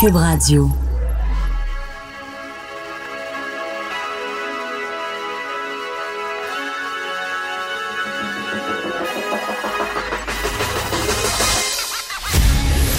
Cube 0.00 0.14
Radio. 0.14 0.70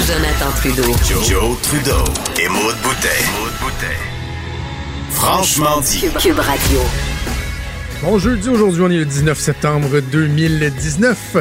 Jonathan 0.05 0.51
Trudeau. 0.57 0.83
Joe, 1.23 1.57
Trudeau 1.61 1.93
et 2.37 2.49
Maude 2.49 2.75
Boutet. 2.83 3.07
Franchement 5.11 5.79
dit. 5.79 6.01
Cube 6.19 6.39
Radio. 6.39 6.79
Bon 8.03 8.19
jeudi, 8.19 8.49
aujourd'hui 8.49 8.81
on 8.81 8.89
est 8.89 8.97
le 8.97 9.05
19 9.05 9.39
septembre 9.39 10.01
2019. 10.01 11.37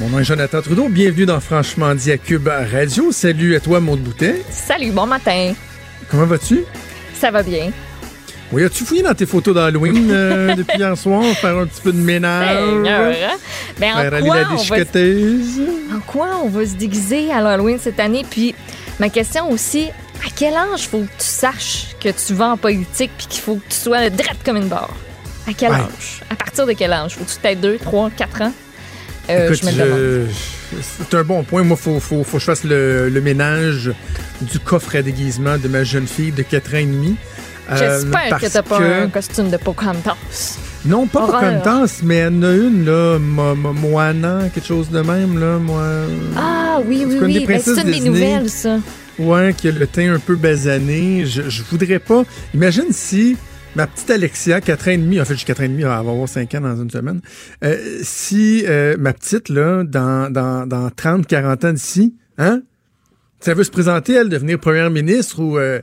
Mon 0.00 0.08
nom 0.10 0.18
est 0.20 0.24
Jonathan 0.24 0.62
Trudeau, 0.62 0.88
bienvenue 0.88 1.26
dans 1.26 1.40
Franchement 1.40 1.94
dit 1.94 2.12
à 2.12 2.18
Cube 2.18 2.46
Radio. 2.48 3.10
Salut 3.10 3.56
à 3.56 3.60
toi 3.60 3.80
Maude 3.80 4.00
Boutet. 4.00 4.42
Salut, 4.50 4.92
bon 4.92 5.06
matin. 5.06 5.52
Comment 6.08 6.26
vas-tu? 6.26 6.60
Ça 7.14 7.30
va 7.30 7.42
bien. 7.42 7.70
Oui, 8.52 8.64
as-tu 8.64 8.84
fouillé 8.84 9.02
dans 9.02 9.12
tes 9.14 9.26
photos 9.26 9.54
d'Halloween 9.54 10.08
euh, 10.10 10.54
depuis 10.56 10.78
hier 10.78 10.96
soir, 10.96 11.22
faire 11.36 11.58
un 11.58 11.66
petit 11.66 11.80
peu 11.82 11.92
de 11.92 11.98
ménage? 11.98 12.56
Seigneur, 12.56 13.12
hein? 13.12 13.36
Ben, 13.78 13.92
Faire 13.92 13.96
en, 13.96 13.98
aller 14.16 14.26
quoi 14.26 14.36
la 14.36 14.42
on 14.42 14.56
va, 14.56 14.56
déchiqueteuse? 14.56 15.60
en 15.94 16.00
quoi 16.00 16.28
on 16.44 16.48
va 16.48 16.64
se 16.64 16.74
déguiser 16.74 17.32
à 17.32 17.40
l'Halloween 17.40 17.78
cette 17.82 17.98
année? 18.00 18.24
Puis 18.30 18.54
ma 19.00 19.08
question 19.10 19.50
aussi, 19.50 19.88
à 20.24 20.30
quel 20.34 20.54
âge 20.54 20.88
faut 20.88 21.00
que 21.00 21.04
tu 21.18 21.26
saches 21.26 21.88
que 22.00 22.08
tu 22.08 22.34
vas 22.34 22.50
en 22.50 22.56
politique 22.56 23.10
puis 23.18 23.26
qu'il 23.26 23.42
faut 23.42 23.56
que 23.56 23.68
tu 23.68 23.76
sois 23.76 24.08
drette 24.10 24.38
comme 24.44 24.56
une 24.56 24.68
barre? 24.68 24.94
À 25.48 25.52
quel 25.54 25.70
Ouais. 25.72 25.76
âge? 25.76 26.20
À 26.30 26.36
partir 26.36 26.66
de 26.66 26.72
quel 26.72 26.92
âge? 26.92 27.16
Faut-tu 27.16 27.38
peut-être 27.40 27.60
2, 27.60 27.78
3, 27.78 28.10
4 28.16 28.42
ans? 28.42 28.52
Euh, 29.30 29.46
Écoute, 29.52 29.68
je 29.70 30.26
c'est 31.08 31.14
un 31.16 31.24
bon 31.24 31.42
point. 31.44 31.62
Moi, 31.62 31.76
il 31.78 31.82
faut, 31.82 32.00
faut, 32.00 32.24
faut 32.24 32.36
que 32.36 32.40
je 32.40 32.44
fasse 32.44 32.64
le, 32.64 33.08
le 33.08 33.20
ménage 33.20 33.90
du 34.40 34.58
coffre 34.58 34.96
à 34.96 35.02
déguisement 35.02 35.56
de 35.58 35.68
ma 35.68 35.84
jeune 35.84 36.06
fille 36.06 36.32
de 36.32 36.42
4 36.42 36.74
ans 36.74 36.78
et 36.78 36.84
demi. 36.86 37.16
Euh, 37.70 37.76
J'espère 37.76 38.24
que 38.24 38.30
parce 38.30 38.52
t'as 38.52 38.62
pas 38.62 38.78
que- 38.78 39.02
un 39.04 39.08
costume 39.08 39.50
de 39.50 39.56
Pocahontas. 39.58 40.16
Non, 40.86 41.06
pas. 41.06 41.26
Pocahontas, 41.26 42.00
mais 42.02 42.20
y 42.20 42.24
en 42.26 42.42
a 42.42 42.52
une, 42.52 42.84
là, 42.86 43.18
Mo- 43.18 43.54
Mo- 43.54 43.72
Moana, 43.72 44.44
quelque 44.54 44.66
chose 44.66 44.88
de 44.90 45.00
même, 45.00 45.38
là, 45.38 45.58
moi. 45.58 45.84
Ah 46.36 46.78
oui, 46.86 47.02
oui, 47.06 47.12
C'est 47.12 47.18
comme 47.18 47.32
des 47.32 47.38
oui. 47.40 47.46
Ben, 47.46 47.60
c'est 47.62 47.80
une 47.82 47.90
des 47.90 48.00
nouvelles, 48.00 48.48
ça. 48.48 48.78
Ouais, 49.18 49.52
qui 49.56 49.68
a 49.68 49.72
le 49.72 49.86
teint 49.86 50.14
un 50.14 50.18
peu 50.20 50.36
basané. 50.36 51.26
Je, 51.26 51.42
je 51.48 51.62
voudrais 51.70 51.98
pas. 51.98 52.22
Imagine 52.54 52.86
si 52.92 53.36
ma 53.74 53.86
petite 53.86 54.10
Alexia, 54.10 54.60
4 54.60 54.88
ans 54.88 54.90
et 54.92 54.98
demi, 54.98 55.20
en 55.20 55.24
fait, 55.24 55.36
j'ai 55.36 55.44
4 55.44 55.60
ans 55.60 55.64
et 55.64 55.68
demi, 55.68 55.82
elle 55.82 55.88
va 55.88 55.98
avoir 55.98 56.28
5 56.28 56.54
ans 56.54 56.60
dans 56.60 56.76
une 56.76 56.90
semaine. 56.90 57.20
Euh, 57.64 58.00
si 58.02 58.64
euh, 58.66 58.96
ma 58.98 59.12
petite, 59.12 59.48
là, 59.48 59.84
dans, 59.84 60.32
dans, 60.32 60.66
dans 60.66 60.90
30, 60.90 61.26
40 61.26 61.64
ans 61.64 61.72
d'ici, 61.72 62.16
hein, 62.38 62.62
ça 63.40 63.54
veut 63.54 63.64
se 63.64 63.70
présenter, 63.70 64.14
elle, 64.14 64.28
devenir 64.28 64.58
première 64.58 64.90
ministre 64.90 65.40
ou 65.40 65.58
euh, 65.58 65.80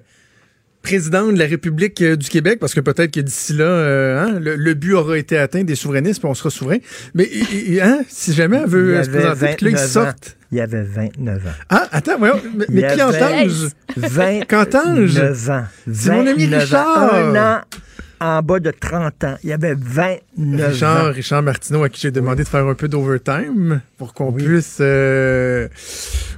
président 0.86 1.32
de 1.32 1.40
la 1.40 1.46
République 1.48 2.00
euh, 2.04 2.16
du 2.16 2.30
Québec, 2.30 2.60
parce 2.60 2.76
que 2.76 2.80
peut-être 2.80 3.12
que 3.12 3.20
d'ici 3.20 3.54
là, 3.54 3.66
euh, 3.66 4.20
hein, 4.24 4.40
le, 4.40 4.56
le 4.56 4.74
but 4.76 4.94
aura 4.94 5.18
été 5.18 5.36
atteint 5.38 5.64
des 5.64 5.76
souverainistes, 5.76 6.20
puis 6.22 6.30
on 6.30 6.36
sera 6.36 6.52
souverain. 6.52 6.78
Mais 7.16 7.24
et- 7.24 7.74
et- 7.74 7.82
hein, 7.82 8.02
si 8.08 8.34
jamais 8.34 8.58
elle 8.64 8.70
veut 8.70 9.04
se 9.04 9.10
présenter, 9.10 9.56
que 9.56 9.66
là, 9.66 9.72
ils 9.72 9.76
29 9.76 9.84
ans. 9.86 9.88
sortent. 9.88 10.38
Il 10.52 10.62
avait 10.62 10.84
29 10.84 11.48
ans. 11.48 11.50
Ah, 11.70 11.88
attends, 11.92 12.18
voyons, 12.20 12.40
mais, 12.56 12.66
mais 12.70 12.82
qui 12.82 13.02
avait- 13.02 13.02
entend? 13.02 13.48
29 13.98 14.48
Qu'entends-je? 14.48 15.52
ans. 15.52 15.64
C'est 15.92 16.12
mon 16.12 16.28
ami 16.28 16.46
29 16.46 16.54
ans. 16.54 16.60
Richard. 16.60 17.14
Un 17.16 17.36
an 17.36 17.62
en 18.26 18.42
bas 18.42 18.60
de 18.60 18.72
30 18.72 19.24
ans. 19.24 19.36
Il 19.44 19.52
avait 19.52 19.76
29 19.76 20.72
Richard, 20.72 21.06
ans. 21.06 21.12
Richard 21.12 21.44
Martineau, 21.44 21.84
à 21.84 21.90
qui 21.90 22.02
j'ai 22.02 22.12
demandé 22.12 22.44
de 22.44 22.48
faire 22.48 22.66
un 22.66 22.74
peu 22.74 22.88
d'overtime 22.88 23.82
pour 23.98 24.14
qu'on 24.14 24.32
puisse 24.34 24.78
euh, 24.82 25.68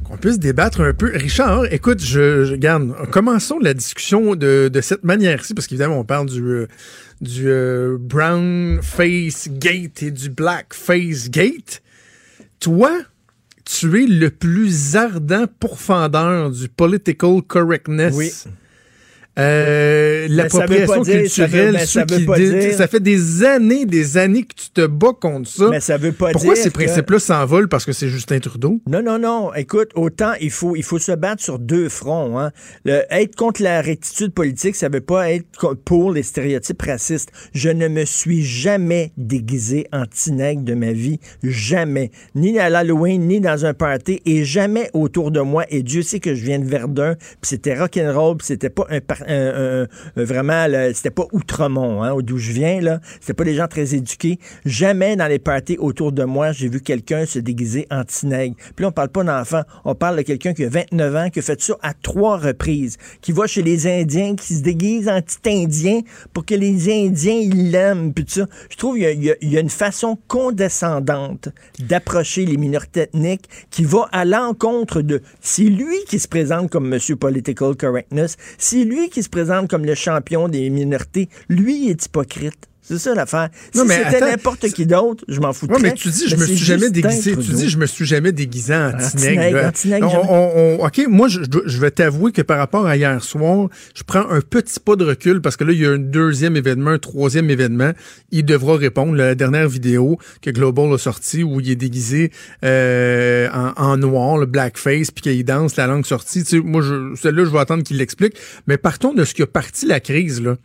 qu'on 0.04 0.18
puisse 0.18 0.40
débattre 0.40 0.82
un 0.82 0.94
peu. 0.94 1.12
Richard, 1.14 1.66
écoute, 1.72 2.04
je, 2.04 2.46
je 2.46 2.56
garde. 2.56 2.94
Commençons 3.12 3.60
la 3.60 3.74
discussion 3.74 4.36
de, 4.36 4.70
de 4.72 4.82
cette 4.82 5.04
manière-ci, 5.04 5.54
parce 5.54 5.68
qu'évidemment, 5.68 6.00
on 6.00 6.04
parle 6.04 6.28
du 6.28 6.42
euh, 6.42 6.68
du 7.22 7.48
euh, 7.48 7.98
brown 8.00 8.80
face 8.84 9.50
gate 9.50 10.04
et 10.04 10.12
du 10.12 10.30
black 10.30 10.74
face 10.74 11.30
gate. 11.30 11.82
Toi, 12.60 12.92
tu 13.66 14.04
es 14.04 14.08
le 14.08 14.30
plus 14.30 14.96
ardent 14.96 15.46
pourfendeur 15.60 16.52
du 16.52 16.70
political 16.70 17.42
correctness. 17.48 18.14
Oui. 18.16 18.32
Euh, 19.38 20.28
l'appropriation 20.30 21.04
ça 21.04 21.12
veut 21.12 21.18
pas 21.18 21.20
dire- 21.20 21.32
ça 21.32 21.46
veut- 21.46 21.48
culturelle, 21.50 21.88
ça 21.88 22.06
veut 22.10 22.26
pas 22.26 22.72
ça 22.78 22.88
fait 22.88 23.00
des 23.00 23.44
années, 23.44 23.86
des 23.86 24.18
années 24.18 24.44
que 24.44 24.56
tu 24.56 24.70
te 24.72 24.86
bats 24.86 25.14
contre 25.20 25.50
ça. 25.50 25.68
Mais 25.70 25.80
ça 25.80 25.98
veut 25.98 26.12
pas 26.12 26.32
Pourquoi 26.32 26.54
dire 26.54 26.64
ces 26.64 26.70
que- 26.70 26.74
principes-là 26.76 27.20
s'envolent 27.20 27.68
parce 27.70 27.86
que 27.86 27.92
c'est 27.92 28.10
Justin 28.10 28.40
Trudeau? 28.40 28.80
Non, 28.88 29.02
non, 29.04 29.20
non. 29.20 29.54
Écoute, 29.54 29.90
autant 29.96 30.32
il 30.42 30.52
faut, 30.52 30.76
il 30.76 30.84
faut 30.84 31.00
se 31.00 31.12
battre 31.12 31.44
sur 31.44 31.60
deux 31.60 31.90
fronts. 31.90 32.40
Hein. 32.40 32.52
Le, 32.86 33.02
être 33.12 33.36
contre 33.36 33.62
la 33.62 33.82
rectitude 33.82 34.34
politique, 34.34 34.76
ça 34.76 34.90
veut 34.90 35.02
pas 35.02 35.32
être 35.32 35.76
pour 35.86 36.12
les 36.12 36.24
stéréotypes 36.24 36.82
racistes. 36.82 37.30
Je 37.54 37.70
ne 37.70 37.88
me 37.88 38.06
suis 38.06 38.44
jamais 38.44 39.12
déguisé 39.18 39.88
en 39.94 40.06
tinègre 40.06 40.64
de 40.64 40.74
ma 40.74 40.92
vie. 40.94 41.20
Jamais. 41.44 42.12
Ni 42.36 42.60
à 42.60 42.70
l'Halloween, 42.70 43.28
ni 43.28 43.40
dans 43.42 43.66
un 43.66 43.74
party, 43.74 44.22
et 44.26 44.44
jamais 44.46 44.90
autour 44.94 45.32
de 45.32 45.40
moi. 45.42 45.66
Et 45.70 45.84
Dieu 45.84 46.02
sait 46.02 46.20
que 46.20 46.34
je 46.36 46.44
viens 46.44 46.60
de 46.60 46.66
Verdun, 46.66 47.16
puis 47.16 47.50
c'était 47.50 47.78
rock'n'roll, 47.78 48.38
puis 48.38 48.48
c'était 48.48 48.70
pas 48.70 48.86
un, 48.90 49.00
par- 49.00 49.24
un- 49.28 49.82
un- 49.84 49.88
un- 50.16 50.24
vraiment, 50.24 50.66
c'était 50.94 51.10
pas 51.12 51.26
Outremont, 51.32 52.04
hein, 52.04 52.16
d'où 52.22 52.38
je 52.38 52.52
viens, 52.52 52.82
là. 52.82 53.00
C'était 53.20 53.34
pas 53.34 53.44
des 53.44 53.56
gens 53.56 53.68
très 53.68 53.94
éduqués. 53.96 54.40
Jamais 54.66 55.16
dans 55.16 55.28
les 55.28 55.40
parties 55.40 55.78
autour 55.78 56.12
de 56.12 56.24
moi, 56.24 56.52
j'ai 56.52 56.70
vu 56.70 56.82
quelqu'un 56.82 57.26
se 57.26 57.40
déguiser 57.40 57.88
en 57.92 58.04
tinègre. 58.04 58.56
Puis 58.76 58.84
là, 58.84 58.90
on 58.90 58.92
parle 58.92 59.10
pas 59.10 59.24
d'enfant, 59.24 59.62
on 59.86 59.96
parle 59.96 60.18
de 60.18 60.22
quelqu'un 60.24 60.54
qui 60.54 60.64
a 60.64 60.70
29 60.70 61.16
ans, 61.16 61.30
qui 61.30 61.40
a 61.40 61.42
fait 61.42 61.62
ça 61.62 61.76
à 61.82 61.94
trois 61.94 62.38
reprises, 62.38 62.98
qui 63.22 63.32
va 63.32 63.48
chez 63.48 63.62
les 63.64 63.88
Indiens, 63.88 64.36
qui 64.36 64.56
se 64.56 64.62
déguise 64.62 65.08
en 65.10 65.22
petit 65.22 65.38
Indien 65.48 66.02
pour 66.34 66.46
que 66.46 66.56
les 66.56 66.90
Indiens, 66.92 67.40
ils 67.42 67.72
l'aiment, 67.72 68.14
puis 68.14 68.26
tout 68.26 68.34
ça. 68.42 68.48
Je 68.70 68.78
trouve 68.78 68.98
qu'il 68.98 69.36
y 69.42 69.58
a 69.58 69.60
une 69.60 69.70
façon 69.70 70.18
condescendante 70.28 71.50
d'approcher 71.80 72.46
les 72.46 72.58
minorités 72.58 73.02
ethniques 73.02 73.48
qui 73.70 73.84
va 73.84 74.08
à 74.12 74.26
l'encontre 74.26 75.02
de... 75.02 75.22
C'est 75.42 75.64
lui 75.64 75.96
qui 76.08 76.20
se 76.20 76.28
présente 76.28 76.70
comme 76.70 76.88
Monsieur 76.88 77.16
Political 77.16 77.76
Correctness, 77.76 78.38
c'est 78.58 78.84
lui 78.84 79.10
qui 79.10 79.17
se 79.22 79.30
présente 79.30 79.70
comme 79.70 79.86
le 79.86 79.96
champion 79.96 80.48
des 80.48 80.70
minorités. 80.70 81.30
Lui, 81.50 81.90
est 81.90 82.06
hypocrite. 82.06 82.70
C'est 82.88 82.98
ça 83.00 83.14
l'affaire. 83.14 83.50
Non, 83.76 83.82
si 83.84 83.88
mais 83.90 84.04
c'était 84.06 84.22
n'importe 84.32 84.68
qui 84.70 84.86
d'autre, 84.86 85.26
je 85.28 85.40
m'en 85.42 85.52
fous 85.52 85.68
Oui, 85.70 85.78
mais 85.82 85.94
tu 85.94 86.08
dis, 86.10 86.28
je 86.28 86.36
me 86.38 86.46
suis 86.46 86.56
jamais 86.66 86.90
déguisé. 86.90 87.36
Tu 87.36 87.52
dis, 87.52 87.70
je 87.70 87.78
me 87.78 87.86
suis 87.86 88.06
jamais 88.06 88.32
déguisé 88.32 88.74
en 88.74 88.92
tinègre. 88.98 89.72
OK, 90.86 91.02
moi, 91.10 91.28
je, 91.28 91.42
je- 91.42 91.68
je 91.68 91.78
vais 91.80 91.92
t'avouer 91.92 92.32
que 92.32 92.42
par 92.42 92.58
rapport 92.58 92.86
à 92.88 92.96
hier 92.96 93.22
soir, 93.24 93.70
je 93.96 94.04
prends 94.04 94.30
un 94.30 94.40
petit 94.42 94.80
pas 94.80 94.96
de 94.96 95.04
recul 95.06 95.42
parce 95.42 95.58
que 95.58 95.64
là, 95.64 95.74
il 95.74 95.82
y 95.82 95.86
a 95.86 95.92
un 95.92 95.98
deuxième 95.98 96.56
événement, 96.56 96.92
un 96.92 97.00
troisième 97.00 97.50
événement. 97.50 97.92
Il 98.32 98.46
devra 98.46 98.78
répondre. 98.78 99.16
La 99.16 99.36
dernière 99.36 99.68
vidéo 99.68 100.18
que 100.42 100.50
Global 100.50 100.94
a 100.94 100.98
sortie 100.98 101.44
où 101.44 101.60
il 101.60 101.70
est 101.72 101.76
déguisé 101.76 102.32
euh, 102.64 103.50
en, 103.54 103.74
en 103.82 103.98
noir, 103.98 104.38
le 104.38 104.46
blackface, 104.46 105.12
puis 105.12 105.22
qu'il 105.22 105.44
danse 105.46 105.76
la 105.76 105.88
langue 105.88 106.06
sortie. 106.06 106.44
Tu 106.44 106.58
sais, 106.58 106.60
moi, 106.64 106.82
je- 106.82 107.16
celle-là, 107.16 107.46
je 107.46 107.50
vais 107.50 107.60
attendre 107.60 107.84
qu'il 107.84 107.98
l'explique. 107.98 108.36
Mais 108.68 108.78
partons 108.78 109.14
de 109.14 109.24
ce 109.26 109.34
qui 109.34 109.42
a 109.42 109.48
parti 109.48 109.86
la 109.86 110.00
crise, 110.00 110.42
là 110.42 110.56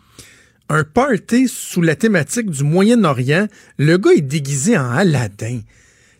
un 0.69 0.85
party 0.85 1.49
sous 1.49 1.83
la 1.83 1.97
thématique 1.97 2.51
du 2.51 2.65
Moyen-Orient. 2.65 3.47
Le 3.79 3.97
gars 3.99 4.13
est 4.17 4.21
déguisé 4.23 4.77
en 4.79 4.91
Aladdin. 4.91 5.61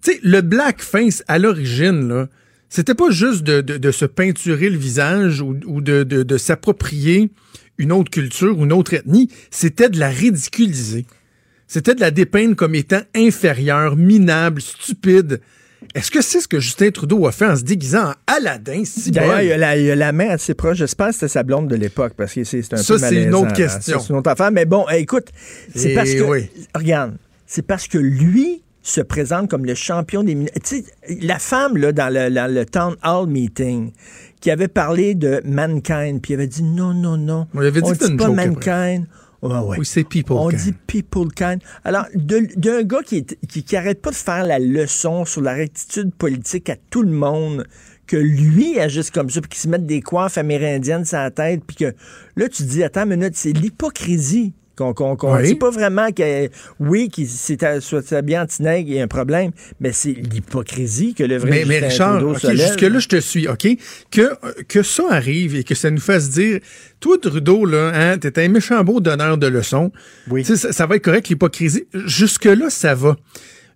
Tu 0.03 0.13
sais, 0.13 0.21
le 0.23 0.41
blackface, 0.41 1.23
à 1.29 1.39
l'origine, 1.39 2.09
là, 2.09 2.29
c'était 2.69 2.95
pas 2.95 3.11
juste 3.11 3.43
de, 3.45 3.91
se 3.91 4.05
peinturer 4.05 4.71
le 4.71 4.79
visage 4.79 5.41
ou, 5.43 5.55
de- 5.81 6.03
de 6.05 6.37
s'approprier 6.39 7.31
une 7.79 7.93
autre 7.93 8.11
culture 8.11 8.59
ou 8.59 8.65
une 8.65 8.73
autre 8.73 8.95
ethnie, 8.95 9.29
c'était 9.51 9.89
de 9.89 9.99
la 9.99 10.09
ridiculiser. 10.09 11.07
C'était 11.67 11.95
de 11.95 12.01
la 12.01 12.11
dépeindre 12.11 12.55
comme 12.55 12.75
étant 12.75 13.01
inférieure, 13.15 13.97
minable, 13.97 14.61
stupide. 14.61 15.41
Est-ce 15.95 16.11
que 16.11 16.23
c'est 16.23 16.41
ce 16.41 16.49
que 16.49 16.59
Justin 16.61 16.91
Trudeau 16.91 17.27
a 17.27 17.33
fait 17.33 17.47
en 17.47 17.57
se 17.57 17.63
déguisant 17.63 18.11
en 18.11 18.15
Aladdin? 18.27 18.83
Si 18.85 19.11
D'ailleurs, 19.11 19.43
il 19.43 19.53
a 19.53 19.57
la, 19.59 19.77
il 19.77 19.85
y 19.85 19.91
a 19.91 19.97
la 19.97 20.13
main 20.13 20.31
assez 20.31 20.55
proche. 20.55 20.79
J'espère 20.79 21.09
que 21.09 21.15
c'était 21.15 21.29
sa 21.29 21.43
blonde 21.43 21.69
de 21.69 21.77
l'époque 21.77 22.15
parce 22.17 22.33
que 22.33 22.45
c'est 22.45 22.73
un 22.73 22.77
Ça, 22.79 22.95
peu 22.95 22.99
c'est 22.99 23.23
une 23.25 23.35
autre 23.35 23.53
question. 23.53 23.99
Ça, 23.99 24.05
C'est 24.07 24.13
une 24.13 24.19
autre 24.19 24.31
affaire. 24.31 24.51
Mais 24.51 24.65
bon, 24.65 24.87
écoute, 24.91 25.27
c'est 25.75 25.91
Eh 25.91 25.95
parce 25.95 26.13
que. 26.13 26.23
oui. 26.23 26.51
Regarde, 26.75 27.17
c'est 27.47 27.63
parce 27.67 27.89
que 27.89 27.99
lui 27.99 28.63
se 28.83 29.01
présente 29.01 29.49
comme 29.51 29.65
le 29.65 29.75
champion 29.75 30.23
des. 30.23 30.35
Tu 30.35 30.51
sais, 30.65 30.85
la 31.21 31.39
femme, 31.39 31.77
là, 31.77 31.93
dans 31.93 32.13
le, 32.13 32.31
dans 32.31 32.53
le 32.53 32.65
Town 32.65 32.97
Hall 33.05 33.29
Meeting, 33.29 33.93
qui 34.41 34.51
avait 34.51 34.69
parlé 34.69 35.15
de 35.15 35.41
mankind, 35.45 36.21
puis 36.21 36.33
il 36.33 36.35
avait 36.35 36.47
dit 36.49 36.63
non, 36.63 36.93
non, 36.95 37.17
non. 37.17 37.47
On 37.55 37.61
avait 37.61 37.81
dit 37.83 37.93
pas 38.17 38.27
après. 38.27 39.01
Mankind. 39.43 39.63
Ouais, 39.63 39.69
ouais. 39.71 39.79
Oui, 39.81 39.87
c'est 39.87 40.05
people. 40.05 40.37
On 40.37 40.49
kind. 40.49 40.61
dit 40.61 40.73
people 40.87 41.29
kind. 41.35 41.61
Alors, 41.85 42.07
d'un 42.15 42.83
gars 42.83 43.03
qui, 43.05 43.19
est- 43.19 43.47
qui, 43.47 43.63
qui 43.65 43.77
arrête 43.77 44.01
pas 44.01 44.11
de 44.11 44.15
faire 44.17 44.45
la 44.47 44.59
leçon 44.59 45.25
sur 45.25 45.41
la 45.43 45.53
rectitude 45.55 46.15
politique 46.15 46.69
à 46.71 46.77
tout 46.91 47.03
le 47.03 47.11
monde, 47.13 47.67
que 48.07 48.17
lui 48.17 48.79
agisse 48.79 49.11
comme 49.11 49.31
ça, 49.31 49.41
puis 49.41 49.51
qu'il 49.51 49.61
se 49.61 49.69
mette 49.69 49.87
des 49.87 50.01
coiffes 50.01 50.37
amérindiennes 50.39 51.05
sur 51.05 51.19
la 51.19 51.31
tête, 51.31 51.63
puis 51.67 51.77
que 51.77 51.95
là, 52.37 52.49
tu 52.49 52.63
dis, 52.65 52.83
attends 52.83 53.05
une 53.05 53.17
minute, 53.17 53.37
c'est 53.37 53.53
l'hypocrisie 53.53 54.53
Qu'on 54.75 55.17
Oui. 55.23 55.43
dit 55.45 55.55
pas 55.55 55.71
vraiment 55.71 56.11
que, 56.13 56.49
oui, 56.81 57.11
qu'il 57.11 57.29
s'est 57.29 57.59
soit 57.81 58.13
habillé 58.13 58.39
en 58.39 58.47
Tineg, 58.47 58.89
il 58.89 58.95
y 58.95 59.01
a 59.01 59.03
un 59.03 59.09
problème, 59.09 59.51
mais 59.81 59.93
c'est 59.93 60.13
l'hypocrisie 60.13 61.15
que 61.15 61.25
le 61.25 61.37
vrai 61.37 61.51
Mais, 61.51 61.65
mais 61.67 61.79
Richard, 61.89 62.21
jusque-là, 62.35 62.99
je 62.99 63.09
te 63.09 63.21
suis, 63.21 63.49
OK? 63.49 63.69
Que, 64.11 64.31
que 64.69 64.83
ça 64.83 65.05
arrive 65.11 65.57
et 65.57 65.65
que 65.65 65.75
ça 65.75 65.91
nous 65.91 66.01
fasse 66.01 66.31
dire, 66.31 66.61
toi, 67.01 67.19
Trudeau, 67.21 67.67
là, 67.67 67.93
hein, 67.95 68.19
t'es 68.19 68.43
un 68.43 68.49
méchant 68.49 68.83
beau 68.83 69.01
donneur 69.01 69.37
de 69.37 69.47
leçons. 69.47 69.93
Oui. 70.31 70.43
Ça, 70.45 70.57
ça 70.57 70.87
va 70.87 70.97
être 70.97 71.05
correct, 71.05 71.29
l'hypocrisie. 71.29 71.85
Jusque-là, 71.93 72.71
ça 72.71 72.95
va. 72.95 73.17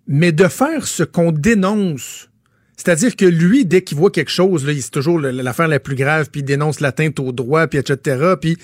Mais 0.07 0.31
de 0.31 0.47
faire 0.47 0.87
ce 0.87 1.03
qu'on 1.03 1.31
dénonce, 1.31 2.29
c'est-à-dire 2.75 3.15
que 3.15 3.25
lui, 3.25 3.65
dès 3.65 3.81
qu'il 3.81 3.97
voit 3.97 4.11
quelque 4.11 4.31
chose, 4.31 4.65
c'est 4.65 4.91
toujours 4.91 5.19
l'affaire 5.19 5.67
la 5.67 5.79
plus 5.79 5.95
grave, 5.95 6.29
puis 6.31 6.41
il 6.41 6.45
dénonce 6.45 6.79
l'atteinte 6.79 7.19
au 7.19 7.31
droit, 7.31 7.67
puis 7.67 7.77
etc., 7.77 8.33
puis... 8.41 8.57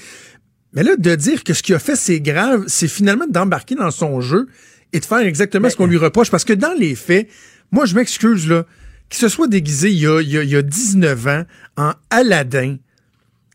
Mais 0.74 0.84
là, 0.84 0.96
de 0.98 1.16
dire 1.16 1.44
que 1.44 1.54
ce 1.54 1.62
qu'il 1.64 1.76
a 1.76 1.80
fait, 1.80 1.96
c'est 1.96 2.20
grave, 2.20 2.64
c'est 2.68 2.88
finalement 2.88 3.26
d'embarquer 3.30 3.76
dans 3.76 3.92
son 3.92 4.22
jeu 4.22 4.48
et 4.92 5.00
de 5.00 5.06
faire 5.06 5.20
exactement 5.20 5.70
ce 5.70 5.76
qu'on 5.76 5.86
lui 5.86 5.98
reproche. 5.98 6.32
Parce 6.32 6.46
que 6.46 6.54
dans 6.54 6.74
les 6.78 6.96
faits, 6.96 7.28
moi, 7.72 7.86
je 7.86 7.96
m'excuse, 7.96 8.48
là, 8.48 8.66
qu'il 9.10 9.20
se 9.20 9.28
soit 9.30 9.48
déguisé 9.48 9.92
il 9.92 10.00
y 10.00 10.08
a, 10.08 10.22
il 10.22 10.30
y 10.30 10.38
a- 10.38 10.44
il 10.44 10.50
y 10.50 10.56
a 10.56 10.62
19 10.64 11.28
ans 11.28 11.44
en 11.78 11.94
Aladdin, 12.10 12.78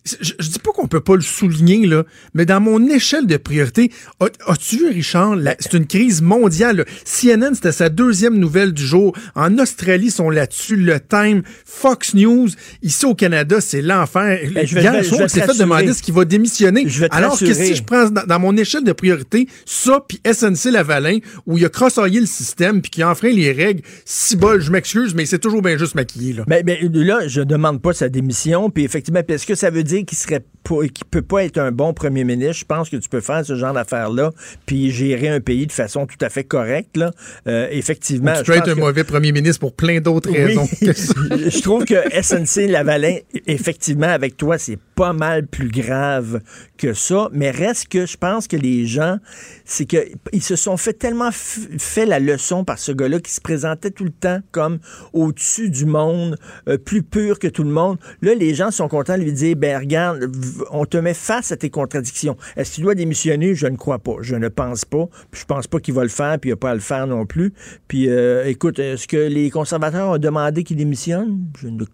je, 0.04 0.32
je 0.38 0.48
dis 0.48 0.58
pas 0.58 0.72
qu'on 0.72 0.86
peut 0.88 1.00
pas 1.00 1.14
le 1.16 1.20
souligner, 1.22 1.86
là, 1.86 2.04
mais 2.34 2.46
dans 2.46 2.60
mon 2.60 2.86
échelle 2.88 3.26
de 3.26 3.36
priorité, 3.36 3.90
as- 4.20 4.26
as-tu 4.50 4.78
vu, 4.78 4.88
Richard, 4.88 5.36
c'est 5.60 5.74
une 5.74 5.86
crise 5.86 6.22
mondiale. 6.22 6.76
là. 6.78 6.84
CNN, 7.04 7.54
c'était 7.54 7.72
sa 7.72 7.88
deuxième 7.88 8.38
nouvelle 8.38 8.72
du 8.72 8.86
jour. 8.86 9.16
En 9.34 9.58
Australie, 9.58 10.06
ils 10.06 10.12
sont 10.12 10.30
là-dessus. 10.30 10.76
Le 10.76 10.98
Time, 11.00 11.42
Fox 11.64 12.14
News. 12.14 12.48
Ici 12.82 13.04
au 13.06 13.14
Canada, 13.14 13.60
c'est 13.60 13.82
l'enfer. 13.82 14.40
Ben, 14.54 14.66
Hier 14.66 14.92
vais 14.92 14.98
il 15.00 15.28
s'est 15.28 15.40
fait 15.42 15.58
demander 15.58 15.92
ce 15.92 16.02
qu'il 16.02 16.14
va 16.14 16.24
démissionner. 16.24 16.86
Alors 17.10 17.38
que 17.38 17.52
si 17.52 17.74
je 17.74 17.82
prends 17.82 18.08
dans, 18.10 18.24
dans 18.24 18.38
mon 18.38 18.56
échelle 18.56 18.84
de 18.84 18.92
priorité, 18.92 19.48
ça, 19.66 20.02
puis 20.06 20.20
SNC 20.30 20.70
Lavalin, 20.72 21.18
où 21.46 21.58
il 21.58 21.64
a 21.64 21.68
crossoyé 21.68 22.20
le 22.20 22.26
système, 22.26 22.80
puis 22.80 22.90
qui 22.90 23.02
a 23.02 23.10
enfreint 23.10 23.30
les 23.30 23.52
règles, 23.52 23.82
si 24.04 24.36
bol, 24.36 24.60
je 24.60 24.70
m'excuse, 24.70 25.14
mais 25.14 25.26
c'est 25.26 25.38
toujours 25.38 25.62
bien 25.62 25.76
juste 25.76 25.94
maquillé. 25.94 26.32
Là. 26.32 26.44
Mais, 26.46 26.62
mais 26.64 26.80
là, 26.92 27.26
je 27.28 27.40
demande 27.40 27.82
pas 27.82 27.92
sa 27.92 28.08
démission. 28.08 28.70
Puis 28.70 28.84
effectivement, 28.84 29.20
est-ce 29.26 29.46
que 29.46 29.54
ça 29.54 29.70
veut 29.70 29.82
dire 29.88 30.04
qu'il 30.06 30.18
serait 30.18 30.44
qu'il 30.68 31.06
peut 31.10 31.22
pas 31.22 31.44
être 31.44 31.56
un 31.56 31.72
bon 31.72 31.94
premier 31.94 32.24
ministre? 32.24 32.58
Je 32.58 32.64
pense 32.66 32.90
que 32.90 32.96
tu 32.96 33.08
peux 33.08 33.22
faire 33.22 33.42
ce 33.42 33.54
genre 33.56 33.72
d'affaires-là, 33.72 34.32
puis 34.66 34.90
gérer 34.90 35.28
un 35.28 35.40
pays 35.40 35.66
de 35.66 35.72
façon 35.72 36.04
tout 36.06 36.18
à 36.20 36.28
fait 36.28 36.44
correcte. 36.44 36.98
Là. 36.98 37.10
Euh, 37.46 37.68
effectivement. 37.70 38.32
tu 38.34 38.40
je 38.40 38.44
peux 38.44 38.58
être 38.58 38.68
un 38.68 38.74
que- 38.74 38.80
mauvais 38.80 39.04
premier 39.04 39.32
ministre 39.32 39.60
pour 39.60 39.72
plein 39.74 40.00
d'autres 40.00 40.30
Oui. 40.30 40.36
raisons. 40.44 40.66
que 40.66 40.92
ça. 40.92 41.14
je 41.30 41.62
trouve 41.62 41.86
que 41.86 41.94
SNC 42.12 42.66
Lavalin, 42.68 43.16
effectivement, 43.46 44.08
avec 44.08 44.36
toi, 44.36 44.58
c'est 44.58 44.78
pas 44.94 45.14
mal 45.14 45.46
plus 45.46 45.68
grave 45.70 46.40
que 46.76 46.92
ça. 46.92 47.30
Mais 47.32 47.50
reste 47.50 47.88
que 47.88 48.04
je 48.04 48.18
pense 48.18 48.46
que 48.46 48.56
les 48.56 48.84
gens, 48.84 49.16
c'est 49.64 49.86
que 49.86 50.06
ils 50.34 50.42
se 50.42 50.56
sont 50.56 50.76
fait 50.76 50.92
tellement 50.92 51.30
fait 51.32 52.04
la 52.04 52.20
leçon 52.20 52.64
par 52.64 52.78
ce 52.78 52.92
gars-là 52.92 53.20
qui 53.20 53.32
se 53.32 53.40
présentait 53.40 53.90
tout 53.90 54.04
le 54.04 54.10
temps 54.10 54.40
comme 54.52 54.80
au-dessus 55.14 55.70
du 55.70 55.86
monde, 55.86 56.36
euh, 56.68 56.76
plus 56.76 57.02
pur 57.02 57.38
que 57.38 57.48
tout 57.48 57.62
le 57.64 57.70
monde. 57.70 57.96
Là, 58.20 58.34
les 58.34 58.54
gens 58.54 58.70
sont 58.70 58.88
contents 58.88 59.16
de 59.16 59.22
lui 59.22 59.32
dire, 59.32 59.56
ben 59.56 59.77
regarde, 59.78 60.30
on 60.70 60.84
te 60.84 60.96
met 60.96 61.14
face 61.14 61.52
à 61.52 61.56
tes 61.56 61.70
contradictions. 61.70 62.36
Est-ce 62.56 62.74
qu'il 62.74 62.84
doit 62.84 62.94
démissionner? 62.94 63.54
Je 63.54 63.66
ne 63.66 63.76
crois 63.76 63.98
pas. 63.98 64.16
Je 64.20 64.34
ne 64.36 64.48
pense 64.48 64.84
pas. 64.84 65.06
Puis 65.30 65.40
je 65.42 65.46
pense 65.46 65.66
pas 65.66 65.80
qu'il 65.80 65.94
va 65.94 66.02
le 66.02 66.08
faire, 66.08 66.38
puis 66.38 66.50
il 66.50 66.52
n'a 66.52 66.56
pas 66.56 66.70
à 66.70 66.74
le 66.74 66.80
faire 66.80 67.06
non 67.06 67.26
plus. 67.26 67.52
Puis 67.88 68.08
euh, 68.08 68.44
écoute, 68.46 68.78
est-ce 68.78 69.06
que 69.08 69.16
les 69.16 69.50
conservateurs 69.50 70.10
ont 70.10 70.18
demandé 70.18 70.64
qu'il 70.64 70.76
démissionne? 70.76 71.38
Je 71.60 71.68
ne 71.68 71.84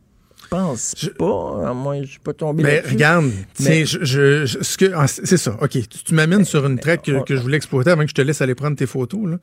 pense 0.51 0.95
Je- 0.99 1.09
pas. 1.11 1.75
Que 1.99 2.05
je 2.05 2.11
suis 2.11 2.19
pas 2.21 2.33
tombé 2.35 2.63
Mais 2.63 2.81
regarde, 2.81 3.31
Mais- 3.61 3.85
je, 3.87 4.45
ah, 4.95 5.07
c'est 5.09 5.37
ça. 5.37 5.57
OK, 5.61 5.71
tu, 5.71 5.87
tu 5.89 6.15
m'amènes 6.15 6.45
sur 6.45 6.65
une 6.67 6.79
que, 6.79 7.25
que 7.25 7.35
je 7.37 7.41
voulais 7.41 7.57
exploiter 7.57 7.91
avant 7.91 8.03
que 8.03 8.11
je 8.11 8.15
te 8.15 8.23
laisse 8.23 8.41
aller 8.43 8.55
prendre 8.55 8.77
tes 8.77 8.87
photos. 8.87 9.31
là. 9.31 9.39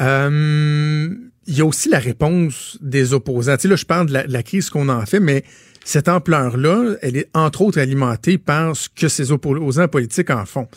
Euh, 0.00 1.08
Il 1.46 1.56
y 1.58 1.60
a 1.60 1.64
aussi 1.66 1.88
la 1.88 1.98
réponse 1.98 2.78
des 2.80 3.12
opposants. 3.14 3.56
Tu 3.56 3.62
sais, 3.62 3.68
là, 3.68 3.76
je 3.76 3.84
parle 3.84 4.06
de 4.06 4.12
la, 4.12 4.26
de 4.26 4.32
la 4.32 4.42
crise 4.44 4.70
qu'on 4.70 4.88
en 4.88 5.04
fait, 5.06 5.18
mais 5.20 5.42
cette 5.84 6.08
ampleur-là, 6.08 6.94
elle 7.02 7.16
est 7.16 7.28
entre 7.34 7.62
autres 7.62 7.80
alimentée 7.80 8.38
par 8.38 8.76
ce 8.76 8.88
que 8.88 9.08
ces 9.08 9.32
opposants 9.32 9.88
politiques 9.88 10.30
en 10.30 10.44
font. 10.44 10.68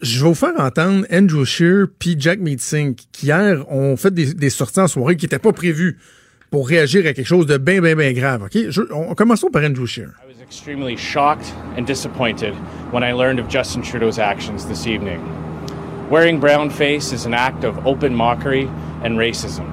Je 0.00 0.22
vais 0.22 0.28
vous 0.28 0.34
faire 0.34 0.58
entendre 0.58 1.06
Andrew 1.12 1.44
Scheer 1.44 1.86
puis 1.98 2.14
Jack 2.18 2.38
Meeting 2.38 2.94
qui 3.10 3.26
hier 3.26 3.64
ont 3.70 3.96
fait 3.96 4.12
des, 4.14 4.32
des 4.34 4.50
sorties 4.50 4.80
en 4.80 4.86
soirée 4.86 5.16
qui 5.16 5.24
n'étaient 5.24 5.40
pas 5.40 5.52
prévues 5.52 5.98
pour 6.50 6.68
réagir 6.68 7.00
à 7.06 7.12
quelque 7.12 7.26
chose 7.26 7.46
de 7.46 7.58
bien, 7.58 7.80
bien, 7.80 7.96
bien 7.96 8.12
grave. 8.12 8.44
OK? 8.44 8.70
Je- 8.70 8.92
on, 8.92 9.14
commençons 9.14 9.50
par 9.50 9.64
Andrew 9.64 9.86
Scheer. 9.86 10.10
I 10.22 10.26
was 10.32 10.40
extremely 10.42 10.96
shocked 10.96 11.52
and 11.76 11.84
disappointed 11.84 12.54
when 12.92 13.02
I 13.02 13.12
learned 13.12 13.40
of 13.40 13.50
Justin 13.50 13.82
Trudeau's 13.82 14.18
actions 14.18 14.66
this 14.66 14.86
evening. 14.86 15.20
Wearing 16.10 16.38
brown 16.40 16.70
face 16.70 17.12
is 17.12 17.26
an 17.26 17.34
act 17.34 17.64
of 17.64 17.84
open 17.86 18.14
mockery 18.14 18.68
and 19.02 19.18
racism. 19.18 19.66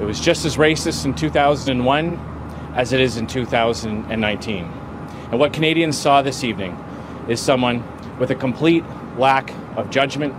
It 0.00 0.06
was 0.06 0.18
just 0.18 0.44
as 0.44 0.56
racist 0.56 1.04
in 1.04 1.14
2001 1.14 2.18
as 2.74 2.92
it 2.92 3.00
is 3.00 3.16
in 3.16 3.26
2019. 3.26 4.64
And 5.30 5.38
what 5.40 5.52
Canadians 5.52 5.96
saw 5.96 6.22
this 6.22 6.44
evening 6.44 6.76
is 7.28 7.40
someone 7.40 7.82
with 8.18 8.30
a 8.30 8.34
complete 8.34 8.84
lack 9.18 9.52
of 9.76 9.90
judgment 9.90 10.34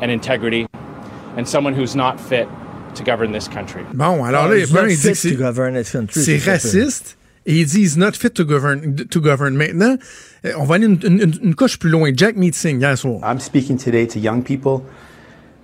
and 0.00 0.10
integrity 0.10 0.66
and 1.36 1.46
someone 1.48 1.74
who's 1.74 1.94
not 1.96 2.18
fit 2.20 2.48
to 2.94 3.02
govern 3.02 3.32
this 3.32 3.48
country. 3.48 3.84
Bon, 3.92 4.24
alors 4.24 4.48
là, 4.48 4.56
it's 4.56 4.70
ben, 4.72 4.88
il 4.88 4.96
dit 4.96 5.08
que 5.08 5.14
c'est- 5.14 5.30
to 5.30 5.36
govern 5.36 5.74
this 5.74 5.90
country, 5.92 6.22
c'est 6.22 6.38
c'est 6.38 6.44
ça. 6.44 6.52
raciste 6.52 7.16
et 7.46 7.54
il 7.60 7.66
dit 7.66 7.82
he's 7.82 7.96
not 7.96 8.12
fit 8.16 8.30
to 8.30 8.44
govern. 8.44 8.96
To 8.96 9.20
govern. 9.20 9.54
Maintenant, 9.56 9.96
euh, 10.44 10.52
on 10.58 10.64
va 10.64 10.76
aller 10.76 10.86
une, 10.86 10.98
une- 11.04 11.20
une- 11.20 11.38
une 11.42 11.54
coche 11.54 11.78
plus 11.78 11.90
loin. 11.90 12.10
Jack 12.14 12.36
Meeting 12.36 12.80
hier 12.80 12.96
soir. 12.96 13.20
I'm 13.22 13.38
speaking 13.38 13.76
today 13.78 14.06
to 14.06 14.18
young 14.18 14.42
people, 14.42 14.82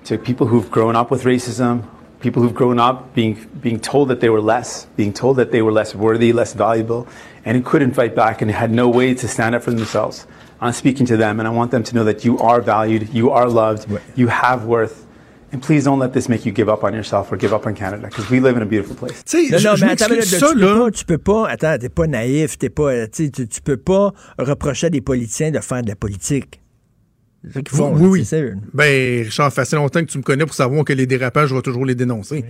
to 0.05 0.19
people 0.19 0.47
who've 0.47 0.71
grown 0.71 0.95
up 0.95 1.11
with 1.11 1.25
racism, 1.25 1.83
people 2.23 2.41
who've 2.43 2.55
grown 2.55 2.79
up 2.79 3.13
being, 3.15 3.35
being 3.61 3.79
told 3.81 4.09
that 4.09 4.21
they 4.21 4.31
were 4.31 4.41
less, 4.41 4.87
being 4.97 5.13
told 5.13 5.37
that 5.37 5.51
they 5.51 5.61
were 5.61 5.73
less 5.73 5.95
worthy, 5.95 6.33
less 6.33 6.55
valuable, 6.55 7.07
and 7.45 7.57
who 7.57 7.63
couldn't 7.63 7.93
fight 7.95 8.15
back 8.15 8.41
and 8.41 8.51
had 8.51 8.71
no 8.71 8.89
way 8.89 9.13
to 9.15 9.27
stand 9.29 9.55
up 9.55 9.63
for 9.63 9.73
themselves. 9.73 10.27
I'm 10.61 10.73
speaking 10.73 11.07
to 11.07 11.17
them, 11.17 11.41
and 11.41 11.47
I 11.49 11.51
want 11.51 11.71
them 11.73 11.83
to 11.83 11.95
know 11.95 12.05
that 12.05 12.25
you 12.25 12.39
are 12.39 12.61
valued, 12.63 13.13
you 13.13 13.31
are 13.31 13.49
loved, 13.49 13.87
you 14.15 14.29
have 14.29 14.65
worth, 14.65 15.07
and 15.51 15.61
please 15.61 15.85
don't 15.85 15.99
let 15.99 16.13
this 16.13 16.29
make 16.29 16.47
you 16.47 16.53
give 16.53 16.69
up 16.69 16.85
on 16.85 16.95
yourself 16.95 17.31
or 17.33 17.37
give 17.37 17.53
up 17.53 17.67
on 17.67 17.75
Canada, 17.75 18.07
because 18.07 18.31
we 18.31 18.39
live 18.39 18.57
in 18.57 18.63
a 18.63 18.67
beautiful 18.67 18.95
place. 18.95 19.23
Tu 19.25 19.49
sais, 19.49 19.51
Non, 19.53 19.59
je, 19.59 19.69
non, 19.69 19.77
je 19.77 19.85
mais 19.85 19.93
attends, 19.93 20.09
m'excuse, 20.09 20.33
mais 20.33 20.39
là, 20.41 20.47
ça, 20.47 20.53
tu, 20.55 20.59
là. 20.61 20.67
peux 20.69 20.79
pas, 20.79 20.91
tu 20.93 21.05
peux 21.05 21.19
pas, 21.19 21.49
attends, 21.49 21.79
t'es 21.79 21.89
pas 21.89 22.07
naïf, 22.07 22.57
t'es 22.59 22.71
pas, 22.71 23.07
tu, 23.09 23.31
tu, 23.33 23.49
tu 23.49 23.61
peux 23.61 23.77
pas 23.77 24.13
reprocher 24.39 24.87
à 24.87 24.91
des 24.91 25.01
politiciens 25.01 25.51
de 25.51 25.59
faire 25.59 25.83
de 25.83 25.89
la 25.89 25.97
politique. 25.97 26.61
Font, 27.69 27.97
oui, 27.97 28.25
oui. 28.33 28.41
Ben, 28.73 29.25
Richard, 29.25 29.51
ça 29.53 29.65
fait 29.65 29.77
longtemps 29.77 30.01
que 30.01 30.11
tu 30.11 30.19
me 30.19 30.23
connais 30.23 30.47
pour 30.47 30.55
savoir 30.55 30.85
que 30.85 30.93
les 30.93 31.07
dérapages, 31.07 31.49
je 31.49 31.55
vais 31.55 31.63
toujours 31.63 31.85
les 31.85 31.95
dénoncer. 31.95 32.45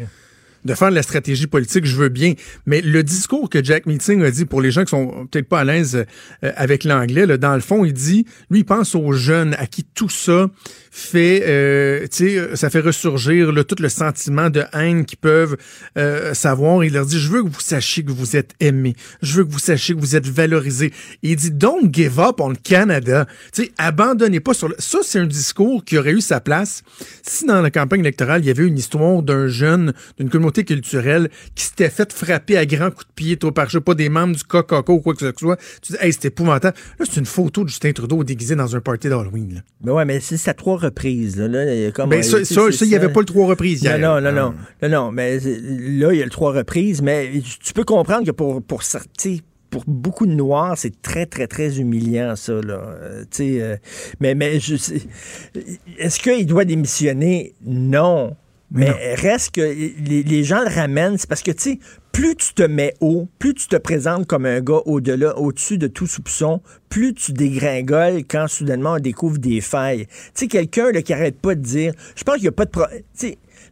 De 0.64 0.74
faire 0.74 0.90
de 0.90 0.94
la 0.94 1.02
stratégie 1.02 1.48
politique, 1.48 1.84
je 1.84 1.96
veux 1.96 2.08
bien. 2.08 2.34
Mais 2.66 2.80
le 2.82 3.02
discours 3.02 3.50
que 3.50 3.64
Jack 3.64 3.86
Meeting 3.86 4.22
a 4.22 4.30
dit, 4.30 4.44
pour 4.44 4.60
les 4.60 4.70
gens 4.70 4.84
qui 4.84 4.90
sont 4.90 5.26
peut-être 5.28 5.48
pas 5.48 5.60
à 5.60 5.64
l'aise 5.64 6.04
euh, 6.44 6.52
avec 6.54 6.84
l'anglais, 6.84 7.26
là, 7.26 7.36
dans 7.36 7.54
le 7.54 7.60
fond, 7.60 7.84
il 7.84 7.92
dit, 7.92 8.26
lui, 8.48 8.60
il 8.60 8.64
pense 8.64 8.94
aux 8.94 9.12
jeunes 9.12 9.54
à 9.58 9.66
qui 9.66 9.82
tout 9.82 10.08
ça 10.08 10.48
fait, 10.94 11.42
euh, 11.46 12.06
sais, 12.10 12.54
ça 12.54 12.68
fait 12.68 12.80
ressurgir 12.80 13.50
là, 13.50 13.64
tout 13.64 13.76
le 13.80 13.88
sentiment 13.88 14.50
de 14.50 14.62
haine 14.74 15.06
qu'ils 15.06 15.18
peuvent 15.18 15.56
euh, 15.96 16.34
savoir. 16.34 16.84
Il 16.84 16.92
leur 16.92 17.06
dit, 17.06 17.18
je 17.18 17.30
veux 17.30 17.42
que 17.42 17.48
vous 17.48 17.60
sachiez 17.60 18.04
que 18.04 18.12
vous 18.12 18.36
êtes 18.36 18.52
aimés. 18.60 18.94
Je 19.22 19.38
veux 19.38 19.44
que 19.44 19.50
vous 19.50 19.58
sachiez 19.58 19.94
que 19.94 20.00
vous 20.00 20.16
êtes 20.16 20.28
valorisés. 20.28 20.92
Et 21.22 21.30
il 21.30 21.36
dit, 21.36 21.50
don't 21.50 21.88
give 21.90 22.20
up 22.20 22.40
on 22.40 22.52
Canada. 22.54 23.26
Sais, 23.52 23.72
abandonnez 23.78 24.40
pas 24.40 24.52
sur 24.52 24.68
le... 24.68 24.74
Ça, 24.78 24.98
c'est 25.02 25.18
un 25.18 25.26
discours 25.26 25.82
qui 25.82 25.96
aurait 25.96 26.12
eu 26.12 26.20
sa 26.20 26.40
place 26.40 26.82
si 27.22 27.46
dans 27.46 27.62
la 27.62 27.70
campagne 27.70 28.00
électorale, 28.00 28.42
il 28.42 28.46
y 28.46 28.50
avait 28.50 28.66
une 28.66 28.76
histoire 28.76 29.22
d'un 29.22 29.46
jeune, 29.46 29.94
d'une 30.18 30.28
communauté 30.28 30.64
culturelle 30.64 31.30
qui 31.54 31.64
s'était 31.64 31.88
fait 31.88 32.12
frapper 32.12 32.58
à 32.58 32.66
grands 32.66 32.90
coups 32.90 33.06
de 33.06 33.12
pied 33.14 33.36
trop 33.38 33.50
par, 33.50 33.70
je 33.70 33.78
sais 33.78 33.80
pas, 33.80 33.94
des 33.94 34.10
membres 34.10 34.36
du 34.36 34.44
Coca 34.44 34.82
ou 34.88 35.00
quoi 35.00 35.14
que 35.14 35.20
ce 35.20 35.32
soit. 35.38 35.56
Tu 35.80 35.92
dis, 35.92 35.98
hey, 36.00 36.12
c'est 36.12 36.26
épouvantable. 36.26 36.76
Là, 36.98 37.06
c'est 37.08 37.18
une 37.18 37.26
photo 37.26 37.64
de 37.64 37.68
Justin 37.68 37.92
Trudeau 37.92 38.24
déguisé 38.24 38.56
dans 38.56 38.76
un 38.76 38.80
party 38.80 39.08
d'Halloween. 39.08 39.62
Mais 39.82 39.92
ouais, 39.92 40.04
mais 40.04 40.20
c'est 40.20 40.48
à 40.48 40.54
trois 40.54 40.76
reprises. 40.82 41.36
Là, 41.38 41.48
Là, 41.48 41.74
il 41.74 41.82
y 41.82 41.86
a 41.86 41.90
comme, 41.90 42.10
Ben, 42.10 42.20
euh, 42.20 42.44
ça, 42.44 42.84
il 42.84 42.88
n'y 42.88 42.94
avait 42.94 43.08
pas 43.12 43.20
le 43.20 43.26
trois 43.26 43.46
reprises 43.46 43.82
hier. 43.82 43.98
Non, 43.98 44.20
non, 44.20 44.32
non, 44.32 44.54
Euh, 44.82 44.88
non, 44.88 44.88
non, 44.88 45.04
non, 45.06 45.12
mais 45.12 45.38
là, 45.38 46.12
il 46.12 46.18
y 46.18 46.22
a 46.22 46.24
le 46.24 46.30
trois 46.30 46.52
reprises, 46.52 47.02
mais 47.02 47.30
tu 47.60 47.72
peux 47.72 47.84
comprendre 47.84 48.26
que 48.26 48.30
pour, 48.30 48.62
pour 48.62 48.82
certains, 48.82 49.36
pour 49.70 49.84
beaucoup 49.86 50.26
de 50.26 50.32
Noirs, 50.32 50.76
c'est 50.76 51.00
très, 51.00 51.26
très, 51.26 51.46
très 51.46 51.80
humiliant, 51.80 52.36
ça, 52.36 52.52
là. 52.52 52.82
Euh, 53.02 53.24
euh, 53.40 53.76
mais, 54.20 54.34
mais 54.34 54.58
est-ce 55.98 56.18
qu'il 56.20 56.46
doit 56.46 56.64
démissionner? 56.64 57.54
Non. 57.64 58.36
Mais 58.74 59.14
reste 59.16 59.54
que 59.54 59.60
les, 59.60 60.22
les 60.22 60.44
gens 60.44 60.62
le 60.62 60.74
ramènent, 60.74 61.18
c'est 61.18 61.28
parce 61.28 61.42
que, 61.42 61.50
tu 61.50 61.62
sais, 61.72 61.78
plus 62.12 62.36
tu 62.36 62.52
te 62.54 62.62
mets 62.62 62.94
haut, 63.00 63.28
plus 63.38 63.54
tu 63.54 63.66
te 63.66 63.76
présentes 63.76 64.26
comme 64.26 64.44
un 64.46 64.60
gars 64.60 64.80
au-delà, 64.84 65.36
au-dessus 65.38 65.78
de 65.78 65.86
tout 65.86 66.06
soupçon, 66.06 66.60
plus 66.88 67.14
tu 67.14 67.32
dégringoles 67.32 68.24
quand 68.28 68.46
soudainement 68.48 68.94
on 68.94 68.98
découvre 68.98 69.38
des 69.38 69.60
failles. 69.60 70.06
Tu 70.06 70.30
sais, 70.34 70.46
quelqu'un 70.46 70.92
qui 70.92 71.12
arrête 71.12 71.40
pas 71.40 71.54
de 71.54 71.60
dire, 71.60 71.94
je 72.14 72.22
pense 72.22 72.36
qu'il 72.36 72.44
n'y 72.44 72.48
a 72.48 72.52
pas 72.52 72.66
de... 72.66 72.70
Pro... 72.70 72.84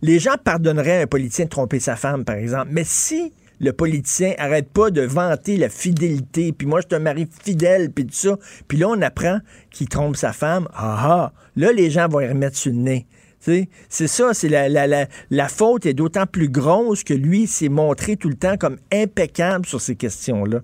Les 0.02 0.18
gens 0.18 0.37
pardonneraient 0.42 1.00
à 1.00 1.02
un 1.02 1.06
politicien 1.06 1.44
de 1.44 1.50
tromper 1.50 1.78
sa 1.78 1.97
femme, 1.97 2.25
par 2.25 2.37
exemple, 2.37 2.68
mais 2.70 2.85
si 2.85 3.32
le 3.61 3.75
politicien, 3.75 4.32
arrête 4.38 4.70
pas 4.70 4.90
de 4.90 5.02
vanter 5.02 5.59
la 5.59 5.68
fidélité, 5.68 6.52
puis 6.52 6.66
moi, 6.66 6.80
je 6.80 6.87
suis 6.87 6.97
un 6.97 7.04
mari 7.04 7.28
fidèle, 7.44 7.90
puis 7.90 8.06
tout 8.06 8.14
ça. 8.14 8.38
Puis 8.66 8.78
là, 8.78 8.88
on 8.88 9.02
apprend 9.02 9.40
qu'il 9.70 9.87
trompe 9.87 10.16
sa 10.16 10.32
femme. 10.32 10.66
Ah 10.73 10.97
ah! 11.02 11.32
Là, 11.56 11.70
les 11.73 11.90
gens 11.90 12.09
vont 12.09 12.20
y 12.20 12.26
remettre 12.26 12.56
sur 12.56 12.73
le 12.73 12.78
nez. 12.78 13.06
C'est 13.40 14.06
ça, 14.06 14.35
c'est 14.35 14.49
la, 14.49 14.68
la, 14.68 14.87
la, 14.87 15.06
la 15.30 15.49
faute 15.49 15.87
est 15.87 15.94
d'autant 15.94 16.26
plus 16.26 16.49
grosse 16.49 17.02
que 17.04 17.14
lui 17.14 17.47
s'est 17.47 17.70
montré 17.70 18.16
tout 18.16 18.28
le 18.28 18.35
temps 18.35 18.56
comme 18.59 18.76
impeccable 18.92 19.64
sur 19.66 19.80
ces 19.80 19.97
questions-là. 19.97 20.61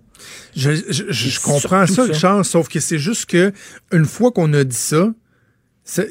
Je, 0.54 0.72
je, 0.90 1.04
je 1.10 1.30
C'est 1.30 1.40
comprends 1.42 1.86
ça, 1.86 1.94
ça. 1.94 2.02
Richard, 2.04 2.44
sauf 2.44 2.68
que 2.68 2.78
c'est 2.80 2.98
juste 2.98 3.26
que 3.26 3.52
une 3.92 4.04
fois 4.04 4.30
qu'on 4.30 4.52
a 4.52 4.62
dit 4.62 4.76
ça, 4.76 5.10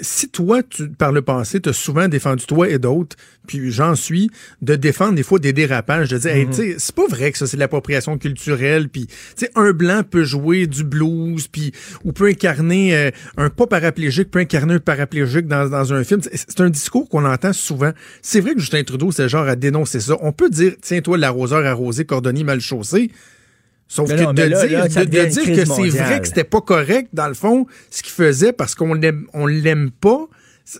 si 0.01 0.29
toi, 0.29 0.63
tu, 0.63 0.89
par 0.89 1.11
le 1.11 1.21
passé, 1.21 1.59
tu 1.59 1.69
as 1.69 1.73
souvent 1.73 2.07
défendu 2.07 2.45
toi 2.45 2.69
et 2.69 2.79
d'autres, 2.79 3.17
puis 3.45 3.71
j'en 3.71 3.93
suis, 3.95 4.31
de 4.61 4.75
défendre 4.75 5.15
des 5.15 5.21
fois 5.23 5.37
des 5.37 5.51
dérapages, 5.53 6.09
de 6.09 6.17
dire, 6.17 6.31
Mhm. 6.31 6.37
hey, 6.37 6.47
tu 6.47 6.53
sais, 6.53 6.75
c'est 6.79 6.95
pas 6.95 7.05
vrai 7.07 7.31
que 7.31 7.37
ça, 7.37 7.45
c'est 7.45 7.57
de 7.57 7.59
l'appropriation 7.59 8.17
culturelle, 8.17 8.87
puis, 8.89 9.07
tu 9.07 9.13
sais, 9.35 9.51
un 9.55 9.71
blanc 9.73 10.01
peut 10.09 10.23
jouer 10.23 10.65
du 10.65 10.83
blues, 10.85 11.47
puis, 11.49 11.73
ou 12.05 12.13
peut 12.13 12.27
incarner, 12.27 12.95
euh, 12.95 13.11
un 13.37 13.49
pas 13.49 13.67
paraplégique 13.67 14.31
peut 14.31 14.39
incarner 14.39 14.75
un 14.75 14.79
paraplégique 14.79 15.47
dans, 15.47 15.67
dans 15.69 15.93
un 15.93 16.03
film. 16.03 16.21
C'est 16.23 16.61
un 16.61 16.69
discours 16.69 17.07
qu'on 17.09 17.25
entend 17.25 17.53
souvent. 17.53 17.91
C'est 18.21 18.39
vrai 18.39 18.53
que 18.53 18.59
Justin 18.61 18.83
Trudeau, 18.83 19.11
c'est 19.11 19.23
le 19.23 19.27
genre 19.27 19.47
à 19.47 19.55
dénoncer 19.57 19.99
ça. 19.99 20.15
On 20.21 20.31
peut 20.31 20.49
dire, 20.49 20.73
tiens, 20.81 21.01
toi, 21.01 21.17
l'arroseur 21.17 21.65
arrosé, 21.65 22.05
cordonnier 22.05 22.43
mal 22.45 22.61
chaussé. 22.61 23.11
Sauf 23.87 24.09
Mais 24.09 24.15
que 24.15 24.21
non, 24.23 24.33
de 24.33 24.41
mais 24.41 24.49
là, 24.49 24.67
dire, 24.67 24.79
là, 24.79 24.87
de- 24.87 25.05
dire 25.05 25.45
que 25.45 25.65
c'est 25.65 25.89
vrai 25.89 26.19
que 26.19 26.27
c'était 26.27 26.43
pas 26.43 26.61
correct, 26.61 27.09
dans 27.13 27.27
le 27.27 27.33
fond, 27.35 27.67
ce 27.91 28.01
qu'il 28.01 28.13
faisait 28.13 28.51
parce 28.51 28.73
qu'on 28.75 28.93
l'aime, 28.95 29.27
on 29.33 29.45
l'aime 29.45 29.91
pas, 29.91 30.27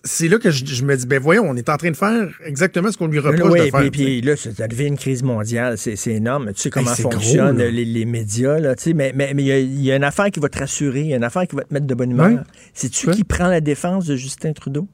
c'est 0.04 0.28
là 0.28 0.40
que 0.40 0.50
je, 0.50 0.66
je 0.66 0.84
me 0.84 0.98
dis, 0.98 1.06
ben 1.06 1.20
voyons, 1.22 1.44
on 1.48 1.56
est 1.56 1.70
en 1.70 1.78
train 1.78 1.92
de 1.92 1.96
faire 1.96 2.28
exactement 2.44 2.92
ce 2.92 2.98
qu'on 2.98 3.06
lui 3.06 3.20
reproche 3.20 3.52
Oui, 3.52 3.60
de 3.60 3.66
faire. 3.70 3.80
puis, 3.82 3.90
puis 3.92 4.22
là, 4.22 4.36
ça, 4.36 4.68
devient 4.68 4.88
une 4.88 4.98
crise 4.98 5.22
mondiale. 5.22 5.78
C'est 5.78 5.96
énorme. 6.08 6.52
Tu 6.54 6.62
sais 6.64 6.70
comment 6.72 6.92
gros, 6.92 7.12
fonctionnent 7.12 7.60
les, 7.62 7.86
les 7.86 8.06
médias. 8.06 8.58
Là, 8.58 8.76
tu 8.76 8.84
sais, 8.86 8.94
mais 8.94 9.12
mais 9.16 9.34
mais 9.36 9.44
il 9.44 9.48
y 9.48 9.52
a- 9.52 9.60
il 9.60 9.82
y, 9.84 9.92
a 9.92 9.96
une 9.96 10.04
affaire 10.04 10.32
qui 10.32 10.40
va 10.40 10.50
te 10.50 10.58
rassurer. 10.58 11.02
Il 11.02 11.08
y 11.08 11.14
a 11.14 11.18
une 11.18 11.24
affaire 11.24 11.46
qui 11.48 11.56
va 11.56 11.62
te 11.62 11.72
mettre 11.72 11.86
de 11.86 11.94
bonne 11.94 12.10
humeur. 12.10 12.44
C'est-tu 12.74 13.12
qui 13.12 13.24
prend 13.24 13.48
la 13.48 13.62
défense 13.62 14.08
de 14.08 14.16
Justin 14.16 14.54
Trudeau? 14.54 14.88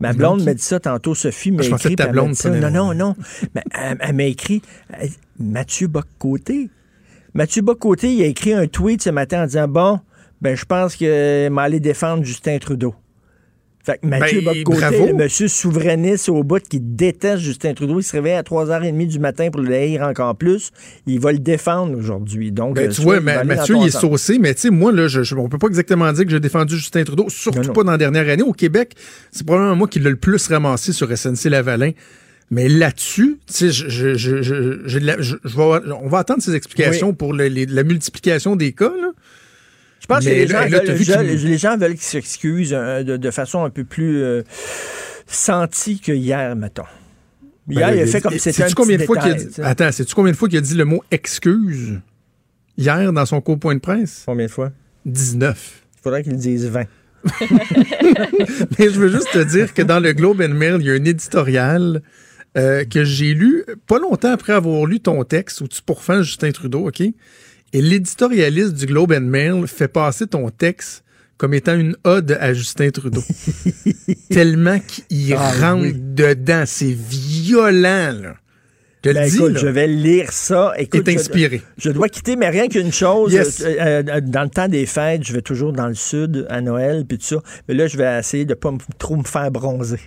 Ma 0.00 0.14
blonde 0.14 0.42
m'a 0.42 0.54
dit 0.54 0.62
ça 0.62 0.80
tantôt, 0.80 1.14
Sophie 1.14 1.52
m'a 1.52 1.62
je 1.62 1.68
pensais 1.68 1.88
écrit. 1.92 1.96
que 1.96 2.02
ta 2.02 2.08
blonde 2.08 2.30
dit 2.30 2.36
ça. 2.36 2.48
Non, 2.48 2.70
non, 2.70 2.94
non. 2.94 3.14
Mais 3.54 3.62
elle, 3.78 3.98
elle 4.00 4.14
m'a 4.16 4.24
écrit 4.24 4.62
Mathieu 5.38 5.86
Bock-Côté. 5.88 6.70
Mathieu 7.34 7.62
Bock-Côté, 7.62 8.12
il 8.12 8.22
a 8.22 8.26
écrit 8.26 8.52
un 8.52 8.66
tweet 8.66 9.02
ce 9.02 9.10
matin 9.10 9.42
en 9.42 9.46
disant 9.46 9.68
Bon, 9.68 10.00
ben 10.40 10.56
je 10.56 10.64
pense 10.64 10.96
que 10.96 11.48
m'a 11.48 11.62
allé 11.62 11.80
défendre 11.80 12.24
Justin 12.24 12.58
Trudeau. 12.58 12.94
Fait 13.84 13.98
que 14.00 14.06
Mathieu 14.06 14.42
Ben, 14.44 14.62
bravo. 14.62 15.06
le 15.08 15.12
monsieur 15.14 15.48
souverainiste 15.48 16.28
au 16.28 16.44
bout 16.44 16.62
qui 16.62 16.78
déteste 16.78 17.42
Justin 17.42 17.74
Trudeau, 17.74 17.98
il 17.98 18.04
se 18.04 18.12
réveille 18.12 18.34
à 18.34 18.42
3h30 18.44 19.08
du 19.08 19.18
matin 19.18 19.48
pour 19.50 19.60
le 19.60 19.74
haïr 19.74 20.02
encore 20.02 20.36
plus. 20.36 20.70
Il 21.06 21.18
va 21.18 21.32
le 21.32 21.40
défendre 21.40 21.98
aujourd'hui. 21.98 22.52
Donc, 22.52 22.76
Ben, 22.76 22.88
euh, 22.88 22.92
tu 22.92 23.00
vois, 23.02 23.16
il 23.16 23.22
Ma- 23.22 23.42
Mathieu, 23.42 23.74
il 23.80 23.86
est 23.88 23.90
saucé, 23.90 24.38
mais 24.38 24.54
tu 24.54 24.60
sais, 24.60 24.70
moi, 24.70 24.92
là, 24.92 25.08
je, 25.08 25.24
je- 25.24 25.34
on 25.34 25.48
peut 25.48 25.58
pas 25.58 25.66
exactement 25.66 26.12
dire 26.12 26.24
que 26.24 26.30
j'ai 26.30 26.38
défendu 26.38 26.76
Justin 26.76 27.02
Trudeau, 27.02 27.28
surtout 27.28 27.58
Non, 27.58 27.66
non. 27.68 27.72
pas 27.72 27.82
dans 27.82 27.90
la 27.92 27.98
dernière 27.98 28.28
année. 28.28 28.44
Au 28.44 28.52
Québec, 28.52 28.94
c'est 29.32 29.44
probablement 29.44 29.74
moi 29.74 29.88
qui 29.88 29.98
l'ai 29.98 30.10
le 30.10 30.16
plus 30.16 30.46
ramassé 30.46 30.92
sur 30.92 31.10
SNC 31.10 31.48
Lavalin. 31.50 31.90
Mais 32.52 32.68
là-dessus, 32.68 33.38
tu 33.46 33.52
sais, 33.54 33.70
je, 33.70 33.88
je, 33.88 34.14
je, 34.14 34.42
je, 34.42 35.36
on 35.56 36.08
va 36.08 36.18
attendre 36.18 36.42
ses 36.42 36.54
explications 36.54 37.14
pour 37.14 37.32
la 37.32 37.82
multiplication 37.82 38.56
des 38.56 38.72
cas, 38.72 38.92
là. 39.00 39.12
Je 40.00 40.06
pense 40.06 40.22
que 40.22 40.28
les 40.28 40.46
gens, 40.46 40.68
veulent, 40.68 40.90
vu 40.92 41.04
qu'il- 41.04 41.14
veulent- 41.14 41.26
les 41.26 41.56
gens 41.56 41.78
veulent 41.78 41.92
qu'ils 41.94 42.00
s'excusent 42.02 42.74
euh, 42.74 43.04
de, 43.04 43.30
façon 43.30 43.64
un 43.64 43.70
peu 43.70 43.84
plus 43.84 44.20
euh, 44.22 44.42
sentie 45.26 45.98
que 45.98 46.12
hier, 46.12 46.54
mettons. 46.54 46.82
Hier, 47.70 47.88
Ben, 47.88 47.96
il 47.96 48.02
a 48.02 48.06
fait 48.06 48.20
comme 48.20 48.32
si 48.34 48.40
c'était 48.40 48.64
un 48.64 48.70
combien 48.74 48.98
petit 48.98 49.02
de 49.02 49.06
fois 49.06 49.16
qu'il 49.16 49.64
attends, 49.64 49.90
sais-tu 49.90 50.14
combien 50.14 50.32
de 50.32 50.36
fois 50.36 50.48
qu'il 50.50 50.58
a 50.58 50.60
dit 50.60 50.74
le 50.74 50.84
mot 50.84 51.02
excuse 51.10 52.00
hier 52.76 53.12
dans 53.14 53.24
son 53.24 53.40
court 53.40 53.58
point 53.58 53.76
de 53.76 53.80
presse? 53.80 54.24
Combien 54.26 54.44
de 54.46 54.50
fois? 54.50 54.72
19. 55.06 55.82
Il 55.94 56.02
faudrait 56.02 56.22
qu'ils 56.22 56.32
le 56.32 56.38
disent 56.38 56.66
20. 56.66 56.84
Mais 58.78 58.90
je 58.90 58.98
veux 58.98 59.08
juste 59.10 59.30
te 59.32 59.42
dire 59.44 59.72
que 59.72 59.82
dans 59.82 60.00
le 60.00 60.12
Globe 60.12 60.42
and 60.42 60.54
Mail, 60.54 60.76
il 60.80 60.86
y 60.86 60.90
a 60.90 60.94
un 60.94 61.04
éditorial 61.04 62.02
euh, 62.56 62.84
que 62.84 63.04
j'ai 63.04 63.34
lu 63.34 63.64
pas 63.86 63.98
longtemps 63.98 64.32
après 64.32 64.52
avoir 64.52 64.84
lu 64.86 65.00
ton 65.00 65.24
texte 65.24 65.60
où 65.62 65.68
tu 65.68 65.80
pourfends 65.82 66.22
Justin 66.22 66.50
Trudeau, 66.52 66.88
OK? 66.88 67.00
Et 67.00 67.80
l'éditorialiste 67.80 68.74
du 68.74 68.86
Globe 68.86 69.12
and 69.12 69.22
Mail 69.22 69.66
fait 69.66 69.88
passer 69.88 70.26
ton 70.26 70.50
texte 70.50 71.04
comme 71.38 71.54
étant 71.54 71.74
une 71.76 71.96
ode 72.04 72.36
à 72.38 72.52
Justin 72.52 72.90
Trudeau. 72.90 73.22
Tellement 74.30 74.78
qu'il 74.80 75.34
Ah, 75.34 75.50
rentre 75.60 75.82
oui. 75.84 75.94
dedans. 75.96 76.64
C'est 76.66 76.92
violent, 76.92 78.12
là. 78.22 78.34
Je 79.04 79.10
Ben, 79.10 79.28
dis, 79.28 79.34
écoute, 79.36 79.58
je 79.58 79.66
vais 79.66 79.88
lire 79.88 80.30
ça. 80.32 80.74
Écoute, 80.78 81.08
Est 81.08 81.12
je- 81.14 81.18
inspiré. 81.18 81.62
Je, 81.76 81.90
dois 81.90 82.08
quitter, 82.08 82.36
mais 82.36 82.50
rien 82.50 82.68
qu'une 82.68 82.92
chose. 82.92 83.32
Yes. 83.32 83.60
euh, 83.62 83.74
euh, 84.06 84.20
dans 84.20 84.44
le 84.44 84.48
temps 84.48 84.68
des 84.68 84.86
fêtes, 84.86 85.24
je 85.24 85.32
vais 85.32 85.42
toujours 85.42 85.72
dans 85.72 85.88
le 85.88 85.94
sud 85.96 86.46
à 86.48 86.60
Noël, 86.60 87.04
puis 87.08 87.18
tout 87.18 87.24
ça. 87.24 87.42
Mais 87.66 87.74
là, 87.74 87.88
je 87.88 87.96
vais 87.96 88.18
essayer 88.20 88.44
de 88.44 88.54
pas 88.54 88.72
trop 89.00 89.16
me 89.16 89.24
faire 89.24 89.50
bronzer. 89.50 89.98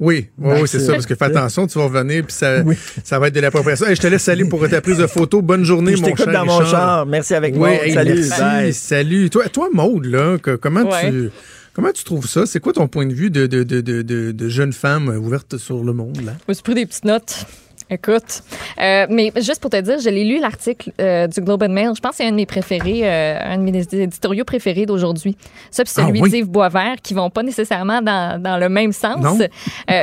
Oui, 0.00 0.28
oui, 0.38 0.58
oui, 0.62 0.68
c'est 0.68 0.80
ça, 0.80 0.92
parce 0.92 1.06
que 1.06 1.14
fais 1.14 1.24
attention, 1.26 1.66
tu 1.66 1.78
vas 1.78 1.84
revenir, 1.84 2.24
puis 2.24 2.32
ça, 2.34 2.60
Oui. 2.64 2.76
ça 3.04 3.18
va 3.18 3.28
être 3.28 3.34
de 3.34 3.40
l'appropriation. 3.40 3.86
Hey, 3.86 3.96
je 3.96 4.00
te 4.00 4.06
laisse 4.06 4.28
aller 4.28 4.44
pour 4.44 4.68
ta 4.68 4.80
prise 4.80 4.98
de 4.98 5.06
photos. 5.06 5.42
Bonne 5.42 5.64
journée, 5.64 5.92
je 5.96 6.00
mon 6.02 6.06
t'écoute 6.08 6.24
cher 6.24 6.32
dans 6.32 6.44
mon 6.46 6.56
Richard. 6.58 6.70
char. 6.70 7.06
Merci 7.06 7.34
avec 7.34 7.54
Oui, 7.54 7.58
moi. 7.60 7.70
hey, 7.70 7.92
Salut. 7.94 8.14
merci, 8.14 8.40
bye. 8.40 8.72
salut. 8.72 9.30
Toi, 9.30 9.48
toi 9.48 9.68
Maude, 9.72 10.06
là, 10.06 10.38
que- 10.38 10.56
comment, 10.56 10.82
Ouais. 10.82 11.10
tu, 11.10 11.30
comment 11.74 11.92
tu 11.92 12.04
trouves 12.04 12.26
ça? 12.26 12.46
C'est 12.46 12.60
quoi 12.60 12.72
ton 12.72 12.88
point 12.88 13.06
de 13.06 13.14
vue 13.14 13.30
de, 13.30 13.46
de, 13.46 13.62
de, 13.62 13.80
de, 13.80 14.02
de, 14.02 14.48
jeune 14.48 14.72
femme 14.72 15.08
ouverte 15.08 15.56
sur 15.58 15.82
le 15.84 15.92
monde, 15.92 16.20
là? 16.24 16.32
Je 16.46 16.50
me 16.50 16.54
suis 16.54 16.62
pris 16.62 16.74
des 16.74 16.86
petites 16.86 17.04
notes. 17.04 17.46
Écoute, 17.88 18.42
euh, 18.80 19.06
mais 19.08 19.30
juste 19.36 19.60
pour 19.60 19.70
te 19.70 19.80
dire, 19.80 20.00
je 20.00 20.08
l'ai 20.10 20.24
lu 20.24 20.40
l'article 20.40 20.90
euh, 21.00 21.28
du 21.28 21.40
Globe 21.40 21.62
and 21.62 21.68
Mail. 21.68 21.90
Je 21.94 22.00
pense 22.00 22.10
que 22.12 22.16
c'est 22.16 22.26
un 22.26 22.32
de 22.32 22.36
mes 22.36 22.44
préférés, 22.46 23.02
euh, 23.04 23.38
un 23.40 23.58
de 23.58 23.62
mes 23.62 23.78
éditoriaux 23.78 24.44
préférés 24.44 24.86
d'aujourd'hui. 24.86 25.36
Ça, 25.70 25.84
puis 25.84 25.92
celui 25.92 26.18
Ah 26.18 26.22
oui? 26.24 26.30
d'Yves 26.30 26.48
Boisvert, 26.48 26.96
qui 27.00 27.14
vont 27.14 27.30
pas 27.30 27.44
nécessairement 27.44 28.02
dans, 28.02 28.42
dans 28.42 28.56
le 28.58 28.68
même 28.68 28.90
sens. 28.92 29.24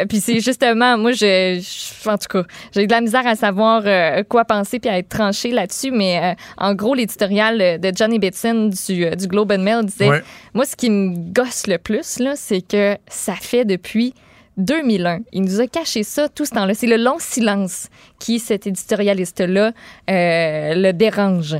Puis 0.07 0.21
c'est 0.21 0.39
justement, 0.39 0.97
moi, 0.97 1.11
je, 1.11 1.59
je- 1.61 2.09
en 2.09 2.17
tout 2.17 2.27
cas, 2.29 2.43
j'ai 2.73 2.87
de 2.87 2.91
la 2.91 3.01
misère 3.01 3.27
à 3.27 3.35
savoir 3.35 3.83
quoi 4.29 4.45
penser 4.45 4.79
puis 4.79 4.89
à 4.89 4.97
être 4.97 5.09
tranché 5.09 5.51
là-dessus. 5.51 5.91
Mais 5.91 6.37
en 6.57 6.73
gros, 6.75 6.93
l'éditorial 6.95 7.81
de 7.81 7.91
Johnny 7.93 8.17
Bitson 8.17 8.69
du, 8.87 9.09
du 9.15 9.27
Globe 9.27 9.51
and 9.51 9.59
Mail 9.59 9.85
disait, 9.85 10.09
Ouais. 10.09 10.23
moi, 10.53 10.65
ce 10.65 10.77
qui 10.77 10.89
me 10.89 11.15
gosse 11.33 11.67
le 11.67 11.77
plus, 11.77 12.19
là, 12.19 12.33
c'est 12.37 12.61
que 12.61 12.95
ça 13.09 13.33
fait 13.33 13.65
depuis 13.65 14.13
2001. 14.57 15.19
Il 15.31 15.43
nous 15.43 15.59
a 15.59 15.67
caché 15.67 16.03
ça 16.03 16.29
tout 16.29 16.45
ce 16.45 16.51
temps-là. 16.51 16.73
C'est 16.73 16.87
le 16.87 16.97
long 16.97 17.17
silence 17.19 17.87
qui, 18.19 18.39
cet 18.39 18.67
éditorialiste-là, 18.67 19.71
euh, 20.09 20.73
le 20.75 20.91
dérange. 20.91 21.57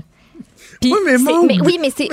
Puis 0.82 0.92
Oui, 0.92 1.00
mais 1.06 1.18
mais 1.48 1.60
oui, 1.62 1.78
mais 1.82 1.92
c'est. 1.96 2.10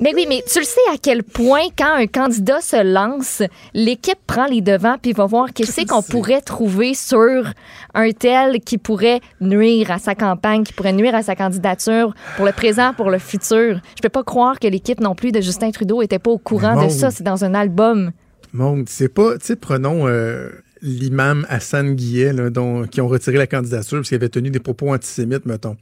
Mais 0.00 0.12
oui, 0.14 0.26
mais 0.28 0.42
tu 0.50 0.58
le 0.58 0.64
sais 0.64 0.80
à 0.92 0.96
quel 1.00 1.22
point, 1.22 1.66
quand 1.76 1.94
un 1.94 2.06
candidat 2.06 2.60
se 2.60 2.82
lance, 2.82 3.42
l'équipe 3.74 4.18
prend 4.26 4.46
les 4.46 4.60
devants 4.60 4.96
puis 5.00 5.12
va 5.12 5.26
voir 5.26 5.52
qu'est-ce 5.52 5.86
qu'on 5.86 6.02
pourrait 6.02 6.40
trouver 6.40 6.94
sur 6.94 7.52
un 7.94 8.10
tel 8.10 8.60
qui 8.60 8.78
pourrait 8.78 9.20
nuire 9.40 9.90
à 9.90 9.98
sa 9.98 10.14
campagne, 10.14 10.64
qui 10.64 10.72
pourrait 10.72 10.92
nuire 10.92 11.14
à 11.14 11.22
sa 11.22 11.34
candidature 11.34 12.14
pour 12.36 12.44
le 12.44 12.52
présent, 12.52 12.92
pour 12.94 13.10
le 13.10 13.18
futur. 13.18 13.80
Je 13.96 14.02
peux 14.02 14.08
pas 14.08 14.22
croire 14.22 14.58
que 14.58 14.66
l'équipe 14.66 15.00
non 15.00 15.14
plus 15.14 15.32
de 15.32 15.40
Justin 15.40 15.70
Trudeau 15.70 16.02
était 16.02 16.18
pas 16.18 16.30
au 16.30 16.38
courant 16.38 16.82
de 16.82 16.88
ça. 16.88 17.10
C'est 17.10 17.24
dans 17.24 17.44
un 17.44 17.54
album. 17.54 18.12
Maude, 18.52 18.88
c'est 18.88 19.08
pas, 19.08 19.38
tu 19.38 19.46
sais, 19.46 19.56
prenons 19.56 20.06
euh, 20.06 20.50
l'imam 20.82 21.46
Hassan 21.48 21.94
Guillet, 21.94 22.32
là, 22.32 22.50
qui 22.90 23.00
ont 23.00 23.08
retiré 23.08 23.38
la 23.38 23.46
candidature 23.46 23.98
parce 23.98 24.08
qu'il 24.08 24.16
avait 24.16 24.28
tenu 24.28 24.50
des 24.50 24.60
propos 24.60 24.92
antisémites, 24.92 25.46
mettons. 25.46 25.76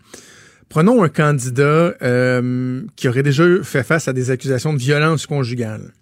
Prenons 0.69 1.03
un 1.03 1.09
candidat 1.09 1.95
euh, 2.01 2.83
qui 2.95 3.09
aurait 3.09 3.25
déjà 3.25 3.45
fait 3.65 3.83
face 3.83 4.07
à 4.07 4.13
des 4.13 4.31
accusations 4.31 4.73
de 4.73 4.79
violence 4.79 5.27
conjugale 5.27 5.93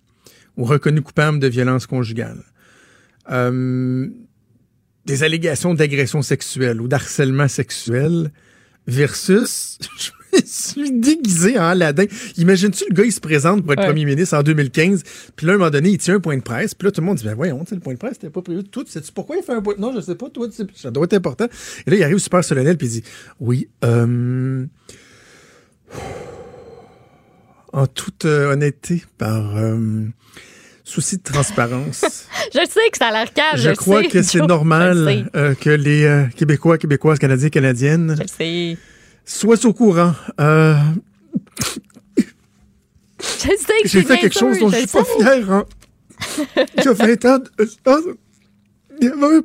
ou 0.58 0.64
reconnu 0.64 1.00
coupable 1.00 1.38
de 1.38 1.46
violence 1.46 1.86
conjugale. 1.86 2.42
Euh, 3.30 4.08
des 5.06 5.22
allégations 5.22 5.72
d'agression 5.72 6.20
sexuelle 6.20 6.82
ou 6.82 6.88
d'harcèlement 6.88 7.48
sexuel 7.48 8.30
versus 8.86 9.78
suis 10.46 10.90
déguisé 10.92 11.58
en 11.58 11.64
Aladdin. 11.64 12.04
Imagines-tu 12.36 12.84
le 12.90 12.94
gars, 12.94 13.04
il 13.04 13.12
se 13.12 13.20
présente 13.20 13.62
pour 13.62 13.72
être 13.72 13.80
Ouais. 13.80 13.86
premier 13.86 14.04
ministre 14.04 14.36
en 14.36 14.42
2015, 14.42 15.02
puis 15.36 15.46
là, 15.46 15.52
à 15.52 15.54
un 15.56 15.58
moment 15.58 15.70
donné, 15.70 15.90
il 15.90 15.98
tient 15.98 16.14
un 16.16 16.20
point 16.20 16.36
de 16.36 16.42
presse, 16.42 16.74
puis 16.74 16.86
là, 16.86 16.92
tout 16.92 17.00
le 17.00 17.06
monde 17.06 17.16
dit, 17.18 17.24
ben 17.24 17.34
voyons, 17.34 17.64
le 17.70 17.78
point 17.80 17.94
de 17.94 17.98
presse, 17.98 18.14
c'était 18.14 18.30
pas 18.30 18.42
prévu. 18.42 18.64
Toi, 18.64 18.84
tu 18.84 18.90
sais-tu 18.92 19.12
pourquoi 19.12 19.36
il 19.36 19.42
fait 19.42 19.52
un 19.52 19.62
point 19.62 19.74
de... 19.74 19.80
Non, 19.80 19.92
je 19.94 20.00
sais 20.00 20.14
pas, 20.14 20.28
toi, 20.30 20.48
tu 20.48 20.54
sais, 20.54 20.64
ça 20.74 20.90
doit 20.90 21.04
être 21.04 21.14
important. 21.14 21.46
Et 21.86 21.90
là, 21.90 21.96
il 21.96 22.02
arrive 22.02 22.18
super 22.18 22.42
solennel, 22.44 22.76
puis 22.76 22.86
il 22.88 22.90
dit, 22.90 23.04
oui, 23.40 23.68
euh... 23.84 24.64
En 27.72 27.86
toute 27.86 28.24
euh, 28.24 28.52
honnêteté, 28.52 29.04
par 29.18 29.56
euh, 29.58 30.06
souci 30.84 31.18
de 31.18 31.22
transparence, 31.22 32.00
Je 32.54 32.60
sais 32.66 32.90
que 32.90 32.96
ça 32.98 33.08
a 33.08 33.12
l'air 33.12 33.32
calme. 33.34 33.58
je 33.58 33.68
le 33.68 33.76
crois 33.76 34.02
sais, 34.02 34.08
que 34.08 34.22
c'est. 34.22 34.38
Je 34.38 34.44
normal 34.44 35.26
euh, 35.36 35.54
que 35.54 35.68
les 35.68 36.04
euh, 36.04 36.24
Québécois, 36.34 36.78
Québécoises, 36.78 37.18
Canadiens, 37.18 37.50
Canadiennes 37.50 38.16
Je 38.18 38.26
sais. 38.26 38.78
Soient 39.28 39.64
au 39.66 39.72
courant. 39.72 40.14
Euh, 40.40 40.76
Je 43.20 43.24
sais 43.26 43.56
que 43.82 43.88
J'ai 43.88 44.02
fait 44.02 44.18
quelque 44.18 44.38
chose 44.38 44.58
dont 44.58 44.68
je 44.70 44.76
suis 44.76 44.86
pas 44.86 45.04
fier. 45.04 45.50
Hein. 45.50 45.64
Il 46.76 46.84
y 46.84 46.88
a 46.88 46.92
20 46.92 47.24
ans, 47.26 47.38
de 47.38 47.64
ça, 47.64 47.98
il 49.00 49.04
y 49.04 49.08
avait 49.08 49.26
un, 49.26 49.42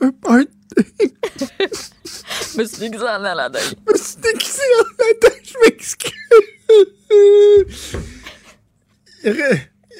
un- 0.00 0.12
un 0.40 0.44
Je 0.74 2.58
me 2.58 2.64
suis 2.64 2.78
déguisée 2.78 3.04
en 3.04 3.24
Aladdin. 3.24 3.58
Je 3.60 3.92
me 3.92 3.96
suis 3.98 4.16
déguisé 4.20 4.62
en 4.80 4.84
Aladdin, 5.04 5.36
je 5.44 5.54
m'excuse. 5.64 6.12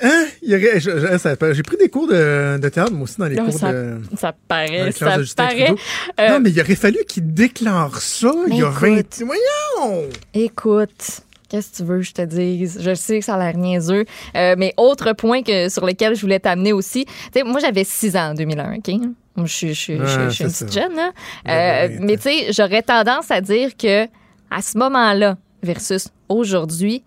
Hein? 0.03 0.27
J'ai 0.43 1.63
pris 1.63 1.77
des 1.77 1.89
cours 1.89 2.09
de, 2.09 2.59
de 2.59 2.69
théâtre, 2.69 2.93
moi 2.93 3.03
aussi, 3.05 3.17
dans 3.19 3.27
les 3.27 3.37
Non, 3.37 3.47
cours 3.47 3.59
ça, 3.59 3.73
de. 3.73 4.01
ça 4.17 4.35
paraît, 4.47 4.93
ça 4.93 5.17
paraît. 5.37 5.75
Euh, 6.21 6.29
Non, 6.31 6.41
mais 6.41 6.51
il 6.51 6.61
aurait 6.61 6.75
fallu 6.75 6.99
qu'il 7.09 7.33
déclare 7.35 8.01
ça 8.01 8.31
il 8.49 8.57
y 8.57 8.63
a 8.63 8.69
écoute. 8.71 9.19
20. 9.21 9.25
Voyons! 9.27 10.09
Écoute, 10.35 11.21
qu'est-ce 11.49 11.71
que 11.73 11.77
tu 11.79 11.83
veux 11.85 11.97
que 11.99 12.03
je 12.05 12.13
te 12.13 12.23
dise? 12.23 12.79
Je 12.81 12.95
sais 12.95 13.19
que 13.19 13.25
ça 13.25 13.35
a 13.35 13.39
l'air 13.39 13.57
niaiseux, 13.57 14.05
euh, 14.37 14.55
mais 14.59 14.75
autre 14.77 15.13
point 15.13 15.43
que, 15.43 15.69
sur 15.69 15.85
lequel 15.87 16.15
je 16.15 16.21
voulais 16.21 16.41
t'amener 16.41 16.73
aussi. 16.73 17.05
Tu 17.07 17.13
sais, 17.35 17.43
moi, 17.45 17.61
j'avais 17.61 17.85
6 17.85 18.17
ans 18.17 18.31
en 18.31 18.35
2001, 18.35 18.77
OK? 18.77 18.91
Je 19.37 19.45
suis, 19.47 19.69
je 19.69 19.75
je 19.75 20.07
suis- 20.07 20.21
je 20.25 20.29
suis 20.31 20.45
une 20.45 20.51
petite 20.51 20.73
jeune, 20.73 20.95
là. 20.97 21.11
Ouais, 21.47 21.89
Euh, 21.93 21.99
mais 22.01 22.17
tu 22.17 22.23
sais, 22.25 22.53
j'aurais 22.53 22.83
tendance 22.83 23.31
à 23.31 23.41
dire 23.41 23.77
que 23.77 24.05
à 24.51 24.63
ce 24.63 24.77
moment-là 24.79 25.37
versus 25.63 26.09
aujourd'hui, 26.29 27.05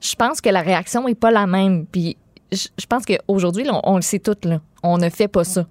je 0.00 0.14
pense 0.14 0.40
que 0.40 0.48
la 0.48 0.60
réaction 0.60 1.08
est 1.08 1.14
pas 1.16 1.30
la 1.32 1.46
même. 1.46 1.86
Puis 1.90 2.16
je 2.52 2.68
je 2.78 2.86
pense 2.86 3.04
qu'aujourd'hui, 3.04 3.66
on, 3.70 3.80
on 3.84 3.96
le 3.96 4.02
sait 4.02 4.18
tout, 4.18 4.36
là. 4.44 4.60
On 4.82 4.98
ne 4.98 5.08
fait 5.10 5.28
pas 5.28 5.44
ça. 5.44 5.66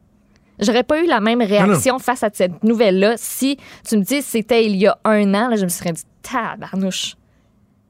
J'aurais 0.59 0.83
pas 0.83 1.01
eu 1.01 1.07
la 1.07 1.19
même 1.19 1.41
réaction 1.41 1.97
face 2.00 2.23
à 2.23 2.29
cette 2.31 2.63
nouvelle-là 2.63 3.15
si 3.17 3.57
tu 3.88 3.97
me 3.97 4.03
dis 4.03 4.21
c'était 4.21 4.65
il 4.65 4.75
y 4.75 4.88
a 4.88 4.97
un 5.03 5.33
an, 5.33 5.47
là, 5.50 5.55
je 5.55 5.63
me 5.63 5.69
serais 5.69 5.91
dit 5.93 6.03
tabarnouche. 6.21 7.15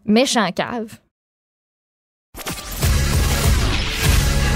Méchant 0.05 0.49
cave. 0.51 0.97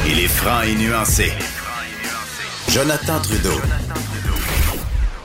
Il 0.07 0.19
est 0.19 0.27
franc 0.27 0.61
et 0.61 0.75
nuancé. 0.75 1.31
Jonathan 2.69 3.19
Trudeau. 3.21 3.59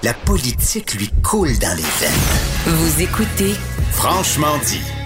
La 0.03 0.15
politique 0.15 0.95
lui 0.95 1.11
coule 1.23 1.59
dans 1.59 1.77
les 1.77 1.83
veines. 1.83 2.77
Vous 2.77 3.03
écoutez 3.03 3.55
Franchement 3.93 4.57
dit. 4.67 5.00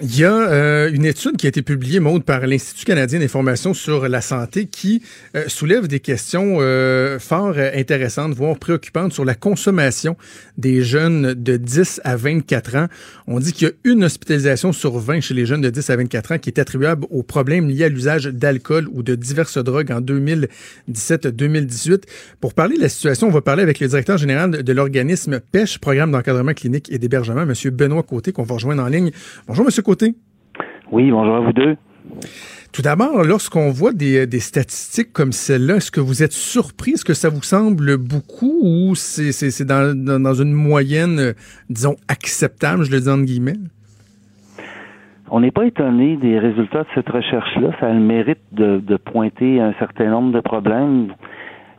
Il 0.00 0.16
y 0.16 0.24
a 0.24 0.32
euh, 0.32 0.92
une 0.92 1.04
étude 1.04 1.36
qui 1.36 1.46
a 1.46 1.48
été 1.48 1.60
publiée, 1.60 1.98
Maude, 1.98 2.22
par 2.22 2.46
l'Institut 2.46 2.84
canadien 2.84 3.18
d'information 3.18 3.74
sur 3.74 4.06
la 4.06 4.20
santé 4.20 4.66
qui 4.66 5.02
euh, 5.34 5.48
soulève 5.48 5.88
des 5.88 5.98
questions 5.98 6.58
euh, 6.60 7.18
fort 7.18 7.54
euh, 7.56 7.72
intéressantes, 7.74 8.32
voire 8.32 8.56
préoccupantes 8.60 9.12
sur 9.12 9.24
la 9.24 9.34
consommation 9.34 10.16
des 10.56 10.82
jeunes 10.82 11.34
de 11.34 11.56
10 11.56 12.00
à 12.04 12.14
24 12.14 12.76
ans. 12.76 12.86
On 13.26 13.40
dit 13.40 13.52
qu'il 13.52 13.66
y 13.66 13.70
a 13.72 13.74
une 13.82 14.04
hospitalisation 14.04 14.72
sur 14.72 15.00
20 15.00 15.20
chez 15.20 15.34
les 15.34 15.46
jeunes 15.46 15.62
de 15.62 15.70
10 15.70 15.90
à 15.90 15.96
24 15.96 16.32
ans 16.32 16.38
qui 16.38 16.50
est 16.50 16.60
attribuable 16.60 17.04
aux 17.10 17.24
problèmes 17.24 17.68
liés 17.68 17.82
à 17.82 17.88
l'usage 17.88 18.26
d'alcool 18.26 18.86
ou 18.92 19.02
de 19.02 19.16
diverses 19.16 19.58
drogues 19.58 19.90
en 19.90 20.00
2017-2018. 20.00 22.02
Pour 22.40 22.54
parler 22.54 22.76
de 22.76 22.82
la 22.82 22.88
situation, 22.88 23.26
on 23.26 23.32
va 23.32 23.40
parler 23.40 23.64
avec 23.64 23.80
le 23.80 23.88
directeur 23.88 24.16
général 24.16 24.62
de 24.62 24.72
l'organisme 24.72 25.40
PECH, 25.50 25.80
Programme 25.80 26.12
d'encadrement 26.12 26.54
clinique 26.54 26.88
et 26.92 26.98
d'hébergement, 26.98 27.42
M. 27.42 27.52
Benoît 27.72 28.04
Côté, 28.04 28.30
qu'on 28.30 28.44
va 28.44 28.54
rejoindre 28.54 28.84
en 28.84 28.88
ligne. 28.88 29.10
Bonjour, 29.48 29.66
M. 29.66 29.87
Côté? 29.88 30.16
Oui, 30.92 31.10
bonjour 31.10 31.36
à 31.36 31.40
vous 31.40 31.54
deux. 31.54 31.74
Tout 32.74 32.82
d'abord, 32.82 33.24
lorsqu'on 33.24 33.70
voit 33.70 33.94
des, 33.94 34.26
des 34.26 34.38
statistiques 34.38 35.14
comme 35.14 35.32
celle-là, 35.32 35.76
est-ce 35.76 35.90
que 35.90 36.02
vous 36.02 36.22
êtes 36.22 36.32
surpris? 36.32 36.90
Est-ce 36.90 37.06
que 37.06 37.14
ça 37.14 37.30
vous 37.30 37.40
semble 37.40 37.96
beaucoup 37.96 38.60
ou 38.62 38.94
c'est 38.94 39.64
dans, 39.64 40.34
une 40.34 40.52
moyenne, 40.52 41.18
euh, 41.18 41.32
disons, 41.70 41.96
acceptable, 42.06 42.84
je 42.84 42.90
le 42.90 43.00
dis 43.00 43.08
entre 43.08 43.24
guillemets? 43.24 43.56
On 45.30 45.40
n'est 45.40 45.52
pas 45.52 45.64
étonné 45.64 46.18
des 46.18 46.38
résultats 46.38 46.82
de 46.82 46.88
cette 46.94 47.08
recherche-là. 47.08 47.70
Ça 47.80 47.86
a 47.86 47.92
le 47.94 48.00
mérite 48.00 48.42
de, 48.52 48.82
de 48.86 48.96
pointer 48.98 49.58
un 49.58 49.72
certain 49.78 50.10
nombre 50.10 50.32
de 50.32 50.40
problèmes. 50.40 51.14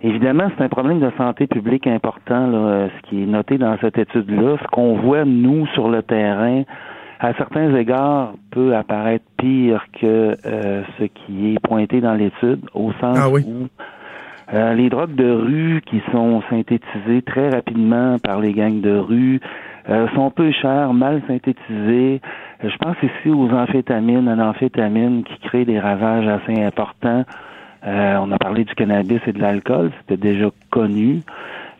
Évidemment, 0.01 0.49
c'est 0.57 0.63
un 0.63 0.69
problème 0.69 0.99
de 0.99 1.11
santé 1.15 1.45
publique 1.45 1.85
important, 1.85 2.47
là, 2.47 2.57
euh, 2.57 2.87
ce 2.89 3.07
qui 3.07 3.21
est 3.21 3.27
noté 3.27 3.59
dans 3.59 3.77
cette 3.81 3.99
étude-là. 3.99 4.57
Ce 4.63 4.67
qu'on 4.71 4.99
voit, 4.99 5.25
nous, 5.25 5.67
sur 5.75 5.89
le 5.89 6.01
terrain, 6.01 6.63
à 7.19 7.33
certains 7.33 7.75
égards, 7.75 8.33
peut 8.51 8.75
apparaître 8.75 9.25
pire 9.37 9.85
que 9.99 10.35
euh, 10.45 10.83
ce 10.97 11.03
qui 11.03 11.53
est 11.53 11.59
pointé 11.59 11.99
dans 11.99 12.13
l'étude, 12.13 12.61
au 12.73 12.91
sens 12.93 13.17
Ah 13.19 13.29
oui. 13.29 13.43
où 13.45 13.67
euh, 14.53 14.73
les 14.73 14.89
drogues 14.89 15.15
de 15.15 15.29
rue 15.29 15.81
qui 15.85 16.01
sont 16.11 16.41
synthétisées 16.49 17.21
très 17.21 17.49
rapidement 17.49 18.17
par 18.19 18.39
les 18.39 18.53
gangs 18.53 18.81
de 18.81 18.95
rue 18.97 19.39
euh, 19.89 20.07
sont 20.15 20.31
peu 20.31 20.51
chères, 20.51 20.93
mal 20.93 21.21
synthétisées. 21.27 22.21
Je 22.63 22.77
pense 22.77 22.95
ici 23.03 23.29
aux 23.29 23.49
amphétamines, 23.51 24.27
à 24.27 24.35
l'amphétamine 24.35 25.23
qui 25.23 25.39
crée 25.47 25.65
des 25.65 25.79
ravages 25.79 26.27
assez 26.27 26.61
importants. 26.61 27.25
Euh, 27.85 28.17
on 28.21 28.31
a 28.31 28.37
parlé 28.37 28.65
du 28.65 28.75
cannabis 28.75 29.21
et 29.27 29.31
de 29.31 29.39
l'alcool, 29.39 29.91
c'était 29.99 30.17
déjà 30.17 30.49
connu. 30.69 31.21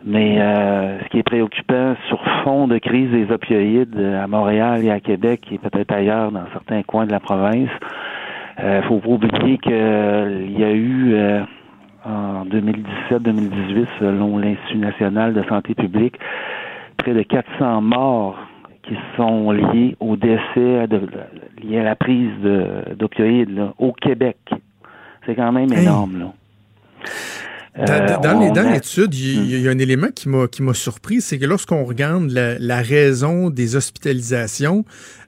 Mais 0.05 0.37
euh, 0.39 0.99
ce 1.03 1.09
qui 1.09 1.19
est 1.19 1.23
préoccupant 1.23 1.95
sur 2.07 2.23
fond 2.43 2.67
de 2.67 2.77
crise 2.77 3.11
des 3.11 3.29
opioïdes 3.31 3.95
euh, 3.97 4.23
à 4.23 4.27
Montréal 4.27 4.83
et 4.85 4.91
à 4.91 4.99
Québec 5.01 5.41
et 5.51 5.57
peut-être 5.57 5.91
ailleurs 5.91 6.31
dans 6.31 6.45
certains 6.53 6.83
coins 6.83 7.05
de 7.05 7.11
la 7.11 7.19
province, 7.19 7.69
euh, 8.61 8.81
faut 8.83 8.99
pas 8.99 9.09
oublier 9.09 9.57
qu'il 9.57 9.73
y 10.57 10.63
a 10.63 10.71
eu 10.71 11.13
euh, 11.13 11.41
en 12.05 12.45
2017-2018, 12.45 13.87
selon 13.99 14.37
l'Institut 14.37 14.77
national 14.77 15.33
de 15.33 15.43
santé 15.43 15.75
publique, 15.75 16.15
près 16.97 17.13
de 17.13 17.21
400 17.23 17.81
morts 17.81 18.37
qui 18.83 18.95
sont 19.17 19.51
liés 19.51 19.95
au 19.99 20.15
décès, 20.15 20.87
de, 20.87 21.01
liés 21.61 21.79
à 21.79 21.83
la 21.83 21.95
prise 21.95 22.31
de- 22.41 22.95
d'opioïdes 22.95 23.67
au 23.77 23.91
Québec. 23.91 24.37
C'est 25.25 25.35
quand 25.35 25.51
même 25.51 25.71
énorme. 25.73 26.19
Là. 26.19 26.25
Dans, 27.77 28.71
l'étude, 28.73 29.13
il 29.13 29.49
y, 29.49 29.53
a- 29.55 29.57
il 29.57 29.63
y 29.63 29.67
a 29.67 29.71
un 29.71 29.77
élément 29.79 30.07
qui 30.13 30.27
m'a 30.29 30.73
surpris, 30.73 31.21
c'est 31.21 31.37
que 31.39 31.45
lorsqu'on 31.45 31.83
regarde 31.85 32.29
la, 32.31 32.57
la 32.59 32.81
raison 32.81 33.49
des 33.49 33.75
hospitalisations, 33.75 34.83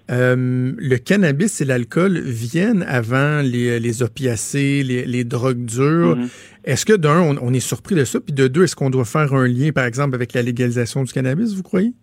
euh, 0.10 0.72
le 0.78 0.98
cannabis 0.98 1.62
et 1.62 1.66
l'alcool 1.66 2.20
viennent 2.20 2.84
avant 2.88 3.42
les, 3.42 3.80
les 3.80 4.04
opiacés, 4.04 4.84
les, 4.84 5.06
les 5.06 5.24
drogues 5.24 5.64
dures. 5.66 6.18
Mhm. 6.18 6.28
Est-ce 6.66 6.86
que 6.86 6.94
d'un, 6.94 7.22
on, 7.22 7.36
on 7.42 7.54
est 7.54 7.60
surpris 7.62 7.96
de 7.96 8.04
ça, 8.04 8.20
puis 8.20 8.34
de 8.34 8.48
deux, 8.48 8.64
est-ce 8.64 8.76
qu'on 8.76 8.90
doit 8.90 9.06
faire 9.06 9.34
un 9.34 9.48
lien, 9.48 9.72
par 9.72 9.86
exemple, 9.86 10.16
avec 10.16 10.34
la 10.34 10.42
légalisation 10.42 11.04
du 11.04 11.14
cannabis, 11.14 11.56
vous 11.56 11.64
croyez? 11.64 11.94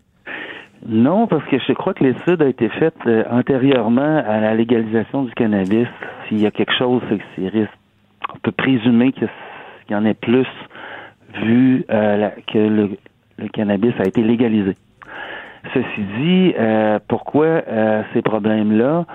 Non, 0.89 1.27
parce 1.27 1.45
que 1.51 1.57
je 1.59 1.73
crois 1.75 1.93
que 1.93 2.05
l'étude 2.05 2.41
a 2.41 2.49
été 2.49 2.69
faite 2.79 2.95
euh, 3.07 3.25
antérieurement 3.31 4.23
à 4.27 4.41
la 4.41 4.55
légalisation 4.55 5.25
du 5.25 5.33
cannabis. 5.33 5.89
S'il 6.29 6.39
y 6.41 6.47
a 6.47 6.51
quelque 6.53 6.73
chose, 6.79 7.03
c'est 7.11 7.19
que 7.19 7.25
c'est 7.37 7.49
risque. 7.49 7.73
On 8.33 8.39
peut 8.39 8.53
présumer 8.53 9.13
que- 9.13 9.27
qu'il 9.89 9.97
y 9.97 9.99
en 9.99 10.05
ait 10.05 10.15
plus 10.15 10.47
vu 11.43 11.85
euh, 11.91 12.29
que 12.47 12.59
le, 12.59 13.49
cannabis 13.49 13.95
a 13.99 14.05
été 14.05 14.23
légalisé. 14.23 14.77
Ceci 15.75 16.01
dit, 16.19 16.55
euh, 16.59 16.99
pourquoi 17.09 17.47
euh, 17.47 18.03
ces 18.13 18.23
problèmes-là? 18.23 19.07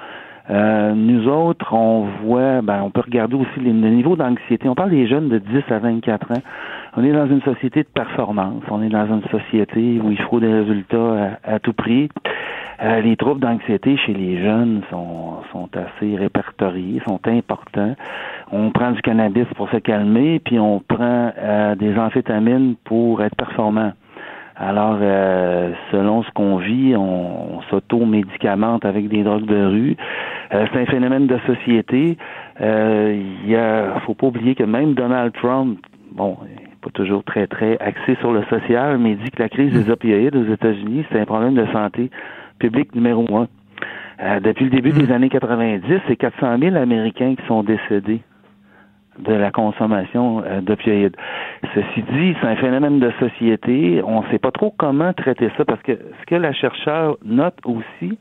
Nous 0.50 1.30
autres, 1.30 1.74
on 1.74 2.06
voit, 2.22 2.62
ben, 2.62 2.82
on 2.84 2.90
peut 2.90 3.00
regarder 3.00 3.36
aussi 3.36 3.62
le 3.62 3.72
niveau 3.72 4.18
d'anxiété. 4.18 4.68
On 4.68 4.76
parle 4.76 4.90
des 4.90 5.08
jeunes 5.08 5.30
de 5.30 5.38
10 5.38 5.64
à 5.70 5.80
24 5.80 6.32
ans. 6.34 6.42
On 6.98 7.04
est 7.04 7.14
dans 7.14 7.28
une 7.28 7.42
société 7.44 7.84
de 7.84 7.88
performance. 7.88 8.62
On 8.70 8.84
est 8.84 8.90
dans 8.90 9.08
une 9.08 9.24
société 9.30 10.02
où 10.04 10.12
il 10.12 10.22
faut 10.24 10.42
des 10.42 10.54
résultats 10.54 11.40
à 11.46 11.60
tout 11.60 11.72
prix. 11.72 12.10
Euh, 12.84 13.00
les 13.00 13.16
troubles 13.16 13.40
d'anxiété 13.40 13.96
chez 13.98 14.14
les 14.14 14.42
jeunes 14.42 14.82
sont, 14.90 15.38
sont 15.54 15.70
assez 15.74 16.18
répertoriés, 16.18 17.02
sont 17.08 17.20
importants. 17.28 17.96
On 18.52 18.72
prend 18.72 18.92
du 18.92 19.02
cannabis 19.02 19.48
pour 19.56 19.70
se 19.70 19.78
calmer, 19.78 20.40
puis 20.40 20.60
on 20.60 20.80
prend 20.80 21.32
euh, 21.38 21.76
des 21.76 21.98
amphétamines 21.98 22.76
pour 22.84 23.24
être 23.24 23.36
performant. 23.36 23.94
Alors, 24.56 24.98
euh, 25.02 25.72
selon 25.92 26.24
ce 26.24 26.32
qu'on 26.32 26.58
vit, 26.58 26.94
on, 26.96 27.56
on 27.58 27.62
s'auto-médicamente 27.70 28.86
avec 28.86 29.08
des 29.08 29.24
drogues 29.24 29.46
de 29.46 29.66
rue. 29.66 29.98
Euh, 30.54 30.66
c'est 30.72 30.82
un 30.82 30.86
phénomène 30.86 31.26
de 31.26 31.40
société. 31.48 32.18
Euh, 32.62 33.18
Il 33.44 33.50
y 33.50 33.56
a, 33.56 34.00
faut 34.06 34.14
pas 34.14 34.28
oublier 34.28 34.56
que 34.56 34.64
même 34.64 34.94
Donald 34.94 35.34
Trump, 35.34 35.80
bon, 36.12 36.38
pas 36.84 36.90
toujours 36.92 37.24
très 37.24 37.48
très 37.48 37.78
axé 37.80 38.16
sur 38.20 38.32
le 38.32 38.44
social, 38.44 38.98
mais 38.98 39.12
il 39.12 39.18
dit 39.18 39.32
que 39.32 39.42
la 39.42 39.50
crise 39.50 39.74
des 39.74 39.90
opioïdes 39.90 40.36
aux 40.36 40.52
États-Unis, 40.52 41.06
c'est 41.12 41.20
un 41.20 41.26
problème 41.26 41.56
de 41.56 41.66
santé 41.72 42.10
publique 42.60 42.94
numéro 42.94 43.26
un. 43.36 43.48
Euh, 44.22 44.40
depuis 44.40 44.66
le 44.66 44.72
début 44.72 44.92
des 44.92 45.12
années 45.12 45.30
90, 45.30 45.84
c'est 46.08 46.16
400 46.16 46.58
000 46.60 46.76
Américains 46.76 47.36
qui 47.36 47.46
sont 47.48 47.64
décédés 47.64 48.22
de 49.20 49.34
la 49.34 49.52
consommation 49.52 50.44
euh, 50.46 50.62
d'opioïdes. 50.62 51.16
Ceci 51.74 52.04
dit, 52.14 52.36
c'est 52.42 52.48
un 52.48 52.56
phénomène 52.56 53.00
de 53.00 53.12
société. 53.20 54.02
On 54.06 54.22
ne 54.22 54.28
sait 54.30 54.40
pas 54.40 54.52
trop 54.52 54.74
comment 54.78 55.14
traiter 55.14 55.50
ça 55.58 55.66
parce 55.66 55.82
que 55.82 55.94
ce 55.94 56.26
que 56.26 56.36
la 56.36 56.54
chercheur 56.54 57.18
note 57.24 57.58
aussi, 57.66 58.18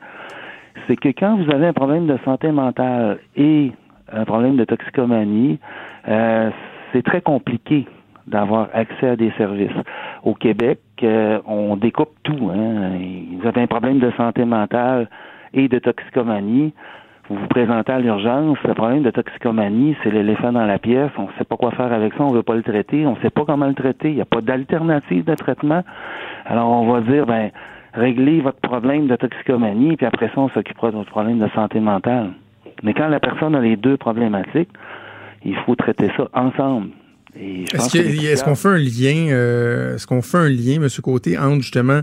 c'est 0.86 0.96
que 0.96 1.08
quand 1.08 1.36
vous 1.36 1.50
avez 1.50 1.66
un 1.66 1.72
problème 1.72 2.06
de 2.06 2.18
santé 2.24 2.50
mentale 2.50 3.18
et 3.36 3.72
un 4.12 4.24
problème 4.24 4.56
de 4.56 4.64
toxicomanie, 4.64 5.58
euh, 6.08 6.50
c'est 6.92 7.02
très 7.02 7.20
compliqué 7.20 7.86
d'avoir 8.26 8.68
accès 8.72 9.08
à 9.08 9.16
des 9.16 9.30
services. 9.32 9.70
Au 10.22 10.34
Québec, 10.34 10.80
euh, 11.02 11.40
on 11.46 11.76
découpe 11.76 12.14
tout. 12.22 12.50
Hein. 12.54 12.92
Vous 13.40 13.46
avez 13.46 13.62
un 13.62 13.66
problème 13.66 13.98
de 13.98 14.10
santé 14.16 14.44
mentale 14.44 15.08
et 15.54 15.68
de 15.68 15.78
toxicomanie. 15.78 16.72
vous 17.28 17.36
vous 17.36 17.46
présentez 17.48 17.92
à 17.92 17.98
l'urgence, 17.98 18.58
le 18.64 18.74
problème 18.74 19.02
de 19.02 19.10
toxicomanie, 19.10 19.96
c'est 20.02 20.10
l'éléphant 20.10 20.52
dans 20.52 20.66
la 20.66 20.78
pièce, 20.78 21.10
on 21.18 21.22
ne 21.22 21.32
sait 21.38 21.44
pas 21.44 21.56
quoi 21.56 21.70
faire 21.72 21.92
avec 21.92 22.14
ça, 22.14 22.24
on 22.24 22.32
veut 22.32 22.42
pas 22.42 22.54
le 22.54 22.62
traiter, 22.62 23.06
on 23.06 23.14
ne 23.16 23.20
sait 23.20 23.30
pas 23.30 23.44
comment 23.44 23.66
le 23.66 23.74
traiter, 23.74 24.10
il 24.10 24.16
n'y 24.16 24.20
a 24.20 24.26
pas 24.26 24.40
d'alternative 24.40 25.24
de 25.24 25.34
traitement. 25.34 25.82
Alors 26.46 26.68
on 26.70 26.92
va 26.92 27.00
dire, 27.00 27.26
ben, 27.26 27.50
réglez 27.94 28.40
votre 28.40 28.60
problème 28.60 29.06
de 29.06 29.16
toxicomanie, 29.16 29.96
puis 29.96 30.06
après 30.06 30.28
ça, 30.28 30.34
on 30.36 30.48
s'occupera 30.50 30.90
de 30.90 30.96
votre 30.96 31.10
problème 31.10 31.38
de 31.38 31.48
santé 31.50 31.80
mentale. 31.80 32.30
Mais 32.82 32.94
quand 32.94 33.08
la 33.08 33.20
personne 33.20 33.54
a 33.54 33.60
les 33.60 33.76
deux 33.76 33.96
problématiques, 33.96 34.70
il 35.44 35.56
faut 35.56 35.74
traiter 35.74 36.10
ça 36.16 36.28
ensemble. 36.34 36.90
Est-ce 37.34 38.44
qu'on 38.44 38.54
fait 38.54 38.68
un 38.68 38.78
lien, 38.78 39.32
euh, 39.32 39.94
est-ce 39.94 40.06
qu'on 40.06 40.22
fait 40.22 40.38
un 40.38 40.48
lien, 40.48 40.82
M. 40.82 40.88
Côté, 41.02 41.38
entre 41.38 41.62
justement 41.62 42.00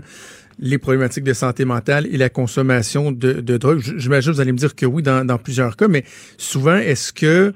les 0.58 0.78
problématiques 0.78 1.24
de 1.24 1.32
santé 1.32 1.64
mentale 1.64 2.06
et 2.10 2.16
la 2.16 2.28
consommation 2.28 3.12
de, 3.12 3.34
de 3.34 3.56
drogue? 3.56 3.80
J'imagine 3.96 4.32
que 4.32 4.36
vous 4.36 4.40
allez 4.40 4.52
me 4.52 4.58
dire 4.58 4.74
que 4.74 4.86
oui 4.86 5.02
dans, 5.02 5.38
plusieurs 5.38 5.76
cas, 5.76 5.88
mais 5.88 6.04
souvent, 6.36 6.76
est-ce 6.76 7.12
que 7.12 7.52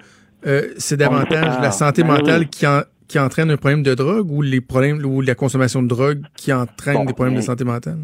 euh, 0.46 0.68
c'est 0.76 0.96
davantage 0.96 1.60
la 1.60 1.70
santé 1.70 2.02
ben 2.02 2.08
mentale 2.08 2.48
qui, 2.48 2.66
qui 3.08 3.18
entraîne 3.18 3.50
un 3.50 3.56
problème 3.56 3.82
de 3.82 3.94
drogue 3.94 4.30
ou 4.30 4.42
les 4.42 4.60
problèmes 4.60 5.04
ou 5.04 5.20
la 5.20 5.34
consommation 5.34 5.82
de 5.82 5.88
drogue 5.88 6.22
qui 6.36 6.52
entraîne 6.52 7.06
des 7.06 7.12
problèmes 7.12 7.36
de 7.36 7.40
santé 7.40 7.64
mentale? 7.64 7.98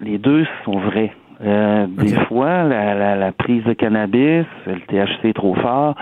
Les 0.00 0.18
deux 0.18 0.44
sont 0.64 0.80
vrais. 0.80 1.12
Euh, 1.42 1.86
des 1.86 2.14
fois, 2.26 2.64
la, 2.64 3.16
la, 3.16 3.32
prise 3.32 3.64
de 3.64 3.72
cannabis, 3.72 4.44
le 4.66 4.80
THC 4.88 5.30
est 5.30 5.32
trop 5.32 5.54
fort, 5.54 5.94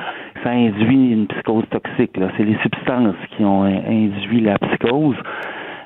ça 0.43 0.51
induit 0.51 1.13
une 1.13 1.27
psychose 1.29 1.65
toxique. 1.71 2.19
C'est 2.37 2.45
les 2.45 2.59
substances 2.63 3.15
qui 3.37 3.45
ont 3.45 3.63
induit 3.63 4.41
la 4.41 4.59
psychose. 4.59 5.17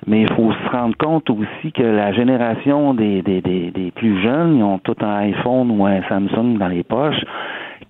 Mais 0.07 0.23
il 0.23 0.33
faut 0.33 0.53
se 0.53 0.69
rendre 0.71 0.97
compte 0.97 1.31
aussi 1.31 1.71
que 1.73 1.83
la 1.83 2.13
génération 2.13 2.93
des, 2.93 3.23
des, 3.23 3.41
des, 3.41 3.71
des 3.71 3.93
plus 3.93 4.21
jeunes, 4.21 4.57
ils 4.57 4.63
ont 4.63 4.79
tout 4.79 4.97
un 5.01 5.19
iPhone 5.19 5.71
ou 5.71 5.87
un 5.87 6.03
Samsung 6.09 6.59
dans 6.59 6.69
les 6.69 6.83
poches. 6.83 7.23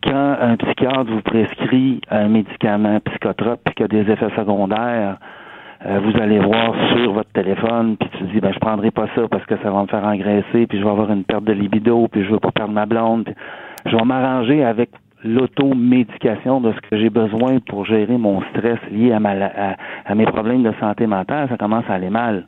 Quand 0.03 0.37
un 0.41 0.57
psychiatre 0.57 1.05
vous 1.07 1.23
prescrit 1.23 2.01
un 2.11 2.29
médicament 2.29 2.99
psychotrope 3.01 3.61
et 3.71 3.73
qu'il 3.73 3.85
a 3.85 3.89
des 3.89 4.11
effets 4.11 4.31
secondaires, 4.37 5.17
euh, 5.85 5.99
vous 5.99 6.21
allez 6.21 6.39
voir 6.39 6.75
sur 6.95 7.13
votre 7.13 7.33
téléphone, 7.33 7.97
puis 7.97 8.09
tu 8.17 8.25
dis, 8.25 8.41
ben, 8.41 8.53
je 8.53 8.59
prendrai 8.61 8.91
pas 8.93 9.07
ça 9.17 9.23
parce 9.29 9.45
que 9.47 9.57
ça 9.63 9.71
va 9.71 9.83
me 9.83 9.89
faire 9.89 10.05
engraisser, 10.05 10.67
puis 10.69 10.79
je 10.79 10.85
vais 10.85 10.91
avoir 10.91 11.11
une 11.11 11.25
perte 11.25 11.45
de 11.45 11.53
libido, 11.53 12.07
puis 12.09 12.25
je 12.25 12.31
veux 12.31 12.39
pas 12.39 12.53
perdre 12.53 12.73
ma 12.73 12.87
blonde. 12.87 13.35
je 13.87 13.97
vais 13.97 14.05
m'arranger 14.05 14.65
avec 14.65 14.91
l'automédication 15.25 16.61
de 16.61 16.73
ce 16.73 16.81
que 16.89 16.99
j'ai 16.99 17.11
besoin 17.11 17.59
pour 17.61 17.85
gérer 17.85 18.17
mon 18.17 18.43
stress 18.51 18.79
lié 18.91 19.13
à, 19.13 19.21
ma, 19.21 19.33
à, 20.05 20.15
mes 20.15 20.27
problèmes 20.27 20.63
de 20.63 20.73
santé 20.81 21.07
mentale, 21.07 21.49
ça 21.49 21.57
commence 21.57 21.85
à 21.89 21.95
aller 21.95 22.11
mal. 22.11 22.47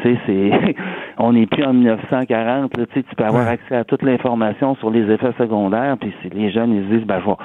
Tu 0.00 0.02
sais, 0.02 0.18
c'est, 0.26 0.76
on 1.18 1.32
n'est 1.32 1.46
plus 1.46 1.64
en 1.64 1.72
1940, 1.72 2.72
tu 2.72 2.80
sais, 2.94 3.02
tu 3.02 3.14
peux 3.16 3.24
avoir 3.24 3.48
accès 3.48 3.76
à 3.76 3.84
toute 3.84 4.02
l'information 4.02 4.76
sur 4.76 4.90
les 4.90 5.10
effets 5.10 5.32
secondaires, 5.38 5.96
puis 6.00 6.12
si 6.22 6.30
les 6.30 6.50
jeunes, 6.50 6.72
ils 6.72 6.88
disent, 6.88 7.06
ben, 7.06 7.20
je 7.20 7.26
vais, 7.26 7.36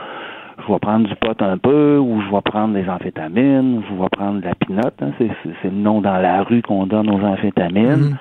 je 0.67 0.73
vais 0.73 0.79
prendre 0.79 1.07
du 1.07 1.15
pot 1.15 1.41
un 1.41 1.57
peu, 1.57 1.97
ou 1.97 2.21
je 2.21 2.33
vais 2.33 2.41
prendre 2.41 2.73
des 2.73 2.89
amphétamines, 2.89 3.77
ou 3.77 3.83
je 3.89 4.01
vais 4.01 4.09
prendre 4.09 4.41
de 4.41 4.45
la 4.45 4.55
pinote, 4.55 4.95
hein, 5.01 5.11
c'est, 5.17 5.29
c'est 5.61 5.69
le 5.69 5.77
nom 5.77 6.01
dans 6.01 6.17
la 6.17 6.43
rue 6.43 6.61
qu'on 6.61 6.85
donne 6.85 7.09
aux 7.09 7.23
amphétamines. 7.23 8.11
Mm-hmm. 8.11 8.17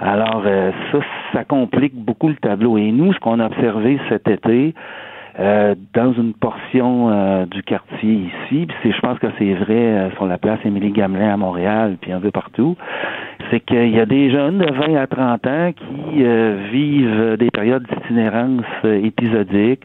Alors, 0.00 0.42
euh, 0.46 0.70
ça, 0.92 0.98
ça 1.32 1.44
complique 1.44 1.94
beaucoup 1.94 2.28
le 2.28 2.36
tableau. 2.36 2.78
Et 2.78 2.92
nous, 2.92 3.12
ce 3.12 3.18
qu'on 3.18 3.40
a 3.40 3.46
observé 3.46 3.98
cet 4.08 4.28
été, 4.28 4.74
euh, 5.40 5.74
dans 5.94 6.12
une 6.12 6.34
portion 6.34 7.10
euh, 7.10 7.46
du 7.46 7.62
quartier 7.62 8.12
ici, 8.12 8.66
puis 8.80 8.92
je 8.92 9.00
pense 9.00 9.18
que 9.18 9.28
c'est 9.38 9.54
vrai 9.54 10.10
sur 10.16 10.26
la 10.26 10.38
place 10.38 10.58
Émilie 10.64 10.90
Gamelin 10.90 11.32
à 11.32 11.36
Montréal, 11.36 11.96
puis 12.00 12.12
un 12.12 12.20
peu 12.20 12.30
partout, 12.30 12.76
c'est 13.50 13.60
qu'il 13.60 13.90
y 13.90 14.00
a 14.00 14.06
des 14.06 14.30
jeunes 14.30 14.58
de 14.58 14.72
20 14.72 14.96
à 14.96 15.06
30 15.06 15.46
ans 15.46 15.72
qui 15.72 16.24
vivent 16.72 17.36
des 17.38 17.50
périodes 17.50 17.84
d'itinérance 17.84 18.64
épisodiques, 18.84 19.84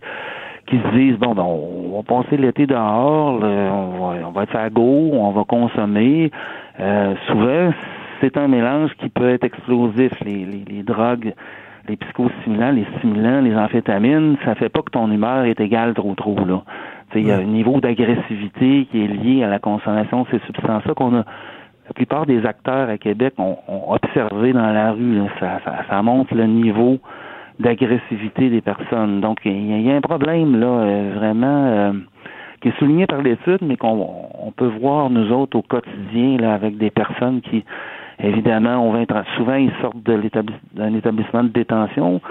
qui 0.67 0.77
se 0.77 0.95
disent 0.95 1.17
bon 1.17 1.33
ben 1.35 1.43
on 1.43 1.97
va 1.97 2.03
passer 2.03 2.37
l'été 2.37 2.65
dehors, 2.65 3.35
on, 3.35 3.37
va, 3.39 4.27
on 4.27 4.31
va 4.31 4.43
être 4.43 4.55
à 4.55 4.69
go, 4.69 5.09
on 5.13 5.31
va 5.31 5.43
consommer. 5.43 6.31
souvent, 7.27 7.73
c'est 8.21 8.37
un 8.37 8.47
mélange 8.47 8.91
qui 8.99 9.09
peut 9.09 9.29
être 9.29 9.43
explosif. 9.43 10.11
Les, 10.21 10.45
les, 10.45 10.63
les 10.67 10.83
drogues 10.83 11.33
les 11.87 11.97
psychostimulants, 11.97 12.71
les 12.71 12.85
stimulants, 12.97 13.41
les 13.41 13.55
amphétamines, 13.55 14.37
ça 14.45 14.55
fait 14.55 14.69
pas 14.69 14.81
que 14.81 14.91
ton 14.91 15.11
humeur 15.11 15.43
est 15.45 15.59
égale 15.59 15.93
trop 15.93 16.15
trop 16.15 16.37
là. 16.45 16.63
Il 17.15 17.27
y 17.27 17.31
a 17.31 17.37
un 17.37 17.43
niveau 17.43 17.79
d'agressivité 17.79 18.87
qui 18.89 19.03
est 19.03 19.07
lié 19.07 19.43
à 19.43 19.47
la 19.47 19.59
consommation 19.59 20.23
de 20.23 20.27
ces 20.31 20.39
substances-là 20.47 20.95
qu'on 20.95 21.15
a 21.17 21.25
la 21.85 21.93
plupart 21.93 22.25
des 22.25 22.43
acteurs 22.45 22.89
à 22.89 22.97
Québec 22.97 23.33
ont, 23.37 23.57
observé 23.89 24.53
dans 24.53 24.71
la 24.71 24.93
rue. 24.93 25.19
Ça, 25.39 25.59
ça, 25.87 26.01
montre 26.01 26.33
le 26.33 26.47
niveau 26.47 26.97
d'agressivité 27.59 28.49
des 28.49 28.61
personnes. 28.61 29.21
Donc, 29.21 29.39
il 29.45 29.81
y, 29.81 29.91
a 29.91 29.95
un 29.95 30.01
problème 30.01 30.59
là, 30.59 30.67
euh, 30.67 31.11
vraiment 31.15 31.65
euh, 31.65 31.93
qui 32.61 32.69
est 32.69 32.79
souligné 32.79 33.05
par 33.07 33.21
l'étude, 33.21 33.59
mais 33.61 33.77
qu'on 33.77 34.07
on 34.39 34.51
peut 34.51 34.71
voir 34.81 35.09
nous 35.09 35.31
autres 35.31 35.57
au 35.57 35.61
quotidien 35.61 36.37
là, 36.37 36.53
avec 36.53 36.77
des 36.77 36.89
personnes 36.89 37.41
qui 37.41 37.63
Évidemment, 38.21 38.77
on 38.77 39.05
souvent 39.35 39.55
ils 39.55 39.71
sortent 39.81 40.03
d'un 40.03 40.93
établissement 40.93 41.43
de 41.43 41.49
détention. 41.49 42.21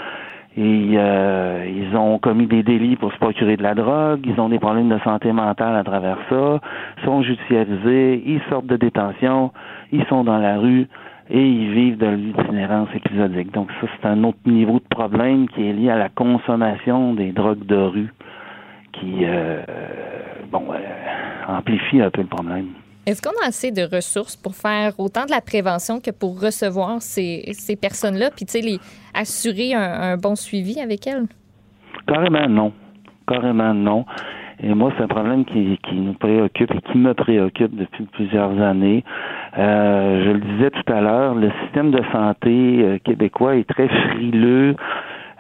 Et 0.57 0.91
euh, 0.97 1.65
ils 1.67 1.97
ont 1.97 2.19
commis 2.19 2.47
des 2.47 2.63
délits 2.63 2.97
pour 2.97 3.11
se 3.13 3.19
procurer 3.19 3.57
de 3.57 3.63
la 3.63 3.75
drogue, 3.75 4.21
ils 4.27 4.39
ont 4.39 4.51
des 4.51 4.59
problèmes 4.59 4.91
de 4.91 4.99
santé 4.99 5.33
mentale 5.33 5.75
à 5.77 5.83
travers 5.83 6.19
ça, 6.29 6.61
sont 7.07 7.23
judiciarisés, 7.23 8.23
ils 8.27 8.41
sortent 8.51 8.67
de 8.67 8.77
détention, 8.77 9.51
ils 9.93 10.05
sont 10.07 10.25
dans 10.25 10.37
la 10.37 10.59
rue 10.59 10.89
et 11.31 11.41
ils 11.41 11.73
vivent 11.73 11.99
de 11.99 12.07
l'itinérance 12.07 12.89
épisodique. 12.95 13.53
Donc 13.53 13.69
ça, 13.81 13.87
c'est 13.97 14.09
un 14.09 14.25
autre 14.25 14.39
niveau 14.47 14.75
de 14.75 14.89
problème 14.91 15.49
qui 15.49 15.67
est 15.67 15.73
lié 15.73 15.91
à 15.91 15.97
la 15.97 16.09
consommation 16.09 17.15
des 17.15 17.33
drogues 17.33 17.67
de 17.67 17.77
rue 17.77 18.13
qui 18.93 19.25
euh, 19.25 19.63
bon 20.51 20.65
euh, 20.71 20.79
amplifie 21.49 22.01
un 22.01 22.11
peu 22.11 22.23
le 22.23 22.29
problème. 22.29 22.69
Est-ce 23.05 23.21
qu'on 23.21 23.35
a 23.45 23.49
assez 23.49 23.73
de 23.73 23.83
ressources 23.83 24.37
pour 24.37 24.55
faire 24.55 24.93
autant 24.99 25.25
de 25.25 25.31
la 25.31 25.41
prévention 25.41 25.99
que 26.01 26.13
pour 26.13 26.41
recevoir 26.41 27.03
ces, 27.03 27.51
ces 27.53 27.75
personnes-là, 27.75 28.31
puis 28.31 28.45
tu 28.45 28.53
sais, 28.53 28.61
les, 28.61 28.79
assurer 29.13 29.75
un, 29.75 30.17
bon 30.17 30.37
suivi 30.37 30.81
avec 30.81 31.07
elles? 31.09 31.27
Carrément 32.07 32.49
non. 32.49 32.73
Carrément 33.27 33.75
non. 33.75 34.05
Et 34.65 34.75
moi, 34.75 34.93
c'est 34.97 35.03
un 35.03 35.09
problème 35.09 35.45
qui, 35.45 35.77
qui 35.83 35.97
nous 35.97 36.13
préoccupe 36.13 36.73
et 36.73 36.81
qui 36.93 36.99
me 36.99 37.15
préoccupe 37.15 37.75
depuis 37.75 38.05
plusieurs 38.05 38.61
années. 38.61 39.03
Euh, 39.59 40.25
je 40.25 40.31
le 40.31 40.39
disais 40.39 40.71
tout 40.71 40.93
à 40.93 41.01
l'heure, 41.01 41.35
le 41.35 41.51
système 41.65 41.91
de 41.91 42.01
santé 42.13 42.79
euh, 42.81 42.99
québécois 43.03 43.57
est 43.57 43.69
très 43.69 43.89
frileux 43.89 44.77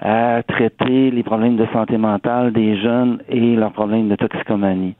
à 0.00 0.42
traiter 0.42 1.12
les 1.12 1.22
problèmes 1.22 1.56
de 1.56 1.66
santé 1.72 1.96
mentale 1.96 2.52
des 2.52 2.76
jeunes 2.76 3.20
et 3.28 3.54
leurs 3.54 3.70
problèmes 3.72 4.08
de 4.08 4.16
toxicomanie. 4.16 4.96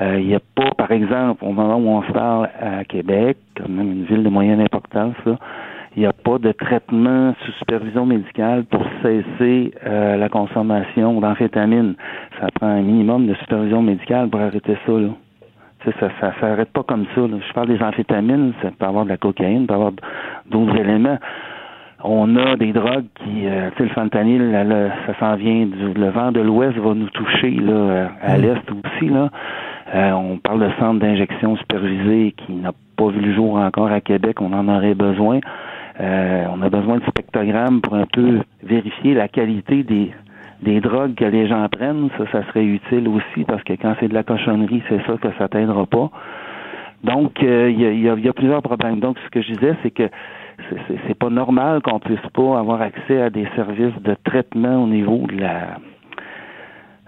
Euh, 0.00 0.20
il 0.20 0.28
n'y 0.28 0.36
a 0.36 0.40
pas, 0.54 0.70
par 0.78 0.92
exemple, 0.92 1.44
au 1.44 1.52
moment 1.52 1.76
où 1.76 1.88
on 1.88 2.02
se 2.02 2.12
parle 2.12 2.48
à 2.60 2.84
Québec, 2.84 3.38
quand 3.56 3.68
même 3.68 3.90
une 3.90 4.04
ville 4.04 4.22
de 4.22 4.28
moyenne 4.28 4.60
importance, 4.60 5.16
il 5.96 6.00
n'y 6.00 6.06
a 6.06 6.12
pas 6.12 6.38
de 6.38 6.52
traitement 6.52 7.34
sous 7.42 7.52
supervision 7.52 8.04
médicale 8.04 8.64
pour 8.64 8.82
cesser 9.02 9.72
euh, 9.86 10.18
la 10.18 10.28
consommation 10.28 11.18
d'amphétamines. 11.20 11.94
Ça 12.38 12.48
prend 12.54 12.66
un 12.66 12.82
minimum 12.82 13.26
de 13.26 13.34
supervision 13.36 13.80
médicale 13.80 14.28
pour 14.28 14.40
arrêter 14.40 14.76
ça. 14.84 14.92
Là. 14.92 15.08
ça 15.98 16.08
ça 16.20 16.34
s'arrête 16.38 16.70
pas 16.72 16.82
comme 16.82 17.06
ça. 17.14 17.22
Je 17.26 17.52
parle 17.54 17.68
des 17.68 17.82
amphétamines, 17.82 18.52
ça 18.60 18.68
peut 18.78 18.84
avoir 18.84 19.04
de 19.04 19.10
la 19.10 19.16
cocaïne, 19.16 19.62
ça 19.62 19.68
peut 19.68 19.74
avoir 19.74 19.92
d'autres 20.50 20.76
éléments. 20.76 21.18
On 22.04 22.36
a 22.36 22.56
des 22.56 22.74
drogues 22.74 23.06
qui, 23.24 23.46
euh, 23.46 23.70
tu 23.70 23.78
sais, 23.78 23.84
le 23.84 23.94
fentanyl, 23.94 24.92
ça 25.06 25.18
s'en 25.18 25.34
vient 25.36 25.64
du 25.64 25.94
le 25.94 26.10
vent 26.10 26.30
de 26.30 26.40
l'Ouest 26.40 26.76
va 26.76 26.92
nous 26.92 27.08
toucher 27.08 27.52
là 27.52 28.10
à 28.20 28.36
mm. 28.36 28.40
l'est 28.42 28.70
aussi 28.70 29.08
là. 29.08 29.30
Euh, 29.94 30.10
on 30.12 30.36
parle 30.36 30.60
de 30.60 30.70
centre 30.78 31.00
d'injection 31.00 31.56
supervisé 31.56 32.34
qui 32.36 32.52
n'a 32.52 32.72
pas 32.96 33.08
vu 33.08 33.20
le 33.20 33.34
jour 33.34 33.54
encore 33.56 33.90
à 33.90 34.02
Québec. 34.02 34.42
On 34.42 34.52
en 34.52 34.68
aurait 34.68 34.94
besoin. 34.94 35.40
Euh, 36.00 36.44
on 36.52 36.60
a 36.62 36.68
besoin 36.68 36.98
de 36.98 37.04
spectrogrammes 37.04 37.80
pour 37.80 37.94
un 37.94 38.06
peu 38.06 38.40
vérifier 38.62 39.14
la 39.14 39.28
qualité 39.28 39.82
des, 39.82 40.10
des 40.62 40.80
drogues 40.80 41.14
que 41.14 41.24
les 41.24 41.46
gens 41.48 41.66
prennent. 41.68 42.10
Ça, 42.18 42.24
ça 42.32 42.46
serait 42.48 42.64
utile 42.64 43.08
aussi 43.08 43.44
parce 43.46 43.62
que 43.62 43.72
quand 43.74 43.94
c'est 44.00 44.08
de 44.08 44.14
la 44.14 44.22
cochonnerie, 44.22 44.82
c'est 44.88 45.00
ça 45.06 45.16
que 45.16 45.28
ça 45.38 45.48
t'aidera 45.48 45.86
pas. 45.86 46.10
Donc, 47.04 47.42
euh, 47.42 47.70
il 47.70 47.80
y, 47.80 48.08
a, 48.08 48.14
y, 48.14 48.28
a, 48.28 48.32
plusieurs 48.32 48.62
problèmes. 48.62 49.00
Donc, 49.00 49.16
ce 49.24 49.30
que 49.30 49.40
je 49.40 49.52
disais, 49.52 49.74
c'est 49.82 49.90
que 49.90 50.08
c'est 51.06 51.18
pas 51.18 51.30
normal 51.30 51.82
qu'on 51.82 52.00
puisse 52.00 52.18
pas 52.32 52.58
avoir 52.58 52.80
accès 52.80 53.20
à 53.20 53.30
des 53.30 53.46
services 53.54 53.94
de 54.02 54.16
traitement 54.24 54.82
au 54.82 54.86
niveau 54.86 55.26
de 55.28 55.40
la 55.40 55.78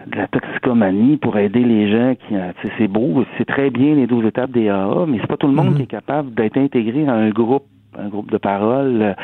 de 0.07 0.17
la 0.17 0.29
toxicomanie 0.29 1.17
pour 1.17 1.37
aider 1.37 1.65
les 1.65 1.91
gens 1.91 2.15
qui 2.15 2.37
euh, 2.37 2.53
c'est 2.79 2.89
beau, 2.89 3.25
c'est 3.37 3.45
très 3.45 3.69
bien 3.71 3.95
les 3.95 4.07
12 4.07 4.27
étapes 4.27 4.51
des 4.51 4.69
AA, 4.69 5.07
mais 5.07 5.19
c'est 5.21 5.27
pas 5.27 5.37
tout 5.37 5.49
le 5.49 5.55
monde 5.55 5.71
mhm. 5.71 5.77
qui 5.77 5.83
est 5.83 5.87
capable 5.87 6.33
d'être 6.35 6.57
intégré 6.57 7.07
à 7.07 7.15
un 7.15 7.31
groupe 7.31 7.65
un 7.97 8.09
groupe 8.09 8.31
de 8.31 8.39
parole 8.39 9.15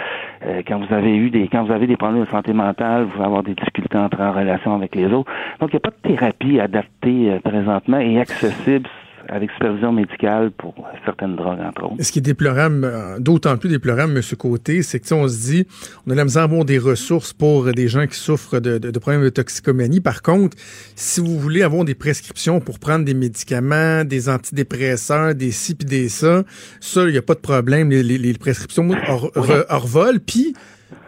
euh, 0.46 0.62
quand 0.66 0.78
vous 0.78 0.94
avez 0.94 1.16
eu 1.16 1.30
des 1.30 1.48
quand 1.48 1.64
vous 1.64 1.72
avez 1.72 1.86
des 1.86 1.96
problèmes 1.96 2.24
de 2.24 2.30
santé 2.30 2.52
mentale, 2.52 3.04
vous 3.04 3.16
allez 3.16 3.26
avoir 3.26 3.42
des 3.42 3.54
difficultés 3.54 3.96
à 3.96 4.02
entrer 4.02 4.22
en 4.22 4.32
relation 4.32 4.74
avec 4.74 4.94
les 4.94 5.06
autres. 5.06 5.30
Donc 5.60 5.70
il 5.72 5.76
n'y 5.76 5.78
a 5.78 5.80
pas 5.80 5.90
de 5.90 6.08
thérapie 6.08 6.60
adaptée 6.60 7.30
euh, 7.30 7.40
présentement 7.40 7.98
et 7.98 8.20
accessible 8.20 8.88
avec 9.28 9.50
supervision 9.52 9.92
médicale 9.92 10.50
pour 10.50 10.74
certaines 11.04 11.36
drogues, 11.36 11.60
entre 11.60 11.84
autres. 11.84 12.02
Ce 12.02 12.12
qui 12.12 12.18
est 12.18 12.22
déplorable, 12.22 12.84
euh, 12.84 13.18
d'autant 13.18 13.56
plus 13.56 13.68
déplorable, 13.68 14.12
M. 14.16 14.22
Côté, 14.36 14.82
c'est 14.82 15.00
que 15.00 15.14
on 15.14 15.28
se 15.28 15.38
dit, 15.50 15.66
on 16.06 16.10
a 16.10 16.14
la 16.14 16.24
misère 16.24 16.42
à 16.42 16.44
avoir 16.44 16.64
des 16.64 16.78
ressources 16.78 17.32
pour 17.32 17.64
des 17.72 17.88
gens 17.88 18.06
qui 18.06 18.16
souffrent 18.18 18.60
de, 18.60 18.78
de- 18.78 18.90
de 18.90 18.98
problèmes 18.98 19.22
de 19.22 19.28
toxicomanie. 19.28 20.00
Par 20.00 20.22
contre, 20.22 20.56
si 20.96 21.20
vous 21.20 21.38
voulez 21.38 21.62
avoir 21.62 21.84
des 21.84 21.94
prescriptions 21.94 22.60
pour 22.60 22.78
prendre 22.78 23.04
des 23.04 23.14
médicaments, 23.14 24.04
des 24.04 24.28
antidépresseurs, 24.28 25.34
des 25.34 25.50
ci 25.52 25.74
puis 25.74 25.86
des 25.86 26.08
ça, 26.08 26.42
ça, 26.80 27.02
il 27.04 27.12
n'y 27.12 27.18
a 27.18 27.22
pas 27.22 27.34
de 27.34 27.40
problème. 27.40 27.90
Les, 27.90 28.02
les- 28.02 28.18
les 28.18 28.34
prescriptions 28.34 28.88
hors, 29.08 29.30
re- 29.32 29.64
hors 29.68 29.86
vol. 29.86 30.20
Puis, 30.20 30.54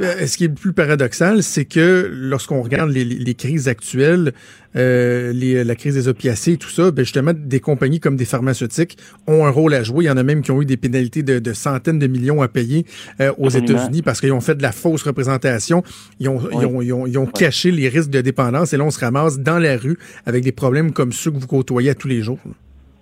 euh, 0.01 0.27
ce 0.27 0.37
qui 0.37 0.45
est 0.45 0.49
le 0.49 0.55
plus 0.55 0.73
paradoxal, 0.73 1.43
c'est 1.43 1.65
que 1.65 2.11
lorsqu'on 2.13 2.63
regarde 2.63 2.91
les, 2.91 3.05
les- 3.05 3.35
crises 3.35 3.69
actuelles, 3.69 4.33
euh, 4.77 5.33
les- 5.33 5.65
la 5.65 5.75
crise 5.75 5.95
des 5.95 6.09
opiacés 6.09 6.53
et 6.53 6.57
tout 6.57 6.69
ça, 6.69 6.91
ben 6.91 7.05
justement, 7.05 7.33
des 7.35 7.61
compagnies 7.61 8.01
comme 8.01 8.17
des 8.17 8.25
pharmaceutiques 8.25 8.97
ont 9.27 9.47
un 9.47 9.51
rôle 9.51 9.75
à 9.75 9.83
jouer. 9.83 10.05
Il 10.05 10.09
y 10.09 10.11
en 10.11 10.17
a 10.17 10.23
même 10.23 10.43
qui 10.43 10.51
ont 10.51 10.61
eu 10.61 10.67
des 10.67 10.77
pénalités 10.77 11.23
de, 11.23 11.39
de 11.39 11.53
centaines 11.53 11.99
de 11.99 12.07
millions 12.07 12.43
à 12.43 12.49
payer 12.49 12.85
euh, 13.21 13.33
aux. 13.39 13.49
États-Unis 13.49 14.03
parce 14.03 14.21
qu'ils 14.21 14.33
ont 14.33 14.41
fait 14.41 14.55
de 14.55 14.63
la 14.63 14.73
fausse 14.73 15.03
représentation. 15.03 15.83
Ils 16.21 16.29
ont, 16.29 16.41
ils 16.53 16.67
ont, 16.67 16.83
ils 16.83 16.93
ont, 16.93 17.07
ils 17.07 17.19
ont 17.19 17.27
caché 17.27 17.71
les 17.71 17.89
risques 17.89 18.11
de 18.11 18.21
dépendance 18.21 18.73
et 18.75 18.77
là, 18.77 18.85
on 18.85 18.91
se 18.91 19.01
ramasse 19.03 19.39
dans 19.39 19.59
la 19.59 19.77
rue 19.77 19.97
avec 20.27 20.45
des 20.45 20.53
problèmes 20.53 20.93
comme 20.93 21.13
ceux 21.13 21.31
que 21.31 21.39
vous 21.39 21.47
côtoyez 21.47 21.91
à 21.91 21.95
tous 21.95 22.09
les 22.09 22.21
jours. 22.23 22.39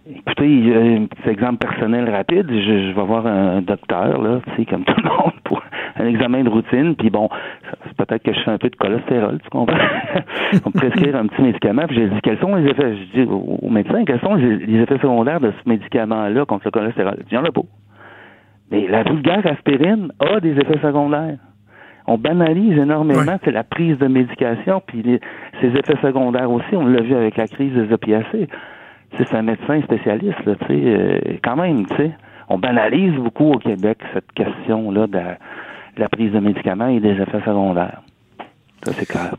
Écoutez, 0.09 0.45
euh, 0.71 0.99
un 0.99 1.07
petit 1.07 1.31
exemple 1.31 1.67
personnel 1.67 2.11
rapide, 2.11 2.45
je, 2.51 2.91
je 2.91 2.95
vais 2.95 3.07
voir 3.07 3.27
un 3.27 3.63
docteur, 3.63 4.21
là, 4.21 4.41
tu 4.49 4.57
sais, 4.63 4.67
comme 4.71 4.85
tout 4.85 4.93
le 5.03 5.09
monde, 5.09 5.33
pour 5.45 5.63
un 5.97 6.07
examen 6.07 6.43
de 6.43 6.49
routine, 6.49 6.97
puis 6.97 7.11
bon, 7.11 7.29
c'est 7.85 7.97
peut-être 7.97 8.23
que 8.23 8.33
je 8.33 8.41
fais 8.41 8.51
un 8.51 8.59
peu 8.59 8.69
de 8.69 8.77
cholestérol, 8.77 9.39
tu 9.43 9.51
comprends? 9.51 9.77
On 10.65 10.71
me 10.71 10.79
prescrire 10.79 11.17
un 11.17 11.27
petit 11.27 11.43
médicament, 11.43 11.87
puis 11.87 11.97
j'ai 11.97 12.09
dit, 12.09 12.21
quels 12.23 12.39
sont 12.39 12.55
les 12.57 12.69
effets, 12.69 12.97
je 12.97 13.21
dis 13.23 13.29
au, 13.31 13.69
médecin, 13.71 14.05
quels 14.05 14.21
sont 14.21 14.35
les, 14.35 14.81
effets 14.81 14.99
secondaires 14.99 15.41
de 15.41 15.53
ce 15.53 15.69
médicament-là 15.69 16.45
contre 16.47 16.65
le 16.67 16.71
cholestérol? 16.73 17.17
Il 17.21 17.25
dit, 17.27 17.37
a 17.37 17.43
pas. 17.43 17.61
Mais 18.71 18.89
la 18.89 19.03
vulgaire 19.05 19.47
aspirine 19.47 20.11
a 20.21 20.41
des 20.41 20.53
effets 20.53 20.81
secondaires. 20.83 21.37
On 22.07 22.19
banalise 22.19 22.77
énormément 22.77 23.39
c'est 23.45 23.51
la 23.51 23.65
prise 23.65 23.97
de 23.99 24.09
médication, 24.09 24.83
puis 24.87 25.03
les- 25.03 25.21
ces 25.61 25.69
effets 25.69 25.97
secondaires 26.03 26.51
aussi, 26.51 26.75
on 26.75 26.87
l'a 26.87 27.01
vu 27.01 27.15
avec 27.15 27.37
la 27.37 27.47
crise 27.47 27.73
des 27.73 27.93
opiacés. 27.93 28.49
Tu 29.11 29.19
sais, 29.19 29.25
c'est 29.31 29.37
un 29.37 29.43
médecin 29.43 29.81
spécialiste, 29.83 30.45
là, 30.45 30.55
tu 30.57 30.67
sais, 30.67 30.83
euh, 30.85 31.19
quand 31.43 31.57
même, 31.57 31.87
tu 31.87 31.97
sais. 31.97 32.11
On 32.49 32.59
banalise 32.59 33.15
beaucoup 33.15 33.53
au 33.53 33.59
Québec 33.59 33.99
cette 34.13 34.31
question-là 34.33 35.07
de 35.07 35.15
la, 35.15 35.23
de 35.23 35.39
la 35.97 36.09
prise 36.09 36.33
de 36.33 36.41
médicaments 36.41 36.89
et 36.89 37.01
des 37.01 37.11
effets 37.13 37.41
secondaires. 37.45 38.03
Ça, 38.85 38.93
c'est 38.99 39.07
clair. 39.07 39.35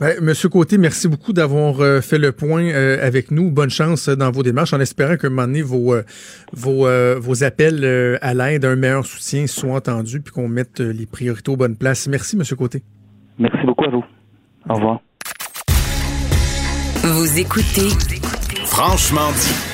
Ouais, 0.00 0.16
Monsieur 0.20 0.48
Côté, 0.48 0.78
merci 0.78 1.06
beaucoup 1.06 1.32
d'avoir 1.32 1.80
euh, 1.80 2.00
fait 2.00 2.18
le 2.18 2.32
point 2.32 2.64
euh, 2.64 2.98
avec 3.06 3.30
nous. 3.30 3.50
Bonne 3.50 3.70
chance 3.70 4.08
euh, 4.08 4.16
dans 4.16 4.30
vos 4.30 4.42
démarches, 4.42 4.72
en 4.72 4.80
espérant 4.80 5.16
qu'à 5.16 5.28
un 5.28 5.30
moment 5.30 5.46
donné, 5.46 5.62
vos, 5.62 5.94
euh, 5.94 6.02
vos, 6.52 6.86
euh, 6.86 7.18
vos 7.20 7.44
appels 7.44 7.84
euh, 7.84 8.18
à 8.20 8.34
l'aide, 8.34 8.64
un 8.64 8.74
meilleur 8.74 9.06
soutien 9.06 9.46
soient 9.46 9.76
entendus, 9.76 10.20
puis 10.20 10.32
qu'on 10.32 10.48
mette 10.48 10.80
euh, 10.80 10.92
les 10.92 11.06
priorités 11.06 11.52
aux 11.52 11.56
bonnes 11.56 11.76
places. 11.76 12.08
Merci, 12.08 12.36
Monsieur 12.36 12.56
Côté. 12.56 12.82
Merci 13.38 13.64
beaucoup 13.64 13.84
à 13.84 13.90
vous. 13.90 14.04
Au 14.68 14.74
revoir. 14.74 15.00
Vous 17.04 17.38
écoutez 17.38 17.90
Franchement 18.64 19.30
dit. 19.32 19.71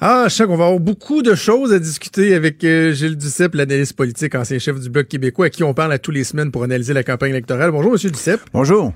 Ah, 0.00 0.26
je 0.28 0.34
sais 0.34 0.44
qu'on 0.44 0.56
va 0.56 0.66
avoir 0.66 0.80
beaucoup 0.80 1.22
de 1.22 1.34
choses 1.34 1.72
à 1.72 1.78
discuter 1.78 2.34
avec 2.34 2.62
euh, 2.64 2.92
Gilles 2.92 3.16
Duceppe, 3.16 3.54
l'analyste 3.54 3.94
politique, 3.94 4.34
ancien 4.34 4.58
chef 4.58 4.78
du 4.80 4.90
Bloc 4.90 5.08
québécois, 5.08 5.46
à 5.46 5.50
qui 5.50 5.62
on 5.62 5.74
parle 5.74 5.92
à 5.92 5.98
tous 5.98 6.10
les 6.10 6.24
semaines 6.24 6.50
pour 6.50 6.64
analyser 6.64 6.92
la 6.92 7.04
campagne 7.04 7.30
électorale. 7.30 7.70
Bonjour, 7.70 7.92
Monsieur 7.92 8.10
Duceppe. 8.10 8.40
Bonjour. 8.52 8.92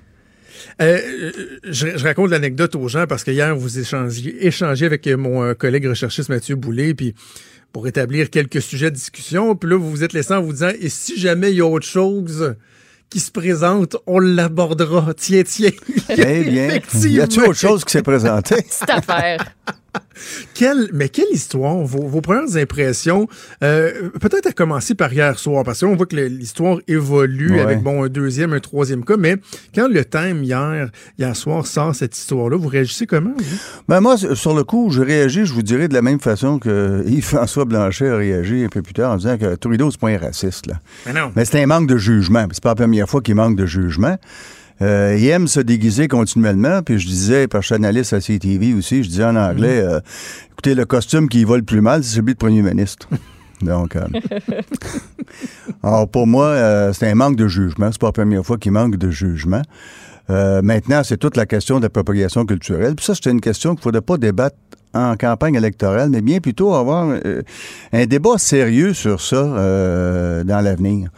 Euh, 0.81 1.31
je, 1.65 1.97
je 1.97 2.05
raconte 2.05 2.31
l'anecdote 2.31 2.75
aux 2.75 2.89
gens 2.89 3.07
parce 3.07 3.25
que 3.25 3.31
hier, 3.31 3.55
vous 3.57 3.79
échangez, 3.79 4.47
échangez 4.47 4.87
avec 4.87 5.07
euh, 5.07 5.17
mon 5.17 5.43
euh, 5.43 5.55
collègue 5.55 5.87
recherchiste 5.87 6.29
Mathieu 6.29 6.57
Boulay, 6.57 6.95
puis 6.95 7.15
pour 7.73 7.87
établir 7.87 8.31
quelques 8.31 8.63
sujets 8.63 8.91
de 8.91 8.97
discussion, 8.97 9.55
puis 9.55 9.71
là, 9.71 9.77
vous 9.77 9.91
vous 9.91 10.05
êtes 10.05 10.13
laissé 10.13 10.35
en 10.35 10.43
vous 10.43 10.53
disant, 10.53 10.71
et 10.81 10.89
si 10.89 11.19
jamais 11.19 11.51
il 11.51 11.59
y 11.59 11.61
a 11.61 11.67
autre 11.67 11.87
chose 11.87 12.57
qui 13.11 13.21
se 13.21 13.31
présente, 13.31 13.97
on 14.07 14.19
l'abordera. 14.19 15.15
Tiens, 15.15 15.43
tiens. 15.45 15.71
Eh 16.11 16.45
bien, 16.45 16.69
y 17.07 17.21
a-t-il 17.21 17.43
autre 17.43 17.55
chose 17.55 17.85
qui 17.85 17.93
s'est 17.93 18.03
présenté? 18.03 18.57
Cette 18.69 18.91
affaire. 18.91 19.45
Quelle, 20.55 20.89
mais 20.93 21.09
quelle 21.09 21.31
histoire, 21.33 21.77
vos, 21.79 22.07
vos 22.07 22.21
premières 22.21 22.57
impressions, 22.57 23.29
euh, 23.63 24.11
peut-être 24.21 24.47
à 24.47 24.53
commencer 24.53 24.95
par 24.95 25.13
hier 25.13 25.39
soir, 25.39 25.65
parce 25.65 25.81
que 25.81 25.87
là, 25.87 25.93
on 25.93 25.97
voit 25.97 26.07
que 26.07 26.17
l'histoire 26.17 26.79
évolue 26.89 27.53
Ouais. 27.53 27.61
avec 27.61 27.83
bon 27.83 28.05
un 28.05 28.09
deuxième, 28.09 28.53
un 28.53 28.61
troisième 28.61 29.05
cas, 29.05 29.17
mais 29.17 29.37
quand 29.75 29.89
le 29.89 30.05
thème 30.05 30.43
hier, 30.45 30.91
hier 31.19 31.37
soir 31.37 31.67
sort 31.67 31.95
cette 31.95 32.17
histoire-là, 32.17 32.57
vous 32.57 32.69
réagissez 32.69 33.07
comment? 33.07 33.33
vous? 33.37 33.57
Ben 33.89 34.01
moi, 34.01 34.17
sur 34.17 34.55
le 34.55 34.65
coup, 34.65 34.91
je 34.91 35.01
réagis, 35.03 35.45
je 35.47 35.53
vous 35.55 35.63
dirais, 35.63 35.89
de 35.89 35.95
la 35.95 36.03
même 36.03 36.21
façon 36.21 36.59
que 36.59 37.03
Yves-François 37.07 37.65
Blanchet 37.65 38.09
a 38.09 38.17
réagi 38.17 38.65
un 38.65 38.69
peu 38.69 38.83
plus 38.83 38.95
tard 38.95 39.13
en 39.13 39.17
disant 39.17 39.39
que 39.39 39.55
Trudeau, 39.55 39.91
c'est 39.91 40.01
pas 40.01 40.09
un 40.09 40.19
raciste. 40.19 40.67
Là. 40.67 40.75
Mais 41.07 41.13
non. 41.13 41.33
Mais 41.37 41.45
c'est 41.45 41.63
un 41.63 41.67
manque 41.67 41.89
de 41.89 41.97
jugement. 41.97 42.47
C'est 42.53 42.63
pas 42.63 42.71
la 42.71 42.75
première 42.75 43.09
fois 43.09 43.21
qu'il 43.21 43.35
manque 43.35 43.57
de 43.57 43.67
jugement. 43.67 44.17
Euh, 44.81 45.17
il 45.19 45.27
aime 45.27 45.49
se 45.49 45.61
déguiser 45.61 46.09
continuellement. 46.09 46.83
Puis 46.83 46.99
je 46.99 47.07
disais, 47.07 47.49
par 47.49 47.63
je 47.63 47.67
suis 47.67 47.75
analyste 47.75 48.13
à 48.13 48.21
CTV 48.21 48.75
aussi, 48.75 49.03
je 49.03 49.09
disais 49.09 49.25
en 49.25 49.37
anglais, 49.37 49.81
euh, 49.81 50.01
écoutez, 50.53 50.75
le 50.75 50.85
costume 50.85 51.29
qui 51.29 51.45
va 51.45 51.57
le 51.57 51.63
plus 51.63 51.81
mal, 51.81 52.05
c'est 52.05 52.17
celui 52.17 52.35
de 52.35 52.39
premier 52.39 52.63
ministre. 52.63 53.09
Donc, 53.63 53.97
euh, 53.97 54.07
alors 55.83 56.09
pour 56.09 56.29
moi, 56.29 56.47
euh, 56.47 56.93
c'est 56.93 57.09
un 57.11 57.17
manque 57.17 57.37
de 57.37 57.49
jugement. 57.49 57.91
C'est 57.91 58.01
pas 58.01 58.09
la 58.09 58.13
première 58.13 58.47
fois 58.47 58.57
qu'il 58.57 58.73
manque 58.73 58.97
de 58.97 59.11
jugement. 59.11 59.63
Maintenant, 60.31 61.01
c'est 61.05 61.17
toute 61.17 61.39
la 61.39 61.47
question 61.47 61.81
propagation 61.81 62.45
culturelle. 62.45 62.95
Puis 62.95 63.07
ça, 63.07 63.15
c'est 63.15 63.31
une 63.31 63.41
question 63.41 63.71
qu'il 63.71 63.79
ne 63.79 63.83
faudrait 63.85 64.03
pas 64.03 64.19
débattre 64.19 64.57
en 64.93 65.17
campagne 65.17 65.55
électorale, 65.55 66.11
mais 66.11 66.21
bien 66.21 66.39
plutôt 66.39 66.75
avoir 66.75 67.15
un 67.95 68.07
débat 68.07 68.37
sérieux 68.37 68.93
sur 68.93 69.23
ça 69.23 69.43
dans 69.43 70.61
l'avenir. 70.63 71.09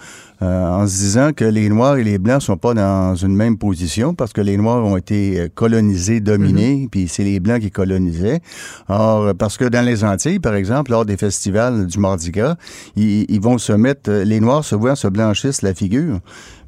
Euh, 0.43 0.67
en 0.67 0.87
se 0.87 0.97
disant 0.97 1.33
que 1.35 1.45
les 1.45 1.69
Noirs 1.69 1.99
et 1.99 2.05
les 2.05 2.19
Blancs 2.19 2.41
sont 2.41 2.57
pas 2.57 2.73
dans 2.73 3.15
une 3.15 3.37
même 3.37 3.59
position 3.59 4.15
parce 4.15 4.33
que 4.33 4.41
les 4.41 4.57
Noirs 4.57 4.83
ont 4.83 4.97
été 4.97 5.39
euh, 5.39 5.49
colonisés, 5.55 6.21
dominés, 6.21 6.89
puis 6.91 7.09
c'est 7.09 7.25
les 7.25 7.41
Blancs 7.41 7.61
qui 7.61 7.71
colonisaient. 7.71 8.41
Or, 8.89 9.35
parce 9.35 9.59
que 9.59 9.67
dans 9.67 9.85
les 9.85 10.03
Antilles, 10.03 10.41
par 10.41 10.55
exemple, 10.55 10.93
lors 10.93 11.05
des 11.05 11.19
festivals 11.19 11.87
du 11.87 11.99
Mardi 11.99 12.31
Gras, 12.31 12.57
ils, 12.97 13.27
ils 13.29 13.41
vont 13.41 13.59
se 13.59 13.75
mettre, 13.75 14.11
euh, 14.11 14.25
les 14.25 14.41
Noirs 14.41 14.65
se 14.65 14.75
voient 14.75 14.97
se 14.97 15.09
blanchissent 15.09 15.61
la 15.61 15.75
figure. 15.75 16.21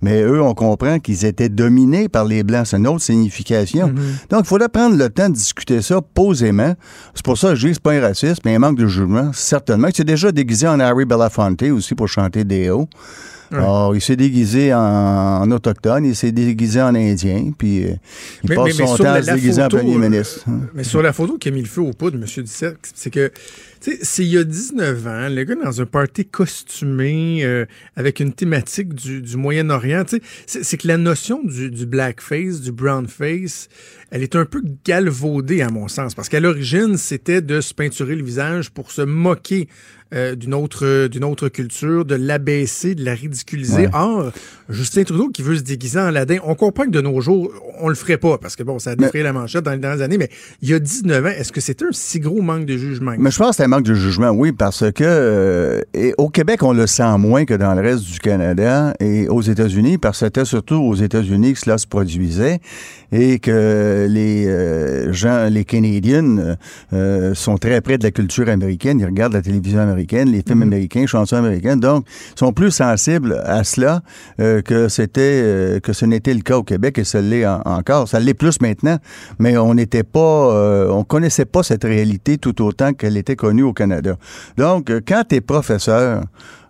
Mais 0.02 0.20
eux, 0.20 0.42
on 0.42 0.52
comprend 0.52 0.98
qu'ils 0.98 1.24
étaient 1.24 1.48
dominés 1.48 2.08
par 2.08 2.26
les 2.26 2.42
Blancs. 2.42 2.66
C'est 2.66 2.76
une 2.76 2.88
autre 2.88 3.02
signification. 3.02 3.94
Donc, 4.30 4.40
il 4.40 4.46
faudrait 4.46 4.68
prendre 4.68 4.96
le 4.96 5.08
temps 5.08 5.28
de 5.28 5.34
discuter 5.34 5.80
ça 5.80 6.00
posément. 6.02 6.74
C'est 7.14 7.24
pour 7.24 7.38
ça 7.38 7.50
que 7.50 7.54
je 7.54 7.68
dis 7.68 7.68
que 7.68 7.74
c'est 7.74 7.82
pas 7.82 7.92
un 7.92 8.00
racisme, 8.00 8.40
mais 8.44 8.56
un 8.56 8.58
manque 8.58 8.78
de 8.78 8.86
jugement, 8.86 9.30
certainement. 9.32 9.88
Il 9.88 9.94
s'est 9.94 10.02
déjà 10.02 10.32
déguisé 10.32 10.66
en 10.66 10.80
Harry 10.80 11.04
Belafonte 11.04 11.62
aussi 11.62 11.94
pour 11.94 12.08
chanter 12.08 12.42
des 12.42 12.68
hauts. 12.68 12.88
Alors, 13.58 13.94
il 13.94 14.00
s'est 14.00 14.16
déguisé 14.16 14.72
en, 14.74 14.78
en 14.80 15.50
autochtone, 15.50 16.04
il 16.06 16.16
s'est 16.16 16.32
déguisé 16.32 16.80
en 16.80 16.94
indien, 16.94 17.50
puis 17.56 17.84
euh, 17.84 17.88
il 18.44 18.50
Mais- 18.50 18.56
passe 18.56 18.64
mais- 18.66 18.72
mais 18.80 18.86
son 18.86 18.96
temps 18.96 19.04
la- 19.04 19.12
à 19.14 19.22
se 19.22 19.30
déguiser 19.32 19.62
photo, 19.62 19.76
en 19.76 19.80
premier 19.80 19.94
euh, 19.96 20.08
ministre. 20.08 20.44
Mais 20.74 20.84
sur 20.84 21.02
la 21.02 21.12
photo 21.12 21.38
qui 21.38 21.48
a 21.48 21.50
mis 21.52 21.60
le 21.62 21.68
feu 21.68 21.82
au 21.82 21.92
poudre, 21.92 22.16
M. 22.18 22.24
Duceppe, 22.44 22.78
c'est 22.94 23.10
que, 23.10 23.30
c'est 24.02 24.22
il 24.24 24.28
y 24.32 24.38
a 24.38 24.44
19 24.44 25.06
ans, 25.06 25.28
le 25.28 25.44
gars 25.44 25.54
dans 25.56 25.80
un 25.80 25.86
party 25.86 26.24
costumé, 26.26 27.44
euh, 27.44 27.64
avec 27.96 28.20
une 28.20 28.32
thématique 28.32 28.94
du, 28.94 29.20
du 29.22 29.36
Moyen-Orient, 29.36 30.04
tu 30.04 30.20
sais, 30.46 30.62
c'est- 30.62 30.76
que 30.76 30.88
la 30.88 30.96
notion 30.96 31.42
du, 31.44 31.70
du 31.70 31.86
blackface, 31.86 32.60
du 32.60 32.72
brownface, 32.72 33.68
elle 34.10 34.22
est 34.22 34.36
un 34.36 34.44
peu 34.44 34.62
galvaudée 34.84 35.62
à 35.62 35.70
mon 35.70 35.88
sens, 35.88 36.14
parce 36.14 36.28
qu'à 36.28 36.40
l'origine, 36.40 36.96
c'était 36.96 37.40
de 37.42 37.60
se 37.60 37.74
peinturer 37.74 38.14
le 38.16 38.24
visage 38.24 38.70
pour 38.70 38.90
se 38.90 39.02
moquer 39.02 39.68
euh, 40.14 40.34
d'une 40.34 40.52
autre 40.52 41.06
d'une 41.06 41.24
autre 41.24 41.48
culture, 41.48 42.04
de 42.04 42.14
l'abaisser, 42.14 42.94
de 42.94 43.02
la 43.02 43.14
ridiculiser. 43.14 43.86
Ouais. 43.86 43.90
Or, 43.94 44.30
Justin 44.68 45.04
Trudeau 45.04 45.30
qui 45.30 45.40
veut 45.40 45.56
se 45.56 45.62
déguiser 45.62 45.98
en 46.00 46.04
Aladdin, 46.04 46.36
on 46.44 46.54
comprend 46.54 46.84
que 46.84 46.90
de 46.90 47.00
nos 47.00 47.18
jours, 47.22 47.50
on 47.80 47.88
le 47.88 47.94
ferait 47.94 48.18
pas, 48.18 48.36
parce 48.36 48.54
que 48.54 48.62
bon, 48.62 48.78
ça 48.78 48.90
a 48.90 48.94
défrayé 48.96 49.24
la 49.24 49.32
manchette 49.32 49.64
dans 49.64 49.70
les 49.70 49.78
dernières 49.78 50.02
années, 50.04 50.18
mais 50.18 50.28
il 50.60 50.68
y 50.68 50.74
a 50.74 50.78
19 50.78 51.24
ans, 51.24 51.28
est-ce 51.30 51.50
que 51.50 51.62
c'était 51.62 51.86
un 51.86 51.92
si 51.92 52.20
gros 52.20 52.42
manque 52.42 52.66
de 52.66 52.76
jugement? 52.76 53.14
Mais 53.18 53.30
je 53.30 53.38
pense 53.38 53.50
que 53.50 53.56
c'est 53.56 53.62
un 53.64 53.71
manque 53.72 53.84
de 53.84 53.94
jugement, 53.94 54.28
oui, 54.32 54.52
parce 54.52 54.84
que 54.92 55.02
euh, 55.02 55.80
et 55.94 56.12
au 56.18 56.28
Québec, 56.28 56.62
on 56.62 56.74
le 56.74 56.86
sent 56.86 57.16
moins 57.16 57.46
que 57.46 57.54
dans 57.54 57.72
le 57.72 57.80
reste 57.80 58.04
du 58.04 58.18
Canada 58.18 58.92
et 59.00 59.28
aux 59.28 59.40
États-Unis, 59.40 59.96
parce 59.96 60.20
que 60.20 60.26
c'était 60.26 60.44
surtout 60.44 60.74
aux 60.74 60.94
États-Unis 60.94 61.54
que 61.54 61.58
cela 61.60 61.78
se 61.78 61.86
produisait 61.86 62.60
et 63.12 63.38
que 63.38 64.06
les 64.10 64.46
euh, 64.46 65.10
gens, 65.14 65.48
les 65.50 65.64
Canadiens, 65.64 66.56
euh, 66.92 67.34
sont 67.34 67.56
très 67.56 67.80
près 67.80 67.96
de 67.96 68.04
la 68.04 68.10
culture 68.10 68.50
américaine. 68.50 69.00
Ils 69.00 69.06
regardent 69.06 69.32
la 69.32 69.40
télévision 69.40 69.80
américaine 69.80 70.30
les 70.30 70.42
films 70.46 70.62
américains, 70.62 71.06
chansons 71.06 71.36
américaines. 71.36 71.80
Donc, 71.80 72.04
ils 72.36 72.38
sont 72.38 72.52
plus 72.52 72.72
sensibles 72.72 73.40
à 73.44 73.64
cela 73.64 74.02
que 74.36 74.88
c'était 74.88 75.80
que 75.82 75.92
ce 75.94 76.04
n'était 76.04 76.34
le 76.34 76.40
cas 76.40 76.58
au 76.58 76.62
Québec 76.62 76.98
et 76.98 77.04
ça 77.04 77.22
l'est 77.22 77.46
en- 77.46 77.62
encore. 77.64 78.06
Ça 78.06 78.20
l'est 78.20 78.34
plus 78.34 78.60
maintenant, 78.60 78.98
mais 79.38 79.56
on 79.56 79.74
n'était 79.74 80.02
pas, 80.02 80.88
on 80.90 81.04
connaissait 81.04 81.46
pas 81.46 81.62
cette 81.62 81.84
réalité 81.84 82.36
tout 82.38 82.62
autant 82.62 82.92
qu'elle 82.92 83.16
était 83.16 83.36
connue 83.36 83.61
au 83.62 83.72
Canada. 83.72 84.16
Donc, 84.56 84.90
euh, 84.90 85.00
quand 85.06 85.24
tu 85.28 85.36
es 85.36 85.40
professeur, 85.40 86.22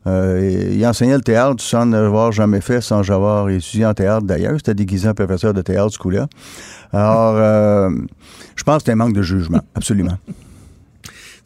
euh, 0.06 0.70
il 0.72 0.84
enseignait 0.86 1.14
le 1.14 1.22
théâtre 1.22 1.62
sans 1.62 1.86
n'avoir 1.86 2.32
jamais 2.32 2.60
fait, 2.60 2.80
sans 2.80 3.08
avoir 3.10 3.48
étudié 3.50 3.86
en 3.86 3.94
théâtre 3.94 4.26
d'ailleurs. 4.26 4.54
C'était 4.56 4.74
déguisé 4.74 5.08
en 5.08 5.14
professeur 5.14 5.54
de 5.54 5.62
théâtre 5.62 5.92
ce 5.92 5.98
coup-là. 5.98 6.26
Alors, 6.92 7.34
euh, 7.36 7.90
je 8.56 8.64
pense 8.64 8.78
que 8.78 8.84
c'est 8.86 8.92
un 8.92 8.96
manque 8.96 9.14
de 9.14 9.22
jugement, 9.22 9.60
absolument. 9.74 10.18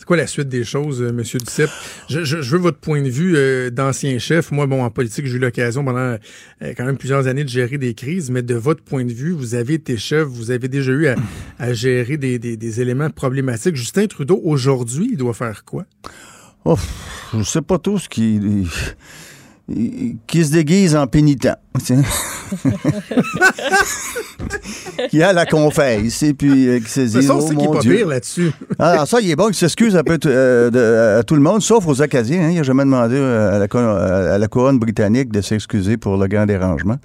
Quoi 0.07 0.17
la 0.17 0.27
suite 0.29 0.49
des 0.49 0.63
choses, 0.63 1.03
euh, 1.03 1.13
Monsieur 1.13 1.39
Duceppe? 1.41 1.69
Je, 2.09 2.23
je- 2.25 2.41
je 2.41 2.51
veux 2.53 2.63
votre 2.63 2.79
point 2.79 3.03
de 3.03 3.09
vue 3.09 3.35
euh, 3.37 3.71
d'ancien 3.71 4.17
chef. 4.21 4.53
Moi, 4.53 4.67
bon, 4.69 4.85
en 4.85 4.89
politique, 4.91 5.27
j'ai 5.27 5.35
eu 5.35 5.39
l'occasion 5.41 5.85
pendant 5.85 5.99
euh, 5.99 6.19
quand 6.77 6.85
même 6.85 6.97
plusieurs 6.97 7.27
années 7.27 7.43
de 7.43 7.49
gérer 7.49 7.77
des 7.77 7.93
crises, 7.95 8.31
mais 8.31 8.43
de 8.43 8.55
votre 8.55 8.83
point 8.85 9.05
de 9.05 9.13
vue, 9.13 9.33
vous 9.33 9.57
avez 9.57 9.75
été 9.75 9.97
chef, 9.97 10.25
vous 10.29 10.53
avez 10.53 10.69
déjà 10.69 10.93
eu 10.93 11.09
à, 11.09 11.17
à 11.59 11.73
gérer 11.73 12.17
des, 12.19 12.39
des- 12.39 12.57
des 12.57 12.81
éléments 12.81 13.11
problématiques. 13.11 13.75
Justin 13.75 14.07
Trudeau, 14.07 14.41
aujourd'hui, 14.45 15.09
il 15.11 15.17
doit 15.17 15.35
faire 15.35 15.65
quoi? 15.65 15.85
Oh, 16.65 16.79
je 17.37 17.43
sais 17.43 17.63
pas 17.63 17.79
tout 17.79 17.99
ce 17.99 18.09
qui. 18.09 18.41
Qui 20.27 20.45
se 20.45 20.53
déguise 20.53 20.95
en 20.95 21.07
pénitent. 21.09 21.49
qui 25.11 25.23
a 25.23 25.33
la 25.33 25.47
confesse 25.47 26.23
et 26.23 26.35
puis 26.35 26.69
euh, 26.69 26.81
qui 26.81 26.91
se 26.91 27.01
dit 27.01 27.23
ça, 27.23 27.35
oh 27.37 27.51
mon 27.53 27.73
pas 27.73 27.81
Dieu. 27.81 27.97
pire 27.97 28.07
là-dessus. 28.09 28.51
Alors 28.79 29.07
ça, 29.07 29.21
il 29.21 29.31
est 29.31 29.37
bon 29.37 29.47
qu'il 29.47 29.55
s'excuse 29.57 29.97
un 29.97 30.03
peu 30.05 30.19
euh, 30.27 30.71
de- 30.71 31.19
à 31.21 31.23
tout 31.25 31.35
le 31.35 31.41
monde, 31.41 31.63
sauf 31.63 31.87
aux 31.87 32.01
Acadiens. 32.03 32.43
hein. 32.43 32.51
Il 32.51 32.57
n'a 32.57 32.63
jamais 32.63 32.85
demandé 32.85 33.19
à 33.19 33.59
la, 33.59 33.69
co- 33.69 33.79
à 33.79 34.39
la 34.39 34.49
couronne 34.49 34.79
britannique 34.79 35.31
de 35.33 35.41
s'excuser 35.41 35.97
pour 35.97 36.17
le 36.17 36.27
grand 36.29 36.47
dérangement. 36.47 36.97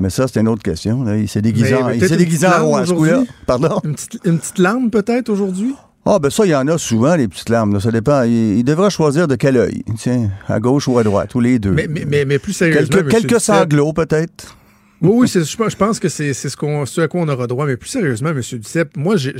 Mais 0.00 0.10
ça, 0.10 0.26
c'est 0.26 0.40
une 0.40 0.48
autre 0.48 0.62
question. 0.62 1.04
là. 1.04 1.16
Il 1.16 1.28
s'est 1.28 1.42
déguisé, 1.42 1.72
Mais- 1.72 1.82
en- 1.82 1.86
mais 1.88 1.98
il 1.98 2.08
s'est 2.08 2.16
déguisé 2.16 2.46
en 2.46 2.64
roi, 2.66 2.86
ce 2.86 2.92
coup-là. 2.92 3.22
Pardon? 3.46 3.80
Une 3.84 3.94
petite, 3.94 4.18
une 4.24 4.38
petite 4.38 4.58
larme 4.58 4.90
peut-être 4.90 5.28
aujourd'hui? 5.28 5.74
Ah, 6.04 6.18
ben 6.18 6.30
ça, 6.30 6.44
il 6.44 6.48
y 6.50 6.54
en 6.54 6.66
a 6.66 6.78
souvent, 6.78 7.14
les 7.14 7.28
petites 7.28 7.48
larmes. 7.48 7.74
là. 7.74 7.80
Ça 7.80 7.90
dépend. 7.92 8.22
Il, 8.24 8.58
il 8.58 8.64
devra 8.64 8.90
choisir 8.90 9.28
de 9.28 9.36
quel 9.36 9.56
œil? 9.56 9.84
Tiens, 9.96 10.30
à 10.48 10.58
gauche 10.58 10.88
ou 10.88 10.98
à 10.98 11.04
droite, 11.04 11.34
ou 11.36 11.40
les 11.40 11.58
deux. 11.60 11.70
Mais, 11.70 11.86
mais, 11.88 12.04
mais, 12.04 12.24
mais 12.24 12.38
plus 12.40 12.52
sérieusement, 12.52 13.02
quelques 13.08 13.40
sanglots, 13.40 13.92
peut-être? 13.92 14.56
Oui, 15.00 15.10
oui, 15.14 15.28
je 15.28 15.76
pense- 15.76 15.98
que 16.00 16.08
c'est 16.08 16.32
ce, 16.32 16.56
qu'on- 16.56 16.86
ce 16.86 17.00
à 17.02 17.08
quoi 17.08 17.20
on 17.22 17.28
aura 17.28 17.46
droit. 17.46 17.66
Mais 17.66 17.76
plus 17.76 17.88
sérieusement, 17.90 18.30
M. 18.30 18.40
Duceppe, 18.40 18.96
moi, 18.96 19.16
j'ai. 19.16 19.34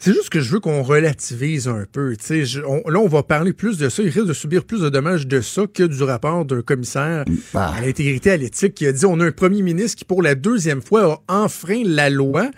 C'est 0.00 0.12
juste 0.12 0.30
que 0.30 0.38
je 0.40 0.52
veux 0.52 0.60
qu'on 0.60 0.84
relativise 0.84 1.66
un 1.66 1.84
peu. 1.90 2.14
Je- 2.28 2.60
on- 2.60 2.88
là, 2.88 3.00
on 3.00 3.08
va 3.08 3.24
parler 3.24 3.52
plus 3.52 3.78
de 3.78 3.88
ça. 3.88 4.00
Il 4.00 4.10
risque 4.10 4.26
de 4.28 4.32
subir 4.32 4.64
plus 4.64 4.80
de 4.80 4.88
dommages 4.88 5.26
de 5.26 5.40
ça 5.40 5.62
que 5.72 5.82
du 5.82 6.02
rapport 6.04 6.44
d'un 6.44 6.62
commissaire 6.62 7.24
Bah. 7.52 7.72
à 7.76 7.80
l'intégrité, 7.80 8.30
à 8.30 8.36
l'éthique, 8.36 8.74
qui 8.74 8.86
a 8.86 8.92
dit 8.92 9.06
on 9.06 9.18
a 9.18 9.24
un 9.26 9.32
premier 9.32 9.62
ministre 9.62 9.98
qui, 9.98 10.04
pour 10.04 10.22
la 10.22 10.36
deuxième 10.36 10.82
fois, 10.82 11.20
a 11.26 11.34
enfreint 11.42 11.82
la 11.84 12.10
loi. 12.10 12.48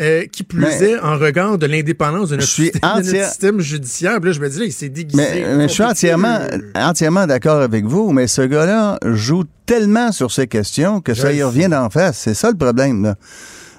Euh, 0.00 0.24
qui 0.26 0.42
plus 0.42 0.60
Mais- 0.60 0.90
est 0.90 0.98
en 0.98 1.16
regard 1.18 1.56
de 1.58 1.66
l'indépendance 1.66 2.30
de 2.30 2.36
notre, 2.36 2.48
système, 2.48 2.80
de 2.80 2.86
notre 2.96 3.08
entière- 3.08 3.28
système 3.28 3.60
judiciaire. 3.60 4.16
Puis 4.20 4.30
là, 4.30 4.32
je 4.32 4.40
me 4.40 4.48
dis, 4.48 4.58
là, 4.58 4.64
il 4.64 4.72
s'est 4.72 4.88
déguisé. 4.88 5.22
Mais, 5.22 5.56
mais 5.56 5.68
je 5.68 5.72
suis 5.72 5.82
entièrement, 5.84 6.38
entièrement 6.74 7.26
d'accord 7.26 7.60
avec 7.60 7.84
vous, 7.84 8.12
mais 8.12 8.26
ce 8.26 8.42
gars-là 8.42 8.98
joue 9.04 9.44
tellement 9.66 10.10
sur 10.12 10.30
ces 10.32 10.46
questions 10.46 11.00
que 11.00 11.14
ça 11.14 11.32
y 11.32 11.42
revient 11.42 11.68
d'en 11.68 11.90
face. 11.90 12.18
C'est 12.18 12.34
ça 12.34 12.50
le 12.50 12.56
problème, 12.56 13.02
là. 13.04 13.14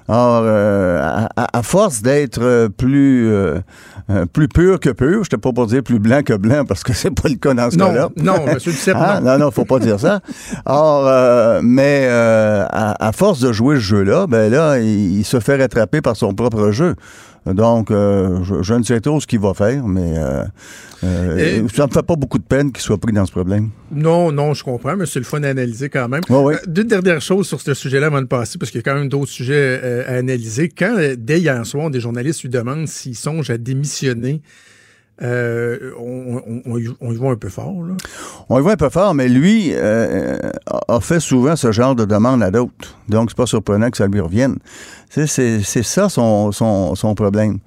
Or, 0.07 0.43
euh, 0.45 1.01
à, 1.35 1.57
à- 1.57 1.63
force 1.63 2.01
d'être 2.03 2.39
euh, 2.41 2.69
plus 2.69 3.27
euh, 3.27 3.59
euh, 4.11 4.25
plus 4.31 4.47
pur 4.47 4.79
que 4.79 4.91
pur, 4.91 5.23
je 5.23 5.35
pas 5.35 5.51
pour 5.51 5.65
dire 5.65 5.81
plus 5.81 5.97
blanc 5.97 6.21
que 6.23 6.33
blanc 6.33 6.63
parce 6.63 6.83
que 6.83 6.93
c'est 6.93 7.09
pas 7.09 7.27
le 7.27 7.35
cas 7.37 7.55
dans 7.55 7.71
ce 7.71 7.77
Non, 7.77 7.87
cas-là. 7.87 8.09
non, 8.17 8.35
M. 8.45 8.57
Duceppe, 8.63 8.95
Ah, 8.99 9.19
non. 9.19 9.31
non, 9.31 9.37
non, 9.45 9.51
faut 9.51 9.65
pas 9.65 9.79
dire 9.79 9.99
ça. 9.99 10.19
Or, 10.67 11.05
euh, 11.07 11.59
mais 11.63 12.05
euh, 12.07 12.65
à, 12.69 13.07
à 13.07 13.11
force 13.13 13.39
de 13.39 13.51
jouer 13.51 13.77
ce 13.77 13.81
jeu-là, 13.81 14.27
ben 14.27 14.51
là, 14.51 14.77
il, 14.77 15.17
il 15.19 15.25
se 15.25 15.39
fait 15.39 15.55
rattraper 15.57 16.01
par 16.01 16.15
son 16.15 16.35
propre 16.35 16.69
jeu. 16.69 16.93
Donc, 17.45 17.91
euh, 17.91 18.43
je, 18.43 18.63
je 18.63 18.73
ne 18.73 18.84
sais 18.84 18.99
trop 19.01 19.19
ce 19.21 19.27
qu'il 19.27 19.39
va 19.39 19.53
faire, 19.53 19.86
mais 19.88 20.17
euh, 20.17 20.43
euh, 21.03 21.67
ça 21.73 21.86
me 21.86 21.91
fait 21.91 22.01
pas 22.01 22.15
beaucoup 22.15 22.39
de 22.39 22.43
peine 22.43 22.71
qu'il 22.71 22.81
soit 22.81 22.97
pris 22.97 23.13
dans 23.13 23.25
ce 23.25 23.31
problème. 23.31 23.69
Non, 23.91 24.31
non, 24.31 24.55
je 24.55 24.63
comprends, 24.63 24.95
mais 24.95 25.05
c'est 25.05 25.19
le 25.19 25.25
fun 25.25 25.43
à 25.43 25.49
analyser 25.49 25.89
quand 25.89 26.10
même. 26.10 26.21
Ouais, 26.29 26.41
ouais. 26.41 26.55
Euh, 26.55 26.60
Deux 26.65 26.84
dernières 26.84 27.21
choses 27.21 27.47
sur 27.47 27.62
ce 27.62 27.75
sujet-là 27.75 28.08
avant 28.08 28.21
de 28.21 28.27
passer, 28.27 28.58
parce 28.58 28.71
qu'il 28.71 28.79
y 28.79 28.84
a 28.84 28.91
quand 28.91 28.97
même 28.97 29.10
d'autres 29.10 29.31
sujets 29.31 29.79
euh, 29.84 30.03
à 30.08 30.17
analyser. 30.17 30.69
Quand, 30.69 30.95
euh, 30.97 31.15
dès 31.17 31.39
hier 31.39 31.63
soir, 31.65 31.91
des 31.91 31.99
journalistes 31.99 32.41
lui 32.41 32.49
demandent 32.49 32.88
s'il 32.88 33.15
songe 33.15 33.49
à 33.51 33.58
démissionner, 33.60 34.41
euh, 35.21 35.91
on, 35.97 36.78
y- 36.78 37.15
va 37.17 37.30
un 37.30 37.36
peu 37.36 37.49
fort. 37.49 37.73
On 38.49 38.60
y 38.60 38.62
voit 38.62 38.73
un 38.73 38.78
peu 38.78 38.89
fort, 38.89 39.13
mais 39.13 39.30
lui 39.30 39.71
euh, 39.73 40.38
a 40.67 40.95
a 40.95 40.99
fait 40.99 41.19
souvent 41.19 41.56
ce 41.56 41.71
genre 41.71 41.95
de 41.95 42.06
demande 42.06 42.43
à 42.43 42.51
d'autres. 42.51 42.95
Donc, 43.10 43.30
c'est 43.30 43.38
pas 43.38 43.45
surprenant 43.45 43.89
que 43.89 43.97
ça 43.97 44.08
lui 44.08 44.19
revienne. 44.19 44.58
C'est, 45.10 45.28
ça 45.63 46.10
son, 46.10 47.13
problème. 47.15 47.60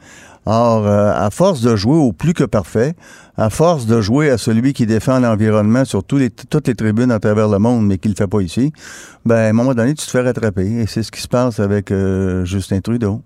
Or, 0.45 0.87
euh, 0.87 1.13
à 1.15 1.31
force 1.31 1.61
de 1.61 1.77
jouer 1.77 1.97
au 1.97 2.13
plus 2.13 2.33
que 2.33 2.45
parfait, 2.45 2.95
à 3.37 3.51
force 3.51 3.87
de 3.87 4.01
jouer 4.01 4.31
à 4.31 4.39
celui 4.39 4.73
qui 4.73 4.87
défend 4.87 5.21
l'environnement 5.21 5.85
sur 5.85 6.03
toutes 6.05 6.67
les 6.67 6.75
tribunes 6.75 7.11
à 7.13 7.19
travers 7.19 7.49
le 7.49 7.59
monde, 7.59 7.87
mais 7.87 7.99
qui 7.99 8.09
le 8.09 8.15
fait 8.15 8.27
pas 8.27 8.41
ici, 8.41 8.73
ben, 9.27 9.37
à 9.37 9.49
un 9.49 9.53
moment 9.53 9.75
donné, 9.75 9.95
tu 9.95 10.05
te 10.07 10.11
fais 10.11 10.23
rattraper. 10.23 10.67
Et 10.67 10.87
c'est 10.87 11.03
ce 11.03 11.11
qui 11.11 11.21
se 11.21 11.29
passe 11.29 11.61
avec 11.61 11.91
euh, 11.91 12.45
Justin 12.45 12.81
Trudeau. 12.81 13.23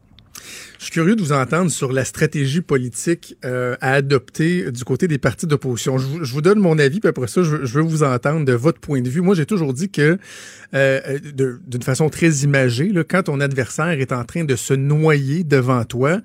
Je 0.78 0.84
suis 0.84 0.92
curieux 0.92 1.14
de 1.14 1.22
vous 1.22 1.32
entendre 1.32 1.70
sur 1.70 1.92
la 1.92 2.04
stratégie 2.04 2.60
politique 2.60 3.36
euh, 3.44 3.76
à 3.80 3.92
adopter 3.94 4.72
du 4.72 4.84
côté 4.84 5.06
des 5.08 5.18
partis 5.18 5.46
d'opposition. 5.46 5.98
Je, 5.98 6.06
vous- 6.06 6.24
je 6.24 6.32
vous 6.32 6.42
donne 6.42 6.58
mon 6.58 6.78
avis, 6.78 7.00
puis 7.00 7.08
après 7.08 7.28
ça, 7.28 7.42
je, 7.42 7.64
je 7.64 7.74
veux 7.74 7.82
vous 7.84 8.02
entendre 8.02 8.44
de 8.44 8.52
votre 8.52 8.80
point 8.80 9.00
de 9.00 9.08
vue. 9.08 9.20
Moi, 9.20 9.34
j'ai 9.34 9.46
toujours 9.46 9.72
dit 9.74 9.90
que, 9.90 10.18
euh, 10.74 11.18
de- 11.34 11.60
d'une 11.66 11.82
façon 11.82 12.08
très 12.08 12.30
imagée, 12.38 12.88
là, 12.88 13.04
quand 13.04 13.24
ton 13.24 13.40
adversaire 13.40 13.90
est 14.00 14.12
en 14.12 14.24
train 14.24 14.44
de 14.44 14.56
se 14.56 14.74
noyer 14.74 15.44
devant 15.44 15.84
toi, 15.84 16.20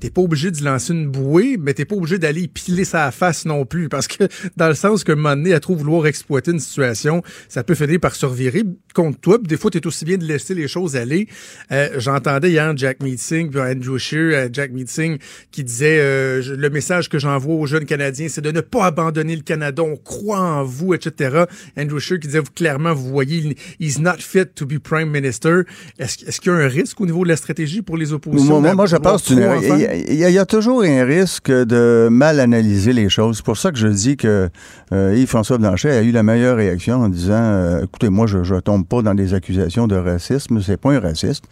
t'es 0.00 0.10
pas 0.10 0.22
obligé 0.22 0.50
de 0.50 0.64
lancer 0.64 0.92
une 0.92 1.06
bouée, 1.08 1.56
mais 1.60 1.74
t'es 1.74 1.84
pas 1.84 1.94
obligé 1.94 2.18
d'aller 2.18 2.48
piler 2.48 2.84
sa 2.84 3.10
face 3.10 3.44
non 3.44 3.64
plus, 3.64 3.88
parce 3.88 4.08
que 4.08 4.24
dans 4.56 4.68
le 4.68 4.74
sens 4.74 5.04
qu'un 5.04 5.14
moment 5.16 5.36
donné, 5.36 5.52
à 5.54 5.60
trop 5.60 5.76
vouloir 5.76 6.06
exploiter 6.06 6.50
une 6.50 6.58
situation, 6.60 7.22
ça 7.48 7.62
peut 7.62 7.74
finir 7.74 8.00
par 8.00 8.14
se 8.14 8.26
revirer 8.26 8.64
contre 8.94 9.20
toi. 9.20 9.38
Puis 9.38 9.46
des 9.48 9.56
fois, 9.56 9.70
t'es 9.70 9.86
aussi 9.86 10.04
bien 10.04 10.16
de 10.16 10.24
laisser 10.24 10.54
les 10.54 10.66
choses 10.68 10.96
aller. 10.96 11.28
Euh, 11.70 11.88
J'entendais 11.98 12.50
hier 12.50 12.72
Jack 12.76 13.02
Meeting, 13.02 13.50
puis 13.50 13.60
Andrew 13.60 13.98
Scheer, 13.98 14.32
euh, 14.34 14.48
Jack 14.52 14.72
Meeting, 14.72 15.18
qui 15.50 15.62
disait 15.64 15.98
euh, 16.00 16.42
le 16.56 16.70
message 16.70 17.08
que 17.08 17.18
j'envoie 17.18 17.54
aux 17.54 17.66
jeunes 17.66 17.84
Canadiens, 17.84 18.28
c'est 18.28 18.40
de 18.40 18.50
ne 18.50 18.60
pas 18.62 18.86
abandonner 18.86 19.36
le 19.36 19.42
Canada. 19.42 19.82
On 19.82 19.96
croit 19.96 20.40
en 20.40 20.64
vous, 20.64 20.94
etc. 20.94 21.44
Andrew 21.78 21.98
Scheer 21.98 22.18
qui 22.18 22.28
disait 22.28 22.40
clairement, 22.54 22.94
vous 22.94 23.08
voyez, 23.08 23.36
il- 23.38 23.54
he's 23.86 23.98
not 24.00 24.18
fit 24.18 24.46
to 24.54 24.66
be 24.66 24.78
prime 24.78 25.10
minister. 25.10 25.62
Est-ce 25.98 26.40
qu'il 26.40 26.50
y 26.50 26.54
a 26.54 26.58
un 26.58 26.68
risque 26.68 27.00
au 27.00 27.06
niveau 27.06 27.24
de 27.24 27.28
la 27.28 27.36
stratégie 27.36 27.82
pour 27.82 27.96
les 27.96 28.12
oppositions? 28.12 28.46
Moi, 28.60 28.60
moi, 28.60 28.74
moi, 28.74 28.86
je 28.86 28.96
pense 28.96 29.22
en 29.30 29.89
il 29.94 30.14
y 30.16 30.24
a- 30.24 30.30
y 30.30 30.46
toujours 30.46 30.82
un 30.82 31.04
risque 31.04 31.50
de 31.50 32.08
mal 32.10 32.40
analyser 32.40 32.92
les 32.92 33.08
choses. 33.08 33.36
C'est 33.38 33.44
pour 33.44 33.56
ça 33.56 33.70
que 33.70 33.78
je 33.78 33.88
dis 33.88 34.16
que 34.16 34.48
euh, 34.92 35.14
Yves-François 35.16 35.58
Blanchet 35.58 35.90
a 35.90 36.02
eu 36.02 36.10
la 36.12 36.22
meilleure 36.22 36.56
réaction 36.56 36.96
en 37.02 37.08
disant 37.08 37.34
euh, 37.34 37.84
écoutez, 37.84 38.08
moi, 38.08 38.26
je 38.26 38.38
ne 38.38 38.60
tombe 38.60 38.86
pas 38.86 39.02
dans 39.02 39.14
des 39.14 39.34
accusations 39.34 39.86
de 39.86 39.96
racisme, 39.96 40.60
c'est 40.62 40.76
pas 40.76 40.92
un 40.92 41.00
raciste. 41.00 41.44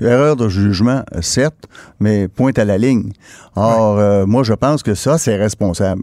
Erreur 0.00 0.36
de 0.36 0.48
jugement, 0.48 1.02
certes, 1.20 1.64
mais 2.00 2.28
pointe 2.28 2.58
à 2.58 2.64
la 2.64 2.78
ligne. 2.78 3.12
Or, 3.56 3.98
euh, 3.98 4.26
moi, 4.26 4.42
je 4.42 4.54
pense 4.54 4.82
que 4.82 4.94
ça, 4.94 5.18
c'est 5.18 5.36
responsable. 5.36 6.02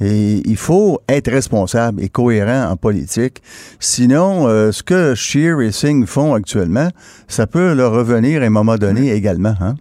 Et 0.00 0.42
il 0.48 0.56
faut 0.56 1.00
être 1.08 1.30
responsable 1.30 2.02
et 2.02 2.08
cohérent 2.08 2.70
en 2.70 2.76
politique. 2.76 3.42
Sinon, 3.80 4.46
euh, 4.46 4.70
ce 4.72 4.82
que 4.82 5.14
Scheer 5.14 5.60
et 5.60 5.72
Singh 5.72 6.06
font 6.06 6.34
actuellement, 6.34 6.88
ça 7.26 7.46
peut 7.46 7.72
leur 7.74 7.92
revenir 7.92 8.42
à 8.42 8.44
un 8.46 8.50
moment 8.50 8.76
donné 8.76 9.12
également. 9.12 9.54
Hein? 9.60 9.74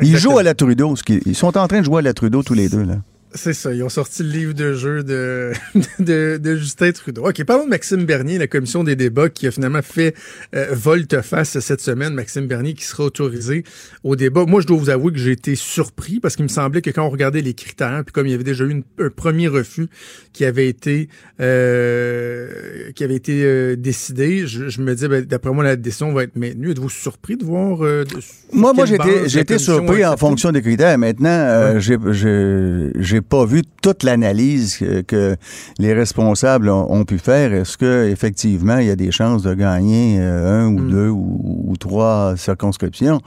Ils 0.00 0.06
Exactement. 0.06 0.32
jouent 0.32 0.38
à 0.38 0.42
la 0.42 0.54
Trudeau. 0.54 0.94
Ils 1.26 1.34
sont 1.34 1.56
en 1.56 1.68
train 1.68 1.80
de 1.80 1.84
jouer 1.84 1.98
à 1.98 2.02
la 2.02 2.14
Trudeau 2.14 2.42
tous 2.42 2.54
les 2.54 2.68
deux. 2.68 2.82
Là. 2.82 2.96
C'est 3.34 3.52
ça, 3.54 3.72
ils 3.72 3.82
ont 3.82 3.88
sorti 3.88 4.22
le 4.22 4.28
livre 4.28 4.52
de 4.54 4.74
jeu 4.74 5.02
de, 5.02 5.52
de, 5.98 6.36
de 6.36 6.56
Justin 6.56 6.92
Trudeau. 6.92 7.26
OK, 7.28 7.42
parlons 7.44 7.64
de 7.64 7.70
Maxime 7.70 8.04
Bernier, 8.04 8.38
la 8.38 8.46
commission 8.46 8.84
des 8.84 8.94
débats 8.96 9.28
qui 9.30 9.46
a 9.46 9.50
finalement 9.50 9.80
fait 9.82 10.14
euh, 10.54 10.66
volte-face 10.72 11.58
cette 11.60 11.80
semaine. 11.80 12.12
Maxime 12.14 12.46
Bernier 12.46 12.74
qui 12.74 12.84
sera 12.84 13.04
autorisé 13.04 13.64
au 14.04 14.16
débat. 14.16 14.44
Moi, 14.46 14.60
je 14.60 14.66
dois 14.66 14.76
vous 14.76 14.90
avouer 14.90 15.12
que 15.12 15.18
j'ai 15.18 15.32
été 15.32 15.54
surpris 15.54 16.20
parce 16.20 16.36
qu'il 16.36 16.44
me 16.44 16.48
semblait 16.48 16.82
que 16.82 16.90
quand 16.90 17.04
on 17.06 17.10
regardait 17.10 17.40
les 17.42 17.54
critères, 17.54 18.02
puis 18.04 18.12
comme 18.12 18.26
il 18.26 18.30
y 18.32 18.34
avait 18.34 18.44
déjà 18.44 18.64
eu 18.64 18.70
une- 18.70 18.84
un 18.98 19.08
premier 19.08 19.48
refus 19.48 19.86
qui 20.32 20.44
avait 20.44 20.68
été 20.68 21.08
euh, 21.40 22.90
qui 22.94 23.04
avait 23.04 23.14
été 23.16 23.42
euh, 23.44 23.76
décidé, 23.76 24.46
je, 24.46 24.68
je 24.68 24.80
me 24.80 24.94
disais, 24.94 25.08
ben, 25.08 25.24
d'après 25.24 25.50
moi, 25.52 25.64
la 25.64 25.76
décision 25.76 26.12
va 26.12 26.24
être 26.24 26.36
maintenue. 26.36 26.70
Êtes-vous 26.72 26.90
surpris 26.90 27.36
de 27.36 27.44
voir... 27.44 27.82
euh, 27.84 28.04
de- 28.04 28.16
Moi, 28.52 28.72
moi 28.74 28.84
commission 29.54 29.76
surpris 29.76 30.04
en 30.04 30.16
fonction 30.16 30.52
des 30.52 30.62
critères. 30.62 30.98
Maintenant, 30.98 31.78
j'ai 31.78 33.20
pas 33.22 33.44
vu 33.44 33.62
toute 33.82 34.02
l'analyse 34.02 34.76
que, 34.76 35.00
que 35.02 35.36
les 35.78 35.92
responsables 35.94 36.68
ont, 36.68 36.92
ont 36.92 37.04
pu 37.04 37.18
faire. 37.18 37.52
Est-ce 37.52 37.76
que 37.78 38.08
effectivement 38.08 38.78
il 38.78 38.86
y 38.86 38.90
a 38.90 38.96
des 38.96 39.10
chances 39.10 39.42
de 39.42 39.54
gagner 39.54 40.18
euh, 40.20 40.64
un 40.64 40.66
ou 40.68 40.80
Mm. 40.80 40.90
deux 40.90 41.08
ou, 41.08 41.64
ou 41.68 41.76
trois 41.76 42.34
circonscriptions? 42.36 43.20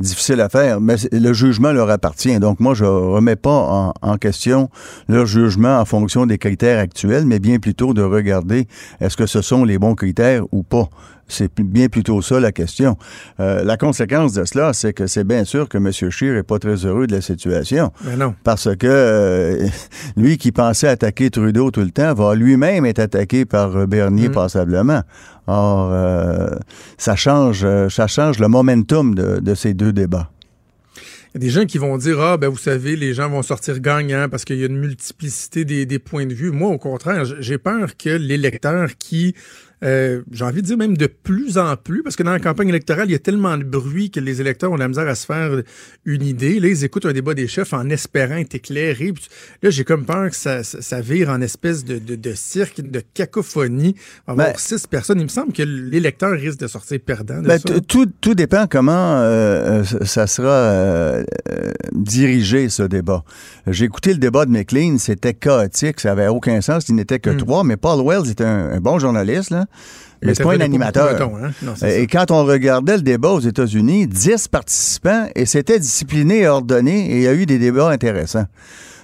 Difficile 0.00 0.40
à 0.40 0.48
faire, 0.48 0.80
mais 0.80 0.94
le 1.10 1.32
jugement 1.32 1.72
leur 1.72 1.90
appartient. 1.90 2.38
Donc 2.38 2.60
moi, 2.60 2.72
je 2.74 2.84
remets 2.84 3.34
pas 3.34 3.50
en, 3.50 3.92
en 4.00 4.16
question 4.16 4.70
leur 5.08 5.26
jugement 5.26 5.80
en 5.80 5.84
fonction 5.84 6.24
des 6.24 6.38
critères 6.38 6.78
actuels, 6.78 7.26
mais 7.26 7.40
bien 7.40 7.58
plutôt 7.58 7.94
de 7.94 8.02
regarder 8.02 8.68
est-ce 9.00 9.16
que 9.16 9.26
ce 9.26 9.42
sont 9.42 9.64
les 9.64 9.78
bons 9.78 9.96
critères 9.96 10.44
ou 10.52 10.62
pas. 10.62 10.88
C'est 11.28 11.50
bien 11.60 11.88
plutôt 11.88 12.22
ça 12.22 12.40
la 12.40 12.52
question. 12.52 12.96
Euh, 13.38 13.62
la 13.62 13.76
conséquence 13.76 14.32
de 14.32 14.44
cela, 14.44 14.72
c'est 14.72 14.92
que 14.92 15.06
c'est 15.06 15.24
bien 15.24 15.44
sûr 15.44 15.68
que 15.68 15.76
M. 15.78 15.90
Scheer 15.92 16.36
est 16.36 16.42
pas 16.42 16.58
très 16.58 16.86
heureux 16.86 17.06
de 17.06 17.14
la 17.14 17.20
situation. 17.20 17.92
Ben 18.02 18.16
non. 18.16 18.34
Parce 18.44 18.74
que 18.76 18.86
euh, 18.86 19.66
lui 20.16 20.38
qui 20.38 20.52
pensait 20.52 20.88
attaquer 20.88 21.30
Trudeau 21.30 21.70
tout 21.70 21.80
le 21.80 21.90
temps 21.90 22.14
va 22.14 22.34
lui-même 22.34 22.86
être 22.86 22.98
attaqué 22.98 23.44
par 23.44 23.76
euh, 23.76 23.86
Bernier 23.86 24.28
Mm. 24.28 24.32
passablement. 24.32 25.02
Or, 25.46 25.90
euh, 25.92 26.48
ça 26.98 27.14
change, 27.16 27.66
ça 27.88 28.06
change 28.06 28.38
le 28.38 28.48
momentum 28.48 29.14
de, 29.14 29.38
de 29.40 29.54
ces 29.54 29.74
deux 29.74 29.92
débats. 29.92 30.30
Il 31.34 31.42
y 31.42 31.44
a 31.44 31.46
des 31.46 31.50
gens 31.50 31.66
qui 31.66 31.76
vont 31.78 31.96
dire 31.98 32.18
Ah, 32.20 32.36
ben 32.38 32.48
vous 32.48 32.58
savez, 32.58 32.96
les 32.96 33.12
gens 33.14 33.28
vont 33.28 33.42
sortir 33.42 33.80
gagnants 33.80 34.28
parce 34.30 34.44
qu'il 34.44 34.56
y 34.56 34.62
a 34.62 34.66
une 34.66 34.78
multiplicité 34.78 35.64
des, 35.64 35.84
des 35.84 35.98
points 35.98 36.24
de 36.26 36.32
vue. 36.34 36.50
Moi, 36.50 36.70
au 36.70 36.78
contraire, 36.78 37.24
j'ai 37.24 37.58
peur 37.58 37.96
que 37.98 38.08
l'électeur 38.08 38.88
qui, 38.98 39.34
euh, 39.84 40.22
j'ai 40.32 40.44
envie 40.44 40.60
de 40.62 40.66
dire 40.66 40.76
même 40.76 40.96
de 40.96 41.06
plus 41.06 41.56
en 41.58 41.76
plus, 41.76 42.02
parce 42.02 42.16
que 42.16 42.22
dans 42.22 42.32
la 42.32 42.40
campagne 42.40 42.68
électorale, 42.68 43.08
il 43.08 43.12
y 43.12 43.14
a 43.14 43.18
tellement 43.18 43.56
de 43.56 43.64
bruit 43.64 44.10
que 44.10 44.20
les 44.20 44.40
électeurs 44.40 44.72
ont 44.72 44.74
de 44.74 44.80
la 44.80 44.88
misère 44.88 45.06
à 45.08 45.14
se 45.14 45.24
faire 45.26 45.62
une 46.04 46.22
idée. 46.22 46.58
Là, 46.60 46.68
ils 46.68 46.84
écoutent 46.84 47.06
un 47.06 47.12
débat 47.12 47.34
des 47.34 47.46
chefs 47.46 47.72
en 47.72 47.88
espérant 47.90 48.36
être 48.36 48.54
éclairés. 48.54 49.14
Là, 49.62 49.70
j'ai 49.70 49.84
comme 49.84 50.04
peur 50.04 50.30
que 50.30 50.36
ça, 50.36 50.62
ça, 50.64 50.82
ça 50.82 51.00
vire 51.00 51.28
en 51.30 51.40
espèce 51.40 51.84
de, 51.84 51.98
de, 51.98 52.16
de 52.16 52.32
cirque, 52.34 52.80
de 52.80 53.02
cacophonie. 53.14 53.94
On 54.26 54.34
va 54.34 54.42
avoir 54.44 54.56
Ben- 54.56 54.58
six 54.58 54.86
personnes. 54.86 55.20
Il 55.20 55.24
me 55.24 55.28
semble 55.28 55.52
que 55.52 55.62
l'électeur 55.62 56.32
risque 56.32 56.58
de 56.58 56.66
sortir 56.66 56.98
perdant 57.04 57.40
de 57.40 57.46
Ben, 57.46 57.58
ça. 57.58 57.80
tout, 57.80 58.06
tout 58.20 58.34
dépend 58.34 58.66
comment 58.68 58.92
euh, 59.20 59.82
euh, 59.82 60.04
ça 60.04 60.26
sera 60.26 60.48
euh, 60.48 61.24
dirigé, 61.92 62.68
ce 62.68 62.82
débat. 62.82 63.22
J'ai 63.66 63.84
écouté 63.84 64.12
le 64.12 64.18
débat 64.18 64.44
de 64.46 64.50
McLean, 64.50 64.96
c'était 64.98 65.34
chaotique, 65.34 66.00
ça 66.00 66.12
avait 66.12 66.28
aucun 66.28 66.60
sens, 66.60 66.88
il 66.88 66.94
n'était 66.94 67.18
que 67.18 67.28
Hmm. 67.30 67.36
trois, 67.36 67.62
mais 67.64 67.76
Paul 67.76 68.00
Wells 68.04 68.30
est 68.30 68.40
un, 68.40 68.70
un 68.72 68.80
bon 68.80 68.98
journaliste, 68.98 69.50
là, 69.50 69.66
mais 70.22 70.34
c'est 70.34 70.42
pas 70.42 70.54
un 70.54 70.60
animateur. 70.60 71.20
hein? 71.22 71.50
Non, 71.62 71.76
ça. 71.76 71.90
Et 71.96 72.06
quand 72.06 72.30
on 72.30 72.44
regardait 72.44 72.96
le 72.96 73.02
débat 73.02 73.30
aux 73.30 73.40
États-Unis, 73.40 74.06
10 74.08 74.48
participants, 74.48 75.28
et 75.34 75.46
c'était 75.46 75.78
discipliné 75.78 76.40
et 76.40 76.48
ordonné, 76.48 77.12
et 77.12 77.16
il 77.16 77.22
y 77.22 77.28
a 77.28 77.34
eu 77.34 77.46
des 77.46 77.58
débats 77.58 77.88
intéressants. 77.90 78.46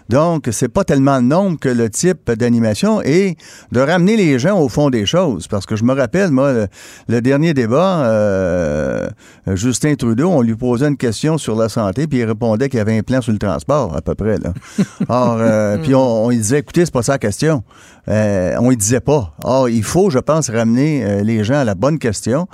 Donc, 0.09 0.49
c'est 0.53 0.69
pas 0.69 0.85
tellement 0.85 1.17
le 1.17 1.23
nombre 1.23 1.59
que 1.59 1.69
le 1.69 1.89
type 1.89 2.31
d'animation 2.31 3.01
et 3.03 3.37
de 3.73 3.81
ramener 3.81 4.17
les 4.17 4.39
gens 4.39 4.61
au 4.61 4.69
fond 4.69 4.91
des 4.91 5.07
choses. 5.07 5.49
Parce 5.49 5.67
que 5.67 5.77
je 5.77 5.85
me 5.85 5.95
rappelle, 5.95 6.31
moi, 6.31 6.53
le, 6.53 6.67
le 7.09 7.21
dernier 7.21 7.55
débat, 7.55 8.05
euh, 8.07 9.09
Justin 9.49 9.95
Trudeau, 9.95 10.29
on 10.29 10.43
lui 10.43 10.55
posait 10.55 10.89
une 10.89 10.97
question 10.97 11.39
sur 11.39 11.57
la 11.57 11.69
santé, 11.69 12.07
puis 12.07 12.19
il 12.19 12.25
répondait 12.25 12.69
qu'il 12.69 12.79
y 12.79 12.81
avait 12.81 12.99
un 12.99 13.03
plan 13.03 13.21
sur 13.21 13.33
le 13.33 13.39
transport, 13.39 13.97
à 13.97 14.03
peu 14.03 14.15
près. 14.15 14.39
Là. 14.39 14.53
Or, 15.09 15.39
euh, 15.41 15.79
puis 15.79 15.95
on, 15.95 16.25
on 16.25 16.29
lui 16.31 16.37
disait, 16.37 16.59
écoutez, 16.59 16.85
c'est 16.85 16.95
pas 16.95 17.03
ça 17.03 17.13
la 17.13 17.19
question. 17.19 17.63
Euh, 18.09 18.55
on 18.61 18.69
lui 18.69 18.77
disait 18.77 19.01
pas. 19.01 19.35
Or, 19.43 19.69
il 19.69 19.83
faut, 19.83 20.11
je 20.11 20.19
pense, 20.19 20.51
ramener 20.51 21.23
les 21.23 21.45
gens 21.45 21.61
à 21.61 21.65
la 21.65 21.75
bonne 21.75 21.99
question, 21.99 22.47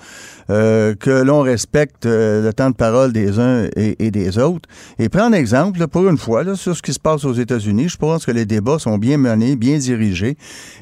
euh, 0.51 0.95
que 0.95 1.23
l'on 1.23 1.41
respecte 1.41 2.07
euh, 2.07 2.43
le 2.43 2.53
temps 2.53 2.71
de 2.71 2.75
parole 2.75 3.13
des 3.13 3.39
uns 3.39 3.69
et, 3.77 3.97
et 4.05 4.11
des 4.11 4.39
autres. 4.39 4.69
Et 4.99 5.09
prendre 5.09 5.37
exemple, 5.37 5.79
là, 5.79 5.89
pour 5.89 6.09
une 6.09 6.19
fois, 6.19 6.43
là, 6.43 6.57
sur 6.57 6.77
ce 6.77 6.83
qui 6.83 6.93
se 6.93 7.01
passe 7.01 7.25
aux 7.25 7.33
États-Unis, 7.33 7.89
je 7.89 7.97
pense 7.97 8.27
que 8.27 8.33
les 8.33 8.47
débats 8.47 8.79
sont 8.79 8.99
bien 8.99 9.17
menés, 9.17 9.57
bien 9.57 9.79
dirigés, 9.79 10.37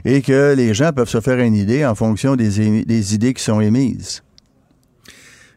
et 0.04 0.22
que 0.22 0.54
les 0.56 0.74
gens 0.74 0.92
peuvent 0.92 1.08
se 1.08 1.20
faire 1.20 1.38
une 1.38 1.54
idée 1.54 1.84
en 1.84 1.94
fonction 1.94 2.34
des, 2.34 2.84
des 2.84 3.14
idées 3.14 3.34
qui 3.34 3.42
sont 3.42 3.60
émises. 3.60 4.22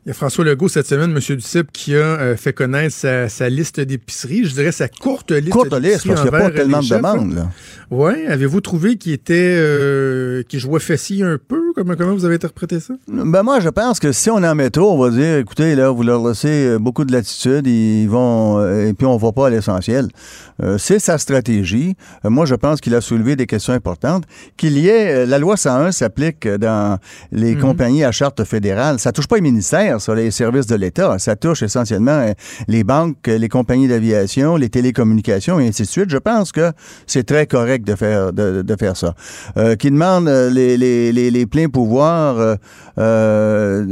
Il 0.04 0.10
y 0.10 0.12
a 0.12 0.14
François 0.16 0.44
Legault 0.44 0.68
cette 0.68 0.88
semaine, 0.88 1.12
M. 1.12 1.36
Duceppe, 1.36 1.72
qui 1.72 1.96
a 1.96 2.00
euh, 2.00 2.36
fait 2.36 2.54
connaître 2.54 2.96
sa, 2.96 3.30
sa 3.30 3.50
liste 3.50 3.80
d'épicerie. 3.80 4.46
Je 4.46 4.54
dirais 4.56 4.72
sa 4.72 4.88
courte 4.88 5.32
liste 5.32 5.52
Courte 5.52 5.72
liste, 5.80 6.08
parce 6.08 6.22
qu'il 6.22 6.24
n'y 6.24 6.28
a 6.28 6.32
pas 6.32 6.46
envers 6.46 6.56
tellement 6.56 6.80
de 6.80 6.90
demandes. 6.90 7.48
Ouais. 7.92 8.26
Avez-vous 8.26 8.62
trouvé 8.62 8.96
qu'il 8.96 9.12
était, 9.12 9.58
euh, 9.60 10.42
qu'il 10.42 10.60
jouait 10.60 10.80
fessier 10.80 11.24
un 11.24 11.38
peu? 11.38 11.62
Comment, 11.76 11.94
comment 11.96 12.16
vous 12.16 12.26
avez 12.26 12.34
interprété 12.34 12.80
ça? 12.80 12.96
Ben 13.08 13.44
moi, 13.44 13.60
je 13.60 13.70
pense 13.70 14.00
que 14.00 14.12
si 14.12 14.32
on 14.32 14.42
est 14.42 14.48
en 14.48 14.56
métro, 14.56 14.92
on 14.92 14.98
va 14.98 15.12
dire, 15.12 15.38
écoutez, 15.38 15.76
là, 15.76 15.92
vous 15.92 16.02
leur 16.02 16.28
laissez 16.28 16.66
euh, 16.66 16.80
beaucoup 16.80 17.06
de 17.06 17.12
latitude, 17.12 17.68
ils 17.68 18.08
vont, 18.08 18.58
euh, 18.58 18.88
et 18.88 18.94
puis 18.94 19.06
on 19.06 19.18
va 19.18 19.32
pas 19.32 19.48
à 19.48 19.50
l'essentiel. 19.52 20.08
Euh, 20.64 20.78
c'est 20.78 21.00
sa 21.00 21.18
stratégie. 21.18 21.96
Euh, 22.26 22.30
moi, 22.30 22.46
je 22.46 22.56
pense 22.56 22.82
qu'il 22.82 22.94
a 22.96 23.02
soulevé 23.02 23.36
des 23.36 23.48
questions 23.48 23.74
importantes. 23.74 24.26
Qu'il 24.58 24.78
y 24.78 24.90
ait, 24.90 25.24
euh, 25.24 25.26
la 25.26 25.40
loi 25.40 25.58
101 25.58 25.92
s'applique 25.92 26.48
dans 26.48 27.00
les 27.32 27.56
compagnies 27.56 28.04
à 28.04 28.12
charte 28.12 28.44
fédérale. 28.44 29.00
Ça 29.00 29.12
touche 29.12 29.28
pas 29.28 29.36
les 29.36 29.42
ministères, 29.42 29.91
ça, 30.00 30.16
les 30.16 30.32
services 30.32 30.68
de 30.68 30.76
l'État. 30.76 31.18
Ça 31.20 31.36
touche 31.36 31.64
essentiellement 31.64 32.12
euh, 32.12 32.34
les 32.68 32.84
banques, 32.84 33.28
euh, 33.28 33.38
les 33.38 33.50
compagnies 33.50 33.88
d'aviation, 33.88 34.56
les 34.56 34.70
télécommunications 34.70 35.60
et 35.60 35.68
ainsi 35.68 35.84
de 35.84 35.88
suite. 35.88 36.10
Je 36.10 36.18
pense 36.18 36.52
que 36.52 36.72
c'est 37.08 37.26
très 37.26 37.48
correct 37.48 37.86
de 37.86 37.96
faire, 37.96 38.34
de, 38.34 38.62
de 38.62 38.76
faire 38.76 38.96
ça. 38.96 39.16
Euh, 39.58 39.76
qui 39.76 39.92
demande 39.92 40.28
les, 40.28 40.78
les, 40.78 41.12
les, 41.12 41.32
les 41.32 41.46
pleins 41.46 41.70
pouvoirs, 41.70 42.40
euh, 42.40 42.56
euh, 42.98 43.84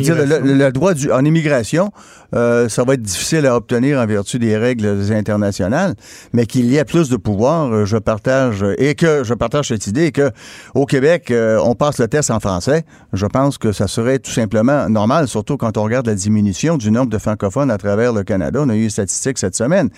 dire, 0.00 0.16
le 0.18 0.70
droit 0.70 0.94
du, 0.94 1.10
en 1.10 1.24
immigration, 1.24 1.90
euh, 2.34 2.68
ça 2.68 2.84
va 2.84 2.94
être 2.94 3.02
difficile 3.02 3.46
à 3.46 3.56
obtenir 3.56 3.98
en 3.98 4.06
vertu 4.06 4.38
des 4.38 4.56
règles 4.56 4.86
internationales, 5.12 5.94
mais 6.32 6.46
qu'il 6.46 6.66
y 6.66 6.76
ait 6.76 6.84
plus 6.84 7.08
de 7.08 7.16
pouvoir, 7.16 7.72
euh, 7.72 7.84
je 7.84 7.96
partage 7.96 8.64
et 8.78 8.94
que 8.94 9.24
je 9.24 9.34
partage 9.34 9.68
cette 9.68 9.86
idée 9.86 10.12
que 10.12 10.30
au 10.74 10.84
Québec, 10.86 11.30
euh, 11.30 11.58
on 11.64 11.74
passe 11.74 11.98
le 11.98 12.08
test 12.08 12.30
en 12.30 12.40
français. 12.40 12.84
Je 13.12 13.26
pense 13.26 13.56
que 13.58 13.72
ça 13.72 13.86
serait 13.88 14.18
tout 14.18 14.30
simplement 14.30 14.88
normal, 14.88 15.28
surtout 15.28 15.56
quand 15.56 15.76
on 15.78 15.82
regarde 15.84 16.06
la 16.06 16.14
diminution 16.14 16.76
du 16.76 16.90
nombre 16.90 17.10
de 17.10 17.18
francophones 17.18 17.70
à 17.70 17.78
travers 17.78 18.12
le 18.12 18.24
Canada. 18.24 18.60
On 18.62 18.68
a 18.68 18.74
eu 18.76 18.84
une 18.84 18.90
statistique 18.90 19.38
cette 19.38 19.56
semaine. 19.56 19.88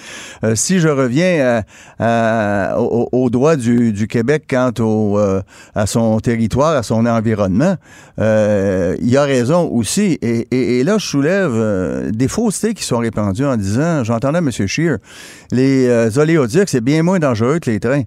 Euh, 0.44 0.54
si 0.54 0.78
je 0.80 0.88
reviens 0.88 1.62
à- 1.98 2.72
à- 2.72 2.78
au, 2.80 3.30
droit 3.30 3.56
du, 3.56 4.06
Québec 4.08 4.44
quant 4.48 4.72
au, 4.80 5.18
euh, 5.18 5.40
à 5.74 5.86
son 5.86 6.18
territoire, 6.20 6.76
à 6.76 6.82
son 6.82 7.06
environnement, 7.06 7.76
euh, 8.18 8.96
il 9.00 9.08
y 9.10 9.16
a 9.16 9.24
raison 9.24 9.68
aussi. 9.70 10.18
Et, 10.22 10.46
et- 10.78 10.84
là, 10.84 10.98
je 10.98 11.06
soulève 11.06 11.52
euh, 11.54 12.10
des 12.20 12.28
faussetés 12.28 12.74
qui 12.74 12.84
sont 12.84 12.98
répandues 12.98 13.44
en 13.46 13.56
disant, 13.56 14.04
j'entendais 14.04 14.38
M. 14.38 14.50
Scheer, 14.52 14.98
les 15.50 15.86
euh, 15.88 16.10
oléoducs, 16.16 16.68
c'est 16.68 16.80
bien 16.80 17.02
moins 17.02 17.18
dangereux 17.18 17.58
que 17.58 17.70
les 17.70 17.80
trains. 17.80 18.02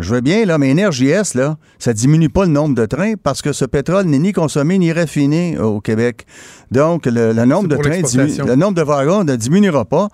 Je 0.00 0.14
veux 0.14 0.20
bien, 0.20 0.44
là, 0.44 0.58
mais 0.58 0.72
NRJS, 0.74 1.34
là, 1.34 1.56
ça 1.80 1.92
diminue 1.92 2.28
pas 2.28 2.44
le 2.44 2.52
nombre 2.52 2.74
de 2.76 2.86
trains 2.86 3.14
parce 3.20 3.42
que 3.42 3.52
ce 3.52 3.64
pétrole 3.64 4.04
n'est 4.06 4.20
ni 4.20 4.32
consommé 4.32 4.78
ni 4.78 4.92
raffiné 4.92 5.58
au 5.58 5.80
Québec. 5.80 6.24
Donc, 6.70 7.06
le, 7.06 7.32
le 7.32 7.44
nombre 7.44 7.68
de 7.68 7.74
trains, 7.82 8.00
diminue- 8.26 8.30
le 8.46 8.54
nombre 8.54 8.74
de 8.74 8.82
wagons 8.82 9.24
ne 9.24 9.34
diminuera 9.34 9.84
pas. 9.84 10.06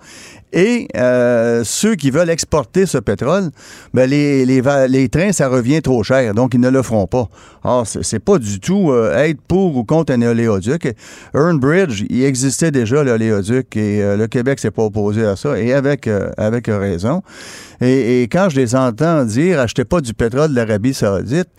Et 0.55 0.87
euh, 0.95 1.63
ceux 1.65 1.95
qui 1.95 2.11
veulent 2.11 2.29
exporter 2.29 2.85
ce 2.85 2.97
pétrole, 2.97 3.51
ben 3.93 4.09
les, 4.09 4.45
les, 4.45 4.61
les 4.87 5.09
trains, 5.09 5.33
ça 5.33 5.49
revient 5.49 5.81
trop 5.81 6.01
cher, 6.01 6.33
donc 6.33 6.53
ils 6.53 6.61
ne 6.61 6.69
le 6.69 6.81
feront 6.81 7.07
pas. 7.07 7.27
Or, 7.63 7.85
c'est 7.85 8.03
c'est 8.03 8.23
pas 8.23 8.39
du 8.39 8.61
tout 8.61 8.91
euh, 8.91 9.13
être 9.17 9.41
pour 9.41 9.75
ou 9.75 9.83
contre 9.83 10.13
un 10.13 10.21
oléoduc. 10.21 10.95
Earnbridge, 11.33 12.05
il 12.09 12.23
existait 12.23 12.71
déjà 12.71 13.03
l'oléoduc 13.03 13.75
et 13.75 14.01
euh, 14.01 14.15
le 14.15 14.27
Québec 14.27 14.59
s'est 14.59 14.71
pas 14.71 14.83
opposé 14.83 15.25
à 15.25 15.35
ça, 15.35 15.59
et 15.59 15.73
avec, 15.73 16.07
euh, 16.07 16.29
avec 16.37 16.67
raison. 16.67 17.21
Et, 17.81 18.21
et 18.21 18.27
quand 18.29 18.47
je 18.49 18.55
les 18.55 18.73
entends 18.73 19.25
dire 19.25 19.59
achetez 19.59 19.83
pas 19.83 19.99
du 19.99 20.13
pétrole 20.13 20.51
de 20.51 20.55
l'Arabie 20.55 20.93
Saoudite, 20.93 21.49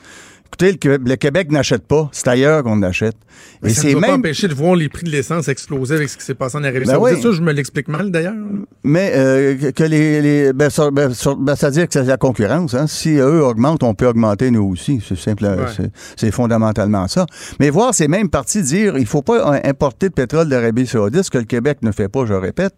écoutez, 0.47 0.79
le, 0.89 1.15
Québec 1.17 1.51
n'achète 1.51 1.87
pas, 1.87 2.09
c'est 2.13 2.29
ailleurs 2.29 2.63
qu'on 2.63 2.83
achète. 2.83 3.15
Mais 3.63 3.71
Et 3.71 3.75
ça 3.75 3.83
c'est 3.83 3.89
ne 3.89 3.93
doit 3.93 4.01
pas 4.03 4.07
même 4.09 4.21
empêcher 4.21 4.49
de 4.49 4.55
voir 4.55 4.75
les 4.77 4.89
prix 4.89 5.05
de 5.05 5.11
l'essence 5.11 5.49
exploser 5.49 5.95
avec 5.97 6.09
ce 6.09 6.17
qui 6.17 6.25
s'est 6.25 6.35
passé 6.35 6.57
en 6.57 6.65
Arabie 6.65 6.81
Ben 6.81 6.93
Saoudite. 6.93 7.17
oui. 7.17 7.23
Ça, 7.23 7.33
je 7.33 7.43
me 7.43 7.53
l'explique 7.53 7.89
mal 7.89 8.11
d'ailleurs. 8.11 8.35
Mais 8.83 9.13
euh, 9.15 9.73
que- 9.73 9.85
les, 9.85 10.23
les 10.23 10.53
ben, 10.53 10.71
ça, 10.71 10.91
ben, 10.91 11.13
ça- 11.13 11.35
ben, 11.39 11.55
ça 11.57 11.67
veut 11.69 11.73
dire 11.75 11.87
que 11.87 11.93
c'est 11.93 12.03
la 12.05 12.17
concurrence. 12.17 12.75
Hein. 12.75 12.87
Si 12.87 13.11
eux 13.17 13.45
augmentent, 13.45 13.83
on 13.83 13.95
peut 13.95 14.07
augmenter 14.07 14.51
nous 14.51 14.65
aussi. 14.65 15.03
C'est 15.07 15.19
simple, 15.19 15.45
Ouais. 15.45 15.91
c'est- 16.17 16.31
fondamentalement 16.31 17.07
ça. 17.09 17.27
Mais 17.61 17.71
voir 17.71 17.95
ces 17.95 18.09
mêmes 18.09 18.29
partis 18.31 18.63
dire 18.63 18.97
il 18.99 19.07
faut 19.07 19.23
pas 19.23 19.55
euh, 19.55 19.61
importer 19.65 20.09
de 20.09 20.15
pétrole 20.15 20.49
d'Arabie 20.49 20.87
Saoudite, 20.87 21.23
ce 21.25 21.31
que 21.31 21.39
le 21.39 21.45
Québec 21.45 21.79
ne 21.83 21.93
fait 21.93 22.09
pas, 22.09 22.25
je 22.27 22.35
répète. 22.35 22.75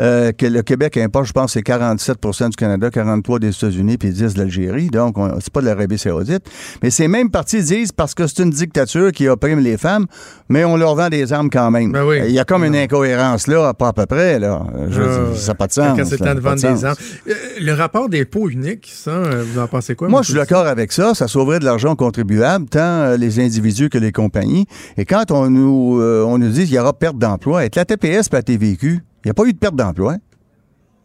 Euh, 0.00 0.32
que 0.32 0.46
le 0.46 0.62
Québec 0.62 0.96
importe, 0.96 1.26
je 1.26 1.32
pense, 1.32 1.52
c'est 1.54 1.62
47% 1.62 2.50
du 2.50 2.56
Canada, 2.56 2.88
43% 2.90 3.38
des 3.38 3.48
États-Unis, 3.48 3.96
puis 3.98 4.10
10 4.10 4.34
de 4.34 4.38
l'Algérie. 4.38 4.88
Donc, 4.88 5.18
on- 5.18 5.38
c'est 5.40 5.52
pas 5.52 5.60
de 5.60 5.66
l'Arabie 5.66 5.98
Saoudite. 5.98 6.42
Mais 6.82 6.90
ces 6.90 7.08
mêmes 7.08 7.30
partis 7.30 7.62
disent 7.62 7.92
parce 7.92 8.14
que 8.14 8.26
c'est 8.26 8.42
une 8.42 8.50
dictature 8.50 9.12
qui 9.12 9.28
opprime 9.28 9.58
les 9.60 9.76
femmes, 9.76 10.06
mais 10.48 10.64
on 10.64 10.76
leur 10.76 10.94
vend 10.94 11.08
des 11.08 11.32
armes 11.32 11.50
quand 11.50 11.70
même. 11.70 11.92
Ben 11.92 12.04
oui. 12.04 12.18
Il 12.26 12.32
y 12.32 12.38
a 12.38 12.44
comme 12.44 12.64
une 12.64 12.76
incohérence 12.76 13.46
là, 13.46 13.72
pas 13.74 13.88
à 13.88 13.92
peu 13.92 14.06
près. 14.06 14.38
Là. 14.38 14.62
Je 14.88 15.00
dire, 15.02 15.36
ça 15.36 15.48
n'a 15.48 15.54
pas 15.54 15.66
de 15.66 15.72
sens. 15.72 15.98
Quand 15.98 16.04
c'est 16.04 16.18
le 16.20 16.24
là, 16.26 16.32
temps 16.32 16.36
de 16.36 16.40
pas 16.40 16.48
vendre 16.50 16.60
sens. 16.60 16.78
des 16.80 16.84
armes. 16.84 16.96
Euh, 17.28 17.32
le 17.60 17.72
rapport 17.72 18.08
des 18.08 18.24
pots 18.24 18.48
uniques, 18.48 18.90
ça, 18.92 19.10
euh, 19.10 19.44
vous 19.46 19.58
en 19.60 19.66
pensez 19.66 19.94
quoi? 19.94 20.08
Moi, 20.08 20.22
je 20.22 20.26
suis 20.28 20.34
d'accord 20.34 20.66
avec 20.66 20.92
ça. 20.92 21.14
Ça 21.14 21.28
sauverait 21.28 21.58
de 21.58 21.64
l'argent 21.64 21.92
aux 21.92 21.96
contribuables, 21.96 22.66
tant 22.68 22.80
euh, 22.80 23.16
les 23.16 23.40
individus 23.40 23.88
que 23.88 23.98
les 23.98 24.12
compagnies. 24.12 24.66
Et 24.96 25.04
quand 25.04 25.30
on 25.30 25.48
nous, 25.50 25.98
euh, 26.00 26.24
on 26.26 26.38
nous 26.38 26.48
dit 26.48 26.64
qu'il 26.64 26.74
y 26.74 26.78
aura 26.78 26.92
perte 26.92 27.18
d'emploi, 27.18 27.60
avec 27.60 27.76
la 27.76 27.84
TPS 27.84 28.26
et 28.32 28.36
la 28.36 28.42
TVQ, 28.42 29.00
il 29.24 29.28
n'y 29.28 29.30
a 29.30 29.34
pas 29.34 29.44
eu 29.44 29.52
de 29.52 29.58
perte 29.58 29.76
d'emploi. 29.76 30.16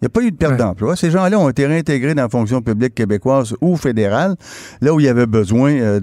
Il 0.01 0.05
n'y 0.05 0.07
a 0.07 0.09
pas 0.09 0.22
eu 0.22 0.30
de 0.32 0.36
perte 0.36 0.51
Ouais. 0.51 0.57
d'emploi. 0.57 0.95
Ces 0.97 1.09
gens-là 1.09 1.39
ont 1.39 1.47
été 1.49 1.66
réintégrés 1.66 2.13
dans 2.13 2.24
la 2.24 2.30
fonction 2.30 2.61
publique 2.61 2.93
québécoise 2.93 3.55
ou 3.61 3.76
fédérale, 3.78 4.36
là 4.82 4.93
où 4.93 4.99
il 4.99 5.05
y 5.05 5.09
avait 5.09 5.26
besoin 5.26 5.72
euh, 5.72 5.99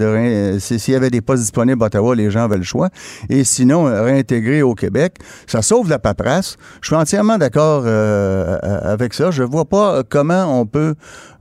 de 0.54 0.58
S'il 0.58 0.92
y 0.94 0.96
avait 0.96 1.10
des 1.10 1.20
postes 1.20 1.42
disponibles 1.42 1.80
à 1.82 1.86
Ottawa, 1.86 2.16
les 2.16 2.30
gens 2.30 2.44
avaient 2.44 2.56
le 2.56 2.62
choix. 2.64 2.88
Et 3.28 3.44
sinon, 3.44 3.86
euh, 3.86 4.02
réintégrés 4.02 4.62
au 4.62 4.74
Québec, 4.74 5.16
ça 5.46 5.60
sauve 5.62 5.88
la 5.90 5.98
paperasse. 5.98 6.56
Je 6.80 6.86
suis 6.88 6.96
entièrement 6.96 7.36
d'accord 7.36 7.84
euh, 7.86 8.58
avec 8.62 9.12
ça. 9.12 9.30
Je 9.30 9.42
vois 9.42 9.66
pas 9.66 10.02
comment 10.08 10.58
on 10.60 10.64
peut 10.66 10.94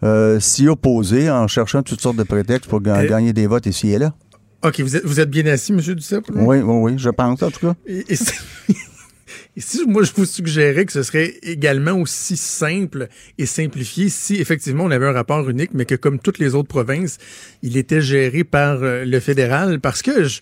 euh, 0.04 0.40
s'y 0.42 0.68
opposer 0.68 1.32
en 1.32 1.48
cherchant 1.48 1.82
toutes 1.84 2.02
sortes 2.02 2.18
de 2.18 2.24
prétextes 2.24 2.70
pour 2.70 2.82
ga- 2.82 3.06
gagner 3.08 3.32
des 3.34 3.48
votes 3.48 3.66
ici 3.66 3.92
et 3.94 3.98
là. 3.98 4.14
OK, 4.64 4.82
vous 4.82 4.96
êtes, 4.98 5.06
vous 5.06 5.20
êtes 5.20 5.30
bien 5.30 5.46
assis, 5.48 5.72
M. 5.72 5.80
Duceppe? 5.80 6.26
Oui, 6.36 6.58
oui, 6.60 6.64
oui, 6.64 6.94
je 6.98 7.10
pense 7.10 7.42
en 7.42 7.50
tout 7.50 7.66
cas. 7.68 7.74
Et, 7.88 8.06
et 8.14 8.16
si, 9.58 9.80
et 9.80 9.82
si 9.84 9.88
moi 9.88 10.04
je 10.04 10.12
vous 10.16 10.26
suggérais 10.26 10.86
que 10.86 10.92
ce 10.92 11.04
serait 11.04 11.34
également 11.44 11.94
aussi 11.94 12.38
simple 12.38 13.08
et 13.38 13.46
simplifié 13.46 14.10
si 14.10 14.36
effectivement 14.36 14.86
on 14.86 14.92
avait 14.92 15.08
un 15.08 15.12
rapport 15.14 15.50
unique, 15.50 15.72
mais 15.74 15.86
que 15.86 15.96
comme 15.96 16.20
toutes 16.20 16.40
les 16.40 16.56
autres 16.56 16.68
provinces, 16.70 17.18
il 17.62 17.78
était 17.78 18.02
géré 18.02 18.44
par 18.44 18.80
euh, 18.84 19.06
le 19.06 19.20
fédéral, 19.20 19.80
parce 19.80 20.02
que 20.02 20.24
je 20.24 20.42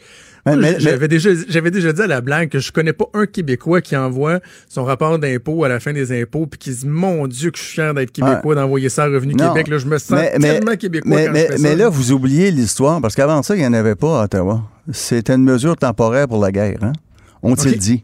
j'avais 0.79 1.07
déjà 1.07 1.29
j'avais 1.47 1.69
déjà 1.69 1.93
dit 1.93 2.01
à 2.01 2.07
la 2.07 2.21
blague 2.21 2.49
que 2.49 2.59
je 2.59 2.71
connais 2.71 2.93
pas 2.93 3.05
un 3.13 3.25
Québécois 3.27 3.81
qui 3.81 3.95
envoie 3.95 4.39
son 4.67 4.83
rapport 4.83 5.19
d'impôt 5.19 5.63
à 5.63 5.69
la 5.69 5.79
fin 5.79 5.93
des 5.93 6.19
impôts 6.21 6.47
puis 6.47 6.57
qui 6.57 6.71
dit 6.71 6.87
mon 6.87 7.27
Dieu 7.27 7.51
que 7.51 7.57
je 7.59 7.63
suis 7.63 7.73
fier 7.73 7.93
d'être 7.93 8.11
Québécois 8.11 8.55
d'envoyer 8.55 8.89
ça 8.89 9.03
à 9.03 9.07
Revenu 9.07 9.35
Non. 9.35 9.49
Québec 9.49 9.67
là 9.67 9.77
je 9.77 9.85
me 9.85 9.97
sens 9.97 10.11
Mais- 10.17 10.33
mais- 10.39 10.59
tellement 10.59 10.75
Québécois 10.75 11.11
Mais, 11.15 11.25
quand 11.25 11.31
mais- 11.33 11.41
je 11.41 11.51
fais 11.53 11.57
mais 11.59 11.69
ça. 11.69 11.75
là, 11.75 11.89
vous 11.89 12.11
oubliez 12.13 12.51
l'histoire, 12.51 13.01
parce 13.01 13.15
qu'avant 13.15 13.43
ça, 13.43 13.55
il 13.55 13.59
n'y 13.59 13.67
en 13.67 13.73
avait 13.73 13.95
pas 13.95 14.21
à 14.21 14.23
Ottawa. 14.25 14.63
C'était 14.91 15.33
une 15.33 15.43
mesure 15.43 15.75
temporaire 15.75 16.27
pour 16.27 16.41
la 16.41 16.51
guerre, 16.51 16.77
hein? 16.83 16.93
On-t-il 17.43 17.73
OK. 17.75 17.77
dit? 17.79 18.03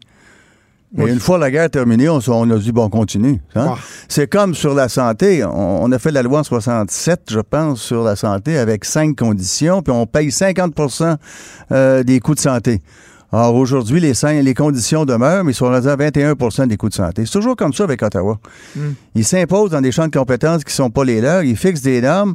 Mais 0.94 1.12
une 1.12 1.20
fois 1.20 1.38
la 1.38 1.50
guerre 1.50 1.70
terminée, 1.70 2.08
on, 2.08 2.18
a 2.18 2.58
dit, 2.58 2.72
bon, 2.72 2.84
on 2.84 2.88
continue. 2.90 3.40
hein? 3.54 3.66
Ah. 3.70 3.78
C'est 4.08 4.28
comme 4.30 4.54
sur 4.54 4.74
la 4.74 4.88
santé. 4.88 5.44
On, 5.44 5.84
on 5.84 5.92
a 5.92 5.98
fait 5.98 6.12
la 6.12 6.22
loi 6.22 6.40
en 6.40 6.44
67, 6.44 7.22
je 7.30 7.40
pense, 7.40 7.80
sur 7.80 8.02
la 8.02 8.16
santé 8.16 8.56
avec 8.56 8.84
cinq 8.84 9.16
conditions, 9.16 9.82
puis 9.82 9.92
on 9.92 10.06
paye 10.06 10.28
50% 10.28 11.16
euh, 11.72 12.02
des 12.02 12.20
coûts 12.20 12.34
de 12.34 12.40
santé. 12.40 12.82
Alors 13.32 13.56
aujourd'hui, 13.56 14.00
les, 14.00 14.12
les 14.42 14.54
conditions 14.54 15.04
demeurent, 15.04 15.42
mais 15.42 15.50
ils 15.50 15.54
sont 15.54 15.66
rendus 15.66 15.88
à 15.88 15.96
21% 15.96 16.68
des 16.68 16.76
coûts 16.76 16.88
de 16.88 16.94
santé. 16.94 17.26
C'est 17.26 17.32
toujours 17.32 17.56
comme 17.56 17.72
ça 17.72 17.82
avec 17.84 18.00
Ottawa. 18.02 18.38
Ils 19.16 19.24
s'imposent 19.24 19.70
dans 19.72 19.80
des 19.80 19.90
champs 19.90 20.06
de 20.06 20.16
compétences 20.16 20.62
qui 20.62 20.70
ne 20.70 20.76
sont 20.76 20.90
pas 20.90 21.04
les 21.04 21.20
leurs. 21.20 21.42
Ils 21.42 21.56
fixent 21.56 21.82
des 21.82 22.00
normes. 22.00 22.34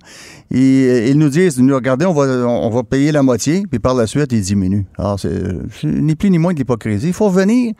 Ils, 0.52 1.08
ils 1.08 1.18
nous 1.18 1.30
disent, 1.30 1.58
nous 1.60 1.74
regardez, 1.74 2.06
on 2.06 2.14
va, 2.14 2.24
on 2.46 2.70
va 2.70 2.84
payer 2.84 3.14
la 3.14 3.24
moitié, 3.24 3.64
puis 3.70 3.80
par 3.80 3.96
la 3.96 4.06
suite, 4.06 4.34
ils 4.34 4.42
diminuent. 4.42 4.84
Alors, 4.98 5.18
c'est 5.18 5.32
c'est 5.80 5.88
ni 5.88 6.16
plus 6.16 6.30
ni 6.30 6.38
moins 6.38 6.54
de 6.54 6.60
l'hypocrisie. 6.60 7.08
Il 7.08 7.14
faut 7.14 7.30
revenir 7.30 7.74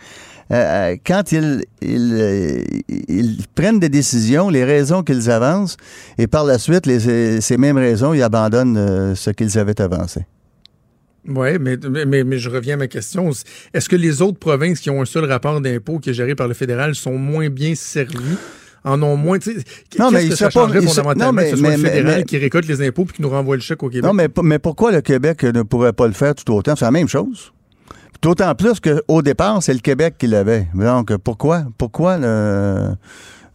euh, 0.52 0.96
quand 1.06 1.32
ils, 1.32 1.64
ils, 1.82 2.14
euh, 2.14 2.62
ils 3.08 3.38
prennent 3.56 3.80
des 3.80 3.90
décisions, 3.90 4.50
les 4.50 4.64
raisons 4.64 5.02
qu'ils 5.04 5.30
avancent, 5.32 5.78
et 6.18 6.28
par 6.28 6.44
la 6.44 6.58
suite, 6.58 6.86
les- 6.86 7.40
ces 7.42 7.58
mêmes 7.58 7.78
raisons, 7.78 8.14
ils 8.14 8.22
abandonnent 8.24 8.78
euh, 8.78 9.16
ce 9.16 9.30
qu'ils 9.32 9.58
avaient 9.58 9.80
avancé. 9.80 10.26
Oui, 11.28 11.50
mais, 11.60 11.78
mais, 12.08 12.24
mais 12.24 12.38
je 12.40 12.50
reviens 12.50 12.74
à 12.74 12.78
ma 12.78 12.88
question. 12.88 13.30
Est-ce 13.74 13.88
que 13.88 13.96
les 13.96 14.22
autres 14.24 14.40
provinces 14.40 14.80
qui 14.80 14.90
ont 14.90 15.02
un 15.02 15.06
seul 15.06 15.26
rapport 15.26 15.62
d'impôt 15.62 16.00
qui 16.00 16.10
est 16.10 16.14
géré 16.16 16.34
par 16.34 16.48
le 16.48 16.56
fédéral 16.56 16.96
sont 16.96 17.18
moins 17.18 17.50
bien 17.50 17.76
servies? 17.76 18.38
En 18.84 19.04
ont 19.04 19.16
moins, 19.16 19.38
Non, 20.00 20.10
mais 20.10 20.22
que 20.22 20.26
il 20.32 20.36
ça 20.36 20.50
pas- 20.50 20.68
fondamentalement 20.68 21.14
non, 21.28 21.32
mais- 21.32 21.44
que 21.44 21.50
ce 21.52 21.58
soit 21.58 21.70
mais- 21.70 21.78
le 21.78 21.84
fédéral 21.84 22.16
mais- 22.18 22.24
qui 22.24 22.38
récolte 22.40 22.68
les 22.68 22.82
impôts 22.88 23.06
puis 23.06 23.18
qui 23.18 23.22
nous 23.22 23.30
renvoie 23.30 23.56
le 23.56 23.62
chèque 23.62 23.84
au 23.84 23.90
Québec? 23.90 24.04
Non, 24.04 24.14
mais, 24.14 24.28
mais 24.42 24.58
pourquoi 24.58 24.92
le 24.92 25.02
Québec 25.02 25.44
ne 25.44 25.62
pourrait 25.62 25.94
pas 25.94 26.08
le 26.08 26.14
faire 26.14 26.34
tout 26.34 26.52
autant? 26.52 26.76
C'est 26.76 26.86
la 26.86 26.90
même 26.90 27.08
chose. 27.08 27.54
D'autant 28.22 28.54
plus 28.56 28.80
qu'au 28.80 29.22
départ, 29.22 29.64
c'est 29.64 29.74
le 29.74 29.80
Québec 29.80 30.16
qui 30.20 30.28
l'avait. 30.28 30.68
Donc, 30.76 31.16
pourquoi? 31.18 31.64
Pourquoi 31.78 32.18
le, 32.18 32.90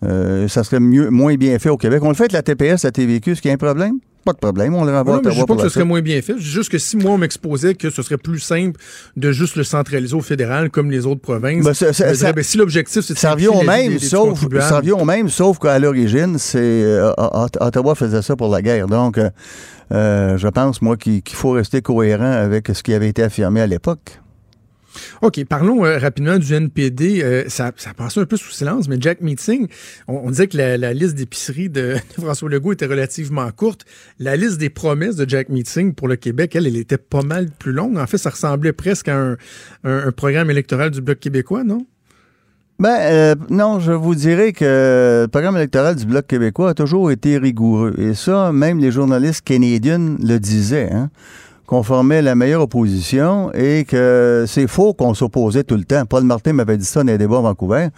euh, 0.04 0.48
ça 0.48 0.64
serait 0.64 0.80
mieux, 0.80 1.08
moins 1.10 1.36
bien 1.36 1.58
fait 1.58 1.68
au 1.68 1.76
Québec? 1.76 2.02
On 2.02 2.08
le 2.08 2.14
fait 2.14 2.24
avec 2.24 2.32
la 2.32 2.42
TPS, 2.42 2.82
la 2.84 2.90
TVQ, 2.90 3.32
est-ce 3.32 3.42
qu'il 3.42 3.48
y 3.48 3.52
a 3.52 3.54
un 3.54 3.58
problème? 3.58 3.98
Pas 4.24 4.32
de 4.32 4.38
problème, 4.38 4.74
on 4.74 4.84
le 4.84 4.90
renvoie 4.90 5.18
je 5.18 5.20
dis 5.20 5.28
Ottawa 5.28 5.46
pas 5.46 5.54
que 5.54 5.68
ce 5.68 5.68
serait 5.68 5.84
moins 5.84 6.02
bien 6.02 6.20
fait. 6.20 6.32
Je 6.36 6.42
dis 6.42 6.50
juste 6.50 6.68
que 6.72 6.78
si 6.78 6.96
moi, 6.96 7.12
on 7.12 7.18
m'exposait 7.18 7.74
que 7.76 7.90
ce 7.90 8.02
serait 8.02 8.16
plus 8.16 8.40
simple 8.40 8.80
de 9.16 9.30
juste 9.30 9.54
le 9.54 9.62
centraliser 9.62 10.16
au 10.16 10.20
fédéral 10.20 10.68
comme 10.70 10.90
les 10.90 11.06
autres 11.06 11.20
provinces, 11.20 11.64
Ben, 11.64 11.72
ça- 11.72 11.92
ça- 11.92 12.12
dirais, 12.12 12.32
ben, 12.32 12.42
si 12.42 12.58
l'objectif, 12.58 13.02
c'est 13.02 13.14
de 13.14 13.18
Ça 13.20 13.34
revient 13.34 13.46
au 13.46 13.62
même, 13.62 14.00
sauf, 14.00 14.40
ça 14.62 14.78
revient 14.78 14.90
au 14.92 15.04
même, 15.04 15.28
sauf 15.28 15.60
qu'à 15.60 15.78
l'origine, 15.78 16.38
c'est 16.38 16.58
euh, 16.58 17.12
Ot- 17.16 17.56
Ottawa 17.60 17.94
faisait 17.94 18.20
ça 18.22 18.34
pour 18.34 18.48
la 18.50 18.62
guerre. 18.62 18.88
Donc, 18.88 19.16
euh, 19.16 19.30
euh, 19.92 20.36
je 20.36 20.48
pense, 20.48 20.82
moi, 20.82 20.96
qu'il 20.96 21.22
qu'il 21.22 21.36
faut 21.36 21.52
rester 21.52 21.80
cohérent 21.80 22.24
avec 22.32 22.66
ce 22.74 22.82
qui 22.82 22.94
avait 22.94 23.08
été 23.08 23.22
affirmé 23.22 23.60
à 23.60 23.68
l'époque. 23.68 24.18
OK, 25.22 25.44
parlons 25.44 25.84
euh, 25.84 25.98
rapidement 25.98 26.38
du 26.38 26.52
NPD. 26.52 27.22
Euh, 27.22 27.44
ça, 27.48 27.72
ça 27.76 27.94
passait 27.94 28.20
un 28.20 28.26
peu 28.26 28.36
sous 28.36 28.50
silence, 28.50 28.88
mais 28.88 28.96
Jack 29.00 29.20
Meeting, 29.20 29.68
on, 30.08 30.30
disait 30.30 30.48
que 30.48 30.56
la, 30.56 30.92
liste 30.92 31.14
d'épicerie 31.14 31.68
de, 31.70 31.96
François 32.18 32.48
Legault 32.48 32.72
était 32.72 32.86
relativement 32.86 33.50
courte. 33.50 33.84
La 34.18 34.36
liste 34.36 34.58
des 34.58 34.70
promesses 34.70 35.16
de 35.16 35.28
Jack 35.28 35.48
Meeting 35.48 35.94
pour 35.94 36.08
le 36.08 36.16
Québec, 36.16 36.54
elle, 36.56 36.66
elle 36.66 36.76
était 36.76 36.98
pas 36.98 37.22
mal 37.22 37.48
plus 37.50 37.72
longue. 37.72 37.98
En 37.98 38.06
fait, 38.06 38.18
ça 38.18 38.30
ressemblait 38.30 38.72
presque 38.72 39.08
à 39.08 39.36
un 39.84 40.12
programme 40.12 40.50
électoral 40.50 40.90
du 40.90 41.00
Bloc 41.00 41.18
québécois, 41.18 41.64
non? 41.64 41.86
Ben, 42.78 42.98
euh, 43.00 43.34
non, 43.48 43.80
je 43.80 43.92
vous 43.92 44.14
dirais 44.14 44.52
que 44.52 45.22
le 45.22 45.28
programme 45.28 45.56
électoral 45.56 45.96
du 45.96 46.04
Bloc 46.04 46.26
québécois 46.26 46.70
a 46.70 46.74
toujours 46.74 47.10
été 47.10 47.38
rigoureux. 47.38 47.94
Et 47.96 48.12
ça, 48.12 48.52
même 48.52 48.78
les 48.80 48.90
journalistes 48.90 49.42
canadiens 49.42 50.16
le 50.22 50.36
disaient, 50.36 50.90
hein, 50.92 51.08
qu'on 51.66 51.82
formait 51.82 52.22
la 52.22 52.34
meilleure 52.34 52.62
opposition 52.62 53.52
et 53.52 53.84
que 53.84 54.44
c'est 54.46 54.66
faux 54.68 54.94
qu'on 54.94 55.14
s'opposait 55.14 55.64
tout 55.64 55.76
le 55.76 55.84
temps. 55.84 56.04
Paul 56.06 56.22
Martin 56.24 56.52
m'avait 56.52 56.76
dit 56.76 56.84
ça 56.84 57.00
dans 57.02 57.08
les 57.10 57.18
débats 57.18 57.38
à 57.38 57.42
Vancouver. 57.42 57.88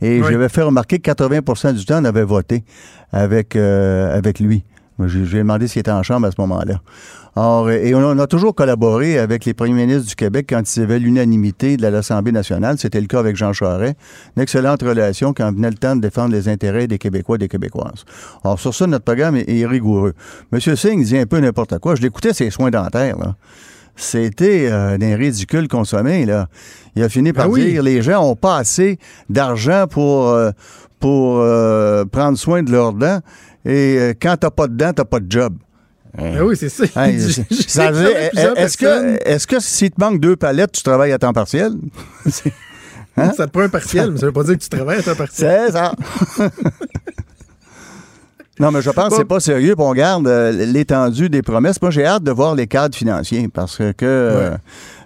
Et 0.00 0.20
Oui. 0.20 0.26
j'avais 0.30 0.48
fait 0.48 0.62
remarquer 0.62 0.98
que 0.98 1.10
80% 1.10 1.74
du 1.74 1.84
temps, 1.84 2.00
on 2.00 2.04
avait 2.04 2.24
voté 2.24 2.64
avec, 3.12 3.54
euh, 3.56 4.16
avec 4.16 4.40
lui. 4.40 4.64
J'ai 5.06 5.38
demandé 5.38 5.68
s'il 5.68 5.80
était 5.80 5.92
en 5.92 6.02
chambre 6.02 6.26
à 6.26 6.30
ce 6.32 6.40
moment-là. 6.40 6.80
Or, 7.40 7.70
et 7.70 7.94
on 7.94 8.18
a, 8.18 8.26
toujours 8.26 8.52
collaboré 8.52 9.16
avec 9.16 9.44
les 9.44 9.54
premiers 9.54 9.86
ministres 9.86 10.08
du 10.08 10.16
Québec 10.16 10.46
quand 10.48 10.60
il 10.76 10.80
y 10.80 10.82
avait 10.82 10.98
l'unanimité 10.98 11.76
de 11.76 11.86
l'Assemblée 11.86 12.32
nationale. 12.32 12.78
C'était 12.78 13.00
le 13.00 13.06
cas 13.06 13.20
avec 13.20 13.36
Jean 13.36 13.52
Charest. 13.52 13.94
Une 14.36 14.42
excellente 14.42 14.82
relation 14.82 15.32
quand 15.32 15.54
venait 15.54 15.70
le 15.70 15.76
temps 15.76 15.94
de 15.94 16.00
défendre 16.00 16.32
les 16.32 16.48
intérêts 16.48 16.88
des 16.88 16.98
Québécois 16.98 17.36
et 17.36 17.38
des 17.38 17.46
Québécoises. 17.48 18.04
Alors, 18.42 18.58
sur 18.58 18.74
ça, 18.74 18.88
notre 18.88 19.04
programme 19.04 19.36
est, 19.36 19.66
rigoureux. 19.66 20.14
Monsieur 20.50 20.74
Singh 20.74 21.04
dit 21.04 21.16
un 21.16 21.26
peu 21.26 21.38
n'importe 21.38 21.78
quoi. 21.78 21.94
Je 21.94 22.02
l'écoutais, 22.02 22.32
ses 22.32 22.50
soins 22.50 22.70
dentaires, 22.70 23.16
là. 23.18 23.36
C'était 23.94 24.68
euh, 24.70 24.98
d'un 24.98 25.16
ridicule 25.16 25.68
consommé, 25.68 26.26
là. 26.26 26.48
Il 26.96 27.04
a 27.04 27.08
fini 27.08 27.32
par 27.32 27.44
Ah 27.44 27.48
oui. 27.50 27.70
dire 27.70 27.82
les 27.84 28.02
gens 28.02 28.20
ont 28.20 28.36
pas 28.36 28.56
assez 28.56 28.98
d'argent 29.28 29.86
pour, 29.88 30.28
euh, 30.28 30.50
pour 30.98 31.38
euh, 31.38 32.04
prendre 32.04 32.36
soin 32.36 32.64
de 32.64 32.72
leurs 32.72 32.94
dents. 32.94 33.20
Et 33.64 33.96
euh, 33.98 34.14
quand 34.20 34.36
t'as 34.40 34.50
pas 34.50 34.66
de 34.66 34.74
dents, 34.74 34.92
t'as 34.92 35.04
pas 35.04 35.20
de 35.20 35.30
job. 35.30 35.54
Ah 36.16 36.44
oui, 36.44 36.56
c'est 36.56 36.68
ça. 36.68 36.84
Est-ce 37.08 38.76
que, 38.76 39.28
est-ce 39.28 39.46
que 39.46 39.60
si 39.60 39.90
te 39.90 40.00
manque 40.00 40.20
deux 40.20 40.36
palettes, 40.36 40.72
tu 40.72 40.82
travailles 40.82 41.12
à 41.12 41.18
temps 41.18 41.32
partiel? 41.32 41.72
Hein? 43.20 43.32
Ça 43.36 43.46
te 43.48 43.50
prend 43.50 43.62
un 43.62 43.68
partiel, 43.68 44.12
mais 44.12 44.18
ça 44.20 44.26
veut 44.26 44.32
pas 44.32 44.44
dire 44.44 44.54
que 44.56 44.62
tu 44.62 44.68
travailles 44.68 45.00
à 45.00 45.02
temps 45.02 45.16
partiel. 45.16 45.64
C'est 45.66 45.72
ça. 45.72 45.92
non, 48.60 48.70
mais 48.70 48.80
je 48.80 48.90
pense 48.90 49.08
que 49.08 49.16
c'est 49.16 49.24
pas 49.24 49.40
sérieux. 49.40 49.74
on 49.76 49.92
garde 49.92 50.28
euh, 50.28 50.52
l'étendue 50.52 51.28
des 51.28 51.42
promesses. 51.42 51.82
Moi, 51.82 51.90
j'ai 51.90 52.06
hâte 52.06 52.22
de 52.22 52.30
voir 52.30 52.54
les 52.54 52.68
cadres 52.68 52.94
financiers 52.96 53.48
parce 53.48 53.78
que. 53.78 53.92
euh, 54.02 54.56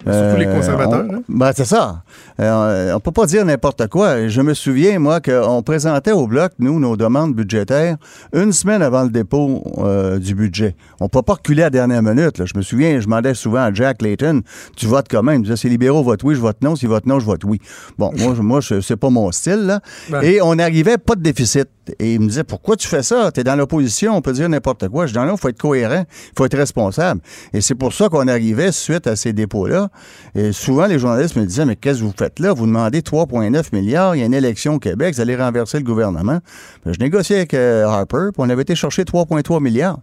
Surtout 0.05 0.37
les 0.39 0.45
conservateurs, 0.45 1.05
on- 1.09 1.15
hein? 1.15 1.21
ben, 1.29 1.51
c'est 1.55 1.65
ça. 1.65 2.03
Euh, 2.39 2.93
on 2.93 2.99
peut 2.99 3.11
pas 3.11 3.25
dire 3.25 3.45
n'importe 3.45 3.87
quoi. 3.87 4.27
Je 4.27 4.41
me 4.41 4.53
souviens, 4.53 4.99
moi, 4.99 5.21
qu'on 5.21 5.61
présentait 5.63 6.11
au 6.11 6.27
Bloc, 6.27 6.51
nous, 6.59 6.79
nos 6.79 6.97
demandes 6.97 7.33
budgétaires 7.35 7.97
une 8.33 8.51
semaine 8.51 8.81
avant 8.81 9.03
le 9.03 9.09
dépôt 9.09 9.63
euh, 9.79 10.19
du 10.19 10.35
budget. 10.35 10.75
On 10.99 11.07
peut 11.09 11.21
pas 11.21 11.33
reculer 11.33 11.61
à 11.63 11.65
la 11.67 11.69
dernière 11.69 12.01
minute. 12.03 12.37
là. 12.39 12.45
Je 12.45 12.53
me 12.57 12.61
souviens, 12.61 12.99
je 12.99 13.05
demandais 13.05 13.33
souvent 13.33 13.61
à 13.61 13.73
Jack 13.73 14.01
Layton, 14.01 14.41
tu 14.75 14.87
votes 14.87 15.07
comment? 15.09 15.31
Il 15.31 15.39
me 15.39 15.43
disait, 15.43 15.55
si 15.57 15.67
les 15.67 15.71
libéraux 15.71 16.03
votent 16.03 16.23
oui, 16.23 16.35
je 16.35 16.41
vote 16.41 16.57
non. 16.61 16.75
S'ils 16.75 16.89
votent 16.89 17.05
non, 17.05 17.19
je 17.19 17.25
vote 17.25 17.43
oui. 17.45 17.59
Bon, 17.97 18.11
moi, 18.17 18.33
moi 18.41 18.59
c'est 18.81 18.95
pas 18.97 19.09
mon 19.09 19.31
style, 19.31 19.65
là. 19.65 19.79
Ben. 20.09 20.21
Et 20.21 20.41
on 20.41 20.55
n'arrivait 20.55 20.97
pas 20.97 21.15
de 21.15 21.21
déficit. 21.21 21.67
Et 21.99 22.13
il 22.13 22.21
me 22.21 22.27
disait, 22.27 22.45
pourquoi 22.45 22.77
tu 22.77 22.87
fais 22.87 23.03
ça? 23.03 23.29
Tu 23.33 23.41
es 23.41 23.43
dans 23.43 23.57
l'opposition, 23.57 24.15
on 24.15 24.21
peut 24.21 24.31
dire 24.31 24.47
n'importe 24.47 24.87
quoi. 24.87 25.05
Je 25.05 25.11
dis, 25.11 25.19
non, 25.19 25.33
il 25.35 25.37
faut 25.37 25.49
être 25.49 25.59
cohérent, 25.59 26.05
il 26.09 26.31
faut 26.37 26.45
être 26.45 26.57
responsable. 26.57 27.19
Et 27.53 27.59
c'est 27.59 27.75
pour 27.75 27.91
ça 27.93 28.07
qu'on 28.07 28.27
arrivait 28.29 28.71
suite 28.71 29.05
à 29.05 29.17
ces 29.17 29.33
dépôts-là. 29.33 29.89
Et 30.35 30.51
souvent, 30.51 30.85
les 30.87 30.99
journalistes 30.99 31.35
me 31.35 31.45
disaient, 31.45 31.65
mais 31.65 31.75
qu'est-ce 31.75 31.99
que 31.99 32.03
vous 32.05 32.13
faites 32.17 32.39
là? 32.39 32.53
Vous 32.53 32.65
demandez 32.65 33.01
3,9 33.01 33.63
milliards, 33.73 34.15
il 34.15 34.19
y 34.19 34.21
a 34.23 34.25
une 34.25 34.33
élection 34.33 34.75
au 34.75 34.79
Québec, 34.79 35.13
vous 35.15 35.21
allez 35.21 35.35
renverser 35.35 35.77
le 35.77 35.83
gouvernement. 35.83 36.39
Ben, 36.85 36.93
je 36.93 36.99
négociais 36.99 37.37
avec 37.37 37.53
euh, 37.53 37.85
Harper, 37.85 38.29
puis 38.33 38.39
on 38.39 38.49
avait 38.49 38.61
été 38.63 38.75
chercher 38.75 39.03
3,3 39.03 39.61
milliards. 39.61 39.99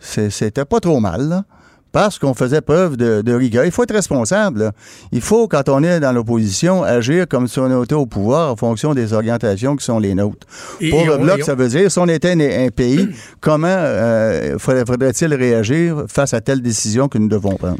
C'était 0.00 0.64
pas 0.64 0.80
trop 0.80 1.00
mal, 1.00 1.28
là. 1.28 1.44
Parce 1.92 2.18
qu'on 2.18 2.34
faisait 2.34 2.60
preuve 2.60 2.96
de, 2.96 3.22
de 3.22 3.32
rigueur. 3.32 3.64
Il 3.64 3.70
faut 3.70 3.84
être 3.84 3.94
responsable. 3.94 4.58
là. 4.64 4.72
Il 5.12 5.20
faut, 5.20 5.46
quand 5.46 5.68
on 5.68 5.80
est 5.84 6.00
dans 6.00 6.10
l'opposition, 6.10 6.82
agir 6.82 7.28
comme 7.28 7.46
si 7.46 7.60
on 7.60 7.84
était 7.84 7.94
au 7.94 8.04
pouvoir 8.04 8.50
en 8.52 8.56
fonction 8.56 8.94
des 8.94 9.12
orientations 9.12 9.76
qui 9.76 9.84
sont 9.84 10.00
les 10.00 10.12
nôtres. 10.16 10.44
Et- 10.80 10.90
Pour 10.90 11.02
et 11.02 11.04
le 11.06 11.14
on- 11.14 11.22
Bloc, 11.22 11.38
on- 11.40 11.44
ça 11.44 11.54
veut 11.54 11.68
dire, 11.68 11.88
si 11.92 11.98
on 12.00 12.08
était 12.08 12.32
un, 12.32 12.66
un 12.66 12.68
pays, 12.70 13.08
comment 13.40 13.68
euh, 13.68 14.58
faudrait- 14.58 14.84
faudrait-il 14.84 15.32
réagir 15.34 16.02
face 16.08 16.34
à 16.34 16.40
telle 16.40 16.62
décision 16.62 17.06
que 17.06 17.16
nous 17.16 17.28
devons 17.28 17.54
prendre? 17.54 17.78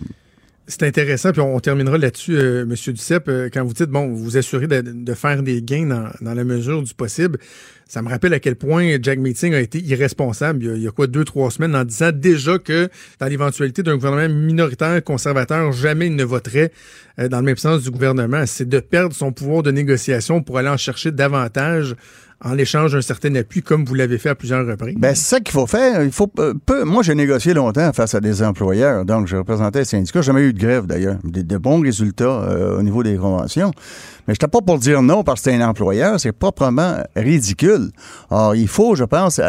C'est 0.67 0.83
intéressant, 0.83 1.33
puis 1.33 1.43
on, 1.43 1.61
terminera 1.61 1.99
là-dessus, 1.99 2.37
euh, 2.37 2.63
M. 2.63 2.75
Duceppe, 2.75 3.29
euh, 3.29 3.51
quand 3.53 3.63
vous 3.65 3.75
dites, 3.75 3.91
bon, 3.91 4.09
vous 4.09 4.39
assurez 4.39 4.67
de, 4.67 5.15
faire 5.15 5.43
des 5.43 5.61
gains 5.61 6.11
dans 6.21 6.35
la 6.35 6.45
mesure 6.45 6.83
du 6.83 6.95
possible. 6.95 7.39
Ça 7.89 8.03
me 8.03 8.09
rappelle 8.09 8.35
à 8.35 8.41
quel 8.41 8.57
point 8.57 8.97
Jack 9.01 9.19
Meeting 9.19 9.55
a 9.55 9.61
été 9.61 9.79
irresponsable 9.81 10.63
il 10.63 10.67
y 10.67 10.71
a, 10.71 10.75
il 10.75 10.83
y 10.83 10.89
a 10.89 10.91
quoi, 10.91 11.07
deux, 11.07 11.25
trois 11.25 11.51
semaines, 11.51 11.75
en 11.77 11.85
disant 11.85 12.11
déjà 12.13 12.59
que 12.59 12.89
dans 13.21 13.27
l'éventualité 13.27 13.83
d'un 13.83 13.97
gouvernement 13.97 14.33
minoritaire 14.35 15.03
conservateur, 15.05 15.73
jamais 15.73 16.07
il 16.07 16.17
ne 16.17 16.25
voterait 16.25 16.73
euh, 17.19 17.29
dans 17.29 17.39
le 17.39 17.45
même 17.45 17.57
sens 17.57 17.83
du 17.83 17.91
gouvernement. 17.91 18.45
C'est 18.47 18.69
de 18.69 18.81
perdre 18.81 19.15
son 19.15 19.33
pouvoir 19.33 19.63
de 19.63 19.71
négociation 19.71 20.43
pour 20.43 20.59
aller 20.59 20.69
en 20.69 20.77
chercher 20.77 21.13
davantage 21.13 21.95
en 22.45 22.53
l'échange 22.53 22.93
d'un 22.93 23.01
certain 23.01 23.35
appui, 23.37 23.63
comme 23.63 23.85
vous 23.85 23.95
l'avez 23.95 24.19
fait 24.19 24.29
à 24.29 24.35
plusieurs 24.35 24.67
reprises. 24.67 24.97
Ben, 24.99 25.15
c'est 25.15 25.37
ça 25.37 25.41
qu'il 25.41 25.53
faut 25.53 25.67
faire. 25.67 26.03
Il 26.03 26.13
faut 26.13 26.31
euh, 26.39 26.53
peu. 26.67 26.85
Moi, 26.85 27.03
j'ai 27.03 27.15
négocié 27.15 27.55
longtemps 27.55 27.91
face 27.93 28.15
à 28.15 28.21
des 28.21 28.43
employeurs. 28.43 29.05
Donc, 29.05 29.27
je 29.27 29.37
représentais 29.37 29.81
les 29.81 29.85
syndicats. 29.85 30.21
J'ai 30.21 30.27
jamais 30.27 30.43
eu 30.43 30.53
de 30.53 30.59
grève, 30.59 30.87
d'ailleurs. 30.87 31.17
De 31.25 31.57
bons 31.57 31.81
résultats 31.81 32.25
euh, 32.25 32.79
au 32.79 32.83
niveau 32.83 33.03
des 33.03 33.17
conventions. 33.17 33.71
Mais 34.27 34.33
je 34.33 34.37
n'étais 34.37 34.49
pas 34.49 34.61
pour 34.61 34.79
dire 34.79 35.03
non 35.03 35.23
parce 35.23 35.43
que 35.43 35.51
c'est 35.51 35.57
un 35.57 35.69
employeur. 35.69 36.19
C'est 36.19 36.33
proprement 36.33 36.97
ridicule. 37.15 37.91
Alors, 38.31 38.55
il 38.55 38.69
faut, 38.69 38.95
je 38.95 39.05
pense, 39.05 39.41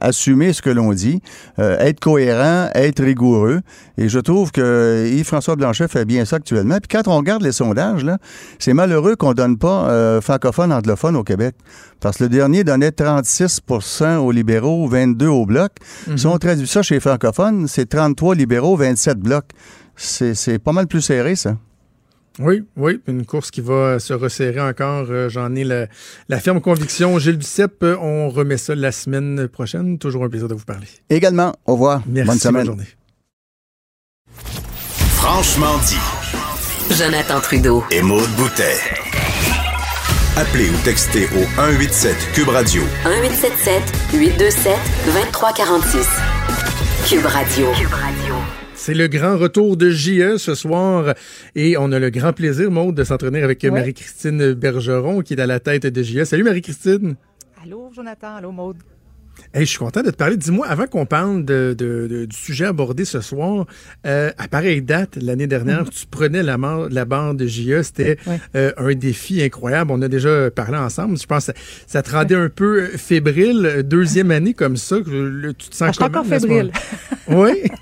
assumer 0.00 0.52
ce 0.52 0.62
que 0.62 0.70
l'on 0.70 0.92
dit, 0.92 1.20
euh, 1.58 1.78
être 1.78 2.00
cohérent, 2.00 2.68
être 2.74 3.02
rigoureux. 3.02 3.60
Et 3.98 4.08
je 4.08 4.18
trouve 4.18 4.52
que 4.52 5.08
Yves-François 5.12 5.56
Blanchet 5.56 5.88
fait 5.88 6.04
bien 6.04 6.24
ça 6.24 6.36
actuellement. 6.36 6.78
Puis 6.78 6.88
quand 6.88 7.08
on 7.08 7.16
regarde 7.16 7.42
les 7.42 7.52
sondages, 7.52 8.04
là, 8.04 8.18
c'est 8.58 8.72
malheureux 8.72 9.16
qu'on 9.16 9.34
donne 9.34 9.58
pas 9.58 9.88
euh, 9.88 10.20
francophone, 10.20 10.72
anglophone 10.72 11.16
au 11.16 11.24
Québec. 11.24 11.56
Parce 12.00 12.18
que 12.18 12.24
le 12.24 12.28
dernier 12.28 12.64
donnait 12.64 12.90
36% 12.90 14.16
aux 14.18 14.30
libéraux, 14.30 14.88
22 14.88 15.26
au 15.26 15.44
bloc. 15.44 15.72
Si 16.16 16.26
on 16.26 16.38
traduit 16.38 16.66
ça 16.66 16.82
chez 16.82 16.94
les 16.94 17.00
francophones, 17.00 17.66
c'est 17.68 17.86
33 17.86 18.34
libéraux, 18.36 18.76
27 18.76 19.18
blocs. 19.18 19.50
C'est 19.96 20.34
c'est 20.34 20.58
pas 20.58 20.72
mal 20.72 20.86
plus 20.86 21.02
serré, 21.02 21.36
ça. 21.36 21.56
Oui, 22.38 22.64
oui, 22.76 23.00
une 23.06 23.26
course 23.26 23.50
qui 23.50 23.60
va 23.60 23.98
se 23.98 24.12
resserrer 24.12 24.60
encore. 24.60 25.06
Euh, 25.10 25.28
J'en 25.28 25.54
ai 25.54 25.64
la, 25.64 25.86
la 26.28 26.40
ferme 26.40 26.60
conviction. 26.60 27.18
Gilles 27.18 27.36
Duceppe, 27.38 27.82
euh, 27.82 27.96
on 28.00 28.28
remet 28.30 28.56
ça 28.56 28.74
la 28.74 28.92
semaine 28.92 29.48
prochaine. 29.48 29.98
Toujours 29.98 30.24
un 30.24 30.28
plaisir 30.28 30.48
de 30.48 30.54
vous 30.54 30.64
parler. 30.64 30.86
Également, 31.10 31.54
au 31.66 31.72
revoir. 31.72 32.02
Merci, 32.06 32.28
Bonne 32.28 32.38
semaine. 32.38 32.66
journée. 32.66 32.86
Franchement 35.16 35.76
dit. 35.86 35.98
Jonathan 36.96 37.40
Trudeau. 37.40 37.84
Et 37.90 38.02
Maude 38.02 38.28
Boutet. 38.36 38.76
Appelez 40.36 40.70
ou 40.70 40.76
textez 40.84 41.26
au 41.36 41.44
187 41.56 42.16
Cube 42.32 42.48
Radio 42.48 42.82
1877 43.04 43.82
827 44.14 44.76
2346. 45.06 46.06
Cube 47.08 47.26
Radio. 47.26 47.66
C'est 48.82 48.94
le 48.94 49.08
grand 49.08 49.36
retour 49.36 49.76
de 49.76 49.90
JE 49.90 50.38
ce 50.38 50.54
soir 50.54 51.14
et 51.54 51.76
on 51.76 51.92
a 51.92 51.98
le 51.98 52.08
grand 52.08 52.32
plaisir, 52.32 52.70
Maude, 52.70 52.94
de 52.94 53.04
s'entraîner 53.04 53.42
avec 53.42 53.62
Ouais. 53.62 53.70
Marie-Christine 53.70 54.54
Bergeron 54.54 55.20
qui 55.20 55.34
est 55.34 55.40
à 55.40 55.46
la 55.46 55.60
tête 55.60 55.84
de 55.86 56.02
JE. 56.02 56.24
Salut 56.24 56.44
Marie-Christine. 56.44 57.14
Allô, 57.62 57.90
Jonathan. 57.94 58.36
Allô, 58.36 58.52
Maude. 58.52 58.78
Hey, 59.52 59.64
je 59.66 59.70
suis 59.70 59.78
content 59.78 60.02
de 60.02 60.10
te 60.10 60.16
parler. 60.16 60.36
Dis-moi, 60.38 60.66
avant 60.66 60.86
qu'on 60.86 61.04
parle 61.04 61.44
de, 61.44 61.74
de- 61.76 62.06
de- 62.10 62.24
du 62.24 62.36
sujet 62.36 62.64
abordé 62.64 63.04
ce 63.04 63.20
soir, 63.20 63.66
euh, 64.06 64.30
à 64.38 64.48
pareille 64.48 64.80
date, 64.82 65.16
l'année 65.20 65.46
dernière, 65.46 65.88
tu 65.90 66.06
prenais 66.06 66.42
la, 66.42 66.56
la 66.90 67.04
bande 67.04 67.36
de 67.36 67.46
JE. 67.46 67.82
C'était 67.82 68.16
euh, 68.54 68.72
un 68.78 68.94
défi 68.94 69.42
incroyable. 69.42 69.92
On 69.92 70.00
a 70.00 70.08
déjà 70.08 70.50
parlé 70.50 70.78
ensemble. 70.78 71.18
Je 71.18 71.26
pense 71.26 71.46
que 71.46 71.52
ça, 71.52 71.58
ça 71.86 72.02
te 72.02 72.10
rendait 72.12 72.34
un 72.34 72.48
peu 72.48 72.86
fébrile. 72.96 73.82
Deuxième 73.84 74.30
année 74.30 74.54
comme 74.54 74.76
ça, 74.78 74.96
le- 75.06 75.52
tu 75.52 75.68
te 75.68 75.76
sens 75.76 75.82
Ah, 75.82 75.86
je 75.88 75.92
suis 75.92 75.98
comment 76.04 76.20
encore 76.20 76.26
fébrile. 76.26 76.72
Oui? 77.28 77.62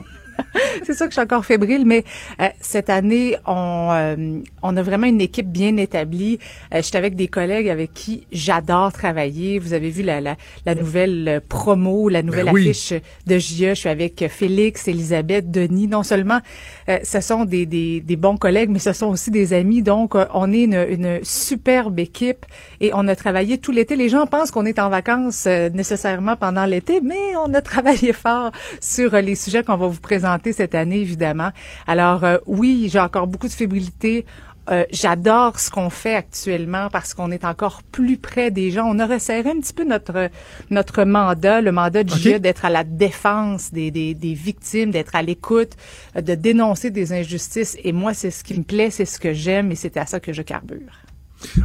C'est 0.85 0.95
ça 0.95 1.05
que 1.07 1.11
je 1.11 1.15
suis 1.15 1.23
encore 1.23 1.45
fébrile, 1.45 1.85
mais 1.85 2.05
euh, 2.41 2.49
cette 2.61 2.91
année, 2.91 3.37
on, 3.47 3.89
euh, 3.93 4.39
on 4.63 4.77
a 4.77 4.83
vraiment 4.83 5.07
une 5.07 5.21
équipe 5.21 5.49
bien 5.51 5.77
établie. 5.77 6.39
Euh, 6.75 6.81
J'étais 6.83 6.99
avec 6.99 7.17
des 7.17 7.29
collègues 7.29 7.69
avec 7.69 7.93
qui 7.93 8.27
j'adore 8.33 8.93
travailler. 8.93 9.59
Vous 9.59 9.73
avez 9.73 9.91
vu 9.91 10.03
la, 10.03 10.21
la, 10.21 10.37
la 10.67 10.75
nouvelle 10.75 11.29
euh, 11.29 11.41
promo, 11.47 12.09
la 12.09 12.23
nouvelle 12.23 12.47
Ben 12.47 12.53
oui. 12.53 12.71
affiche 12.71 12.95
de 13.27 13.39
JE. 13.39 13.71
Je 13.71 13.75
suis 13.75 13.89
avec 13.89 14.25
Félix, 14.29 14.89
Elisabeth, 14.89 15.51
Denis. 15.51 15.87
Non 15.89 16.03
seulement 16.03 16.41
euh, 16.89 16.99
ce 17.03 17.21
sont 17.21 17.45
des, 17.45 17.67
des, 17.67 18.01
des 18.01 18.17
bons 18.17 18.37
collègues, 18.37 18.71
mais 18.71 18.79
ce 18.79 18.93
sont 18.93 19.07
aussi 19.09 19.31
des 19.31 19.53
amis. 19.53 19.83
Donc, 19.83 20.15
euh, 20.15 20.25
on 20.33 20.53
est 20.53 20.63
une, 20.63 20.87
une 20.89 21.19
superbe 21.23 21.99
équipe 21.99 22.47
et 22.81 22.91
on 22.95 23.07
a 23.09 23.17
travaillé 23.17 23.59
tout 23.59 23.73
l'été. 23.73 23.97
Les 23.97 24.09
gens 24.09 24.27
pensent 24.27 24.51
qu'on 24.51 24.67
est 24.67 24.79
en 24.79 24.89
vacances 24.89 25.45
euh, 25.47 25.69
nécessairement 25.71 26.37
pendant 26.37 26.65
l'été, 26.65 27.01
mais 27.03 27.37
on 27.45 27.53
a 27.55 27.61
travaillé 27.69 28.13
fort 28.13 28.53
sur 28.81 29.15
les 29.17 29.35
sujets 29.35 29.63
qu'on 29.63 29.77
va 29.77 29.87
vous 29.89 30.01
présenter 30.01 30.38
cette 30.53 30.75
année, 30.75 30.99
évidemment. 31.01 31.51
Alors, 31.87 32.25
euh, 32.25 32.39
oui, 32.47 32.89
j'ai 32.91 33.01
encore 33.01 33.27
beaucoup 33.27 33.49
de 33.49 33.53
fébrilité. 33.53 34.25
Euh, 34.71 34.85
J'adore 34.91 35.59
ce 35.61 35.71
qu'on 35.71 35.89
fait 35.89 36.15
actuellement 36.15 36.89
parce 36.91 37.15
qu'on 37.15 37.31
est 37.31 37.47
encore 37.47 37.83
plus 37.91 38.19
près 38.19 38.51
des 38.51 38.71
gens. 38.71 38.85
On 38.87 38.99
a 38.99 39.07
resserré 39.07 39.49
un 39.51 39.61
petit 39.61 39.73
peu 39.73 39.85
notre 39.85 40.29
notre 40.71 41.05
mandat, 41.05 41.63
le 41.63 41.73
mandat 41.73 42.05
de 42.05 42.11
JE, 42.11 42.35
Ok. 42.35 42.41
d'être 42.43 42.67
à 42.67 42.71
la 42.71 42.85
défense 42.85 43.73
des, 43.73 43.91
des, 43.91 44.13
des 44.13 44.35
victimes, 44.35 44.91
d'être 44.91 45.15
à 45.17 45.23
l'écoute, 45.23 45.73
euh, 46.17 46.21
de 46.21 46.35
dénoncer 46.35 46.91
des 46.91 47.15
injustices. 47.15 47.79
Et 47.83 47.93
moi, 47.93 48.13
c'est 48.13 48.31
ce 48.31 48.45
qui 48.45 48.59
me 48.59 48.63
plaît, 48.63 48.91
c'est 48.91 49.07
ce 49.07 49.19
que 49.19 49.33
j'aime 49.33 49.73
et 49.73 49.75
c'est 49.75 49.97
à 49.97 50.05
ça 50.05 50.21
que 50.21 50.35
je 50.35 50.43
carbure. 50.43 50.93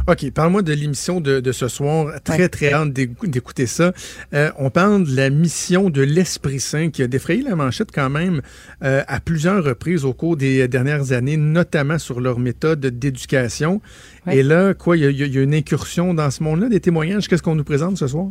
OK, 0.06 0.30
parle-moi 0.30 0.62
de 0.62 0.72
l'émission 0.72 1.20
de, 1.20 1.40
de 1.40 1.52
ce 1.52 1.68
soir. 1.68 2.14
Très, 2.22 2.48
très 2.48 2.72
hâte 2.72 2.92
d'écou- 2.92 3.26
d'écouter 3.26 3.66
ça. 3.66 3.92
Euh, 4.32 4.50
on 4.58 4.70
parle 4.70 5.04
de 5.04 5.16
la 5.16 5.30
mission 5.30 5.90
de 5.90 6.02
l'Esprit 6.02 6.60
Saint 6.60 6.90
qui 6.90 7.02
a 7.02 7.06
défrayé 7.06 7.42
la 7.42 7.56
manchette 7.56 7.90
quand 7.92 8.10
même 8.10 8.40
euh, 8.82 9.02
à 9.08 9.20
plusieurs 9.20 9.64
reprises 9.64 10.04
au 10.04 10.12
cours 10.12 10.36
des 10.36 10.68
dernières 10.68 11.12
années, 11.12 11.36
notamment 11.36 11.98
sur 11.98 12.20
leur 12.20 12.38
méthode 12.38 12.80
d'éducation. 12.86 13.80
Ouais. 14.26 14.38
Et 14.38 14.42
là, 14.42 14.74
quoi, 14.74 14.96
y, 14.96 15.00
y 15.00 15.04
il 15.24 15.34
y 15.34 15.38
a 15.38 15.42
une 15.42 15.54
incursion 15.54 16.14
dans 16.14 16.30
ce 16.30 16.42
monde-là, 16.42 16.68
des 16.68 16.80
témoignages? 16.80 17.28
Qu'est-ce 17.28 17.42
qu'on 17.42 17.54
nous 17.56 17.64
présente 17.64 17.96
ce 17.98 18.06
soir? 18.06 18.28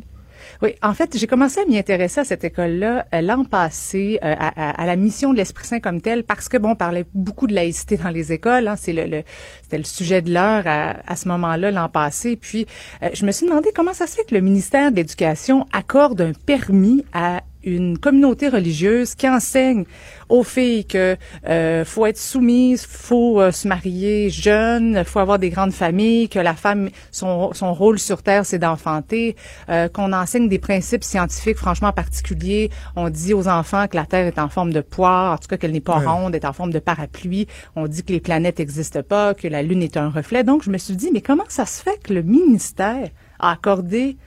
Oui, 0.63 0.75
en 0.81 0.93
fait, 0.93 1.17
j'ai 1.17 1.27
commencé 1.27 1.59
à 1.59 1.65
m'y 1.65 1.77
intéresser 1.77 2.21
à 2.21 2.23
cette 2.23 2.45
école-là 2.45 3.05
euh, 3.13 3.19
l'an 3.19 3.43
passé, 3.43 4.17
euh, 4.23 4.33
à, 4.39 4.85
la 4.85 4.95
mission 4.95 5.33
de 5.33 5.37
l'Esprit 5.37 5.67
Saint 5.67 5.81
comme 5.81 5.99
telle, 5.99 6.23
parce 6.23 6.47
que 6.47 6.55
bon, 6.55 6.69
on 6.69 6.75
parlait 6.77 7.03
beaucoup 7.13 7.47
de 7.47 7.53
laïcité 7.53 7.97
dans 7.97 8.07
les 8.07 8.31
écoles. 8.31 8.69
Hein, 8.69 8.77
c'est 8.77 8.93
le, 8.93 9.03
le- 9.03 9.23
c'était 9.61 9.77
le 9.77 9.83
sujet 9.83 10.21
de 10.21 10.33
l'heure 10.33 10.63
à, 10.65 10.95
à 11.05 11.17
ce 11.17 11.27
moment-là 11.27 11.69
l'an 11.69 11.89
passé. 11.89 12.37
Puis, 12.37 12.65
euh, 13.03 13.09
je 13.13 13.25
me 13.25 13.33
suis 13.33 13.45
demandé 13.45 13.71
comment 13.75 13.93
ça 13.93 14.07
se 14.07 14.15
fait 14.15 14.23
que 14.23 14.33
le 14.33 14.39
ministère 14.39 14.91
de 14.91 14.95
l'Éducation 14.95 15.65
accorde 15.73 16.21
un 16.21 16.31
permis 16.31 17.03
à 17.11 17.41
une 17.63 17.97
communauté 17.97 18.49
religieuse 18.49 19.15
qui 19.15 19.27
enseigne 19.27 19.85
aux 20.29 20.43
filles 20.43 20.85
que 20.85 21.15
euh, 21.47 21.85
faut 21.85 22.05
être 22.05 22.17
soumise, 22.17 22.85
faut 22.85 23.39
euh, 23.39 23.51
se 23.51 23.67
marier 23.67 24.29
jeune, 24.29 25.03
faut 25.03 25.19
avoir 25.19 25.39
des 25.39 25.49
grandes 25.49 25.73
familles, 25.73 26.29
que 26.29 26.39
la 26.39 26.55
femme 26.55 26.89
son, 27.11 27.53
son 27.53 27.73
rôle 27.73 27.99
sur 27.99 28.23
terre 28.23 28.45
c'est 28.45 28.59
d'enfanter, 28.59 29.35
euh, 29.69 29.87
qu'on 29.87 30.11
enseigne 30.13 30.49
des 30.49 30.59
principes 30.59 31.03
scientifiques 31.03 31.57
franchement 31.57 31.91
particuliers. 31.91 32.69
On 32.95 33.09
dit 33.09 33.33
aux 33.33 33.47
enfants 33.47 33.87
que 33.87 33.95
la 33.95 34.05
terre 34.05 34.27
est 34.27 34.39
en 34.39 34.49
forme 34.49 34.73
de 34.73 34.81
poire, 34.81 35.33
en 35.33 35.37
tout 35.37 35.47
cas 35.47 35.57
qu'elle 35.57 35.71
n'est 35.71 35.79
pas 35.79 35.93
Ouais. 35.99 36.07
ronde, 36.07 36.33
est 36.33 36.45
en 36.45 36.53
forme 36.53 36.71
de 36.73 36.79
parapluie. 36.79 37.47
On 37.75 37.87
dit 37.87 38.03
que 38.03 38.11
les 38.11 38.19
planètes 38.19 38.59
n'existent 38.59 39.03
pas, 39.03 39.33
que 39.33 39.47
la 39.47 39.61
lune 39.61 39.83
est 39.83 39.95
un 39.97 40.09
reflet. 40.09 40.43
Donc 40.43 40.63
je 40.63 40.71
me 40.71 40.77
suis 40.77 40.95
dit 40.95 41.11
mais 41.13 41.21
comment 41.21 41.43
ça 41.49 41.65
se 41.65 41.83
fait 41.83 42.01
que 42.03 42.13
le 42.13 42.23
ministère 42.23 43.09
a 43.39 43.51
accordé 43.51 44.17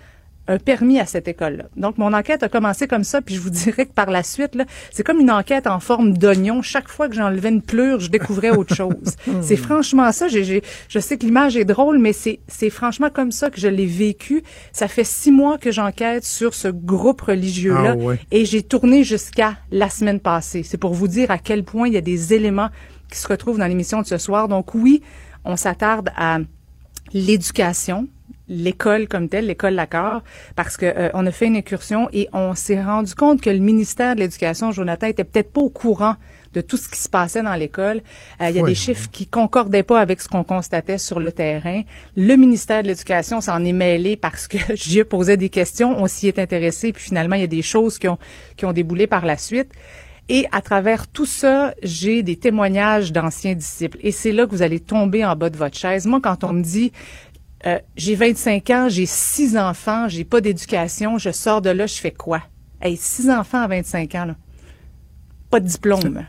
un 0.48 0.58
permis 0.58 0.98
à 1.00 1.06
cette 1.06 1.28
école-là. 1.28 1.64
Donc, 1.76 1.98
mon 1.98 2.12
enquête 2.12 2.42
a 2.42 2.48
commencé 2.48 2.86
comme 2.86 3.04
ça, 3.04 3.20
puis 3.20 3.34
je 3.34 3.40
vous 3.40 3.50
dirais 3.50 3.86
que 3.86 3.92
par 3.92 4.10
la 4.10 4.22
suite, 4.22 4.56
c'est 4.92 5.02
comme 5.02 5.20
une 5.20 5.30
enquête 5.30 5.66
en 5.66 5.80
forme 5.80 6.16
d'oignon. 6.16 6.62
Chaque 6.62 6.88
fois 6.88 7.08
que 7.08 7.14
j'enlevais 7.14 7.48
une 7.48 7.62
plure, 7.62 8.00
je 8.00 8.10
découvrais 8.10 8.50
autre 8.50 8.74
chose. 8.76 9.16
c'est 9.42 9.56
franchement 9.56 10.10
ça. 10.12 10.28
Je 10.28 10.98
sais 10.98 11.18
que 11.18 11.24
l'image 11.26 11.56
est 11.56 11.64
drôle, 11.64 11.98
mais 11.98 12.12
c'est, 12.12 12.40
c'est 12.48 12.70
franchement 12.70 13.08
comme 13.12 13.32
ça 13.32 13.50
que 13.50 13.60
je 13.60 13.68
l'ai 13.68 13.86
vécu. 13.86 14.42
Ça 14.72 14.88
fait 14.88 15.04
six 15.04 15.30
mois 15.32 15.58
que 15.58 15.70
j'enquête 15.72 16.24
sur 16.24 16.54
ce 16.54 16.68
groupe 16.68 17.20
religieux-là, 17.22 17.92
Ah 17.92 17.96
ouais. 17.96 18.18
et 18.30 18.44
j'ai 18.44 18.62
tourné 18.62 19.04
jusqu'à 19.04 19.56
la 19.70 19.88
semaine 19.90 20.20
passée. 20.20 20.62
C'est 20.62 20.78
pour 20.78 20.94
vous 20.94 21.08
dire 21.08 21.30
à 21.30 21.38
quel 21.38 21.64
point 21.64 21.88
il 21.88 21.94
y 21.94 21.96
a 21.96 22.00
des 22.02 22.34
éléments 22.34 22.68
qui 23.10 23.18
se 23.18 23.28
retrouvent 23.28 23.58
dans 23.58 23.66
l'émission 23.66 24.00
de 24.02 24.06
ce 24.06 24.18
soir. 24.18 24.48
Donc 24.48 24.74
oui, 24.74 25.02
on 25.44 25.56
s'attarde 25.56 26.10
à 26.16 26.38
l'éducation, 27.12 28.08
l'école 28.48 29.08
comme 29.08 29.28
telle, 29.28 29.46
l'école 29.46 29.74
Lacor, 29.74 30.22
parce 30.54 30.76
que 30.76 30.86
euh, 30.86 31.10
on 31.14 31.26
a 31.26 31.30
fait 31.30 31.46
une 31.46 31.56
incursion 31.56 32.08
et 32.12 32.28
on 32.32 32.54
s'est 32.54 32.82
rendu 32.82 33.14
compte 33.14 33.40
que 33.40 33.50
le 33.50 33.58
ministère 33.58 34.14
de 34.14 34.20
l'Éducation, 34.20 34.72
Jonathan, 34.72 35.06
était 35.06 35.24
peut-être 35.24 35.52
pas 35.52 35.60
au 35.60 35.70
courant 35.70 36.14
de 36.52 36.60
tout 36.60 36.76
ce 36.76 36.88
qui 36.88 36.98
se 36.98 37.08
passait 37.08 37.42
dans 37.42 37.54
l'école. 37.54 38.00
Euh, 38.40 38.48
il 38.48 38.56
y 38.56 38.58
a 38.58 38.62
Oui, 38.62 38.70
des 38.70 38.74
chiffres 38.74 39.08
qui 39.10 39.26
concordaient 39.26 39.82
pas 39.82 40.00
avec 40.00 40.20
ce 40.20 40.28
qu'on 40.28 40.44
constatait 40.44 40.98
sur 40.98 41.20
le 41.20 41.30
terrain. 41.32 41.82
Le 42.16 42.34
ministère 42.36 42.82
de 42.82 42.88
l'Éducation 42.88 43.40
s'en 43.40 43.62
est 43.64 43.72
mêlé 43.72 44.16
parce 44.16 44.48
que 44.48 44.58
j'y 44.74 45.00
ai 45.00 45.04
posé 45.04 45.36
des 45.36 45.50
questions, 45.50 45.94
on 45.98 46.06
s'y 46.06 46.28
est 46.28 46.38
intéressé, 46.38 46.92
puis 46.92 47.04
finalement, 47.04 47.36
il 47.36 47.42
y 47.42 47.44
a 47.44 47.48
des 47.48 47.62
choses 47.62 47.98
qui 47.98 48.08
ont, 48.08 48.18
qui 48.56 48.64
ont 48.64 48.72
déboulé 48.72 49.06
par 49.06 49.26
la 49.26 49.36
suite. 49.36 49.72
Et 50.28 50.46
à 50.50 50.60
travers 50.60 51.06
tout 51.06 51.26
ça, 51.26 51.72
j'ai 51.84 52.24
des 52.24 52.34
témoignages 52.34 53.12
d'anciens 53.12 53.54
disciples. 53.54 53.98
Et 54.02 54.10
c'est 54.10 54.32
là 54.32 54.44
que 54.46 54.50
vous 54.50 54.62
allez 54.62 54.80
tomber 54.80 55.24
en 55.24 55.36
bas 55.36 55.50
de 55.50 55.56
votre 55.56 55.76
chaise. 55.76 56.04
Moi, 56.04 56.20
quand 56.20 56.42
on 56.42 56.52
me 56.52 56.62
dit, 56.62 56.90
euh, 57.64 57.78
j'ai 57.96 58.14
25 58.14 58.70
ans, 58.70 58.88
j'ai 58.88 59.06
six 59.06 59.56
enfants, 59.56 60.08
j'ai 60.08 60.24
pas 60.24 60.40
d'éducation, 60.40 61.18
je 61.18 61.30
sors 61.30 61.62
de 61.62 61.70
là, 61.70 61.86
je 61.86 61.94
fais 61.94 62.10
quoi? 62.10 62.42
Hey, 62.80 62.96
six 62.96 63.30
enfants 63.30 63.62
à 63.62 63.68
25 63.68 64.14
ans, 64.14 64.24
là. 64.26 64.36
Pas 65.50 65.60
de 65.60 65.66
diplôme. 65.66 66.24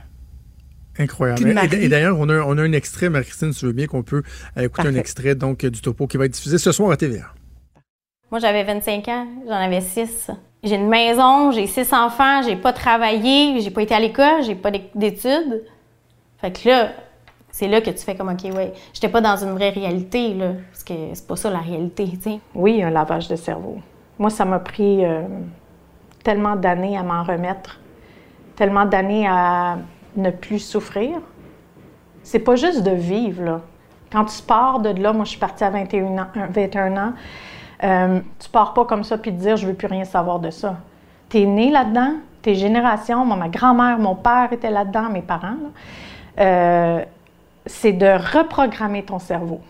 Incroyable. 0.97 1.73
Et, 1.73 1.89
d'ailleurs, 1.89 2.17
on 2.19 2.29
a, 2.29 2.39
on 2.39 2.57
a 2.57 2.61
un 2.61 2.71
extrait, 2.71 3.09
Marie-Christine, 3.09 3.53
si 3.53 3.59
tu 3.59 3.65
veux 3.65 3.73
bien, 3.73 3.87
qu'on 3.87 4.03
peut 4.03 4.23
euh, 4.57 4.61
écouter 4.63 4.87
un 4.87 4.95
extrait 4.95 5.35
donc, 5.35 5.65
du 5.65 5.81
topo 5.81 6.07
qui 6.07 6.17
va 6.17 6.25
être 6.25 6.31
diffusé 6.31 6.57
ce 6.57 6.71
soir 6.71 6.91
à 6.91 6.97
TVA. 6.97 7.33
Moi, 8.31 8.39
j'avais 8.39 8.63
25 8.63 9.07
ans, 9.09 9.27
j'en 9.45 9.53
avais 9.53 9.81
6. 9.81 10.31
J'ai 10.63 10.75
une 10.75 10.89
maison, 10.89 11.51
j'ai 11.51 11.67
six 11.67 11.93
enfants, 11.93 12.41
j'ai 12.41 12.55
pas 12.55 12.73
travaillé, 12.73 13.61
j'ai 13.61 13.69
pas 13.69 13.83
été 13.83 13.93
à 13.93 13.99
l'école, 13.99 14.43
j'ai 14.43 14.55
pas 14.55 14.71
d'études. 14.71 15.63
Fait 16.41 16.51
que 16.51 16.67
là, 16.67 16.93
c'est 17.57 17.67
là 17.67 17.81
que 17.81 17.89
tu 17.89 17.97
fais 17.97 18.13
comme, 18.13 18.29
OK, 18.29 18.43
ouais, 18.55 18.71
j'étais 18.93 19.09
pas 19.09 19.19
dans 19.19 19.35
une 19.35 19.53
vraie 19.53 19.71
réalité, 19.71 20.35
là, 20.35 20.51
parce 20.71 20.83
que 20.83 20.93
c'est 21.11 21.25
pas 21.25 21.35
ça 21.35 21.49
la 21.49 21.57
réalité. 21.57 22.07
Oui, 22.53 22.83
un 22.83 22.91
lavage 22.91 23.27
de 23.29 23.35
cerveau. 23.35 23.79
Moi, 24.19 24.29
ça 24.29 24.45
m'a 24.45 24.59
pris 24.59 25.03
euh, 25.03 25.23
tellement 26.23 26.55
d'années 26.55 26.95
à 26.95 27.01
m'en 27.01 27.23
remettre, 27.23 27.79
tellement 28.55 28.85
d'années 28.85 29.27
à 29.27 29.79
ne 30.15 30.29
plus 30.29 30.59
souffrir. 30.59 31.19
C'est 32.21 32.37
pas 32.37 32.55
juste 32.55 32.83
de 32.83 32.91
vivre, 32.91 33.43
là. 33.43 33.61
Quand 34.11 34.25
tu 34.25 34.39
pars 34.43 34.79
de 34.79 34.89
là, 34.89 35.11
moi, 35.11 35.25
je 35.25 35.31
suis 35.31 35.39
partie 35.39 35.63
à 35.63 35.71
21 35.71 36.15
ans, 36.15 36.27
21 36.51 36.95
ans 36.95 37.13
euh, 37.83 38.19
tu 38.37 38.49
pars 38.49 38.75
pas 38.75 38.85
comme 38.85 39.03
ça 39.03 39.17
puis 39.17 39.31
te 39.31 39.39
dire 39.39 39.57
je 39.57 39.65
veux 39.65 39.73
plus 39.73 39.87
rien 39.87 40.05
savoir 40.05 40.39
de 40.39 40.51
ça. 40.51 40.77
Tu 41.29 41.39
es 41.39 41.45
né 41.47 41.71
là-dedans, 41.71 42.17
tes 42.43 42.53
générations, 42.53 43.25
moi, 43.25 43.35
ma 43.35 43.49
grand-mère, 43.49 43.97
mon 43.97 44.13
père 44.13 44.49
étaient 44.51 44.69
là-dedans, 44.69 45.09
mes 45.09 45.23
parents. 45.23 45.57
Euh, 46.39 47.03
c'est 47.67 47.93
de 47.93 48.37
reprogrammer 48.37 49.03
ton 49.03 49.19
cerveau. 49.19 49.61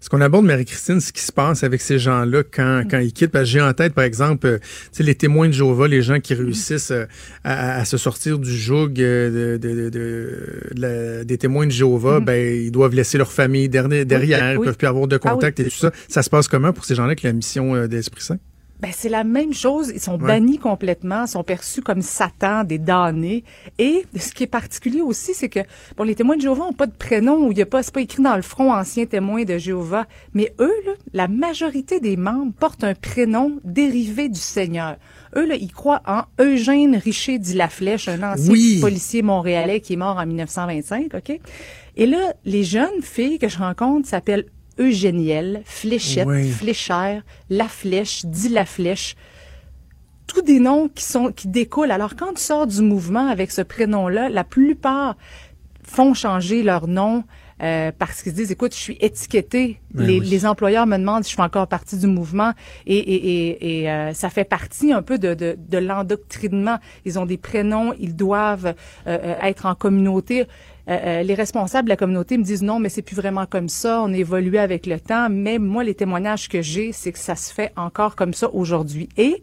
Est-ce 0.00 0.10
qu'on 0.10 0.20
aborde, 0.20 0.44
Marie-Christine, 0.44 1.00
ce 1.00 1.12
qui 1.12 1.22
se 1.22 1.30
passe 1.30 1.62
avec 1.62 1.80
ces 1.80 1.98
gens-là 2.00 2.42
quand, 2.42 2.82
quand 2.90 2.98
ils 2.98 3.12
quittent? 3.12 3.30
Parce 3.30 3.44
que 3.44 3.50
j'ai 3.50 3.60
en 3.60 3.72
tête, 3.72 3.94
par 3.94 4.02
exemple, 4.04 4.46
euh, 4.46 4.58
les 4.98 5.14
témoins 5.14 5.46
de 5.46 5.52
Jéhovah, 5.52 5.86
les 5.86 6.02
gens 6.02 6.18
qui 6.18 6.34
réussissent 6.34 6.90
euh, 6.90 7.06
à, 7.44 7.84
se 7.84 7.96
sortir 7.96 8.40
du 8.40 8.50
joug 8.50 8.94
euh, 8.98 9.58
de, 9.58 11.22
des 11.22 11.38
témoins 11.38 11.66
de 11.66 11.70
Jéhovah, 11.70 12.18
mm-hmm. 12.18 12.24
ben, 12.24 12.62
ils 12.64 12.72
doivent 12.72 12.94
laisser 12.94 13.18
leur 13.18 13.30
famille 13.30 13.68
derrière, 13.68 14.04
derrière 14.04 14.52
ils 14.52 14.58
ne 14.58 14.64
peuvent 14.64 14.76
plus 14.76 14.88
avoir 14.88 15.06
de 15.06 15.16
ah 15.16 15.30
contact 15.30 15.60
et 15.60 15.64
tout 15.64 15.70
ça. 15.70 15.92
Ça 16.08 16.22
se 16.22 16.30
passe 16.30 16.48
comment 16.48 16.72
pour 16.72 16.84
ces 16.84 16.96
gens-là 16.96 17.10
avec 17.10 17.22
la 17.22 17.32
mission 17.32 17.86
d'Esprit 17.86 18.22
Saint? 18.22 18.38
Ben, 18.82 18.90
c'est 18.92 19.08
la 19.08 19.22
même 19.22 19.54
chose. 19.54 19.92
Ils 19.94 20.00
sont 20.00 20.18
bannis 20.18 20.58
complètement, 20.58 21.28
sont 21.28 21.44
perçus 21.44 21.82
comme 21.82 22.02
Satan, 22.02 22.64
des 22.64 22.78
damnés. 22.78 23.44
Et 23.78 24.04
ce 24.18 24.32
qui 24.32 24.42
est 24.42 24.48
particulier 24.48 25.00
aussi, 25.00 25.34
c'est 25.34 25.48
que 25.48 25.60
bon, 25.96 26.02
les 26.02 26.16
témoins 26.16 26.36
de 26.36 26.42
Jéhovah 26.42 26.64
n'ont 26.64 26.72
pas 26.72 26.88
de 26.88 26.96
prénom 26.96 27.46
ou 27.46 27.52
il 27.52 27.58
y 27.58 27.62
a 27.62 27.66
pas, 27.66 27.84
c'est 27.84 27.94
pas 27.94 28.00
écrit 28.00 28.24
dans 28.24 28.34
le 28.34 28.42
front 28.42 28.72
ancien 28.72 29.06
témoin 29.06 29.44
de 29.44 29.56
Jéhovah. 29.56 30.06
Mais 30.34 30.52
eux, 30.58 30.74
là, 30.84 30.94
la 31.12 31.28
majorité 31.28 32.00
des 32.00 32.16
membres 32.16 32.52
portent 32.58 32.82
un 32.82 32.94
prénom 32.94 33.60
dérivé 33.62 34.28
du 34.28 34.40
Seigneur. 34.40 34.96
Eux, 35.36 35.46
là, 35.46 35.54
ils 35.54 35.72
croient 35.72 36.02
en 36.04 36.22
Eugène 36.40 36.96
Richer 36.96 37.38
dit 37.38 37.54
la 37.54 37.68
Flèche, 37.68 38.08
un 38.08 38.32
ancien 38.32 38.80
policier 38.80 39.22
montréalais 39.22 39.80
qui 39.80 39.92
est 39.92 39.96
mort 39.96 40.16
en 40.16 40.26
1925, 40.26 41.14
OK? 41.14 41.40
Et 41.96 42.06
là, 42.06 42.34
les 42.44 42.64
jeunes 42.64 43.00
filles 43.00 43.38
que 43.38 43.48
je 43.48 43.58
rencontre 43.58 44.08
s'appellent 44.08 44.46
Eugéniel, 44.82 45.62
Fléchette, 45.64 46.28
Fléchère, 46.50 47.22
La 47.48 47.68
Flèche, 47.68 48.26
Dit 48.26 48.48
La 48.48 48.64
Flèche. 48.64 49.16
Tous 50.26 50.42
des 50.42 50.60
noms 50.60 50.88
qui 50.88 51.04
sont 51.04 51.30
qui 51.30 51.48
découlent. 51.48 51.90
Alors 51.90 52.16
quand 52.16 52.34
tu 52.34 52.42
sors 52.42 52.66
du 52.66 52.82
mouvement 52.82 53.28
avec 53.28 53.50
ce 53.50 53.62
prénom-là, 53.62 54.28
la 54.28 54.44
plupart 54.44 55.16
font 55.82 56.14
changer 56.14 56.62
leur 56.62 56.88
nom 56.88 57.24
euh, 57.62 57.92
parce 57.96 58.22
qu'ils 58.22 58.32
se 58.32 58.36
disent, 58.36 58.50
écoute, 58.50 58.74
je 58.74 58.80
suis 58.80 58.98
étiqueté. 59.00 59.80
Ben 59.94 60.04
les, 60.04 60.18
les, 60.18 60.46
employeurs 60.46 60.86
me 60.86 60.96
demandent 60.96 61.22
si 61.22 61.30
je 61.30 61.36
fais 61.36 61.42
encore 61.42 61.68
partie 61.68 61.96
du 61.96 62.08
mouvement 62.08 62.52
et, 62.86 62.96
et, 62.96 63.26
et, 63.26 63.82
et 63.82 63.90
euh, 63.90 64.12
ça 64.14 64.30
fait 64.30 64.44
partie 64.44 64.92
un 64.92 65.02
peu 65.02 65.18
de, 65.18 65.34
de, 65.34 65.56
de 65.56 65.78
l'endoctrinement. 65.78 66.78
Ils 67.04 67.20
ont 67.20 67.26
des 67.26 67.36
prénoms, 67.36 67.94
ils 68.00 68.16
doivent 68.16 68.74
euh, 69.06 69.34
être 69.42 69.66
en 69.66 69.76
communauté. 69.76 70.46
Les 70.86 71.34
responsables 71.34 71.86
de 71.86 71.90
la 71.90 71.96
communauté 71.96 72.36
me 72.38 72.42
disent 72.42 72.62
non, 72.62 72.78
mais 72.78 72.88
c'est 72.88 73.02
plus 73.02 73.16
vraiment 73.16 73.46
comme 73.46 73.68
ça. 73.68 74.02
On 74.02 74.12
évolue 74.12 74.58
avec 74.58 74.86
le 74.86 74.98
temps. 74.98 75.28
Mais 75.30 75.58
moi, 75.58 75.84
les 75.84 75.94
témoignages 75.94 76.48
que 76.48 76.62
j'ai, 76.62 76.92
c'est 76.92 77.12
que 77.12 77.18
ça 77.18 77.36
se 77.36 77.52
fait 77.52 77.72
encore 77.76 78.16
comme 78.16 78.34
ça 78.34 78.52
aujourd'hui. 78.52 79.08
Et 79.16 79.42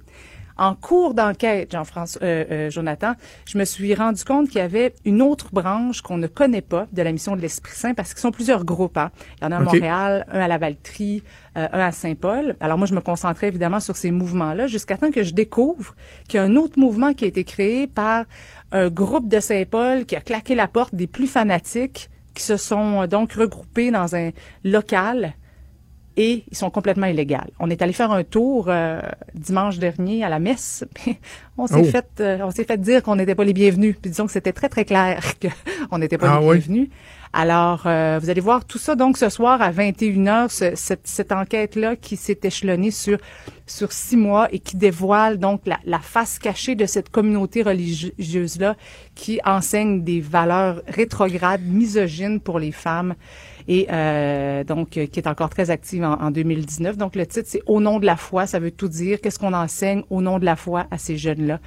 en 0.60 0.76
cours 0.76 1.14
d'enquête, 1.14 1.72
Jean-François, 1.72 2.22
euh, 2.22 2.46
euh, 2.52 2.70
Jonathan, 2.70 3.14
je 3.46 3.58
me 3.58 3.64
suis 3.64 3.96
rendu 3.96 4.24
compte 4.26 4.50
qu'il 4.50 4.58
y 4.58 4.62
avait 4.62 4.94
une 5.06 5.22
autre 5.22 5.48
branche 5.54 6.02
qu'on 6.02 6.18
ne 6.18 6.28
connaît 6.28 6.62
pas 6.62 6.86
de 6.92 7.02
la 7.02 7.14
mission 7.14 7.38
de 7.38 7.42
l'Esprit 7.42 7.72
Saint 7.74 7.94
parce 7.94 8.14
qu'ils 8.14 8.22
sont 8.22 8.32
plusieurs 8.32 8.66
groupes. 8.66 8.98
Hein. 8.98 9.10
Il 9.38 9.46
y 9.46 9.48
en 9.48 9.52
a 9.52 9.56
à 9.56 9.60
Montréal, 9.62 10.26
un 10.30 10.42
à 10.42 10.48
la 10.50 10.58
Valtrie, 10.58 11.24
euh, 11.58 11.68
un 11.72 11.80
à 11.80 11.92
Saint-Paul. 11.94 12.58
Alors 12.60 12.78
moi, 12.78 12.88
je 12.88 12.94
me 12.94 13.00
concentrais 13.00 13.48
évidemment 13.48 13.80
sur 13.80 13.96
ces 13.96 14.12
mouvements-là 14.12 14.68
jusqu'à 14.68 14.98
temps 14.98 15.12
que 15.12 15.24
je 15.24 15.34
découvre 15.34 15.96
qu'il 16.28 16.38
y 16.38 16.42
a 16.42 16.44
un 16.44 16.58
autre 16.58 16.78
mouvement 16.78 17.14
qui 17.14 17.24
a 17.24 17.28
été 17.30 17.46
créé 17.46 17.88
par 17.88 18.26
un 18.74 18.90
groupe 18.90 19.30
de 19.30 19.40
Saint-Paul 19.40 20.06
qui 20.06 20.18
a 20.18 20.22
claqué 20.22 20.56
la 20.56 20.68
porte 20.68 20.94
des 20.94 21.08
plus 21.08 21.28
fanatiques 21.28 22.10
qui 22.34 22.44
se 22.44 22.58
sont 22.58 23.08
donc 23.08 23.34
regroupés 23.34 23.92
dans 23.92 24.16
un 24.16 24.32
local 24.66 25.34
et 26.20 26.44
ils 26.52 26.58
sont 26.58 26.70
complètement 26.70 27.08
illégaux. 27.08 27.38
On 27.62 27.70
est 27.70 27.82
allé 27.82 27.94
faire 27.94 28.12
un 28.12 28.26
tour 28.26 28.66
euh, 28.68 29.00
dimanche 29.34 29.80
dernier 29.80 30.22
à 30.26 30.28
la 30.28 30.40
messe. 30.40 30.84
on 31.58 31.66
s'est 31.66 31.76
oh. 31.80 31.84
fait 31.86 32.08
euh, 32.20 32.40
on 32.44 32.52
s'est 32.52 32.66
fait 32.66 32.80
dire 32.80 33.02
qu'on 33.02 33.16
n'était 33.16 33.36
pas 33.36 33.46
les 33.46 33.54
bienvenus. 33.54 33.96
Puis 34.02 34.12
disons 34.12 34.26
que 34.26 34.34
c'était 34.34 34.52
très 34.52 34.68
très 34.68 34.84
clair 34.84 35.24
qu'on 35.90 35.98
n'était 35.98 36.18
pas 36.18 36.34
ah 36.36 36.42
les 36.42 36.46
bienvenus. 36.46 36.90
Alors 37.32 37.84
euh, 37.86 38.20
vous 38.22 38.30
allez 38.30 38.42
voir 38.42 38.66
tout 38.66 38.78
ça 38.78 38.96
donc 38.96 39.18
ce 39.18 39.30
soir 39.30 39.62
à 39.62 39.72
21h 39.72 40.50
cette, 40.76 41.08
cette 41.08 41.32
enquête 41.32 41.78
là 41.78 41.96
qui 41.96 42.18
s'est 42.18 42.40
échelonnée 42.44 42.92
sur 42.92 43.18
sur 43.66 43.94
six 43.94 44.18
mois 44.18 44.50
et 44.52 44.60
qui 44.60 44.76
dévoile 44.76 45.38
donc 45.38 45.62
la, 45.68 45.80
la 45.86 46.00
face 46.00 46.38
cachée 46.38 46.76
de 46.76 46.86
cette 46.86 47.10
communauté 47.10 47.62
religieuse 47.62 48.60
là 48.60 48.76
qui 49.16 49.40
enseigne 49.46 50.04
des 50.04 50.20
valeurs 50.20 50.82
rétrogrades 50.88 51.64
misogynes 51.64 52.42
pour 52.42 52.60
les 52.60 52.74
femmes 52.74 53.14
et 53.68 53.88
euh, 53.92 54.64
donc 54.64 54.98
euh, 54.98 55.06
qui 55.06 55.20
est 55.20 55.28
encore 55.28 55.50
très 55.50 55.70
active 55.70 56.04
en, 56.04 56.32
2019. 56.32 56.98
Donc 56.98 57.16
le 57.16 57.26
titre 57.26 57.48
c'est 57.50 57.62
Au 57.66 57.80
nom 57.82 58.00
de 58.00 58.06
la 58.06 58.16
foi, 58.16 58.46
ça 58.46 58.60
veut 58.60 58.72
tout 58.72 58.88
dire. 58.88 59.20
Qu'est-ce 59.22 59.40
qu'on 59.40 59.54
enseigne 59.54 60.04
au 60.10 60.22
nom 60.22 60.40
de 60.40 60.46
la 60.46 60.56
foi 60.56 60.88
à 60.92 60.98
ces 60.98 61.18
jeunes-là? 61.18 61.60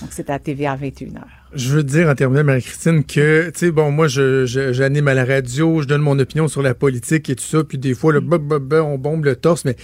Donc 0.00 0.10
c'est 0.12 0.30
à 0.30 0.38
TVA 0.38 0.76
21h. 0.76 1.20
Je 1.52 1.70
veux 1.70 1.82
dire 1.82 2.08
en 2.08 2.14
terminant, 2.14 2.44
Marie-Christine, 2.44 3.02
que, 3.02 3.50
tu 3.50 3.58
sais, 3.58 3.70
bon, 3.72 3.90
moi, 3.90 4.06
je, 4.06 4.46
j'anime 4.46 5.08
à 5.08 5.14
la 5.14 5.24
radio, 5.24 5.82
je 5.82 5.86
donne 5.88 6.00
mon 6.00 6.16
opinion 6.20 6.46
sur 6.46 6.62
la 6.62 6.74
politique 6.74 7.28
et 7.28 7.34
tout 7.34 7.44
ça, 7.44 7.64
puis 7.64 7.76
des 7.76 7.92
fois, 7.94 8.12
le 8.12 8.20
on 8.80 8.98
bombe 8.98 9.24
le 9.24 9.34
torse, 9.34 9.64
mais 9.64 9.74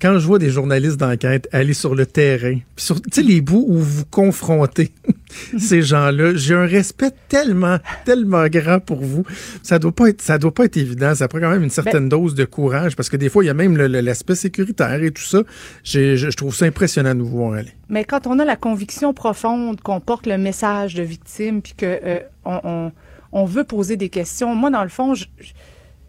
quand 0.00 0.18
je 0.18 0.26
vois 0.26 0.38
des 0.38 0.50
journalistes 0.50 0.98
d'enquête 0.98 1.48
aller 1.52 1.72
sur 1.72 1.94
le 1.94 2.04
terrain, 2.06 2.58
puis 2.76 2.84
sur 2.84 3.00
tu 3.00 3.08
sais 3.10 3.22
les 3.22 3.40
bouts 3.40 3.64
où 3.66 3.78
vous 3.78 4.04
confrontez 4.04 4.92
ces 5.58 5.82
gens-là, 5.82 6.34
j'ai 6.34 6.54
un 6.54 6.66
respect 6.66 7.12
tellement 7.28 7.78
tellement 8.04 8.46
grand 8.48 8.78
pour 8.78 9.02
vous. 9.02 9.24
Ça 9.62 9.78
doit 9.78 9.92
pas 9.92 10.08
être 10.08 10.20
ça 10.20 10.38
doit 10.38 10.52
pas 10.52 10.66
être 10.66 10.76
évident, 10.76 11.14
ça 11.14 11.28
prend 11.28 11.40
quand 11.40 11.50
même 11.50 11.62
une 11.62 11.70
certaine 11.70 12.08
ben 12.08 12.20
dose 12.20 12.34
de 12.34 12.44
courage 12.44 12.94
parce 12.94 13.08
que 13.08 13.16
des 13.16 13.30
fois 13.30 13.42
il 13.42 13.46
y 13.46 13.50
a 13.50 13.54
même 13.54 13.76
l'aspect 13.76 14.34
sécuritaire 14.34 15.02
et 15.02 15.10
tout 15.10 15.22
ça. 15.22 15.42
Je 15.82 16.36
trouve 16.36 16.54
ça 16.54 16.66
impressionnant 16.66 17.14
de 17.14 17.22
vous 17.22 17.38
voir 17.38 17.54
aller. 17.54 17.72
Mais 17.88 18.04
quand 18.04 18.26
on 18.26 18.38
a 18.38 18.44
la 18.44 18.56
conviction 18.56 19.14
profonde 19.14 19.80
qu'on 19.80 20.00
porte 20.00 20.26
le 20.26 20.38
message 20.38 20.94
de 20.94 21.02
victime 21.02 21.62
puis 21.62 21.74
que 21.74 21.86
euh, 21.86 22.20
on, 22.44 22.60
on, 22.64 22.92
on, 23.32 23.44
veut 23.44 23.64
poser 23.64 23.96
des 23.96 24.08
questions, 24.08 24.54
moi 24.54 24.70
dans 24.70 24.82
le 24.82 24.88
fond 24.88 25.14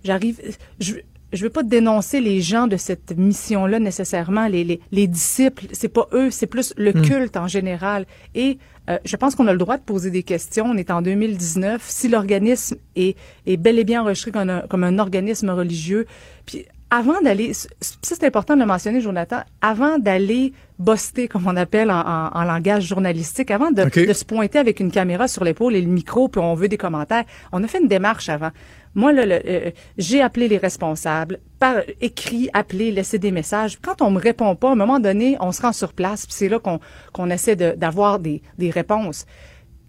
j'arrive 0.03 0.41
je, 0.79 0.95
je 1.33 1.43
veux 1.43 1.49
pas 1.49 1.63
dénoncer 1.63 2.21
les 2.21 2.41
gens 2.41 2.67
de 2.67 2.77
cette 2.77 3.15
mission-là 3.17 3.79
nécessairement, 3.79 4.47
les, 4.47 4.63
les, 4.63 4.79
les 4.91 5.07
disciples, 5.07 5.65
c'est 5.73 5.89
pas 5.89 6.07
eux, 6.13 6.31
c'est 6.31 6.47
plus 6.47 6.73
le 6.77 6.91
hmm. 6.91 7.01
culte 7.01 7.37
en 7.37 7.47
général. 7.47 8.05
Et 8.33 8.57
euh, 8.89 8.97
je 9.03 9.15
pense 9.17 9.35
qu'on 9.35 9.47
a 9.47 9.51
le 9.51 9.57
droit 9.57 9.77
de 9.77 9.83
poser 9.83 10.09
des 10.09 10.23
questions. 10.23 10.65
On 10.65 10.77
est 10.77 10.89
en 10.89 11.01
2019. 11.01 11.83
Si 11.85 12.07
l'organisme 12.07 12.77
est, 12.95 13.17
est 13.45 13.57
bel 13.57 13.77
et 13.77 13.83
bien 13.83 14.01
enregistré 14.01 14.31
comme 14.31 14.49
un, 14.49 14.61
comme 14.61 14.83
un 14.83 14.99
organisme 14.99 15.49
religieux, 15.49 16.05
puis 16.45 16.65
avant 16.89 17.19
d'aller, 17.21 17.53
ça 17.53 17.67
c'est 18.01 18.23
important 18.23 18.55
de 18.55 18.61
le 18.61 18.65
mentionner, 18.65 19.01
Jonathan, 19.01 19.41
avant 19.61 19.99
d'aller 19.99 20.53
boster, 20.79 21.27
comme 21.27 21.47
on 21.47 21.55
appelle 21.55 21.91
en, 21.91 22.29
en, 22.33 22.43
langage 22.43 22.85
journalistique, 22.85 23.51
avant 23.51 23.71
de, 23.71 23.83
de, 23.83 24.13
se 24.13 24.25
pointer 24.25 24.59
avec 24.59 24.79
une 24.79 24.91
caméra 24.91 25.27
sur 25.27 25.43
l'épaule 25.43 25.75
et 25.75 25.81
le 25.81 25.87
micro, 25.87 26.27
puis 26.27 26.41
on 26.41 26.53
veut 26.53 26.67
des 26.67 26.77
commentaires, 26.77 27.23
on 27.51 27.63
a 27.63 27.67
fait 27.67 27.79
une 27.79 27.87
démarche 27.87 28.29
avant. 28.29 28.51
Moi, 28.95 29.13
le, 29.13 29.21
euh, 29.45 29.71
j'ai 29.97 30.21
appelé 30.21 30.47
les 30.47 30.57
responsables, 30.57 31.39
par 31.59 31.75
écrit, 32.01 32.49
appelé, 32.53 32.91
laissé 32.91 33.19
des 33.19 33.31
messages. 33.31 33.79
Quand 33.81 34.01
on 34.01 34.11
me 34.11 34.19
répond 34.19 34.55
pas, 34.55 34.69
à 34.69 34.71
un 34.71 34.75
moment 34.75 34.99
donné, 34.99 35.37
on 35.39 35.51
se 35.51 35.61
rend 35.61 35.73
sur 35.73 35.93
place, 35.93 36.25
puis 36.25 36.35
c'est 36.35 36.49
là 36.49 36.59
qu'on 36.59 36.79
qu'on 37.13 37.29
essaie 37.29 37.55
d'avoir 37.55 38.19
des, 38.19 38.41
des 38.57 38.69
réponses 38.69 39.25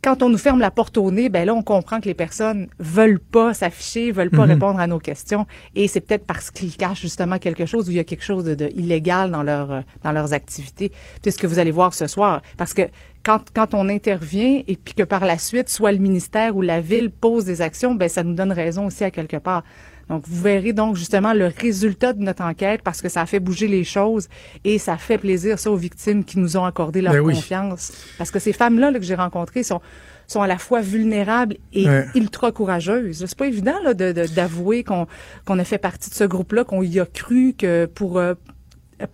quand 0.03 0.23
on 0.23 0.29
nous 0.29 0.39
ferme 0.39 0.61
la 0.61 0.71
porte 0.71 0.97
au 0.97 1.11
nez, 1.11 1.29
ben 1.29 1.45
là, 1.45 1.55
on 1.55 1.63
comprend 1.63 2.01
que 2.01 2.07
les 2.07 2.15
personnes 2.15 2.69
veulent 2.79 3.19
pas 3.19 3.53
s'afficher, 3.55 4.13
veulent 4.13 4.31
pas 4.31 4.45
mhm. 4.45 4.53
répondre 4.53 4.81
à 4.81 4.87
nos 4.87 4.99
questions. 4.99 5.47
Et 5.75 5.89
c'est 5.89 6.01
peut-être 6.01 6.25
parce 6.25 6.51
qu'ils 6.51 6.77
cachent 6.77 7.01
justement 7.01 7.39
quelque 7.39 7.67
chose 7.67 7.89
où 7.89 7.91
il 7.91 7.97
y 7.97 8.01
a 8.01 8.05
quelque 8.05 8.25
chose 8.25 8.45
de, 8.45 8.69
illégal 8.77 9.31
dans 9.31 9.43
leur 9.43 9.73
euh, 9.73 9.81
dans 10.05 10.13
leurs 10.13 10.33
activités. 10.33 10.93
C'est 11.23 11.31
ce 11.31 11.39
que 11.39 11.47
vous 11.47 11.59
allez 11.59 11.73
voir 11.73 11.95
ce 11.95 12.07
soir. 12.07 12.43
Parce 12.57 12.75
que 12.75 12.83
quand, 13.25 13.41
quand 13.53 13.75
on 13.75 13.89
intervient 13.89 14.63
et 14.67 14.77
puis 14.77 14.95
que 14.95 15.03
par 15.03 15.25
la 15.25 15.39
suite, 15.39 15.69
soit 15.69 15.93
le 15.93 15.99
ministère 15.99 16.57
ou 16.57 16.63
la 16.63 16.81
ville 16.81 17.11
pose 17.11 17.45
des 17.45 17.61
actions, 17.61 17.95
ben 17.95 18.09
ça 18.09 18.23
nous 18.23 18.35
donne 18.35 18.53
raison 18.53 18.87
aussi 18.87 19.05
à 19.05 19.11
quelque 19.11 19.37
part. 19.37 19.65
Donc, 20.09 20.25
vous 20.27 20.43
verrez 20.43 20.73
donc 20.73 20.97
justement 20.97 21.33
le 21.33 21.47
résultat 21.47 22.13
de 22.13 22.23
notre 22.23 22.43
enquête 22.43 22.83
parce 22.83 23.03
que 23.03 23.09
ça 23.09 23.23
a 23.23 23.27
fait 23.27 23.41
bouger 23.41 23.69
les 23.69 23.85
choses 23.85 24.29
et 24.65 24.79
ça 24.79 24.97
fait 24.97 25.19
plaisir 25.19 25.59
ça 25.59 25.71
aux 25.71 25.77
victimes 25.77 26.25
qui 26.25 26.39
nous 26.39 26.57
ont 26.57 26.65
accordé 26.65 27.03
leur 27.03 27.13
ben 27.13 27.23
confiance. 27.23 27.93
Parce 28.17 28.31
que 28.31 28.39
ces 28.39 28.53
femmes-là 28.53 28.93
que 28.93 29.03
j'ai 29.03 29.15
rencontrées 29.15 29.63
sont 29.63 29.81
sont 30.27 30.43
à 30.43 30.47
la 30.47 30.59
fois 30.59 30.83
vulnérables 30.83 31.57
et 31.73 31.87
ultra 32.15 32.53
courageuses. 32.53 33.25
C'est 33.27 33.39
pas 33.39 33.47
évident 33.47 33.77
là, 33.83 33.95
de, 33.95 34.13
d'avouer 34.13 34.85
qu'on 34.85 35.07
qu'on 35.47 35.59
a 35.59 35.65
fait 35.65 35.79
partie 35.79 36.11
de 36.11 36.15
ce 36.15 36.25
groupe-là, 36.25 36.65
qu'on 36.65 36.83
y 36.83 37.01
a 37.01 37.07
cru 37.07 37.55
que 37.57 37.87
pour 37.87 38.19
euh, 38.19 38.35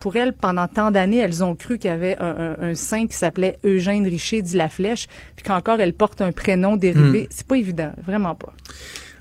pour 0.01 0.17
elles, 0.17 0.33
pendant 0.33 0.67
tant 0.67 0.91
d'années, 0.91 1.19
elles 1.19 1.45
ont 1.45 1.55
cru 1.55 1.79
qu'il 1.79 1.91
y 1.91 1.95
avait 1.95 2.17
un, 2.19 2.57
un, 2.59 2.71
un 2.71 2.75
saint 2.75 3.07
qui 3.07 3.17
s'appelait 3.17 3.59
Eugène 3.65 4.07
Richer 4.07 4.43
dit 4.43 4.57
la 4.57 4.69
Flèche, 4.69 5.09
puis 5.37 5.45
qu'encore 5.45 5.79
elle 5.81 5.93
porte 5.93 6.21
un 6.21 6.33
prénom 6.33 6.77
dérivé. 6.77 7.25
Hmm. 7.25 7.27
C'est 7.31 7.47
pas 7.47 7.57
évident, 7.57 7.93
vraiment 8.03 8.35
pas. 8.35 8.55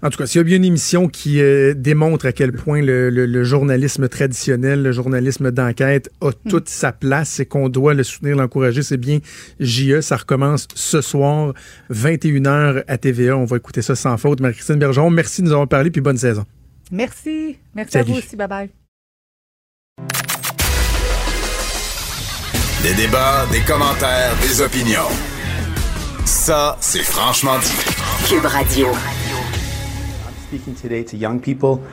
En 0.06 0.10
tout 0.10 0.18
cas, 0.18 0.26
s'il 0.26 0.40
y 0.40 0.42
a 0.42 0.44
bien 0.44 0.58
une 0.58 0.66
émission 0.66 1.08
qui 1.08 1.40
euh, 1.42 1.74
démontre 1.74 2.26
à 2.26 2.34
quel 2.34 2.52
point 2.52 2.82
le, 2.82 3.10
le- 3.10 3.26
le 3.26 3.44
journalisme 3.46 4.10
traditionnel, 4.10 4.84
le 4.84 4.92
journalisme 4.92 5.50
d'enquête 5.52 6.10
a 6.20 6.32
toute 6.50 6.68
sa 6.68 6.92
place 6.92 7.40
et 7.40 7.46
qu'on 7.46 7.70
doit 7.70 7.94
le 7.94 8.04
soutenir, 8.04 8.36
l'encourager, 8.36 8.84
c'est 8.84 8.98
bien 8.98 9.20
JE. 9.62 10.02
Ça 10.02 10.18
recommence 10.18 10.68
ce 10.76 11.00
soir, 11.00 11.54
21h 11.90 12.84
à 12.88 12.98
TVA. 12.98 13.38
On 13.38 13.46
va 13.46 13.56
écouter 13.56 13.82
ça 13.82 13.96
sans 13.96 14.18
faute. 14.18 14.42
Marie-Christine 14.42 14.76
Bergeron, 14.78 15.10
merci 15.10 15.42
de 15.42 15.48
nous 15.48 15.54
avoir 15.54 15.70
parlé, 15.70 15.90
puis 15.90 16.02
bonne 16.02 16.18
saison. 16.18 16.46
Merci. 16.92 17.56
Merci 17.74 17.94
Salut. 17.94 18.12
à 18.12 18.14
vous 18.14 18.20
aussi. 18.20 18.36
Bye 18.36 18.48
bye. 18.50 18.70
Des 22.84 22.94
débats, 22.96 23.46
des 23.54 23.62
commentaires, 23.62 24.36
des 24.42 24.62
opinions. 24.62 25.08
Ça, 26.26 26.78
c'est 26.82 27.04
franchement 27.04 27.58
dit. 27.60 28.28
Cube 28.30 28.46
Radio. 28.46 28.88
Speaking 30.54 30.76
today 30.76 31.02
to 31.02 31.18
young 31.18 31.40
people, 31.42 31.84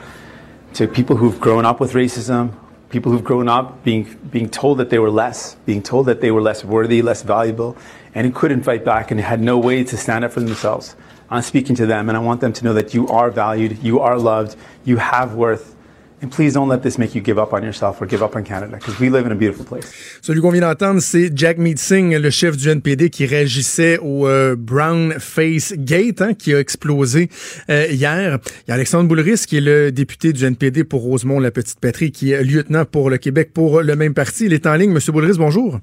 to 0.71 0.87
people 0.87 1.15
who've 1.15 1.39
grown 1.41 1.65
up 1.65 1.79
with 1.79 1.93
racism, 1.93 2.53
people 2.91 3.11
who've 3.11 3.23
grown 3.23 3.49
up 3.49 3.83
being, 3.83 4.03
being 4.29 4.47
told 4.47 4.77
that 4.77 4.91
they 4.91 4.99
were 4.99 5.09
less, 5.09 5.55
being 5.65 5.81
told 5.81 6.05
that 6.05 6.21
they 6.21 6.29
were 6.29 6.43
less 6.43 6.63
worthy, 6.63 7.01
less 7.01 7.23
valuable, 7.23 7.75
and 8.13 8.27
who 8.27 8.31
couldn't 8.31 8.61
fight 8.61 8.85
back 8.85 9.09
and 9.09 9.19
had 9.19 9.41
no 9.41 9.57
way 9.57 9.83
to 9.83 9.97
stand 9.97 10.23
up 10.23 10.31
for 10.31 10.41
themselves. 10.41 10.95
I'm 11.31 11.41
speaking 11.41 11.75
to 11.77 11.87
them, 11.87 12.07
and 12.07 12.15
I 12.15 12.21
want 12.21 12.39
them 12.39 12.53
to 12.53 12.63
know 12.63 12.73
that 12.73 12.93
you 12.93 13.07
are 13.07 13.31
valued, 13.31 13.81
you 13.81 13.99
are 13.99 14.19
loved, 14.19 14.55
you 14.85 14.97
have 14.97 15.33
worth, 15.33 15.75
and 16.21 16.29
please 16.29 16.53
don't 16.53 16.69
let 16.69 16.81
this 16.81 16.97
make 16.97 17.15
you 17.15 17.21
give 17.21 17.37
up 17.37 17.53
on 17.53 17.63
yourself 17.63 18.01
or 18.01 18.07
give 18.07 18.21
up 18.21 18.35
on 18.35 18.43
Canada, 18.43 18.77
because 18.77 18.99
we 18.99 19.09
live 19.09 19.25
in 19.25 19.31
a 19.31 19.35
beautiful 19.35 19.65
place. 19.65 19.91
Celui 20.21 20.41
qu'on 20.41 20.51
vient 20.51 20.61
d'entendre, 20.61 21.01
c'est 21.01 21.31
Jack 21.35 21.57
Meeting, 21.57 22.15
le 22.15 22.29
chef 22.29 22.57
du 22.57 22.69
NPD, 22.69 23.09
qui 23.09 23.25
réagissait 23.25 23.97
au 23.99 24.27
euh, 24.27 24.55
Brown 24.57 25.13
Face 25.19 25.73
Gate, 25.77 26.21
hein, 26.21 26.33
qui 26.33 26.53
a 26.53 26.59
explosé 26.59 27.29
euh, 27.69 27.87
hier. 27.89 28.39
Il 28.67 28.69
y 28.69 28.71
a 28.71 28.75
Alexandre 28.75 29.07
Boulris, 29.07 29.43
qui 29.47 29.57
est 29.57 29.61
le 29.61 29.91
député 29.91 30.33
du 30.33 30.45
NPD 30.45 30.83
pour 30.83 31.01
Rosemont, 31.01 31.39
la 31.39 31.51
petite 31.51 31.79
patrie, 31.79 32.11
qui 32.11 32.31
est 32.31 32.43
lieutenant 32.43 32.85
pour 32.85 33.09
le 33.09 33.17
Québec 33.17 33.51
pour 33.53 33.81
le 33.81 33.95
même 33.95 34.13
parti. 34.13 34.45
Il 34.45 34.53
est 34.53 34.67
en 34.67 34.75
ligne. 34.75 34.91
Monsieur 34.91 35.11
Boulris, 35.11 35.37
bonjour. 35.37 35.79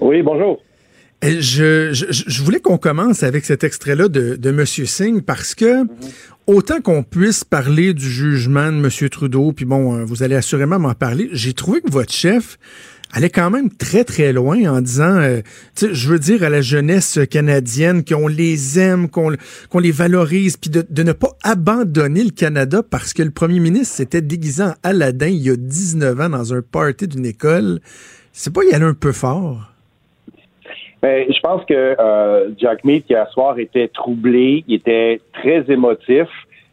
Oui, 0.00 0.22
bonjour. 0.22 0.60
Je, 1.22 1.92
je, 1.92 2.06
je 2.08 2.42
voulais 2.42 2.60
qu'on 2.60 2.78
commence 2.78 3.22
avec 3.22 3.44
cet 3.44 3.62
extrait-là 3.62 4.08
de, 4.08 4.36
de 4.36 4.48
M. 4.48 4.64
Singh 4.64 5.20
parce 5.20 5.54
que 5.54 5.84
autant 6.50 6.80
qu'on 6.80 7.02
puisse 7.02 7.44
parler 7.44 7.94
du 7.94 8.10
jugement 8.10 8.72
de 8.72 8.78
M. 8.78 9.08
Trudeau, 9.08 9.52
puis 9.52 9.64
bon, 9.64 9.96
euh, 9.96 10.04
vous 10.04 10.22
allez 10.22 10.34
assurément 10.34 10.78
m'en 10.78 10.94
parler, 10.94 11.28
j'ai 11.32 11.52
trouvé 11.52 11.80
que 11.80 11.90
votre 11.90 12.12
chef 12.12 12.58
allait 13.12 13.30
quand 13.30 13.50
même 13.50 13.70
très, 13.70 14.04
très 14.04 14.32
loin 14.32 14.64
en 14.66 14.80
disant, 14.80 15.16
euh, 15.16 15.42
je 15.80 16.08
veux 16.08 16.18
dire 16.18 16.42
à 16.42 16.48
la 16.48 16.60
jeunesse 16.60 17.20
canadienne 17.30 18.04
qu'on 18.04 18.28
les 18.28 18.78
aime, 18.78 19.08
qu'on 19.08 19.36
qu'on 19.68 19.78
les 19.78 19.90
valorise, 19.92 20.56
puis 20.56 20.70
de, 20.70 20.84
de 20.88 21.02
ne 21.02 21.12
pas 21.12 21.36
abandonner 21.42 22.24
le 22.24 22.30
Canada 22.30 22.82
parce 22.82 23.12
que 23.12 23.22
le 23.22 23.30
premier 23.30 23.60
ministre 23.60 23.96
s'était 23.96 24.22
déguisé 24.22 24.64
en 24.64 24.74
Aladdin 24.82 25.28
il 25.28 25.42
y 25.42 25.50
a 25.50 25.56
19 25.56 26.20
ans 26.20 26.28
dans 26.30 26.54
un 26.54 26.62
party 26.62 27.06
d'une 27.06 27.26
école. 27.26 27.80
C'est 28.32 28.52
pas 28.52 28.64
y 28.64 28.72
aller 28.72 28.84
un 28.84 28.94
peu 28.94 29.12
fort? 29.12 29.69
Ben, 31.02 31.26
je 31.32 31.40
pense 31.40 31.64
que 31.64 31.96
euh, 31.98 32.50
Jack 32.58 32.84
Mead, 32.84 33.10
à 33.12 33.26
soir 33.26 33.58
était 33.58 33.88
troublé, 33.88 34.64
il 34.68 34.74
était 34.74 35.20
très 35.32 35.64
émotif. 35.70 36.28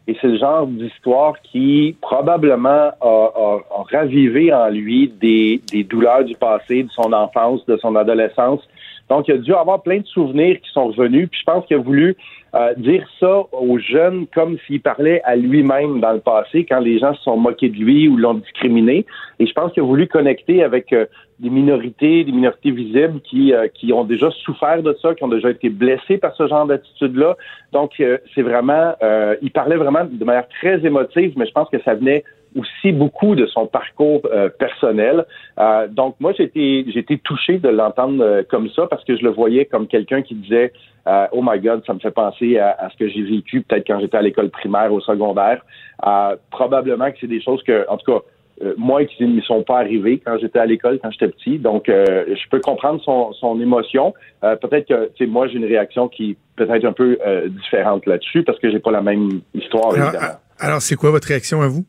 Et 0.10 0.16
c'est 0.22 0.28
le 0.28 0.38
genre 0.38 0.66
d'histoire 0.68 1.34
qui 1.44 1.98
probablement 2.02 2.70
a, 2.70 2.94
a- 3.02 3.60
a 3.78 3.84
ravivé 3.92 4.54
en 4.54 4.70
lui 4.70 5.10
des, 5.10 5.62
des 5.72 5.84
douleurs 5.84 6.24
du 6.24 6.34
passé, 6.36 6.84
de 6.84 6.90
son 6.92 7.12
enfance, 7.12 7.66
de 7.66 7.76
son 7.78 7.94
adolescence. 7.96 8.62
Donc, 9.10 9.28
il 9.28 9.34
a 9.36 9.38
dû 9.38 9.54
avoir 9.54 9.82
plein 9.82 10.00
de 10.00 10.06
souvenirs 10.06 10.60
qui 10.62 10.70
sont 10.72 10.88
revenus. 10.88 11.28
Puis 11.30 11.40
je 11.42 11.46
pense 11.52 11.66
qu'il 11.66 11.76
a 11.78 11.80
voulu 11.82 12.16
euh, 12.56 12.74
dire 12.76 13.08
ça 13.20 13.44
aux 13.52 13.78
jeunes 13.78 14.28
comme 14.34 14.58
s'il 14.66 14.82
parlait 14.82 15.22
à 15.24 15.36
lui-même 15.36 16.00
dans 16.00 16.14
le 16.14 16.20
passé, 16.20 16.66
quand 16.66 16.80
les 16.80 17.00
gens 17.00 17.14
se 17.16 17.24
sont 17.24 17.38
moqués 17.38 17.70
de 17.70 17.78
lui 17.78 18.08
ou 18.08 18.18
l'ont 18.18 18.36
discriminé. 18.36 19.06
Et 19.40 19.46
je 19.46 19.54
pense 19.54 19.72
qu'il 19.74 19.84
a 19.84 19.86
voulu 19.86 20.08
connecter 20.08 20.64
avec 20.64 20.94
euh, 20.94 21.06
des 21.40 21.50
minorités, 21.50 22.24
des 22.24 22.32
minorités 22.32 22.72
visibles 22.72 23.22
qui, 23.22 23.54
euh, 23.54 23.68
qui 23.68 23.94
ont 23.94 24.04
déjà 24.04 24.32
souffert 24.32 24.82
de 24.82 24.96
ça, 25.02 25.14
qui 25.14 25.24
ont 25.24 25.28
déjà 25.28 25.52
été 25.52 25.70
blessés 25.70 26.18
par 26.18 26.36
ce 26.36 26.48
genre 26.48 26.66
d'attitude-là. 26.66 27.38
Donc, 27.74 27.92
euh, 28.00 28.18
c'est 28.34 28.42
vraiment, 28.42 28.96
euh, 29.04 29.36
il 29.42 29.52
parlait 29.52 29.76
vraiment 29.76 30.06
de 30.10 30.26
manière 30.26 30.48
très 30.48 30.84
émotive, 30.86 31.34
mais 31.38 31.46
je 31.46 31.52
pense 31.52 31.70
que 31.70 31.80
ça 31.84 31.94
venait 31.94 32.24
aussi 32.58 32.92
beaucoup 32.92 33.36
de 33.36 33.46
son 33.48 33.68
parcours 33.68 34.22
euh, 34.26 34.50
personnel. 34.50 35.26
Euh, 35.60 35.88
donc, 35.88 36.16
moi, 36.20 36.34
j'ai 36.38 36.44
été, 36.44 36.86
j'ai 36.92 37.00
été 37.00 37.18
touché 37.20 37.60
de 37.60 37.70
l'entendre 37.70 38.24
euh, 38.24 38.44
comme 38.50 38.70
ça 38.72 38.88
parce 38.88 39.04
que 39.04 39.16
je 39.16 39.24
le 39.24 39.30
voyais 39.30 39.66
comme 39.66 39.88
quelqu'un 39.88 40.22
qui 40.22 40.36
disait 40.36 40.74
euh, 41.08 41.28
Oh 41.32 41.42
my 41.44 41.60
God, 41.60 41.84
ça 41.86 41.94
me 41.94 42.00
fait 42.00 42.12
penser 42.12 42.58
à, 42.58 42.72
à 42.80 42.90
ce 42.90 42.98
que 42.98 43.08
j'ai 43.08 43.22
vécu 43.24 43.62
peut-être 43.62 43.86
quand 43.88 44.00
j'étais 44.00 44.18
à 44.18 44.22
l'école 44.22 44.50
primaire, 44.50 44.92
au 44.92 45.00
secondaire. 45.02 45.62
Euh, 46.06 46.36
probablement 46.52 47.12
que 47.12 47.18
c'est 47.22 47.28
des 47.28 47.42
choses 47.42 47.62
que, 47.64 47.86
en 47.90 47.98
tout 47.98 48.12
cas, 48.12 48.20
euh, 48.64 48.74
moi, 48.76 49.06
qui 49.06 49.24
ne 49.24 49.36
me 49.36 49.42
sont 49.42 49.62
pas 49.62 49.78
arrivées 49.80 50.20
quand 50.26 50.38
j'étais 50.40 50.58
à 50.58 50.66
l'école, 50.66 51.00
quand 51.02 51.12
j'étais 51.12 51.28
petit. 51.28 51.60
Donc, 51.60 51.90
euh, 51.90 52.26
je 52.28 52.50
peux 52.50 52.60
comprendre 52.60 53.00
son, 53.04 53.32
son 53.34 53.62
émotion. 53.62 54.16
Euh, 54.44 54.56
peut-être 54.56 54.88
que, 54.88 55.12
tu 55.14 55.26
sais, 55.26 55.30
moi, 55.30 55.48
j'ai 55.48 55.58
une 55.58 55.66
réaction 55.66 56.08
qui 56.08 56.36
peut 56.56 56.68
être 56.70 56.86
un 56.86 56.92
peu 56.94 57.20
euh, 57.26 57.50
différente 57.50 58.06
là-dessus 58.08 58.44
parce 58.44 58.58
que 58.60 58.72
j'ai 58.72 58.80
pas 58.80 58.92
la 58.92 59.02
même 59.02 59.42
histoire, 59.54 59.94
Alors, 59.94 60.08
évidemment. 60.10 60.34
alors, 60.60 60.82
c'est 60.82 60.96
quoi 60.96 61.12
votre 61.12 61.28
réaction 61.28 61.62
à 61.62 61.68
vous? 61.68 61.86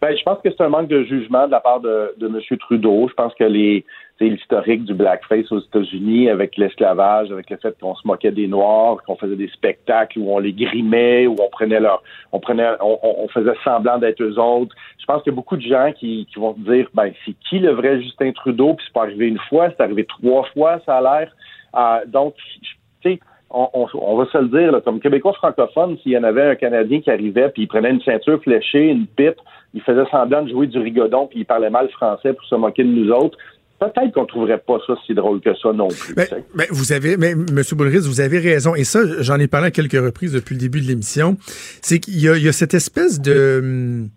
Ben, 0.00 0.14
je 0.16 0.22
pense 0.22 0.38
que 0.42 0.50
c'est 0.50 0.60
un 0.62 0.68
manque 0.68 0.88
de 0.88 1.02
jugement 1.04 1.46
de 1.46 1.52
la 1.52 1.60
part 1.60 1.80
de, 1.80 2.14
de 2.18 2.26
M. 2.26 2.40
Trudeau. 2.58 3.08
Je 3.08 3.14
pense 3.14 3.34
que 3.34 3.44
les 3.44 3.84
l'historique 4.20 4.84
du 4.84 4.94
blackface 4.94 5.50
aux 5.52 5.60
États-Unis 5.60 6.30
avec 6.30 6.56
l'esclavage, 6.56 7.30
avec 7.30 7.50
le 7.50 7.58
fait 7.58 7.76
qu'on 7.78 7.94
se 7.94 8.06
moquait 8.06 8.30
des 8.30 8.46
Noirs, 8.48 9.02
qu'on 9.06 9.16
faisait 9.16 9.36
des 9.36 9.48
spectacles 9.48 10.18
où 10.18 10.32
on 10.32 10.38
les 10.38 10.54
grimait, 10.54 11.26
où 11.26 11.36
on 11.38 11.50
prenait 11.50 11.80
leur, 11.80 12.02
on 12.32 12.40
prenait, 12.40 12.66
on, 12.80 12.98
on- 13.02 13.28
faisait 13.28 13.52
semblant 13.62 13.98
d'être 13.98 14.22
eux 14.22 14.38
autres. 14.38 14.74
Je 14.98 15.04
pense 15.04 15.22
qu'il 15.22 15.32
y 15.32 15.34
a 15.34 15.36
beaucoup 15.36 15.56
de 15.56 15.62
gens 15.62 15.92
qui, 15.92 16.26
qui 16.32 16.38
vont 16.38 16.54
dire, 16.58 16.88
ben 16.94 17.12
c'est 17.24 17.34
qui 17.48 17.58
le 17.58 17.72
vrai 17.72 18.00
Justin 18.00 18.32
Trudeau? 18.32 18.74
Puis 18.74 18.86
c'est 18.86 18.94
pas 18.94 19.02
arrivé 19.02 19.26
une 19.26 19.38
fois, 19.50 19.68
c'est 19.70 19.82
arrivé 19.82 20.04
trois 20.06 20.44
fois, 20.54 20.80
ça 20.86 20.96
a 20.98 21.02
l'air. 21.02 21.36
Euh, 21.76 22.06
donc, 22.06 22.34
tu 22.36 22.76
sais, 23.02 23.20
on, 23.50 23.68
on, 23.72 23.86
on 23.94 24.16
va 24.16 24.26
se 24.26 24.38
le 24.38 24.48
dire, 24.48 24.72
là, 24.72 24.80
comme 24.80 25.00
Québécois 25.00 25.32
francophone, 25.34 25.96
s'il 26.02 26.12
y 26.12 26.18
en 26.18 26.24
avait 26.24 26.42
un 26.42 26.54
Canadien 26.56 27.00
qui 27.00 27.10
arrivait, 27.10 27.48
puis 27.50 27.62
il 27.62 27.68
prenait 27.68 27.90
une 27.90 28.02
ceinture 28.02 28.40
fléchée, 28.42 28.86
une 28.88 29.06
pipe, 29.06 29.36
il 29.74 29.82
faisait 29.82 30.04
semblant 30.10 30.42
de 30.42 30.50
jouer 30.50 30.66
du 30.66 30.78
rigodon, 30.78 31.26
puis 31.26 31.40
il 31.40 31.46
parlait 31.46 31.70
mal 31.70 31.88
français 31.90 32.32
pour 32.32 32.44
se 32.46 32.54
moquer 32.54 32.82
de 32.82 32.88
nous 32.88 33.10
autres, 33.10 33.38
peut-être 33.78 34.12
qu'on 34.12 34.26
trouverait 34.26 34.58
pas 34.58 34.78
ça 34.86 34.94
si 35.06 35.14
drôle 35.14 35.40
que 35.40 35.54
ça 35.54 35.72
non 35.72 35.88
plus. 35.88 36.14
Ben, 36.14 36.66
vous 36.70 36.92
avez, 36.92 37.16
mais 37.16 37.32
M. 37.32 37.62
Boulris, 37.72 37.98
vous 37.98 38.20
avez 38.20 38.38
raison. 38.38 38.74
Et 38.74 38.84
ça, 38.84 39.00
j'en 39.20 39.38
ai 39.38 39.48
parlé 39.48 39.68
à 39.68 39.70
quelques 39.70 40.00
reprises 40.00 40.32
depuis 40.32 40.54
le 40.54 40.60
début 40.60 40.80
de 40.80 40.86
l'émission. 40.86 41.36
C'est 41.82 41.98
qu'il 41.98 42.16
y 42.16 42.22
y 42.22 42.48
a 42.48 42.52
cette 42.52 42.74
espèce 42.74 43.20
de, 43.20 43.60
hum, 43.62 44.08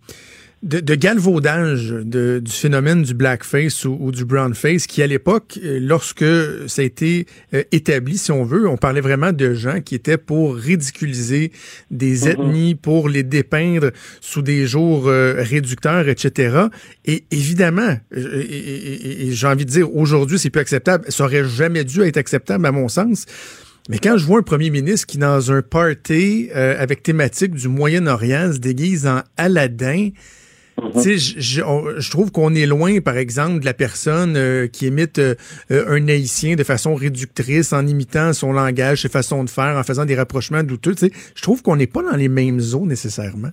de, 0.62 0.78
de 0.80 0.94
galvaudage 0.94 1.88
de- 1.88 2.38
du 2.44 2.52
phénomène 2.52 3.02
du 3.02 3.14
blackface 3.14 3.86
ou, 3.86 3.96
ou 3.98 4.12
du 4.12 4.26
brownface 4.26 4.86
qui, 4.86 5.02
à 5.02 5.06
l'époque, 5.06 5.58
euh, 5.64 5.78
lorsque 5.80 6.24
ça 6.68 6.82
a 6.82 6.84
été 6.84 7.24
euh, 7.54 7.62
établi, 7.72 8.18
si 8.18 8.30
on 8.30 8.44
veut, 8.44 8.68
on 8.68 8.76
parlait 8.76 9.00
vraiment 9.00 9.32
de 9.32 9.54
gens 9.54 9.80
qui 9.80 9.94
étaient 9.94 10.18
pour 10.18 10.54
ridiculiser 10.56 11.52
des 11.90 12.28
ethnies, 12.28 12.74
pour 12.74 13.08
les 13.08 13.22
dépeindre 13.22 13.90
sous 14.20 14.42
des 14.42 14.66
jours 14.66 15.08
euh, 15.08 15.36
réducteurs, 15.38 16.08
etc. 16.08 16.66
Et 17.06 17.24
évidemment, 17.30 17.96
et, 18.14 18.20
et- 18.20 18.94
et- 18.94 19.26
et 19.28 19.32
j'ai 19.32 19.46
envie 19.46 19.64
de 19.64 19.70
dire, 19.70 19.94
aujourd'hui, 19.96 20.38
c'est 20.38 20.50
plus 20.50 20.60
acceptable. 20.60 21.06
Ça 21.08 21.24
aurait 21.24 21.48
jamais 21.48 21.84
dû 21.84 22.02
être 22.02 22.18
acceptable, 22.18 22.66
à 22.66 22.72
mon 22.72 22.88
sens. 22.88 23.24
Mais 23.88 23.98
quand 23.98 24.18
je 24.18 24.26
vois 24.26 24.40
un 24.40 24.42
premier 24.42 24.68
ministre 24.68 25.06
qui, 25.06 25.16
dans 25.16 25.50
un 25.50 25.62
party 25.62 26.50
euh, 26.54 26.76
avec 26.78 27.02
thématique 27.02 27.54
du 27.54 27.68
Moyen-Orient, 27.68 28.52
se 28.52 28.58
déguise 28.58 29.06
en 29.06 29.22
Aladdin, 29.38 30.10
tu 30.94 31.00
sais, 31.02 31.18
je, 31.18 31.62
je- 31.98 32.10
trouve 32.10 32.30
qu'on 32.32 32.54
est 32.54 32.66
loin, 32.66 33.00
par 33.00 33.16
exemple, 33.16 33.60
de 33.60 33.64
la 33.64 33.74
personne 33.74 34.36
euh, 34.36 34.66
qui 34.66 34.86
imite 34.86 35.18
euh, 35.18 35.34
euh, 35.70 35.84
un 35.96 36.08
haïtien 36.08 36.56
de 36.56 36.64
façon 36.64 36.94
réductrice, 36.94 37.72
en 37.72 37.86
imitant 37.86 38.32
son 38.32 38.52
langage, 38.52 39.02
ses 39.02 39.08
façons 39.08 39.44
de 39.44 39.50
faire, 39.50 39.76
en 39.76 39.82
faisant 39.82 40.04
des 40.04 40.16
rapprochements 40.16 40.62
douteux. 40.62 40.94
Tu 40.94 41.06
sais, 41.06 41.12
je 41.34 41.42
trouve 41.42 41.62
qu'on 41.62 41.76
n'est 41.76 41.86
pas 41.86 42.02
dans 42.02 42.16
les 42.16 42.28
mêmes 42.28 42.60
eaux 42.74 42.86
nécessairement. 42.86 43.50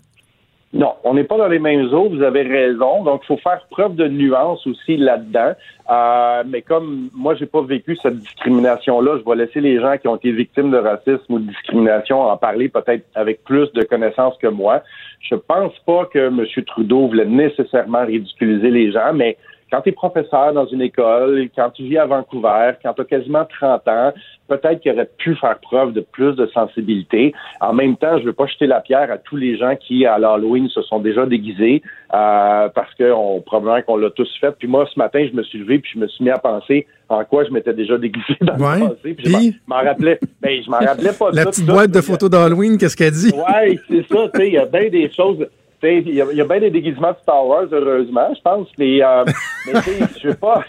Non, 0.74 0.96
on 1.06 1.14
n'est 1.14 1.24
pas 1.24 1.38
dans 1.38 1.48
les 1.48 1.60
mêmes 1.60 1.94
eaux, 1.94 2.10
vous 2.10 2.22
avez 2.22 2.44
raison. 2.44 3.04
Donc, 3.04 3.22
il 3.24 3.28
faut 3.28 3.38
faire 3.38 3.66
preuve 3.72 3.96
de 3.96 4.08
nuance 4.08 4.68
aussi 4.68 4.98
là-dedans. 4.98 5.54
Euh, 5.90 6.44
mais 6.46 6.62
comme 6.62 7.10
moi, 7.16 7.36
j'ai 7.36 7.46
pas 7.46 7.62
vécu 7.62 7.96
cette 7.96 8.20
discrimination-là, 8.20 9.18
je 9.20 9.30
vais 9.30 9.46
laisser 9.46 9.62
les 9.62 9.80
gens 9.80 9.98
qui 9.98 10.10
ont 10.10 10.18
été 10.18 10.32
victimes 10.32 10.72
de 10.72 10.78
racisme 10.78 11.24
ou 11.30 11.40
de 11.40 11.48
discrimination 11.48 12.22
en 12.22 12.36
parler 12.36 12.68
peut-être 12.68 13.06
avec 13.16 13.46
plus 13.46 13.72
de 13.72 13.84
connaissances 13.84 14.38
que 14.40 14.48
moi. 14.48 14.84
Je 15.22 15.36
pense 15.36 15.74
pas 15.86 16.06
que 16.06 16.28
M. 16.28 16.46
Trudeau 16.66 17.08
voulait 17.08 17.26
nécessairement 17.26 18.06
ridiculiser 18.06 18.70
les 18.70 18.92
gens, 18.92 19.14
mais 19.14 19.38
quand 19.72 19.82
tu 19.82 19.90
es 19.90 19.92
professeur 19.94 20.54
dans 20.54 20.66
une 20.66 20.82
école, 20.82 21.50
quand 21.56 21.70
tu 21.72 21.84
vis 21.84 21.98
à 21.98 22.06
Vancouver, 22.06 22.74
quand 22.84 22.94
tu 22.94 23.02
as 23.02 23.06
quasiment 23.06 23.46
30 23.46 23.88
ans, 23.88 24.14
peut-être 24.48 24.80
qu'il 24.82 24.92
aurait 24.92 25.10
pu 25.18 25.36
faire 25.36 25.58
preuve 25.60 25.94
de 25.94 26.02
plus 26.02 26.36
de 26.36 26.46
sensibilité. 26.48 27.34
En 27.62 27.74
même 27.74 27.98
temps, 27.98 28.18
je 28.20 28.24
veux 28.26 28.34
pas 28.34 28.46
jeter 28.48 28.68
la 28.68 28.82
pierre 28.82 29.12
à 29.12 29.18
tous 29.18 29.36
les 29.36 29.58
gens 29.58 29.76
qui, 29.76 30.06
à 30.06 30.18
l'Halloween, 30.18 30.70
se 30.70 30.82
sont 30.84 31.00
déjà 31.00 31.26
déguisés 31.26 31.82
euh, 32.14 32.70
parce 32.70 32.94
que 32.96 33.12
on, 33.12 33.42
probablement 33.42 33.82
qu'on 33.82 33.98
l'a 33.98 34.10
tous 34.12 34.30
fait. 34.40 34.52
Puis 34.58 34.68
moi, 34.68 34.88
ce 34.94 34.98
matin, 34.98 35.26
je 35.30 35.36
me 35.36 35.44
suis 35.44 35.60
levé 35.60 35.80
puis 35.80 35.92
je 35.96 36.00
me 36.00 36.08
suis 36.08 36.24
mis 36.24 36.30
à 36.32 36.38
penser 36.38 36.88
en 37.10 37.24
quoi 37.24 37.44
je 37.46 37.52
m'étais 37.52 37.74
déjà 37.74 37.98
déguisé 37.98 38.36
dans 38.42 38.56
Ouais. 38.58 38.80
le 38.80 38.88
passé. 38.90 39.14
Puis 39.14 39.26
je 39.26 39.32
m'en- 39.32 39.40
je 39.42 39.52
m'en 39.68 39.76
rappelais. 39.78 40.20
Ben, 40.42 40.62
je 40.64 40.70
m'en 40.70 40.78
rappelais 40.80 41.14
pas 41.18 41.30
La 41.34 41.44
ça, 41.44 41.50
petite 41.50 41.66
tout 41.68 41.74
boîte 41.74 41.92
de 41.92 42.02
photos 42.02 42.30
d'Halloween, 42.30 42.78
qu'est-ce 42.78 42.96
qu'elle 42.98 43.12
dit? 43.12 43.34
Ouais, 43.34 43.78
c'est 43.90 44.06
ça, 44.08 44.30
tu 44.34 44.40
sais, 44.42 44.48
il 44.48 44.54
y 44.54 44.58
a 44.58 44.66
bien 44.66 44.90
des 44.90 45.12
choses. 45.12 45.38
tu 45.40 45.88
sais, 45.88 46.04
Il 46.06 46.14
y, 46.16 46.22
a- 46.22 46.46
bien 46.46 46.60
des 46.60 46.72
déguisements 46.72 47.12
de 47.12 47.18
Star 47.22 47.46
Wars, 47.46 47.66
heureusement, 47.72 48.34
je 48.36 48.42
pense. 48.42 48.68
Mais, 48.78 49.04
euh, 49.04 49.24
mais 49.68 49.74
tu 49.82 49.92
sais, 49.92 50.04
je 50.22 50.28
veux 50.30 50.36
pas. 50.36 50.64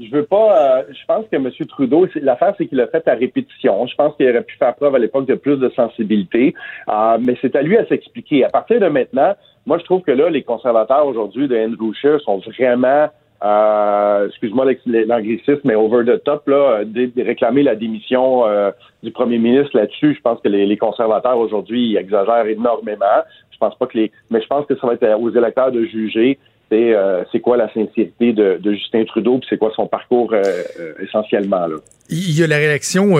Je 0.00 0.10
veux 0.10 0.24
pas. 0.24 0.78
euh, 0.78 0.82
je 0.90 1.04
pense 1.06 1.26
que 1.30 1.36
M. 1.36 1.50
Trudeau, 1.68 2.06
l'affaire, 2.22 2.54
c'est 2.56 2.66
qu'il 2.66 2.78
l'a 2.78 2.86
fait 2.86 3.06
à 3.06 3.14
répétition. 3.14 3.86
Je 3.86 3.94
pense 3.94 4.16
qu'il 4.16 4.28
aurait 4.28 4.42
pu 4.42 4.56
faire 4.56 4.74
preuve 4.74 4.94
à 4.94 4.98
l'époque 4.98 5.26
de 5.26 5.34
plus 5.34 5.58
de 5.58 5.68
sensibilité. 5.70 6.54
Euh, 6.88 7.18
mais 7.20 7.36
c'est 7.42 7.54
à 7.54 7.62
lui 7.62 7.76
à 7.76 7.84
s'expliquer. 7.86 8.44
À 8.44 8.48
partir 8.48 8.80
de 8.80 8.86
maintenant, 8.86 9.34
moi, 9.66 9.78
je 9.78 9.84
trouve 9.84 10.00
que 10.00 10.10
là, 10.12 10.30
les 10.30 10.42
conservateurs 10.42 11.06
aujourd'hui 11.06 11.48
de 11.48 11.56
Andrew 11.56 11.92
Scheer 11.92 12.18
sont 12.22 12.38
vraiment 12.38 13.08
euh, 13.42 14.28
excuse-moi 14.28 14.66
l'anglicisme, 14.86 15.60
mais 15.64 15.74
over 15.74 16.04
the 16.04 16.22
top, 16.24 16.46
là, 16.48 16.84
de, 16.84 17.06
de 17.06 17.22
réclamer 17.22 17.62
la 17.62 17.74
démission 17.74 18.46
euh, 18.46 18.70
du 19.02 19.10
premier 19.10 19.38
ministre 19.38 19.76
là-dessus. 19.76 20.14
Je 20.14 20.20
pense 20.20 20.40
que 20.40 20.48
les, 20.48 20.66
les 20.66 20.76
conservateurs 20.76 21.38
aujourd'hui 21.38 21.96
exagèrent 21.96 22.46
énormément. 22.46 23.04
Je 23.50 23.58
pense 23.58 23.76
pas 23.76 23.86
que 23.86 23.98
les, 23.98 24.12
mais 24.30 24.40
je 24.40 24.46
pense 24.46 24.64
que 24.66 24.76
ça 24.76 24.86
va 24.86 24.94
être 24.94 25.20
aux 25.20 25.30
électeurs 25.30 25.72
de 25.72 25.84
juger. 25.84 26.38
C'est 26.70 26.94
euh, 26.94 27.24
c'est 27.32 27.40
quoi 27.40 27.56
la 27.56 27.66
sincérité 27.74 28.32
de, 28.32 28.58
de 28.58 28.72
Justin 28.72 29.04
Trudeau, 29.04 29.38
puis 29.38 29.48
c'est 29.50 29.58
quoi 29.58 29.72
son 29.74 29.88
parcours 29.88 30.32
euh, 30.32 30.40
euh, 30.78 30.92
essentiellement 31.02 31.66
là? 31.66 31.76
Il 32.08 32.38
y 32.38 32.44
a 32.44 32.46
la 32.46 32.56
réaction 32.56 33.14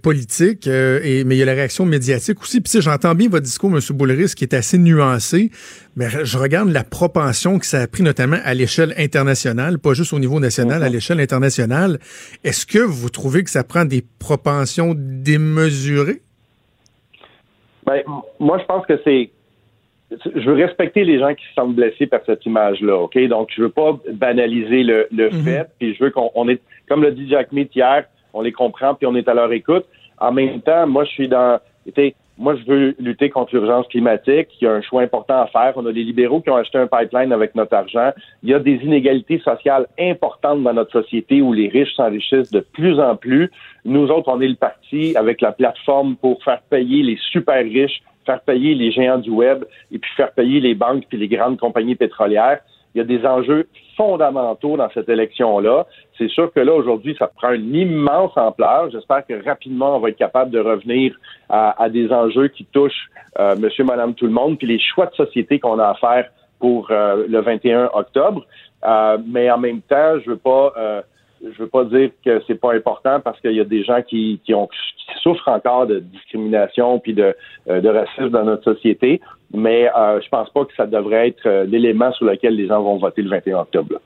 politique, 0.00 0.68
et, 0.68 1.24
mais 1.24 1.34
il 1.34 1.38
y 1.38 1.42
a 1.42 1.44
la 1.44 1.54
réaction 1.54 1.84
médiatique 1.84 2.40
aussi. 2.40 2.60
Puis 2.60 2.70
sais, 2.70 2.80
j'entends 2.80 3.16
bien 3.16 3.28
votre 3.28 3.42
discours, 3.42 3.68
M. 3.70 3.80
Boulris, 3.96 4.32
qui 4.36 4.44
est 4.44 4.54
assez 4.54 4.78
nuancé, 4.78 5.50
mais 5.96 6.06
je 6.22 6.38
regarde 6.38 6.68
la 6.68 6.84
propension 6.84 7.58
que 7.58 7.66
ça 7.66 7.80
a 7.80 7.88
pris 7.88 8.04
notamment 8.04 8.38
à 8.44 8.54
l'échelle 8.54 8.94
internationale, 8.96 9.80
pas 9.80 9.92
juste 9.92 10.12
au 10.12 10.20
niveau 10.20 10.38
national, 10.38 10.84
à 10.84 10.88
l'échelle 10.88 11.20
internationale. 11.20 11.98
Est-ce 12.44 12.64
que 12.64 12.78
vous 12.78 13.10
trouvez 13.10 13.42
que 13.42 13.50
ça 13.50 13.64
prend 13.64 13.84
des 13.84 14.04
propensions 14.20 14.94
démesurées? 14.96 16.22
Ben, 17.86 18.02
moi, 18.38 18.58
je 18.60 18.66
pense 18.66 18.86
que 18.86 19.00
c'est. 19.02 19.30
Je 20.10 20.50
veux 20.50 20.54
respecter 20.54 21.04
les 21.04 21.18
gens 21.18 21.34
qui 21.34 21.44
se 21.44 21.54
sentent 21.54 21.74
blessés 21.74 22.06
par 22.06 22.20
cette 22.24 22.46
image-là, 22.46 22.96
OK? 22.96 23.18
Donc, 23.28 23.48
je 23.54 23.62
veux 23.62 23.68
pas 23.68 23.98
banaliser 24.12 24.82
le, 24.82 25.06
le 25.12 25.30
fait, 25.30 25.66
puis 25.78 25.94
je 25.94 26.04
veux 26.04 26.10
qu'on 26.10 26.30
on 26.34 26.48
est, 26.48 26.60
comme 26.88 27.02
l'a 27.02 27.10
dit 27.10 27.28
Jack 27.28 27.52
Mead 27.52 27.68
hier, 27.74 28.04
on 28.32 28.40
les 28.40 28.52
comprend, 28.52 28.94
puis 28.94 29.06
on 29.06 29.14
est 29.14 29.28
à 29.28 29.34
leur 29.34 29.52
écoute. 29.52 29.84
En 30.18 30.32
même 30.32 30.60
temps, 30.62 30.86
moi, 30.86 31.04
je 31.04 31.10
suis 31.10 31.28
dans. 31.28 31.60
moi, 32.38 32.56
je 32.56 32.64
veux 32.64 32.94
lutter 32.98 33.30
contre 33.30 33.54
l'urgence 33.54 33.86
climatique. 33.88 34.48
Il 34.60 34.64
y 34.64 34.66
a 34.66 34.72
un 34.72 34.82
choix 34.82 35.02
important 35.02 35.42
à 35.42 35.46
faire. 35.46 35.74
On 35.76 35.86
a 35.86 35.92
des 35.92 36.02
libéraux 36.02 36.40
qui 36.40 36.50
ont 36.50 36.56
acheté 36.56 36.78
un 36.78 36.86
pipeline 36.86 37.32
avec 37.32 37.54
notre 37.54 37.74
argent. 37.74 38.12
Il 38.42 38.48
y 38.48 38.54
a 38.54 38.58
des 38.58 38.76
inégalités 38.76 39.38
sociales 39.38 39.86
importantes 39.98 40.62
dans 40.62 40.72
notre 40.72 40.92
société 40.92 41.40
où 41.40 41.52
les 41.52 41.68
riches 41.68 41.94
s'enrichissent 41.94 42.50
de 42.50 42.60
plus 42.60 42.98
en 42.98 43.16
plus. 43.16 43.50
Nous 43.84 44.08
autres, 44.08 44.28
on 44.28 44.40
est 44.40 44.48
le 44.48 44.56
parti 44.56 45.16
avec 45.16 45.40
la 45.40 45.52
plateforme 45.52 46.16
pour 46.16 46.42
faire 46.42 46.62
payer 46.70 47.02
les 47.02 47.18
super 47.30 47.62
riches, 47.62 48.02
faire 48.28 48.40
payer 48.42 48.74
les 48.74 48.90
géants 48.92 49.18
du 49.18 49.30
web 49.30 49.64
et 49.90 49.98
puis 49.98 50.10
faire 50.14 50.32
payer 50.32 50.60
les 50.60 50.74
banques 50.74 51.04
puis 51.08 51.16
les 51.16 51.28
grandes 51.28 51.58
compagnies 51.58 51.94
pétrolières. 51.94 52.60
Il 52.94 52.98
y 52.98 53.00
a 53.00 53.04
des 53.04 53.24
enjeux 53.26 53.68
fondamentaux 53.96 54.76
dans 54.76 54.90
cette 54.90 55.08
élection-là. 55.08 55.86
C'est 56.16 56.28
sûr 56.28 56.52
que 56.52 56.60
là, 56.60 56.72
aujourd'hui, 56.74 57.16
ça 57.18 57.26
prend 57.26 57.52
une 57.52 57.74
immense 57.74 58.32
ampleur. 58.36 58.90
J'espère 58.90 59.26
que 59.26 59.44
rapidement, 59.44 59.96
on 59.96 60.00
va 60.00 60.10
être 60.10 60.16
capable 60.16 60.50
de 60.50 60.58
revenir 60.58 61.14
à, 61.48 61.82
à 61.82 61.88
des 61.88 62.10
enjeux 62.12 62.48
qui 62.48 62.64
touchent 62.66 63.08
euh, 63.38 63.56
monsieur, 63.56 63.84
madame, 63.84 64.14
tout 64.14 64.26
le 64.26 64.32
monde, 64.32 64.58
puis 64.58 64.66
les 64.66 64.80
choix 64.80 65.06
de 65.06 65.14
société 65.14 65.58
qu'on 65.58 65.78
a 65.78 65.88
à 65.88 65.94
faire 65.94 66.28
pour 66.58 66.90
euh, 66.90 67.26
le 67.28 67.40
21 67.40 67.90
octobre. 67.94 68.44
Euh, 68.84 69.18
mais 69.26 69.50
en 69.50 69.58
même 69.58 69.80
temps, 69.82 70.18
je 70.24 70.30
veux 70.30 70.36
pas... 70.36 70.72
je 71.42 71.62
veux 71.62 71.68
pas 71.68 71.84
dire 71.84 72.10
que 72.24 72.42
c'est 72.46 72.60
pas 72.60 72.74
important 72.74 73.20
parce 73.20 73.40
qu'il 73.40 73.52
y 73.52 73.60
a 73.60 73.64
des 73.64 73.84
gens 73.84 74.02
qui, 74.02 74.40
qui, 74.44 74.54
ont, 74.54 74.66
qui 74.66 75.20
souffrent 75.22 75.48
encore 75.48 75.86
de 75.86 76.00
discrimination 76.00 76.98
puis 76.98 77.14
de, 77.14 77.34
euh, 77.68 77.80
de 77.80 77.88
racisme 77.88 78.30
dans 78.30 78.44
notre 78.44 78.64
société, 78.74 79.20
mais 79.54 79.88
euh, 79.96 80.20
je 80.20 80.28
pense 80.28 80.50
pas 80.50 80.64
que 80.64 80.74
ça 80.76 80.86
devrait 80.86 81.28
être 81.28 81.46
euh, 81.46 81.64
l'élément 81.64 82.12
sur 82.12 82.26
lequel 82.26 82.54
les 82.56 82.66
gens 82.66 82.82
vont 82.82 82.98
voter 82.98 83.22
le 83.22 83.30
21 83.30 83.58
octobre. 83.60 83.94
là. 83.94 83.98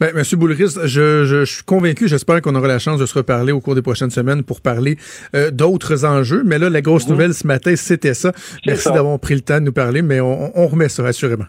Ben, 0.00 0.14
Monsieur 0.14 0.36
Boulris, 0.36 0.56
je, 0.84 0.86
je, 0.86 1.24
je 1.24 1.44
suis 1.44 1.64
convaincu, 1.64 2.08
j'espère 2.08 2.40
qu'on 2.40 2.54
aura 2.54 2.68
la 2.68 2.78
chance 2.78 2.98
de 2.98 3.06
se 3.06 3.16
reparler 3.16 3.52
au 3.52 3.60
cours 3.60 3.74
des 3.74 3.82
prochaines 3.82 4.10
semaines 4.10 4.42
pour 4.42 4.60
parler 4.60 4.96
euh, 5.34 5.50
d'autres 5.50 6.04
enjeux. 6.04 6.42
Mais 6.44 6.58
là, 6.58 6.70
la 6.70 6.80
grosse 6.80 7.08
nouvelle 7.08 7.34
ce 7.34 7.46
matin, 7.46 7.76
c'était 7.76 8.14
ça. 8.14 8.32
Merci 8.66 8.90
d'avoir 8.92 9.18
pris 9.20 9.34
le 9.34 9.40
temps 9.40 9.58
de 9.58 9.64
nous 9.66 9.72
parler, 9.72 10.02
mais 10.02 10.20
on, 10.20 10.50
on 10.54 10.66
remet 10.66 10.88
ça, 10.88 11.04
assurément. 11.04 11.46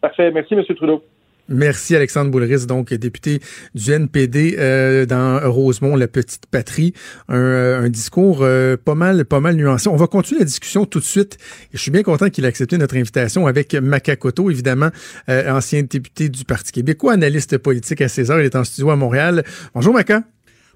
Parfait. 0.00 0.30
Merci, 0.30 0.54
M. 0.54 0.64
Trudeau. 0.76 1.02
Merci 1.48 1.96
Alexandre 1.96 2.30
Boulris, 2.30 2.66
donc 2.66 2.92
député 2.92 3.40
du 3.74 3.90
NPD 3.90 4.56
euh, 4.58 5.06
dans 5.06 5.40
Rosemont, 5.50 5.96
la 5.96 6.06
petite 6.06 6.44
patrie. 6.46 6.92
Un, 7.28 7.36
euh, 7.36 7.88
discours 7.88 8.40
euh, 8.42 8.76
pas 8.76 8.94
mal, 8.94 9.24
pas 9.24 9.40
mal 9.40 9.56
nuancé. 9.56 9.88
On 9.88 9.96
va 9.96 10.06
continuer 10.06 10.40
la 10.40 10.44
discussion 10.44 10.84
tout 10.84 11.00
de 11.00 11.04
suite. 11.04 11.38
Je 11.72 11.78
suis 11.78 11.90
bien 11.90 12.02
content 12.02 12.28
qu'il 12.28 12.44
ait 12.44 12.48
accepté 12.48 12.76
notre 12.76 12.96
invitation 12.96 13.46
avec 13.46 13.74
Makakoto, 13.74 14.50
évidemment, 14.50 14.90
ancien 15.28 15.82
député 15.82 16.28
du 16.28 16.44
Parti 16.44 16.72
québécois, 16.72 17.14
analyste 17.14 17.56
politique 17.58 18.02
à 18.02 18.08
César. 18.08 18.40
Il 18.40 18.44
est 18.44 18.56
en 18.56 18.64
studio 18.64 18.90
à 18.90 18.96
Montréal. 18.96 19.42
Bonjour 19.74 19.94
Maca. 19.94 20.22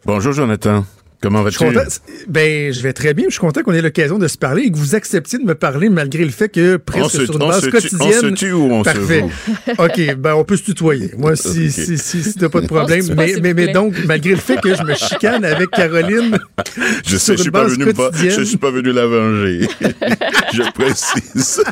Bonjour 0.07 0.33
Jonathan. 0.33 0.87
Comment 1.23 1.45
Je 1.49 1.51
suis 1.57 1.65
vas-tu? 1.67 1.77
content. 1.79 1.89
Ben, 2.29 2.73
je 2.73 2.83
vais 2.83 2.93
très 2.93 3.15
bien. 3.15 3.27
Je 3.29 3.33
suis 3.33 3.41
content 3.41 3.63
qu'on 3.63 3.73
ait 3.73 3.81
l'occasion 3.81 4.19
de 4.19 4.27
se 4.27 4.37
parler 4.37 4.63
et 4.65 4.71
que 4.73 4.77
vous 4.77 4.95
acceptiez 4.97 5.39
de 5.39 5.45
me 5.45 5.55
parler 5.55 5.89
malgré 5.89 6.25
le 6.25 6.31
fait 6.31 6.49
que 6.49 6.77
presque 6.77 7.05
On 7.05 7.09
se- 7.09 7.25
sur 7.27 7.37
une 7.37 7.43
on 7.45 7.49
base 7.49 7.65
se 7.65 7.71
quotidienne. 7.71 8.03
on 8.03 8.21
se 8.21 8.27
tue 8.35 8.53
ou 8.53 8.65
on 8.73 8.83
se 8.85 8.91
Parfait. 8.91 9.25
OK, 9.79 10.17
ben 10.17 10.35
on 10.35 10.45
peut 10.45 10.57
se 10.57 10.65
tutoyer. 10.65 11.13
Moi, 11.17 11.37
si, 11.37 11.49
Ok. 11.67 11.71
si, 11.71 11.97
si, 11.99 12.23
si 12.25 12.35
t'as 12.35 12.49
pas 12.49 12.61
de 12.61 12.67
problème. 12.67 13.05
Mais, 13.17 13.55
mais, 13.55 13.69
donc, 13.73 13.95
malgré 14.05 14.31
le 14.33 14.37
fait 14.37 14.61
que 14.61 14.75
je 14.75 14.83
me 14.83 14.95
chicane 14.95 15.45
avec 15.45 15.71
Caroline. 15.71 16.39
Je 17.07 17.17
sais, 17.17 17.37
je 17.37 17.43
suis 17.43 17.51
pas 17.51 17.65
venu 17.65 17.93
pas- 17.93 18.11
je 18.15 18.43
suis 18.43 18.57
pas 18.57 18.71
venu 18.71 18.93
la 18.93 19.07
venger. 19.07 19.69
je 20.53 20.63
précise. 20.73 21.63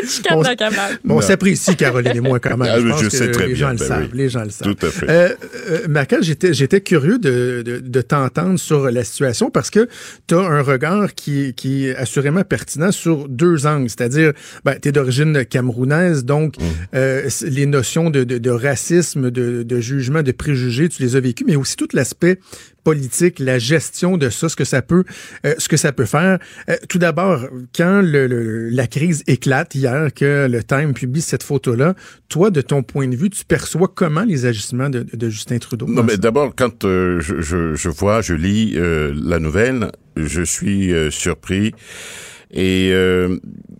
Pas 0.00 0.06
de 0.06 0.10
chicane 0.10 0.38
On- 0.38 0.42
dans 0.42 0.48
la 0.48 0.56
cabane. 0.56 0.98
Bon, 1.04 1.16
on 1.16 1.20
s'apprécie, 1.20 1.76
Caroline 1.76 2.16
et 2.16 2.20
moi, 2.20 2.38
quand 2.40 2.56
même. 2.56 2.68
Ah, 2.70 2.78
je 2.80 2.84
mais 2.84 2.90
pense 2.90 3.00
je 3.02 3.08
que 3.08 3.16
sais 3.16 3.30
très 3.30 3.46
les 3.46 3.54
bien, 3.54 3.66
gens 3.68 3.72
le 3.72 3.78
ben 3.78 3.84
savent. 3.86 4.02
oui. 4.12 4.18
Les 4.18 4.28
gens 4.28 4.42
le 4.44 4.50
savent. 4.50 4.74
Tout 4.74 4.86
à 4.86 4.90
fait. 4.90 5.06
Euh, 5.08 5.28
euh, 5.70 6.16
j'étais, 6.20 6.52
j'étais 6.54 6.80
curieux 6.80 7.18
de, 7.18 7.62
de, 7.64 7.78
de 7.78 8.00
t'entendre 8.02 8.58
sur 8.58 8.90
la 8.90 9.04
situation 9.04 9.50
parce 9.50 9.70
que 9.70 9.88
tu 10.26 10.34
as 10.34 10.38
un 10.40 10.62
regard 10.62 11.14
qui, 11.14 11.54
qui 11.54 11.86
est 11.86 11.96
assurément 11.96 12.42
pertinent 12.44 12.92
sur 12.92 13.28
deux 13.28 13.66
angles. 13.66 13.88
C'est-à-dire, 13.88 14.32
ben, 14.64 14.76
tu 14.80 14.88
es 14.88 14.92
d'origine 14.92 15.44
camerounaise, 15.44 16.24
donc 16.24 16.56
Mmh. 16.58 16.62
euh, 16.94 17.28
les 17.42 17.66
notions 17.66 18.10
de, 18.10 18.24
de, 18.24 18.38
de 18.38 18.50
racisme, 18.50 19.30
de, 19.30 19.62
de 19.62 19.80
jugement, 19.80 20.22
de 20.22 20.32
préjugés, 20.32 20.88
tu 20.88 21.02
les 21.02 21.16
as 21.16 21.20
vécues, 21.20 21.44
mais 21.46 21.56
aussi 21.56 21.76
tout 21.76 21.88
l'aspect 21.92 22.38
politique, 22.86 23.40
la 23.40 23.58
gestion 23.58 24.16
de 24.16 24.30
ça, 24.30 24.48
ce 24.48 24.54
que 24.54 24.64
ça 24.64 24.80
peut, 24.80 25.02
euh, 25.44 25.54
ce 25.58 25.68
que 25.68 25.76
ça 25.76 25.90
peut 25.90 26.04
faire. 26.04 26.38
Euh, 26.70 26.76
tout 26.88 26.98
d'abord, 26.98 27.40
quand 27.76 28.00
la 28.00 28.86
crise 28.86 29.24
éclate 29.26 29.74
hier, 29.74 30.14
que 30.14 30.46
le 30.48 30.62
Time 30.62 30.94
publie 30.94 31.20
cette 31.20 31.42
photo-là, 31.42 31.96
toi, 32.28 32.52
de 32.52 32.60
ton 32.60 32.84
point 32.84 33.08
de 33.08 33.16
vue, 33.16 33.28
tu 33.28 33.44
perçois 33.44 33.90
comment 33.92 34.22
les 34.22 34.46
agissements 34.46 34.88
de, 34.88 35.04
Justin 35.28 35.58
Trudeau? 35.58 35.86
Non, 35.88 36.04
mais 36.04 36.16
d'abord, 36.16 36.54
quand 36.54 36.84
euh, 36.84 37.18
je, 37.20 37.88
vois, 37.88 38.20
je 38.20 38.34
lis 38.34 38.76
la 38.76 39.40
nouvelle, 39.40 39.90
je 40.14 40.42
suis 40.42 40.92
surpris 41.10 41.72
et 42.56 42.90
euh, 42.92 43.38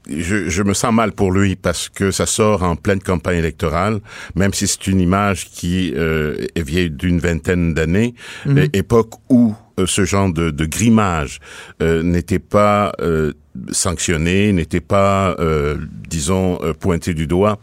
je, 0.08 0.48
je 0.48 0.62
me 0.62 0.74
sens 0.74 0.92
mal 0.94 1.10
pour 1.12 1.32
lui 1.32 1.56
parce 1.56 1.88
que 1.88 2.10
ça 2.12 2.26
sort 2.26 2.62
en 2.62 2.76
pleine 2.76 3.00
campagne 3.00 3.38
électorale, 3.38 4.00
même 4.36 4.52
si 4.52 4.66
c'est 4.68 4.86
une 4.86 5.00
image 5.00 5.46
qui 5.50 5.92
euh, 5.96 6.46
est 6.54 6.62
vieille 6.62 6.90
d'une 6.90 7.18
vingtaine 7.18 7.74
d'années, 7.74 8.14
Mhm. 8.44 8.68
époque 8.74 9.14
où 9.30 9.54
euh, 9.80 9.86
ce 9.86 10.04
genre 10.04 10.32
de, 10.32 10.50
de 10.50 10.64
grimage 10.66 11.40
euh, 11.82 12.02
n'était 12.02 12.38
pas 12.38 12.92
euh, 13.00 13.32
sanctionné, 13.72 14.52
n'était 14.52 14.80
pas, 14.80 15.34
euh, 15.40 15.76
disons, 16.08 16.58
euh, 16.62 16.72
pointé 16.74 17.14
du 17.14 17.26
doigt. 17.26 17.58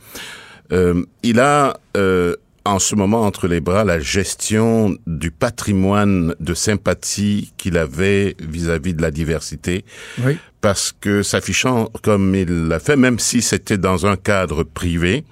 Euh, 0.72 1.04
il 1.22 1.40
a 1.40 1.78
euh, 1.96 2.36
en 2.66 2.80
ce 2.80 2.96
moment 2.96 3.22
entre 3.24 3.48
les 3.48 3.60
bras 3.60 3.84
la 3.84 4.00
gestion 4.00 4.96
du 5.06 5.32
patrimoine 5.32 6.34
de 6.40 6.54
sympathie 6.54 7.52
qu'il 7.58 7.78
avait 7.78 8.36
vis-à-vis 8.40 8.94
de 8.94 9.02
la 9.02 9.12
diversité. 9.12 9.84
Oui. 10.26 10.38
Parce 10.64 10.94
que 10.98 11.24
s'affichant 11.24 11.90
comme 12.04 12.34
il 12.36 12.70
l'a 12.70 12.80
fait, 12.80 12.96
même 12.96 13.20
si 13.20 13.42
c'était 13.42 13.78
dans 13.78 14.06
un 14.06 14.16
cadre 14.16 14.64
privé, 14.64 15.26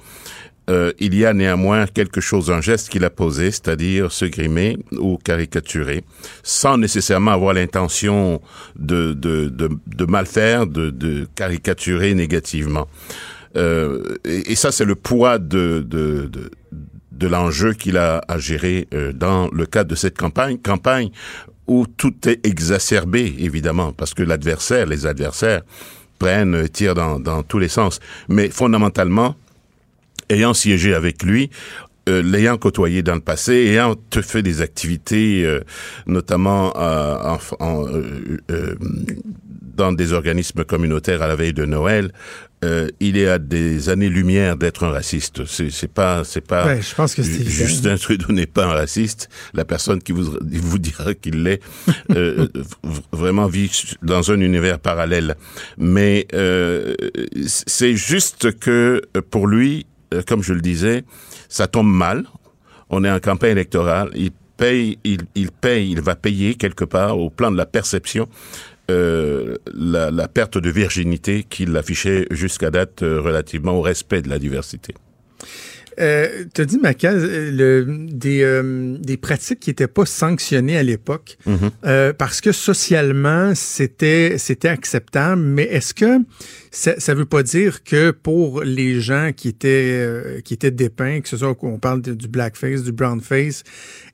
euh, 0.70 0.92
il 1.00 1.16
y 1.16 1.26
a 1.26 1.32
néanmoins 1.34 1.88
quelque 1.88 2.20
chose, 2.20 2.52
un 2.52 2.60
geste 2.60 2.90
qu'il 2.90 3.06
a 3.06 3.10
posé, 3.10 3.50
c'est-à-dire 3.50 4.12
se 4.12 4.26
grimer 4.26 4.78
ou 4.92 5.18
caricaturer, 5.18 6.04
sans 6.44 6.78
nécessairement 6.78 7.32
avoir 7.32 7.54
l'intention 7.54 8.42
de, 8.76 9.14
de, 9.14 9.48
de, 9.48 9.70
de 9.88 10.06
mal 10.06 10.26
faire, 10.26 10.68
de, 10.68 10.90
de 10.90 11.26
caricaturer 11.34 12.14
négativement. 12.14 12.90
Euh, 13.56 14.04
et, 14.26 14.56
ça, 14.56 14.74
c'est 14.74 14.84
le 14.84 14.96
poids 14.96 15.40
de, 15.40 15.86
de, 15.88 16.30
de, 16.30 16.52
de 17.14 17.28
l'enjeu 17.28 17.72
qu'il 17.72 17.96
a 17.96 18.22
à 18.28 18.38
gérer 18.38 18.90
euh, 18.94 19.14
dans 19.14 19.50
le 19.54 19.66
cadre 19.66 19.92
de 19.92 19.96
cette 19.96 20.18
campagne, 20.18 20.58
campagne 20.58 21.10
où 21.72 21.88
tout 21.88 22.28
est 22.28 22.46
exacerbé, 22.46 23.34
évidemment, 23.40 23.94
parce 23.94 24.14
que 24.14 24.24
l'adversaire, 24.24 24.86
les 24.88 25.06
adversaires, 25.06 25.62
prennent, 26.20 26.68
tirent 26.68 26.96
dans, 26.96 27.44
tous 27.44 27.60
les 27.60 27.70
sens. 27.70 28.02
Mais 28.28 28.50
fondamentalement, 28.50 29.36
ayant 30.30 30.54
siégé 30.54 30.94
avec 30.94 31.24
lui, 31.24 31.50
euh, 32.10 32.22
l'ayant 32.22 32.58
côtoyé 32.58 33.04
dans 33.04 33.16
le 33.16 33.22
passé, 33.22 33.54
ayant 33.54 33.96
fait 34.22 34.44
des 34.44 34.60
activités, 34.60 35.46
euh, 35.46 35.62
notamment 36.08 36.74
euh, 36.76 37.38
en, 37.62 37.86
dans 39.76 39.92
des 39.92 40.14
organismes 40.14 40.64
communautaires 40.64 41.22
à 41.22 41.28
la 41.28 41.36
veille 41.36 41.54
de 41.54 41.66
Noël, 41.66 42.12
il 43.00 43.18
est 43.18 43.28
à 43.28 43.40
des 43.40 43.90
années-lumière 43.90 44.56
d'être 44.56 44.84
un 44.84 44.92
raciste. 44.92 45.46
C'est 45.46 45.92
pas, 45.92 46.24
c'est 46.24 46.46
pas. 46.46 46.68
Ouais, 46.68 46.82
je 46.82 46.94
pense 46.94 47.16
que 47.16 47.24
c'est 47.24 47.44
Justin 47.44 47.98
Trudeau 47.98 48.32
n'est 48.32 48.46
pas 48.46 48.66
un 48.66 48.74
raciste. 48.74 49.30
La 49.56 49.66
personne 49.66 50.00
qui 50.00 50.12
vous 50.12 50.38
vous 50.42 50.78
dira 50.78 51.16
qu'il 51.16 51.42
l'est 51.42 51.60
vraiment 53.12 53.48
vit 53.48 53.96
dans 54.04 54.32
un 54.32 54.40
univers 54.40 54.78
parallèle. 54.78 55.36
Mais 55.80 56.28
c'est 57.48 57.96
juste 57.96 58.60
que 58.60 59.02
pour 59.32 59.48
lui, 59.48 59.88
comme 60.28 60.44
je 60.44 60.54
le 60.54 60.62
disais, 60.62 61.04
ça 61.50 61.68
tombe 61.68 61.92
mal. 61.92 62.26
On 62.90 63.04
est 63.04 63.12
en 63.12 63.20
campagne 63.20 63.52
électorale. 63.52 64.10
Il 64.16 64.32
paye, 64.58 65.00
il, 65.04 65.22
il 65.36 65.52
paye, 65.52 65.92
il 65.92 66.02
va 66.02 66.16
payer 66.16 66.56
quelque 66.56 66.86
part 66.86 67.18
au 67.18 67.30
plan 67.30 67.52
de 67.52 67.58
la 67.58 67.66
perception 67.66 68.28
euh, 68.92 69.56
la, 69.74 70.12
la, 70.12 70.28
perte 70.28 70.58
de 70.58 70.70
virginité 70.70 71.46
qu'il 71.50 71.76
affichait 71.78 72.28
jusqu'à 72.32 72.70
date 72.72 73.04
euh, 73.04 73.22
relativement 73.22 73.74
au 73.80 73.82
respect 73.82 74.22
de 74.22 74.30
la 74.30 74.40
diversité. 74.40 74.94
Euh, 76.00 76.46
tu 76.54 76.62
as 76.62 76.66
dit, 76.66 76.78
Maca, 76.78 77.12
le, 77.14 77.86
des, 78.12 78.42
euh, 78.44 78.98
des 79.00 79.18
pratiques 79.18 79.60
qui 79.60 79.70
n'étaient 79.70 79.88
pas 79.88 80.06
sanctionnées 80.06 80.78
à 80.78 80.84
l'époque 80.84 81.38
Mm-hmm. 81.48 81.52
mm 81.52 81.58
-hmm. 81.58 81.72
euh, 81.86 82.14
parce 82.14 82.40
que 82.42 82.52
socialement, 82.52 83.54
c'était 83.56 84.38
c'était 84.38 84.72
acceptable, 84.78 85.42
mais 85.42 85.64
est-ce 85.64 85.94
que 85.94 86.12
ça 86.72 86.96
ne 86.96 87.18
veut 87.18 87.26
pas 87.26 87.44
dire 87.44 87.84
que 87.84 88.12
pour 88.12 88.64
les 88.64 89.02
gens 89.02 89.32
qui 89.36 89.50
étaient 89.50 89.92
euh, 89.92 90.40
qui 90.40 90.54
étaient 90.54 90.72
dépeints, 90.72 91.20
que 91.20 91.28
ce 91.28 91.36
soit 91.36 91.54
qu'on 91.54 91.80
parle 91.80 92.02
de, 92.02 92.14
du 92.14 92.30
blackface, 92.30 92.84
du 92.84 92.94
brownface, 92.94 93.64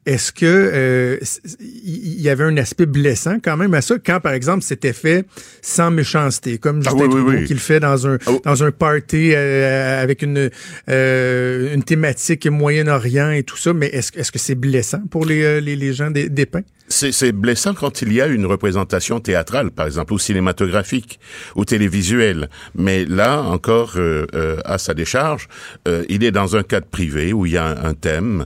est-ce 0.08 0.32
que 0.32 0.46
euh, 0.46 1.18
il 1.60 2.20
y 2.20 2.30
avait 2.30 2.46
un 2.46 2.58
aspect 2.58 2.88
blessant 2.88 3.38
quand 3.44 3.58
même 3.58 3.76
à 3.76 3.82
ça? 3.82 3.98
Quand 4.04 4.20
par 4.20 4.34
exemple 4.34 4.64
c'était 4.64 4.94
fait 4.94 5.28
sans 5.62 5.92
méchanceté, 5.92 6.58
comme 6.58 6.82
Justin 6.82 6.98
ah, 6.98 7.04
oui, 7.04 7.10
Trudeau 7.10 7.30
oui, 7.30 7.36
oui. 7.42 7.46
qui 7.46 7.54
le 7.54 7.60
fait 7.60 7.80
dans 7.80 8.08
un 8.08 8.18
oh. 8.26 8.42
dans 8.44 8.64
un 8.64 8.72
party 8.72 9.34
euh, 9.36 10.02
avec 10.02 10.24
une 10.24 10.50
euh, 10.90 11.76
une 11.76 11.84
thématique 11.84 12.48
Moyen-Orient 12.48 13.32
et 13.32 13.44
tout 13.44 13.58
ça, 13.58 13.74
mais 13.74 13.88
est-ce 13.88 14.18
est-ce 14.18 14.32
que 14.32 14.40
c'est 14.40 14.56
blessant 14.56 15.02
pour 15.12 15.26
les 15.26 15.62
les, 15.62 15.76
les 15.76 15.94
gens 15.94 16.10
des, 16.10 16.30
dépeints? 16.30 16.64
C'est 16.90 17.34
blessant 17.34 17.74
quand 17.74 18.02
il 18.02 18.14
y 18.14 18.22
a 18.22 18.28
une 18.28 18.46
représentation 18.46 19.20
théâtrale, 19.20 19.72
par 19.72 19.88
exemple, 19.88 20.14
ou 20.14 20.20
cinématographique, 20.20 21.20
ou 21.56 21.66
télévisuelle. 21.66 22.50
Mais 22.76 23.04
là, 23.04 23.42
encore, 23.42 23.94
euh, 23.98 24.26
euh, 24.34 24.62
à 24.64 24.78
sa 24.78 24.94
décharge, 24.94 25.50
euh, 25.88 26.06
il 26.08 26.24
est 26.24 26.32
dans 26.32 26.56
un 26.56 26.64
cadre 26.64 26.88
privé 26.88 27.34
où 27.34 27.46
il 27.46 27.54
y 27.54 27.58
a 27.58 27.66
un, 27.66 27.90
un 27.90 27.94
thème. 27.94 28.46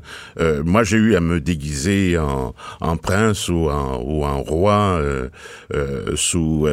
moi, 0.65 0.83
j'ai 0.83 0.97
eu 0.97 1.15
à 1.15 1.21
me 1.21 1.39
déguiser 1.39 2.17
en, 2.17 2.55
en 2.79 2.97
prince 2.97 3.47
ou 3.47 3.69
en, 3.69 4.01
ou 4.03 4.25
en 4.25 4.41
roi 4.41 5.01
sous 6.15 6.67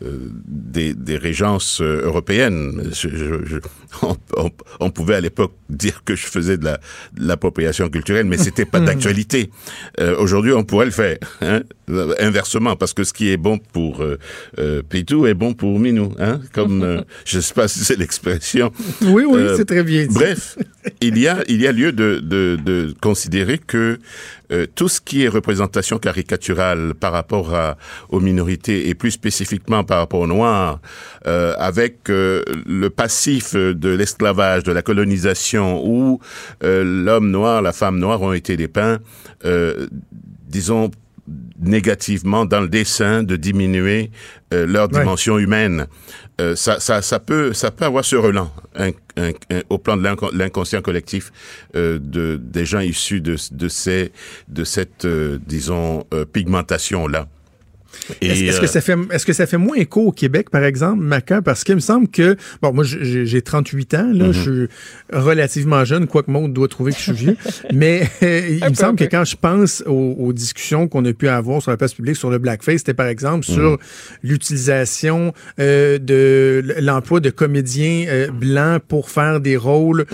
des, 0.00 0.94
des, 0.94 1.16
régences 1.16 1.80
européennes. 1.80 2.90
Je, 2.92 3.08
je, 3.08 3.56
on, 4.02 4.16
on, 4.36 4.50
on, 4.80 4.90
pouvait 4.90 5.14
à 5.14 5.20
l'époque 5.20 5.52
dire 5.70 6.02
que 6.04 6.14
je 6.14 6.26
faisais 6.26 6.58
de 6.58 6.68
l'appropriation 7.18 7.84
la, 7.84 7.90
culturelle, 7.90 8.26
mais 8.26 8.36
c'était 8.36 8.66
pas 8.66 8.80
d'actualité. 8.86 9.50
Aujourd'hui, 10.18 10.52
on 10.52 10.64
pourrait 10.64 10.86
le 10.86 10.90
faire. 10.90 11.18
Hein? 11.40 11.62
Inversement, 12.18 12.76
parce 12.76 12.92
que 12.92 13.04
ce 13.04 13.12
qui 13.12 13.30
est 13.30 13.36
bon 13.36 13.58
pour 13.58 14.02
euh, 14.02 14.18
euh, 14.58 14.82
Pitou 14.82 15.26
est 15.26 15.34
bon 15.34 15.54
pour 15.54 15.78
Minou. 15.78 16.14
Hein? 16.18 16.40
Comme, 16.52 16.82
euh, 16.84 17.02
je 17.24 17.40
sais 17.40 17.54
pas 17.54 17.68
si 17.68 17.80
c'est 17.80 17.96
l'expression. 17.96 18.72
Oui, 19.02 19.24
oui, 19.26 19.42
c'est 19.56 19.64
très 19.64 19.84
bien 19.84 20.06
dit. 20.06 20.14
Bref, 20.14 20.58
il 21.00 21.18
y 21.18 21.28
a, 21.28 21.42
il 21.48 21.60
y 21.60 21.66
a 21.66 21.72
lieu 21.72 21.92
de, 21.92 22.20
de, 22.20 22.58
de 22.62 22.94
considérer 23.00 23.58
que 23.58 23.98
tout 24.76 24.88
ce 24.88 25.00
qui 25.00 25.24
est 25.24 25.28
représentation 25.28 25.98
caricaturale 25.98 26.94
par 26.94 27.12
rapport 27.12 27.52
à, 27.52 27.76
aux 28.10 28.20
minorités 28.20 28.88
et 28.88 28.94
plus 28.94 29.10
spécifiquement 29.10 29.82
par 29.82 29.98
rapport 29.98 30.20
aux 30.20 30.28
Noirs, 30.28 30.78
avec 31.24 32.08
le 32.08 32.88
passif 32.88 33.56
de 33.56 33.88
l'esclavage, 33.88 34.62
de 34.62 34.70
la 34.70 34.82
colonisation, 34.82 35.84
où 35.84 36.20
l'homme 36.62 37.30
noir, 37.32 37.60
la 37.60 37.72
femme 37.72 37.98
noire 37.98 38.22
ont 38.22 38.32
été 38.32 38.56
dépeints 38.56 39.00
disons, 40.48 40.90
négativement 41.60 42.44
dans 42.44 42.60
le 42.60 42.68
dessin 42.68 43.22
de 43.22 43.36
diminuer 43.36 44.10
euh, 44.52 44.66
leur 44.66 44.88
dimension 44.88 45.34
ouais. 45.34 45.42
humaine. 45.42 45.86
Euh, 46.40 46.54
ça, 46.54 46.80
ça, 46.80 47.00
ça, 47.00 47.18
peut, 47.18 47.52
ça 47.54 47.70
peut 47.70 47.86
avoir 47.86 48.04
ce 48.04 48.16
relent 48.16 48.52
un, 48.74 48.90
un, 49.16 49.30
un, 49.50 49.62
au 49.70 49.78
plan 49.78 49.96
de 49.96 50.02
l'inconscient 50.36 50.82
collectif 50.82 51.32
euh, 51.74 51.98
de, 51.98 52.38
des 52.42 52.66
gens 52.66 52.80
issus 52.80 53.20
de, 53.22 53.36
de, 53.52 53.68
ces, 53.68 54.12
de 54.48 54.64
cette, 54.64 55.06
euh, 55.06 55.38
disons, 55.46 56.04
euh, 56.12 56.26
pigmentation-là. 56.26 57.26
Est-ce 58.20 58.44
est 58.44 58.60
que 58.60 58.66
ça 58.66 58.80
fait 58.80 58.96
est-ce 59.12 59.26
que 59.26 59.32
ça 59.32 59.46
fait 59.46 59.56
moins 59.56 59.76
écho 59.76 60.00
au 60.02 60.12
Québec 60.12 60.50
par 60.50 60.64
exemple 60.64 61.02
Maca 61.02 61.42
parce 61.42 61.64
qu'il 61.64 61.74
me 61.74 61.80
semble 61.80 62.08
que 62.08 62.36
bon 62.62 62.72
moi 62.72 62.84
j'ai 62.84 63.42
38 63.42 63.94
ans 63.94 64.10
là, 64.12 64.26
mm 64.26 64.30
-hmm. 64.30 64.32
je 64.32 64.40
suis 64.40 64.68
relativement 65.12 65.84
jeune 65.84 66.06
quoique 66.06 66.30
monde 66.30 66.52
doit 66.52 66.68
trouver 66.68 66.92
que 66.92 66.98
je 66.98 67.02
suis 67.02 67.12
vieux 67.12 67.36
mais 67.72 68.08
il 68.22 68.68
me 68.68 68.74
semble 68.74 68.98
que 68.98 69.04
quand 69.04 69.24
je 69.24 69.36
pense 69.36 69.82
aux, 69.86 70.14
aux 70.18 70.32
discussions 70.32 70.88
qu'on 70.88 71.04
a 71.04 71.12
pu 71.12 71.28
avoir 71.28 71.62
sur 71.62 71.70
la 71.70 71.76
place 71.76 71.94
publique 71.94 72.16
sur 72.16 72.30
le 72.30 72.38
blackface 72.38 72.78
c'était 72.78 72.94
par 72.94 73.08
exemple 73.08 73.44
sur 73.44 73.72
mm 73.72 73.74
-hmm. 73.74 74.28
l'utilisation 74.28 75.32
euh, 75.60 75.98
de 75.98 76.64
l'emploi 76.80 77.20
de 77.20 77.30
comédiens 77.30 78.06
euh, 78.08 78.30
blancs 78.30 78.80
pour 78.88 79.10
faire 79.10 79.40
des 79.40 79.56
rôles 79.56 80.04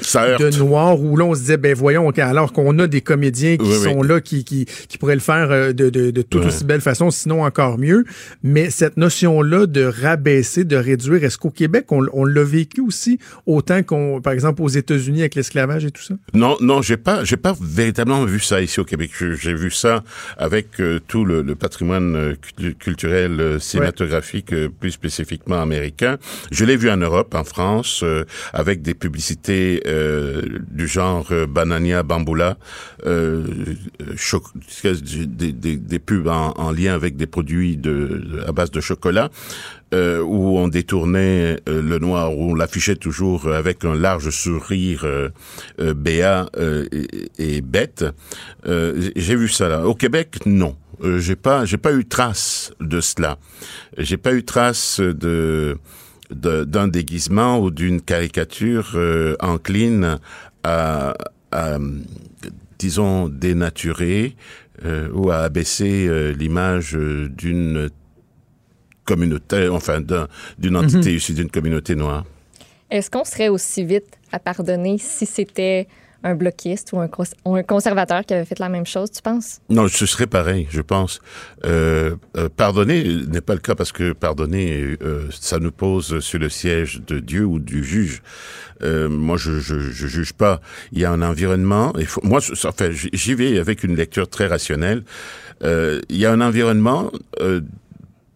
de 0.42 0.58
noirs 0.58 1.00
où 1.00 1.16
là 1.16 1.24
on 1.24 1.34
se 1.34 1.40
disait 1.40 1.56
ben 1.56 1.74
voyons 1.74 2.10
alors 2.18 2.52
qu'on 2.52 2.78
a 2.78 2.86
des 2.86 3.00
comédiens 3.00 3.56
qui 3.56 3.64
oui, 3.64 3.76
sont 3.76 3.98
oui. 4.00 4.08
là 4.08 4.20
qui, 4.20 4.44
qui, 4.44 4.66
qui 4.88 4.98
pourraient 4.98 5.14
le 5.14 5.20
faire 5.20 5.48
euh, 5.50 5.72
de, 5.72 5.90
de, 5.90 6.10
de 6.10 6.24
ouais. 6.34 6.46
aussi 6.46 6.64
belle 6.64 6.80
façon 6.80 7.10
sinon 7.10 7.44
encore 7.44 7.71
mieux. 7.78 8.04
Mais 8.42 8.70
cette 8.70 8.96
notion-là 8.96 9.66
de 9.66 9.84
rabaisser, 9.84 10.64
de 10.64 10.76
réduire, 10.76 11.24
est-ce 11.24 11.38
qu'au 11.38 11.50
Québec, 11.50 11.86
on, 11.90 12.06
on 12.12 12.24
l'a 12.24 12.44
vécu 12.44 12.80
aussi 12.80 13.18
autant 13.46 13.82
qu'on, 13.82 14.20
par 14.20 14.32
exemple, 14.32 14.62
aux 14.62 14.68
États-Unis 14.68 15.20
avec 15.20 15.34
l'esclavage 15.34 15.84
et 15.84 15.90
tout 15.90 16.02
ça? 16.02 16.14
Non, 16.34 16.56
non, 16.60 16.82
j'ai 16.82 16.96
pas, 16.96 17.24
j'ai 17.24 17.36
pas 17.36 17.54
véritablement 17.60 18.24
vu 18.24 18.40
ça 18.40 18.60
ici 18.60 18.80
au 18.80 18.84
Québec. 18.84 19.10
J'ai 19.18 19.54
vu 19.54 19.70
ça 19.70 20.02
avec 20.36 20.80
euh, 20.80 21.00
tout 21.06 21.24
le, 21.24 21.42
le, 21.42 21.54
patrimoine 21.54 22.16
euh, 22.16 22.34
culturel 22.78 23.40
euh, 23.40 23.58
cinématographique, 23.58 24.54
plus 24.80 24.90
spécifiquement 24.90 25.60
américain. 25.60 26.18
Je 26.50 26.64
l'ai 26.64 26.76
vu 26.76 26.90
en 26.90 26.96
Europe, 26.96 27.34
en 27.34 27.44
France, 27.44 28.04
avec 28.52 28.82
des 28.82 28.94
publicités 28.94 29.82
du 30.70 30.86
genre 30.86 31.30
Banania 31.48 32.02
Bamboula, 32.02 32.56
des, 33.04 33.42
des, 35.52 35.76
des, 35.76 35.98
pubs 35.98 36.28
en, 36.28 36.52
en 36.56 36.72
lien 36.72 36.94
avec 36.94 37.16
des 37.16 37.26
produits 37.26 37.61
de, 37.76 38.44
à 38.46 38.52
base 38.52 38.70
de 38.70 38.80
chocolat, 38.80 39.30
euh, 39.94 40.20
où 40.22 40.58
on 40.58 40.68
détournait 40.68 41.60
euh, 41.68 41.82
le 41.82 41.98
noir, 41.98 42.36
où 42.36 42.52
on 42.52 42.54
l'affichait 42.54 42.96
toujours 42.96 43.52
avec 43.52 43.84
un 43.84 43.94
large 43.94 44.30
sourire 44.30 45.04
euh, 45.04 45.28
béat 45.94 46.48
et, 47.38 47.60
bête. 47.60 48.04
j'ai 48.64 49.36
vu 49.36 49.48
ça 49.48 49.68
là. 49.68 49.86
Au 49.86 49.94
Québec, 49.94 50.38
non. 50.46 50.76
j'ai 51.18 51.36
pas, 51.36 51.64
pas 51.82 51.92
eu 51.92 52.04
trace 52.06 52.72
de 52.80 53.00
cela. 53.00 53.38
J'ai 53.98 54.16
pas 54.16 54.32
eu 54.32 54.44
trace 54.44 55.00
de 55.00 55.78
d'un 56.30 56.88
déguisement 56.88 57.60
ou 57.60 57.70
d'une 57.70 58.00
caricature 58.00 58.98
encline 59.40 60.18
à, 60.64 61.14
à 61.50 61.78
disons 62.82 63.28
dénaturer 63.28 64.34
euh, 64.84 65.08
ou 65.12 65.30
à 65.30 65.38
abaisser 65.38 66.06
euh, 66.08 66.32
l'image 66.32 66.96
euh, 66.96 67.28
d'une 67.28 67.90
communauté, 69.04 69.68
enfin 69.68 70.00
d'une 70.58 70.76
entité 70.76 70.98
mm 70.98 71.02
-hmm. 71.02 71.16
issue 71.16 71.34
d'une 71.34 71.50
communauté 71.50 71.94
noire. 71.94 72.24
Est-ce 72.90 73.10
qu'on 73.10 73.24
serait 73.24 73.48
aussi 73.48 73.84
vite 73.84 74.18
à 74.32 74.38
pardonner 74.38 74.98
si 74.98 75.26
c'était 75.26 75.88
un 76.24 76.34
bloquiste 76.34 76.92
ou 76.92 77.00
un, 77.00 77.62
conservateur 77.62 78.24
qui 78.24 78.34
avait 78.34 78.44
fait 78.44 78.58
la 78.58 78.68
même 78.68 78.86
chose, 78.86 79.10
tu 79.10 79.22
penses? 79.22 79.60
Non, 79.68 79.88
ce 79.88 80.06
serait 80.06 80.26
pareil, 80.26 80.66
je 80.70 80.80
pense. 80.80 81.20
Euh, 81.64 82.16
euh, 82.36 82.48
pardonner 82.48 83.04
n'est 83.26 83.40
pas 83.40 83.54
le 83.54 83.60
cas 83.60 83.74
parce 83.74 83.92
que 83.92 84.12
pardonner, 84.12 84.96
euh, 85.02 85.28
ça 85.30 85.58
nous 85.58 85.72
pose 85.72 86.20
sur 86.20 86.38
le 86.38 86.48
siège 86.48 87.02
de 87.06 87.18
Dieu 87.18 87.44
ou 87.44 87.58
du 87.58 87.84
juge. 87.84 88.22
moi, 88.82 89.36
je, 89.36 89.60
je, 89.60 89.78
je 89.78 90.06
juge 90.06 90.32
pas. 90.32 90.60
Il 90.92 91.00
y 91.00 91.04
a 91.04 91.10
un 91.10 91.22
environnement. 91.22 91.92
Moi, 92.22 92.40
j'y 93.12 93.34
vais 93.34 93.58
avec 93.58 93.84
une 93.84 93.96
lecture 93.96 94.28
très 94.28 94.46
rationnelle. 94.46 95.04
il 95.62 96.16
y 96.16 96.26
a 96.26 96.32
un 96.32 96.40
environnement 96.40 97.10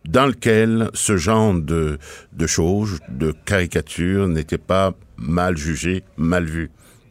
dans 0.08 0.26
lequel 0.26 0.88
ce 0.94 1.16
genre 1.16 1.54
de, 1.54 1.98
de 2.32 2.46
choses, 2.46 3.00
de 3.08 3.34
caricatures, 3.44 4.28
n'était 4.28 4.58
pas 4.58 4.94
mal 5.16 5.56
jugé, 5.56 6.04
mal 6.16 6.44
vu 6.44 6.70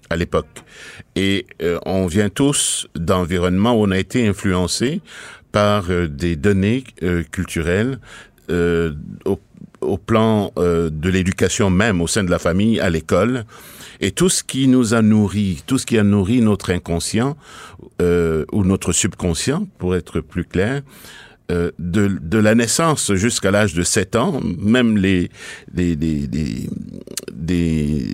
à 0.09 0.15
l'époque. 0.15 0.63
Et 1.15 1.45
euh, 1.61 1.79
on 1.85 2.07
vient 2.07 2.29
tous 2.29 2.87
d'environnements 2.95 3.79
où 3.79 3.85
on 3.85 3.91
a 3.91 3.97
été 3.97 4.27
influencé 4.27 5.01
par 5.51 5.89
euh, 5.89 6.07
des 6.07 6.35
données 6.35 6.83
euh, 7.03 7.23
culturelles 7.23 7.99
au, 8.47 9.39
au, 9.81 9.97
plan 9.97 10.51
de 10.55 11.09
l'éducation 11.09 11.71
même 11.71 11.99
au 11.99 12.05
sein 12.05 12.23
de 12.23 12.29
la 12.29 12.37
famille, 12.37 12.79
à 12.79 12.91
l'école. 12.91 13.45
Et 14.01 14.11
tout 14.11 14.29
ce 14.29 14.43
qui 14.43 14.67
nous 14.67 14.93
a 14.93 15.01
nourri, 15.01 15.63
tout 15.65 15.79
ce 15.79 15.87
qui 15.87 15.97
a 15.97 16.03
nourri 16.03 16.41
notre 16.41 16.71
inconscient 16.71 17.35
ou 17.99 18.63
notre 18.63 18.91
subconscient, 18.91 19.67
pour 19.79 19.95
être 19.95 20.19
plus 20.19 20.45
clair, 20.45 20.83
euh, 21.51 21.69
de, 21.77 22.07
de, 22.07 22.39
la 22.39 22.55
naissance 22.55 23.13
jusqu'à 23.13 23.51
l'âge 23.51 23.75
de 23.75 23.83
7 23.83 24.15
ans, 24.15 24.41
même 24.57 24.97
les, 24.97 25.29
les, 25.75 25.95
les, 25.95 26.25
les 26.25 26.67
des, 27.31 28.07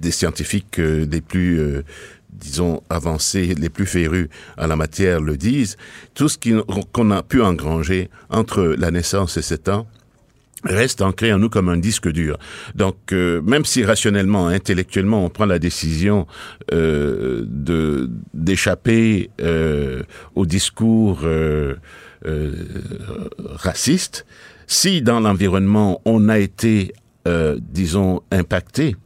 des 0.00 0.10
scientifiques 0.10 0.78
euh, 0.78 1.06
des 1.06 1.20
plus, 1.20 1.58
euh, 1.58 1.84
disons, 2.30 2.82
avancés, 2.90 3.54
les 3.54 3.68
plus 3.68 3.86
férus 3.86 4.28
à 4.56 4.66
la 4.66 4.76
matière 4.76 5.20
le 5.20 5.36
disent, 5.36 5.76
tout 6.14 6.28
ce 6.28 6.38
qu'on 6.92 7.10
a 7.10 7.22
pu 7.22 7.42
engranger 7.42 8.10
entre 8.30 8.74
la 8.78 8.90
naissance 8.90 9.36
et 9.36 9.42
7 9.42 9.68
ans 9.68 9.86
reste 10.64 11.00
ancré 11.02 11.32
en 11.32 11.38
nous 11.38 11.50
comme 11.50 11.68
un 11.68 11.76
disque 11.76 12.08
dur. 12.08 12.38
Donc, 12.74 12.96
euh, 13.12 13.40
même 13.42 13.64
si 13.64 13.84
rationnellement, 13.84 14.48
intellectuellement, 14.48 15.24
on 15.24 15.28
prend 15.28 15.44
la 15.44 15.58
décision 15.58 16.26
de 16.72 18.10
d'échapper 18.34 19.30
au 20.34 20.46
discours 20.46 21.20
raciste, 23.54 24.26
si 24.66 25.02
dans 25.02 25.20
l'environnement 25.20 26.00
on 26.04 26.28
a 26.28 26.38
été, 26.38 26.94
disons, 27.60 28.22
impacté 28.32 28.96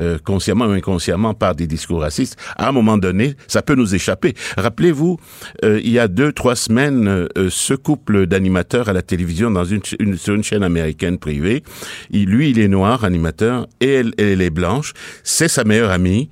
euh, 0.00 0.18
consciemment 0.22 0.66
ou 0.66 0.70
inconsciemment 0.70 1.34
par 1.34 1.54
des 1.54 1.66
discours 1.66 2.00
racistes, 2.00 2.36
à 2.56 2.68
un 2.68 2.72
moment 2.72 2.98
donné, 2.98 3.34
ça 3.48 3.62
peut 3.62 3.74
nous 3.74 3.94
échapper. 3.94 4.34
Rappelez-vous, 4.56 5.18
euh, 5.64 5.80
il 5.82 5.90
y 5.90 5.98
a 5.98 6.08
deux, 6.08 6.32
trois 6.32 6.56
semaines, 6.56 7.08
euh, 7.08 7.48
ce 7.50 7.74
couple 7.74 8.26
d'animateurs 8.26 8.88
à 8.88 8.92
la 8.92 9.02
télévision 9.02 9.50
dans 9.50 9.64
une, 9.64 9.82
sur 10.16 10.34
une 10.34 10.44
chaîne 10.44 10.62
américaine 10.62 11.18
privée, 11.18 11.62
il, 12.10 12.26
lui, 12.26 12.50
il 12.50 12.58
est 12.58 12.68
noir, 12.68 13.04
animateur, 13.04 13.66
et 13.80 13.92
elle, 13.94 14.12
elle 14.18 14.42
est 14.42 14.50
blanche, 14.50 14.92
c'est 15.22 15.48
sa 15.48 15.64
meilleure 15.64 15.90
amie, 15.90 16.28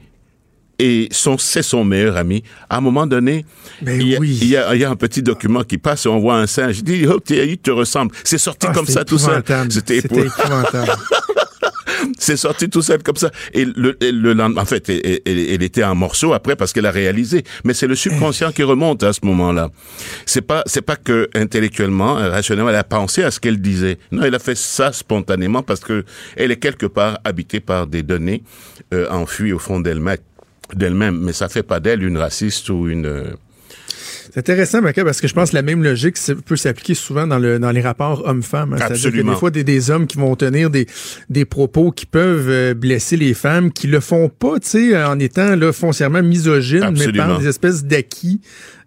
et 0.78 1.08
son, 1.12 1.38
c'est 1.38 1.62
son 1.62 1.84
meilleur 1.84 2.16
ami. 2.16 2.42
À 2.68 2.78
un 2.78 2.80
moment 2.80 3.06
donné, 3.06 3.46
ben 3.80 4.00
il, 4.00 4.08
y 4.08 4.16
a, 4.16 4.18
oui. 4.18 4.38
il, 4.42 4.48
y 4.48 4.56
a, 4.56 4.74
il, 4.74 4.80
y 4.80 4.84
a, 4.84 4.90
un 4.90 4.96
petit 4.96 5.22
document 5.22 5.62
qui 5.62 5.78
passe 5.78 6.06
et 6.06 6.08
on 6.08 6.18
voit 6.18 6.36
un 6.36 6.46
singe. 6.46 6.78
Il 6.78 6.84
dit, 6.84 7.06
oh, 7.06 7.20
il 7.30 7.58
te 7.58 7.70
ressemble. 7.70 8.14
C'est 8.24 8.38
sorti 8.38 8.66
ah, 8.68 8.72
comme 8.74 8.86
ça 8.86 9.04
tout 9.04 9.18
seul. 9.18 9.42
C'était 9.70 9.98
épouvantable. 9.98 10.92
c'est 12.18 12.36
sorti 12.36 12.68
tout 12.68 12.82
seul 12.82 13.02
comme 13.02 13.16
ça. 13.16 13.30
Et 13.52 13.64
le, 13.64 13.96
le 14.00 14.32
lendemain, 14.32 14.62
en 14.62 14.64
fait, 14.64 14.88
elle, 14.88 15.20
elle, 15.26 15.62
était 15.62 15.84
en 15.84 15.94
morceaux 15.94 16.32
après 16.32 16.56
parce 16.56 16.72
qu'elle 16.72 16.86
a 16.86 16.90
réalisé. 16.90 17.44
Mais 17.64 17.74
c'est 17.74 17.86
le 17.86 17.94
subconscient 17.94 18.52
qui 18.52 18.62
remonte 18.62 19.02
à 19.02 19.12
ce 19.12 19.20
moment-là. 19.24 19.70
C'est 20.26 20.42
pas, 20.42 20.62
c'est 20.66 20.82
pas 20.82 20.96
que 20.96 21.28
intellectuellement, 21.34 22.14
rationnellement, 22.14 22.70
elle 22.70 22.76
a 22.76 22.84
pensé 22.84 23.22
à 23.22 23.30
ce 23.30 23.40
qu'elle 23.40 23.60
disait. 23.60 23.98
Non, 24.12 24.22
elle 24.22 24.34
a 24.34 24.38
fait 24.38 24.56
ça 24.56 24.92
spontanément 24.92 25.62
parce 25.62 25.80
que 25.80 26.04
elle 26.36 26.50
est 26.50 26.56
quelque 26.58 26.86
part 26.86 27.18
habitée 27.24 27.60
par 27.60 27.86
des 27.86 28.02
données 28.02 28.42
euh, 28.92 29.08
enfuies 29.10 29.52
au 29.52 29.58
fond 29.58 29.80
d'elle-même 29.80 30.18
d'elle-même, 30.72 31.18
mais 31.20 31.32
ça 31.32 31.48
fait 31.48 31.62
pas 31.62 31.80
d'elle 31.80 32.02
une 32.02 32.18
raciste 32.18 32.70
ou 32.70 32.88
une 32.88 33.06
euh, 33.06 33.34
c'est 34.32 34.38
intéressant, 34.38 34.80
Maca, 34.80 35.04
parce 35.04 35.20
que 35.20 35.28
je 35.28 35.34
pense 35.34 35.50
que 35.50 35.56
la 35.56 35.62
même 35.62 35.82
logique 35.82 36.16
peut 36.44 36.56
s'appliquer 36.56 36.94
souvent 36.94 37.26
dans, 37.26 37.38
le, 37.38 37.58
dans 37.58 37.70
les 37.70 37.80
rapports 37.80 38.26
hommes-femmes. 38.26 38.74
Hein. 38.74 38.78
C'est-à-dire 38.78 39.12
que 39.12 39.30
des 39.30 39.36
fois, 39.36 39.50
des, 39.50 39.64
des, 39.64 39.90
hommes 39.90 40.06
qui 40.06 40.16
vont 40.16 40.34
tenir 40.36 40.70
des, 40.70 40.86
des 41.30 41.44
propos 41.44 41.90
qui 41.90 42.06
peuvent 42.06 42.48
euh, 42.48 42.74
blesser 42.74 43.16
les 43.16 43.34
femmes, 43.34 43.72
qui 43.72 43.86
le 43.86 44.00
font 44.00 44.28
pas, 44.28 44.58
tu 44.60 44.68
sais, 44.68 45.04
en 45.04 45.18
étant 45.18 45.56
là, 45.56 45.72
foncièrement 45.72 46.22
misogynes, 46.22 46.94
mais 46.96 47.12
par 47.12 47.38
des 47.38 47.48
espèces 47.48 47.84
d'acquis 47.84 48.40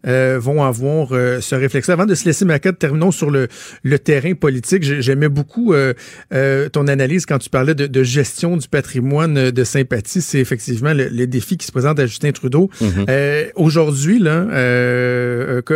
euh, 0.08 0.38
vont 0.40 0.64
avoir 0.64 1.10
euh, 1.12 1.42
ce 1.42 1.56
réflexe. 1.56 1.90
Avant 1.90 2.06
de 2.06 2.16
se 2.16 2.26
laisser 2.26 2.46
ma 2.46 2.60
carte, 2.60 2.80
terminons 2.80 3.12
sur 3.12 3.30
le, 3.30 3.48
le 3.84 4.00
terrain 4.00 4.34
politique. 4.34 4.84
J'aimais 4.84 5.30
beaucoup 5.30 5.74
euh, 5.74 5.94
euh, 6.34 6.70
ton 6.70 6.88
analyse 6.88 7.26
quand 7.26 7.40
tu 7.40 7.50
parlais 7.50 7.76
de, 7.76 7.88
de, 7.88 8.04
gestion 8.04 8.58
du 8.58 8.68
patrimoine 8.68 9.52
de 9.52 9.64
sympathie. 9.64 10.22
C'est 10.22 10.40
effectivement 10.40 10.94
le, 10.94 11.10
le, 11.10 11.28
défi 11.28 11.58
qui 11.58 11.68
se 11.68 11.72
présente 11.72 12.00
à 12.00 12.06
Justin 12.06 12.32
Trudeau. 12.32 12.70
Mm-hmm. 12.82 13.52
Aujourd'hui, 13.56 14.20
là, 14.20 14.44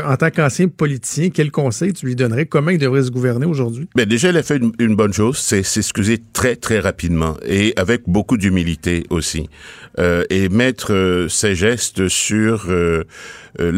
en 0.05 0.15
tant 0.15 0.29
qu'ancien 0.29 0.67
politicien, 0.69 1.29
quel 1.29 1.51
conseil 1.51 1.93
tu 1.93 2.05
lui 2.05 2.15
donnerais? 2.15 2.45
Comment 2.45 2.71
il 2.71 2.77
devrait 2.77 3.03
se 3.03 3.11
gouverner 3.11 3.45
aujourd'hui? 3.45 3.87
Ben 3.95 4.05
déjà, 4.05 4.29
il 4.29 4.37
a 4.37 4.43
fait 4.43 4.57
une, 4.57 4.71
une 4.79 4.95
bonne 4.95 5.13
chose, 5.13 5.37
c'est 5.37 5.63
s'excuser 5.63 6.19
très, 6.31 6.55
très 6.55 6.79
rapidement 6.79 7.35
et 7.45 7.73
avec 7.75 8.03
beaucoup 8.07 8.37
d'humilité 8.37 9.03
aussi. 9.09 9.49
et 10.29 10.49
mettre 10.49 11.27
ses 11.29 11.55
gestes 11.55 12.07
sur 12.07 12.69
euh, 13.59 13.71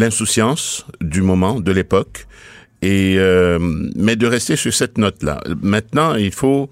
du 1.01 1.21
moment, 1.21 1.59
de 1.59 1.71
l'époque, 1.71 2.27
et 2.81 3.15
euh, 3.17 3.59
mais 3.95 4.15
de 4.15 4.27
rester 4.27 4.55
sur 4.55 4.73
cette 4.73 4.97
note-là. 4.97 5.41
Maintenant, 5.61 6.15
il 6.15 6.33
faut 6.33 6.69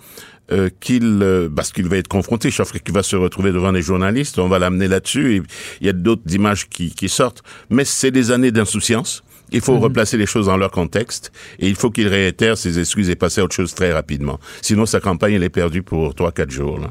euh, 0.52 0.70
qu'il, 0.82 1.20
euh, 1.22 1.48
parce 1.50 1.72
qu'il 1.72 1.88
va 1.88 1.96
être 1.96 2.10
confronté, 2.10 2.50
je 2.50 2.62
qu'il 2.64 2.94
va 2.94 3.04
se 3.04 3.16
retrouver 3.16 3.54
devant 3.54 3.72
les 3.72 3.82
journalistes, 3.82 4.38
on 4.38 4.50
va 4.50 4.60
l'amener 4.60 4.90
là-dessus, 4.90 5.36
et 5.36 5.42
il 5.80 5.88
y 5.88 5.90
a 5.90 5.94
d'autres 5.94 6.34
images 6.34 6.68
qui, 6.68 6.94
qui 6.94 7.08
sortent, 7.08 7.42
mais 7.70 7.86
c'est 7.86 8.12
des 8.12 8.32
années 8.32 8.52
d'insouciance. 8.52 9.24
Il 9.54 9.62
faut 9.62 9.78
mmh. 9.78 9.84
replacer 9.84 10.18
les 10.18 10.26
choses 10.26 10.48
dans 10.48 10.58
leur 10.58 10.72
contexte 10.72 11.32
et 11.60 11.68
il 11.68 11.76
faut 11.76 11.92
qu'il 11.92 12.08
réitère 12.08 12.58
ses 12.58 12.80
excuses 12.80 13.10
et 13.10 13.16
passer 13.16 13.42
à 13.42 13.44
autre 13.44 13.56
chose 13.56 13.74
très 13.74 13.92
rapidement. 13.92 14.40
Sinon, 14.62 14.86
sa 14.86 15.02
campagne, 15.02 15.34
elle 15.34 15.44
est 15.44 15.50
perdue 15.50 15.84
pour 15.84 16.16
trois, 16.16 16.32
quatre 16.32 16.52
jours. 16.52 16.80
Là. 16.80 16.90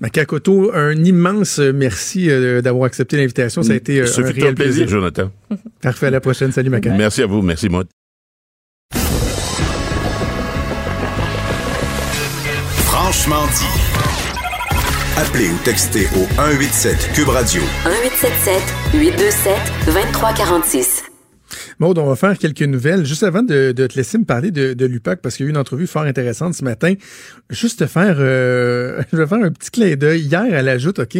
Makakoto, 0.00 0.72
un 0.74 1.04
immense 1.04 1.58
merci 1.58 2.30
euh, 2.30 2.62
d'avoir 2.62 2.86
accepté 2.86 3.18
l'invitation. 3.18 3.62
Ça 3.62 3.72
a 3.72 3.76
été 3.76 4.00
euh, 4.00 4.06
Ce 4.06 4.22
un 4.22 4.24
réel 4.24 4.46
un 4.48 4.54
plaisir, 4.54 4.88
Jonathan. 4.88 5.30
Parfait, 5.82 6.06
à 6.06 6.10
la 6.10 6.20
prochaine. 6.20 6.52
Salut, 6.52 6.70
Maca. 6.70 6.90
Merci 6.94 7.22
à 7.22 7.26
vous. 7.26 7.42
Merci, 7.42 7.68
Maud. 7.68 7.86
Franchement 12.86 13.46
dit. 13.46 13.80
Appelez 15.18 15.50
ou 15.50 15.58
textez 15.64 16.06
au 16.16 16.24
187 16.36 17.12
Cube 17.12 17.28
Radio. 17.28 17.60
1877 17.84 18.62
827 18.94 19.54
2346. 19.86 21.09
Maud, 21.80 21.96
on 21.98 22.06
va 22.06 22.14
faire 22.14 22.38
quelques 22.38 22.62
nouvelles. 22.62 23.06
Juste 23.06 23.22
avant 23.22 23.42
de, 23.42 23.72
de 23.72 23.86
te 23.86 23.96
laisser 23.96 24.18
me 24.18 24.24
parler 24.24 24.50
de, 24.50 24.74
de 24.74 24.86
l'UPAC, 24.86 25.22
parce 25.22 25.36
qu'il 25.36 25.44
y 25.44 25.46
a 25.46 25.48
eu 25.48 25.50
une 25.50 25.56
entrevue 25.56 25.86
fort 25.86 26.02
intéressante 26.02 26.54
ce 26.54 26.62
matin, 26.62 26.94
juste 27.48 27.80
te 27.80 27.86
faire, 27.86 28.16
euh, 28.18 29.02
je 29.12 29.16
vais 29.16 29.26
faire 29.26 29.42
un 29.42 29.50
petit 29.50 29.70
clin 29.70 29.96
d'œil. 29.96 30.20
Hier, 30.20 30.44
elle 30.44 30.68
ajoute, 30.68 30.98
OK, 30.98 31.16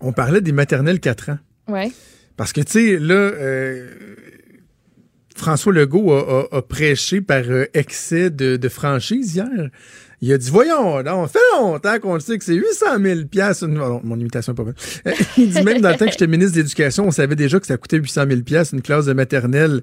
on 0.00 0.12
parlait 0.12 0.40
des 0.40 0.52
maternelles 0.52 1.00
4 1.00 1.30
ans. 1.30 1.38
Ouais. 1.68 1.92
Parce 2.36 2.54
que, 2.54 2.62
tu 2.62 2.72
sais, 2.72 2.98
là, 2.98 3.14
euh, 3.14 3.86
François 5.36 5.72
Legault 5.72 6.12
a, 6.12 6.48
a, 6.50 6.58
a 6.58 6.62
prêché 6.62 7.20
par 7.20 7.42
euh, 7.48 7.66
excès 7.74 8.30
de, 8.30 8.56
de 8.56 8.68
franchise 8.70 9.34
hier. 9.34 9.68
Il 10.24 10.32
a 10.32 10.38
dit, 10.38 10.48
voyons, 10.48 10.96
on 10.96 11.26
fait 11.26 11.38
longtemps 11.58 11.98
qu'on 12.00 12.14
le 12.14 12.20
sait 12.20 12.38
que 12.38 12.44
c'est 12.46 12.54
800 12.54 12.86
000 12.98 13.20
piastres. 13.26 13.68
Non, 13.68 14.00
mon 14.02 14.18
imitation 14.18 14.54
est 14.54 14.56
pas 14.56 14.64
bonne. 14.64 14.74
Il 15.36 15.50
dit, 15.50 15.62
même 15.62 15.82
dans 15.82 15.90
le 15.90 15.96
temps 15.96 16.06
que 16.06 16.12
j'étais 16.12 16.26
ministre 16.26 16.54
de 16.54 16.62
l'Éducation, 16.62 17.06
on 17.06 17.10
savait 17.10 17.36
déjà 17.36 17.60
que 17.60 17.66
ça 17.66 17.76
coûtait 17.76 17.98
800 17.98 18.24
000 18.30 18.40
piastres 18.40 18.72
une 18.72 18.80
classe 18.80 19.04
de 19.04 19.12
maternelle. 19.12 19.82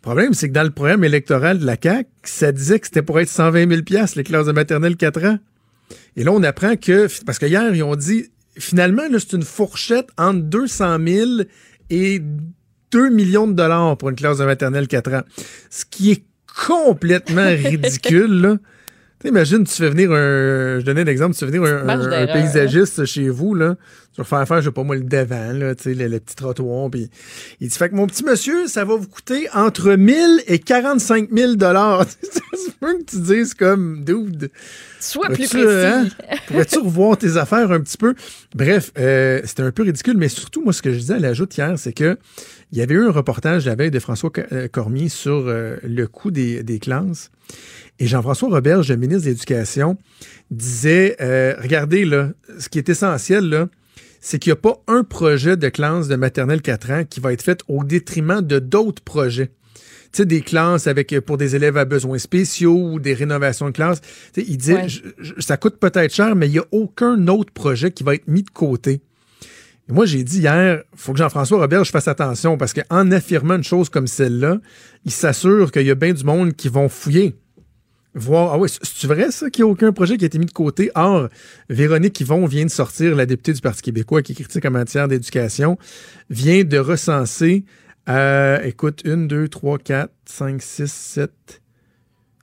problème, 0.00 0.32
c'est 0.32 0.48
que 0.48 0.54
dans 0.54 0.62
le 0.62 0.70
programme 0.70 1.04
électoral 1.04 1.58
de 1.58 1.66
la 1.66 1.76
CAQ, 1.80 2.08
ça 2.24 2.50
disait 2.50 2.80
que 2.80 2.86
c'était 2.86 3.02
pour 3.02 3.20
être 3.20 3.28
120 3.28 3.68
000 3.68 3.82
piastres 3.82 4.16
les 4.16 4.24
classes 4.24 4.46
de 4.46 4.52
maternelle 4.52 4.96
4 4.96 5.24
ans. 5.26 5.38
Et 6.16 6.24
là, 6.24 6.32
on 6.32 6.42
apprend 6.44 6.76
que, 6.76 7.06
parce 7.26 7.38
que 7.38 7.44
hier, 7.44 7.74
ils 7.74 7.82
ont 7.82 7.94
dit, 7.94 8.30
finalement, 8.58 9.06
là, 9.10 9.18
c'est 9.18 9.36
une 9.36 9.42
fourchette 9.42 10.08
entre 10.16 10.40
200 10.40 10.96
000 11.06 11.30
et 11.90 12.22
2 12.90 13.10
millions 13.10 13.46
de 13.46 13.52
dollars 13.52 13.98
pour 13.98 14.08
une 14.08 14.16
classe 14.16 14.38
de 14.38 14.46
maternelle 14.46 14.88
4 14.88 15.12
ans. 15.12 15.22
Ce 15.68 15.84
qui 15.84 16.10
est 16.10 16.24
complètement 16.66 17.48
ridicule, 17.48 18.40
là. 18.40 18.56
Imagine, 19.24 19.64
tu 19.64 19.74
fais 19.74 19.90
venir 19.90 20.10
un. 20.12 20.80
Je 20.80 20.84
donnais 20.84 21.04
l'exemple, 21.04 21.34
tu 21.34 21.40
fais 21.40 21.50
venir 21.50 21.62
un, 21.62 21.88
un, 21.88 22.12
un 22.12 22.26
paysagiste 22.26 23.04
chez 23.04 23.28
vous, 23.28 23.54
là. 23.54 23.76
Tu 24.14 24.20
vas 24.20 24.24
faire 24.24 24.46
faire, 24.46 24.60
je 24.60 24.66
sais 24.66 24.72
pas 24.72 24.82
moi, 24.82 24.94
le 24.94 25.04
devant, 25.04 25.52
là, 25.52 25.74
tu 25.74 25.84
sais, 25.84 25.94
le, 25.94 26.06
le, 26.06 26.20
petit 26.20 26.36
trottoir. 26.36 26.90
Puis 26.90 27.08
il 27.60 27.68
dit 27.68 27.76
Fait 27.76 27.88
que 27.88 27.94
mon 27.94 28.06
petit 28.06 28.24
monsieur, 28.24 28.66
ça 28.66 28.84
va 28.84 28.94
vous 28.96 29.08
coûter 29.08 29.48
entre 29.54 29.94
1000 29.94 30.42
et 30.46 30.58
45 30.58 31.30
000 31.32 31.54
dollars. 31.54 32.04
C'est 32.52 32.76
peut 32.78 32.98
que 32.98 33.04
tu 33.04 33.20
dises 33.20 33.54
comme, 33.54 34.04
dude. 34.04 34.50
Sois 35.00 35.28
plus 35.28 35.48
précis. 35.48 35.66
Hein, 35.66 36.08
Pourrais-tu 36.46 36.78
revoir 36.78 37.16
tes 37.16 37.36
affaires 37.36 37.72
un 37.72 37.80
petit 37.80 37.96
peu? 37.96 38.14
Bref, 38.54 38.92
euh, 38.98 39.40
c'était 39.44 39.62
un 39.62 39.72
peu 39.72 39.82
ridicule, 39.82 40.16
mais 40.18 40.28
surtout, 40.28 40.62
moi, 40.62 40.72
ce 40.72 40.82
que 40.82 40.92
je 40.92 40.98
disais 40.98 41.14
à 41.14 41.18
l'ajout 41.18 41.48
hier, 41.56 41.78
c'est 41.78 41.92
que 41.92 42.18
il 42.70 42.78
y 42.78 42.82
avait 42.82 42.94
eu 42.94 43.06
un 43.06 43.10
reportage 43.10 43.66
la 43.66 43.74
veille 43.74 43.90
de 43.90 43.98
François 43.98 44.30
Cormier 44.72 45.08
sur 45.08 45.44
euh, 45.46 45.76
le 45.82 46.06
coût 46.06 46.30
des, 46.30 46.62
des 46.62 46.78
classes. 46.78 47.30
Et 47.98 48.06
Jean-François 48.06 48.48
Roberge, 48.48 48.88
le 48.88 48.96
ministre 48.96 49.24
de 49.24 49.30
l'Éducation, 49.30 49.96
disait 50.50 51.16
euh, 51.20 51.54
regardez, 51.60 52.04
là, 52.04 52.30
ce 52.58 52.68
qui 52.68 52.78
est 52.78 52.88
essentiel, 52.88 53.48
là, 53.48 53.68
c'est 54.22 54.38
qu'il 54.38 54.50
n'y 54.50 54.54
a 54.54 54.56
pas 54.56 54.82
un 54.88 55.04
projet 55.04 55.58
de 55.58 55.68
classe 55.68 56.08
de 56.08 56.16
maternelle 56.16 56.62
4 56.62 56.90
ans 56.92 57.04
qui 57.04 57.20
va 57.20 57.34
être 57.34 57.42
fait 57.42 57.60
au 57.68 57.84
détriment 57.84 58.40
de 58.40 58.58
d'autres 58.58 59.02
projets. 59.02 59.50
sais, 60.14 60.26
des 60.26 60.42
classes 60.42 60.86
avec 60.86 61.18
pour 61.20 61.38
des 61.38 61.56
élèves 61.56 61.78
à 61.78 61.86
besoins 61.86 62.18
spéciaux 62.18 62.76
ou 62.92 63.00
des 63.00 63.14
rénovations 63.14 63.66
de 63.66 63.70
classes. 63.70 64.02
Tu 64.34 64.42
sais, 64.42 64.46
il 64.46 64.58
dit, 64.58 64.74
Ouais. 64.74 64.86
je- 64.86 65.00
je- 65.18 65.32
ça 65.38 65.56
coûte 65.56 65.78
peut-être 65.78 66.12
cher, 66.14 66.36
mais 66.36 66.48
il 66.48 66.52
n'y 66.52 66.58
a 66.58 66.66
aucun 66.70 67.26
autre 67.28 67.50
projet 67.50 67.90
qui 67.90 68.04
va 68.04 68.14
être 68.14 68.28
mis 68.28 68.42
de 68.42 68.50
côté. 68.50 69.00
Et 69.88 69.92
moi, 69.92 70.04
j'ai 70.04 70.22
dit 70.22 70.40
hier, 70.40 70.82
faut 70.94 71.12
que 71.12 71.18
Jean-François 71.18 71.58
Robert, 71.60 71.84
je 71.84 71.90
fasse 71.90 72.08
attention 72.08 72.58
parce 72.58 72.74
qu'en 72.74 73.10
affirmant 73.10 73.54
une 73.56 73.64
chose 73.64 73.88
comme 73.88 74.06
celle-là, 74.06 74.58
il 75.06 75.10
s'assure 75.12 75.72
qu'il 75.72 75.86
y 75.86 75.90
a 75.90 75.94
bien 75.94 76.12
du 76.12 76.24
monde 76.24 76.52
qui 76.52 76.68
vont 76.68 76.90
fouiller. 76.90 77.34
Voir, 78.14 78.52
ah 78.52 78.58
oui, 78.58 78.68
c'est 78.68 79.06
vrai 79.06 79.30
ça 79.30 79.48
qu'il 79.48 79.64
n'y 79.64 79.70
a 79.70 79.72
aucun 79.72 79.90
projet 79.90 80.18
qui 80.18 80.24
a 80.24 80.26
été 80.26 80.38
mis 80.38 80.44
de 80.44 80.52
côté? 80.52 80.90
Or, 80.94 81.28
Véronique 81.70 82.20
Yvon 82.20 82.44
vient 82.44 82.66
de 82.66 82.70
sortir, 82.70 83.16
la 83.16 83.24
députée 83.24 83.54
du 83.54 83.62
Parti 83.62 83.80
québécois 83.80 84.20
qui 84.20 84.34
critique 84.34 84.66
en 84.66 84.70
matière 84.70 85.08
d'éducation, 85.08 85.78
vient 86.28 86.62
de 86.62 86.76
recenser, 86.76 87.64
euh, 88.10 88.60
écoute, 88.64 89.00
une, 89.06 89.28
deux, 89.28 89.48
trois, 89.48 89.78
quatre, 89.78 90.12
cinq, 90.26 90.60
six, 90.60 90.92
sept, 90.92 91.62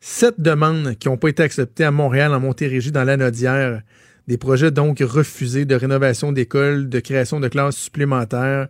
sept 0.02 0.42
demandes 0.42 0.96
qui 0.98 1.08
n'ont 1.08 1.18
pas 1.18 1.30
été 1.30 1.44
acceptées 1.44 1.84
à 1.84 1.92
Montréal, 1.92 2.34
en 2.34 2.40
Montérégie, 2.40 2.92
dans 2.92 3.04
l'Anodière. 3.04 3.84
Des 4.28 4.38
projets 4.38 4.72
donc 4.72 5.00
refusés 5.02 5.66
de 5.66 5.76
rénovation 5.76 6.32
d'écoles, 6.32 6.90
de 6.90 7.00
création 7.00 7.40
de 7.40 7.48
classes 7.48 7.78
supplémentaires. 7.78 8.70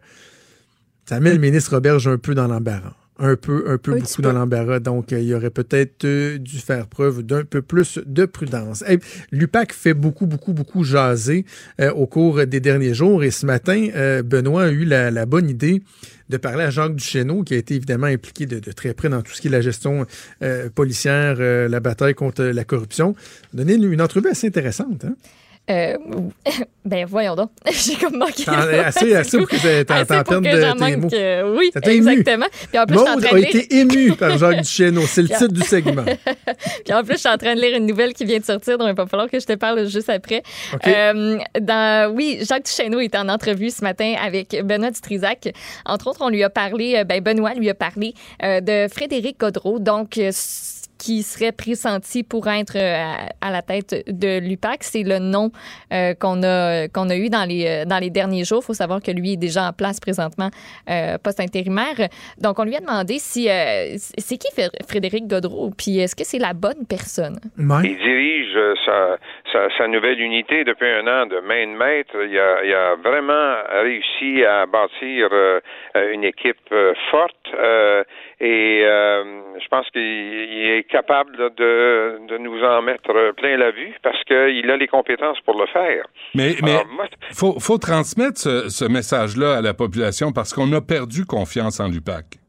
Ça 1.06 1.22
met 1.22 1.32
le 1.32 1.40
ministre 1.40 1.76
Roberge 1.76 2.10
un 2.10 2.18
peu 2.18 2.36
dans 2.36 2.48
l'embarras. 2.48 2.99
Un 3.22 3.36
peu, 3.36 3.66
un 3.68 3.78
peu 3.78 3.96
beaucoup 4.00 4.22
dans 4.22 4.32
l'embarras. 4.32 4.80
Donc, 4.80 5.12
euh, 5.12 5.20
il 5.20 5.34
aurait 5.34 5.50
peut-être 5.50 6.06
euh, 6.06 6.38
dû 6.38 6.58
faire 6.60 6.88
preuve 6.88 7.22
d'un 7.22 7.44
peu 7.44 7.62
plus 7.62 8.00
de 8.06 8.24
prudence. 8.26 8.82
Hey, 8.88 9.00
L'UPAC 9.34 9.74
fait 9.74 9.94
beaucoup, 9.94 10.26
beaucoup, 10.26 10.54
beaucoup 10.54 10.86
jaser 10.86 11.46
euh, 11.82 11.92
au 11.92 12.08
cours 12.08 12.48
des 12.48 12.62
derniers 12.62 12.94
jours. 12.94 13.22
Et 13.26 13.32
ce 13.32 13.46
matin, 13.46 13.90
Benoît 14.24 14.64
a 14.64 14.70
eu 14.70 14.86
la, 14.86 15.12
la 15.12 15.26
bonne 15.26 15.50
idée 15.50 15.84
de 16.30 16.38
parler 16.38 16.64
à 16.64 16.70
Jacques 16.70 16.96
Duchesneau, 16.96 17.44
qui 17.44 17.56
a 17.56 17.58
été 17.58 17.76
évidemment 17.76 18.08
impliqué 18.08 18.46
de, 18.46 18.60
de 18.60 18.72
très 18.72 18.94
près 18.94 19.10
dans 19.10 19.22
tout 19.22 19.34
ce 19.34 19.42
qui 19.42 19.48
est 19.48 19.52
la 19.52 19.62
gestion 19.62 20.06
policière, 20.74 21.40
la 21.40 21.80
bataille 21.82 22.14
contre 22.14 22.44
la 22.44 22.64
corruption. 22.64 23.16
Donner 23.54 23.74
une, 23.74 23.92
une 23.92 24.02
entrevue 24.02 24.30
assez 24.30 24.48
intéressante. 24.48 25.04
Hein? 25.04 25.16
Euh, 25.70 25.98
ben 26.86 27.06
voyons 27.06 27.36
donc. 27.36 27.52
J'ai 27.72 27.96
comme 27.96 28.18
manqué. 28.18 28.44
Assez- 28.48 29.16
assez 29.16 29.38
pour 29.38 29.48
que 29.48 29.84
t'en- 29.84 30.04
perdes 30.04 30.44
de 30.44 30.50
tes 30.86 30.96
mots? 30.98 31.08
euh, 31.14 31.56
oui, 31.58 31.70
exactement. 31.86 32.48
Puis 32.70 32.80
en 32.80 32.86
plus, 32.88 32.96
train 32.98 33.14
a 33.14 33.36
lire- 33.38 33.48
été 33.50 33.76
ému 33.78 34.14
par 34.16 34.36
Jacques 34.36 34.58
Duchesneau. 34.62 35.02
C'est 35.06 35.22
le 35.22 35.28
titre 35.28 35.48
du 35.54 35.62
segment. 35.62 36.04
Puis 36.86 36.94
en 36.94 37.04
plus, 37.04 37.14
je 37.14 37.20
suis 37.20 37.30
en 37.30 37.38
train 37.38 37.54
de 37.56 37.62
lire 37.62 37.78
une 37.78 37.86
nouvelle 37.86 38.14
qui 38.14 38.26
vient 38.26 38.40
de 38.40 38.46
sortir, 38.46 38.80
donc 38.80 38.88
il 38.90 38.96
va 38.96 39.06
falloir 39.06 39.30
que 39.30 39.40
je 39.40 39.46
te 39.46 39.54
parle 39.54 39.88
juste 39.88 40.10
après. 40.10 40.42
Euh, 40.88 41.38
dans, 41.62 42.12
oui, 42.16 42.40
Jacques 42.42 42.66
Duchesneau 42.66 43.00
était 43.00 43.20
en 43.20 43.30
entrevue 43.30 43.70
ce 43.70 43.84
matin 43.84 44.16
avec 44.20 44.60
Benoît 44.64 44.90
Dutrisac. 44.90 45.54
Entre 45.86 46.08
autres, 46.08 46.22
on 46.22 46.30
lui 46.30 46.42
a 46.44 46.50
parlé, 46.50 46.96
euh, 46.98 47.04
ben 47.04 47.22
Benoît 47.22 47.54
lui 47.54 47.70
a 47.70 47.76
parlé 47.76 48.16
de 48.42 48.88
Frédéric 48.92 49.40
Godreau, 49.40 49.78
donc 49.78 50.20
qui 51.00 51.24
serait 51.24 51.54
pressenti 51.54 52.24
pour 52.24 52.48
être 52.48 52.76
euh, 52.76 53.30
à, 53.42 53.48
à 53.48 53.52
la 53.52 53.62
tête 53.62 54.04
de 54.08 54.40
l'UPAC. 54.40 54.84
C'est 54.84 55.04
le 55.04 55.18
nom 55.20 55.50
euh, 55.94 56.14
qu'on 56.14 56.44
a, 56.44 56.88
qu'on 56.90 57.10
a 57.10 57.16
eu 57.16 57.30
dans 57.30 57.46
les, 57.48 57.66
euh, 57.66 57.86
dans 57.86 58.00
les 58.00 58.10
derniers 58.10 58.44
jours. 58.44 58.60
Il 58.64 58.68
faut 58.68 58.74
savoir 58.74 59.02
que 59.02 59.12
lui 59.12 59.34
est 59.34 59.38
déjà 59.38 59.70
en 59.70 59.74
place 59.74 60.00
présentement, 60.00 60.50
euh, 60.90 61.18
poste 61.18 61.40
intérimaire. 61.40 62.10
Donc, 62.38 62.60
on 62.60 62.64
lui 62.66 62.76
a 62.76 62.82
demandé 62.82 63.16
si 63.18 63.50
euh, 63.50 63.96
c'est 63.98 64.38
qui 64.38 64.50
Fr- 64.56 64.70
Frédéric 64.88 65.26
Godreau, 65.28 65.72
puis 65.76 66.00
est-ce 66.00 66.16
que 66.16 66.26
c'est 66.26 66.40
la 66.40 66.54
bonne 66.54 66.86
personne? 66.88 67.40
Il 67.86 67.98
dirige 67.98 68.58
sa, 68.86 69.18
sa, 69.52 69.78
sa 69.78 69.88
nouvelle 69.88 70.20
unité 70.20 70.64
depuis 70.66 70.90
un 70.90 71.08
an 71.08 71.26
de 71.26 71.40
main 71.40 71.66
de 71.66 71.78
maître. 71.78 72.16
Il 72.30 72.38
a, 72.38 72.64
il 72.64 72.74
a 72.74 72.96
vraiment 72.96 73.56
réussi 73.82 74.44
à 74.44 74.66
bâtir 74.66 75.30
une 76.14 76.24
équipe 76.24 76.74
forte 77.12 77.36
euh, 77.58 78.04
et 78.40 78.84
euh, 78.86 79.24
je 79.60 79.68
pense 79.68 79.90
qu'il 79.90 80.02
il 80.02 80.70
est 80.70 80.84
capable 80.84 81.38
là, 81.38 81.50
de, 81.50 82.20
de 82.28 82.38
nous 82.38 82.64
en 82.64 82.82
mettre 82.82 83.34
plein 83.34 83.58
la 83.58 83.72
vue 83.72 83.94
parce 84.02 84.24
qu'il 84.24 84.72
a 84.72 84.78
les 84.78 84.88
compétences 84.88 85.40
pour 85.42 85.60
le 85.60 85.68
faire. 85.68 86.06
Mais, 86.36 86.56
mais 86.64 86.72
Alors, 86.72 86.88
moi, 86.88 87.06
faut, 87.34 87.60
faut 87.60 87.78
transmettre 87.78 88.38
ce, 88.38 88.70
ce 88.70 88.86
message-là 88.86 89.58
à 89.58 89.62
la 89.62 89.74
population 89.74 90.32
parce 90.32 90.54
qu'on 90.54 90.72
a 90.74 90.82
perdu 90.82 91.26
confiance 91.26 91.80
en 91.80 91.88
l'UPAC. 91.88 92.40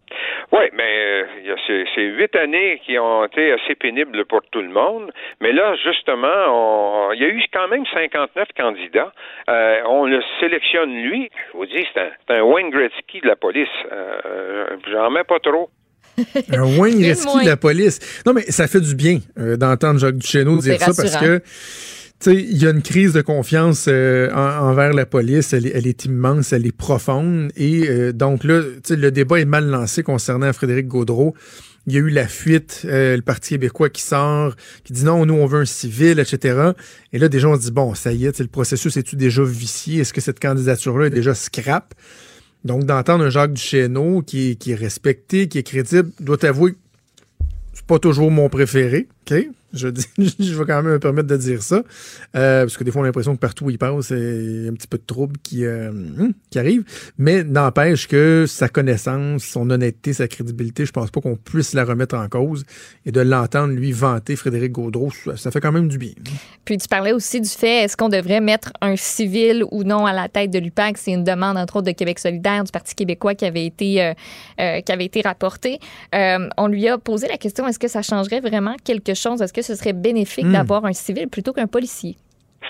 Oui, 0.52 0.64
mais 0.72 0.98
euh, 0.98 1.26
il 1.40 1.46
y 1.46 1.50
a 1.52 1.56
ces, 1.66 1.84
ces 1.94 2.02
huit 2.02 2.34
années 2.34 2.80
qui 2.84 2.98
ont 2.98 3.24
été 3.24 3.52
assez 3.52 3.76
pénibles 3.76 4.24
pour 4.24 4.40
tout 4.50 4.62
le 4.62 4.68
monde. 4.68 5.12
Mais 5.40 5.52
là, 5.52 5.76
justement, 5.76 7.12
il 7.12 7.20
y 7.20 7.24
a 7.24 7.28
eu 7.28 7.42
quand 7.52 7.68
même 7.68 7.84
59 7.86 8.48
candidats. 8.56 9.12
Euh, 9.48 9.80
on 9.86 10.06
le 10.06 10.20
sélectionne 10.40 10.92
lui. 10.92 11.30
Je 11.52 11.56
vous 11.56 11.66
dis, 11.66 11.86
c'est 11.94 12.34
un, 12.34 12.42
Wayne 12.42 12.70
Gretzky 12.70 13.20
de 13.20 13.28
la 13.28 13.36
police. 13.36 13.68
Euh, 13.92 14.76
J'en 14.90 15.10
mets 15.10 15.24
pas 15.24 15.38
trop. 15.38 15.70
Un 16.52 16.64
Gretzky 17.00 17.26
moins? 17.26 17.42
de 17.42 17.48
la 17.48 17.56
police. 17.56 17.98
Non, 18.26 18.32
mais 18.32 18.44
ça 18.50 18.66
fait 18.66 18.80
du 18.80 18.94
bien 18.94 19.20
euh, 19.38 19.56
d'entendre 19.56 19.98
Jacques 20.00 20.16
Duchesneau 20.18 20.58
dire 20.58 20.78
ça 20.78 20.86
parce 21.02 21.16
que 21.20 21.38
tu 22.22 22.30
sais, 22.32 22.36
il 22.36 22.58
y 22.58 22.66
a 22.66 22.70
une 22.70 22.82
crise 22.82 23.14
de 23.14 23.22
confiance 23.22 23.86
euh, 23.88 24.30
en- 24.34 24.68
envers 24.68 24.92
la 24.92 25.06
police. 25.06 25.54
Elle, 25.54 25.66
est- 25.66 25.72
elle 25.74 25.86
est 25.86 26.04
immense, 26.04 26.52
elle 26.52 26.66
est 26.66 26.76
profonde. 26.76 27.50
Et 27.56 27.88
euh, 27.88 28.12
donc 28.12 28.44
là, 28.44 28.60
le 28.90 29.10
débat 29.10 29.40
est 29.40 29.46
mal 29.46 29.66
lancé 29.66 30.02
concernant 30.02 30.52
Frédéric 30.52 30.86
Gaudreau. 30.86 31.34
Il 31.86 31.94
y 31.94 31.96
a 31.96 32.00
eu 32.00 32.10
la 32.10 32.28
fuite, 32.28 32.82
euh, 32.84 33.16
le 33.16 33.22
Parti 33.22 33.54
québécois 33.54 33.88
qui 33.88 34.02
sort, 34.02 34.54
qui 34.84 34.92
dit 34.92 35.02
non, 35.04 35.24
nous, 35.24 35.32
on 35.32 35.46
veut 35.46 35.60
un 35.60 35.64
civil, 35.64 36.18
etc. 36.20 36.72
Et 37.14 37.18
là, 37.18 37.30
déjà, 37.30 37.48
on 37.48 37.56
se 37.56 37.62
dit, 37.62 37.70
bon, 37.70 37.94
ça 37.94 38.12
y 38.12 38.26
est, 38.26 38.32
tu 38.32 38.36
sais, 38.36 38.42
le 38.42 38.50
processus 38.50 38.98
est-tu 38.98 39.16
déjà 39.16 39.42
vicié? 39.42 40.00
Est-ce 40.02 40.12
que 40.12 40.20
cette 40.20 40.40
candidature-là 40.40 41.06
est 41.06 41.10
déjà 41.10 41.34
scrap? 41.34 41.94
Donc, 42.64 42.84
d'entendre 42.84 43.24
un 43.24 43.30
Jacques 43.30 43.54
Duchesneau 43.54 44.22
qui, 44.22 44.56
qui 44.56 44.72
est 44.72 44.76
respecté, 44.76 45.48
qui 45.48 45.58
est 45.58 45.62
crédible, 45.62 46.10
doit 46.20 46.44
avouer 46.44 46.72
que 46.72 46.78
c'est 47.72 47.86
pas 47.86 47.98
toujours 47.98 48.30
mon 48.30 48.48
préféré? 48.48 49.08
Je, 49.72 49.88
dis, 49.88 50.06
je 50.18 50.54
vais 50.54 50.64
quand 50.64 50.82
même 50.82 50.92
me 50.92 50.98
permettre 50.98 51.28
de 51.28 51.36
dire 51.36 51.62
ça. 51.62 51.82
Euh, 52.36 52.62
parce 52.62 52.76
que 52.76 52.84
des 52.84 52.90
fois, 52.90 53.02
on 53.02 53.04
a 53.04 53.08
l'impression 53.08 53.34
que 53.34 53.40
partout 53.40 53.66
où 53.66 53.70
il 53.70 53.78
passe, 53.78 54.10
il 54.10 54.68
un 54.70 54.74
petit 54.74 54.86
peu 54.86 54.98
de 54.98 55.04
trouble 55.04 55.36
qui, 55.42 55.64
euh, 55.64 55.90
hum, 55.90 56.32
qui 56.50 56.58
arrive. 56.58 56.84
Mais 57.18 57.44
n'empêche 57.44 58.08
que 58.08 58.44
sa 58.46 58.68
connaissance, 58.68 59.44
son 59.44 59.68
honnêteté, 59.70 60.12
sa 60.12 60.28
crédibilité, 60.28 60.86
je 60.86 60.92
pense 60.92 61.10
pas 61.10 61.20
qu'on 61.20 61.36
puisse 61.36 61.72
la 61.74 61.84
remettre 61.84 62.16
en 62.16 62.28
cause. 62.28 62.64
Et 63.06 63.12
de 63.12 63.20
l'entendre, 63.20 63.74
lui, 63.74 63.92
vanter 63.92 64.36
Frédéric 64.36 64.72
Gaudreau, 64.72 65.10
ça, 65.36 65.50
fait 65.50 65.60
quand 65.60 65.72
même 65.72 65.88
du 65.88 65.98
bien. 65.98 66.12
Puis 66.64 66.78
tu 66.78 66.88
parlais 66.88 67.12
aussi 67.12 67.40
du 67.40 67.48
fait, 67.48 67.84
est-ce 67.84 67.96
qu'on 67.96 68.08
devrait 68.08 68.40
mettre 68.40 68.72
un 68.80 68.96
civil 68.96 69.64
ou 69.70 69.84
non 69.84 70.06
à 70.06 70.12
la 70.12 70.28
tête 70.28 70.50
de 70.50 70.58
l'UPAC? 70.58 70.98
C'est 70.98 71.12
une 71.12 71.24
demande, 71.24 71.56
entre 71.56 71.76
autres, 71.76 71.86
de 71.86 71.92
Québec 71.92 72.18
solidaire, 72.18 72.64
du 72.64 72.72
Parti 72.72 72.94
québécois 72.94 73.34
qui 73.34 73.44
avait 73.44 73.66
été, 73.66 74.02
euh, 74.02 74.14
euh, 74.60 74.80
qui 74.80 74.92
avait 74.92 75.04
été 75.04 75.20
rapportée. 75.22 75.78
On 76.12 76.66
lui 76.66 76.88
a 76.88 76.98
posé 76.98 77.28
la 77.28 77.38
question, 77.38 77.66
est-ce 77.66 77.78
que 77.78 77.88
ça 77.88 78.02
changerait 78.02 78.40
vraiment 78.40 78.76
quelque 78.84 79.14
chose? 79.14 79.42
Est-ce 79.42 79.52
que 79.52 79.59
ce 79.62 79.74
serait 79.74 79.92
bénéfique 79.92 80.46
Hmm. 80.46 80.52
d'avoir 80.52 80.84
un 80.84 80.92
civil 80.92 81.28
plutôt 81.28 81.52
qu'un 81.52 81.66
policier? 81.66 82.16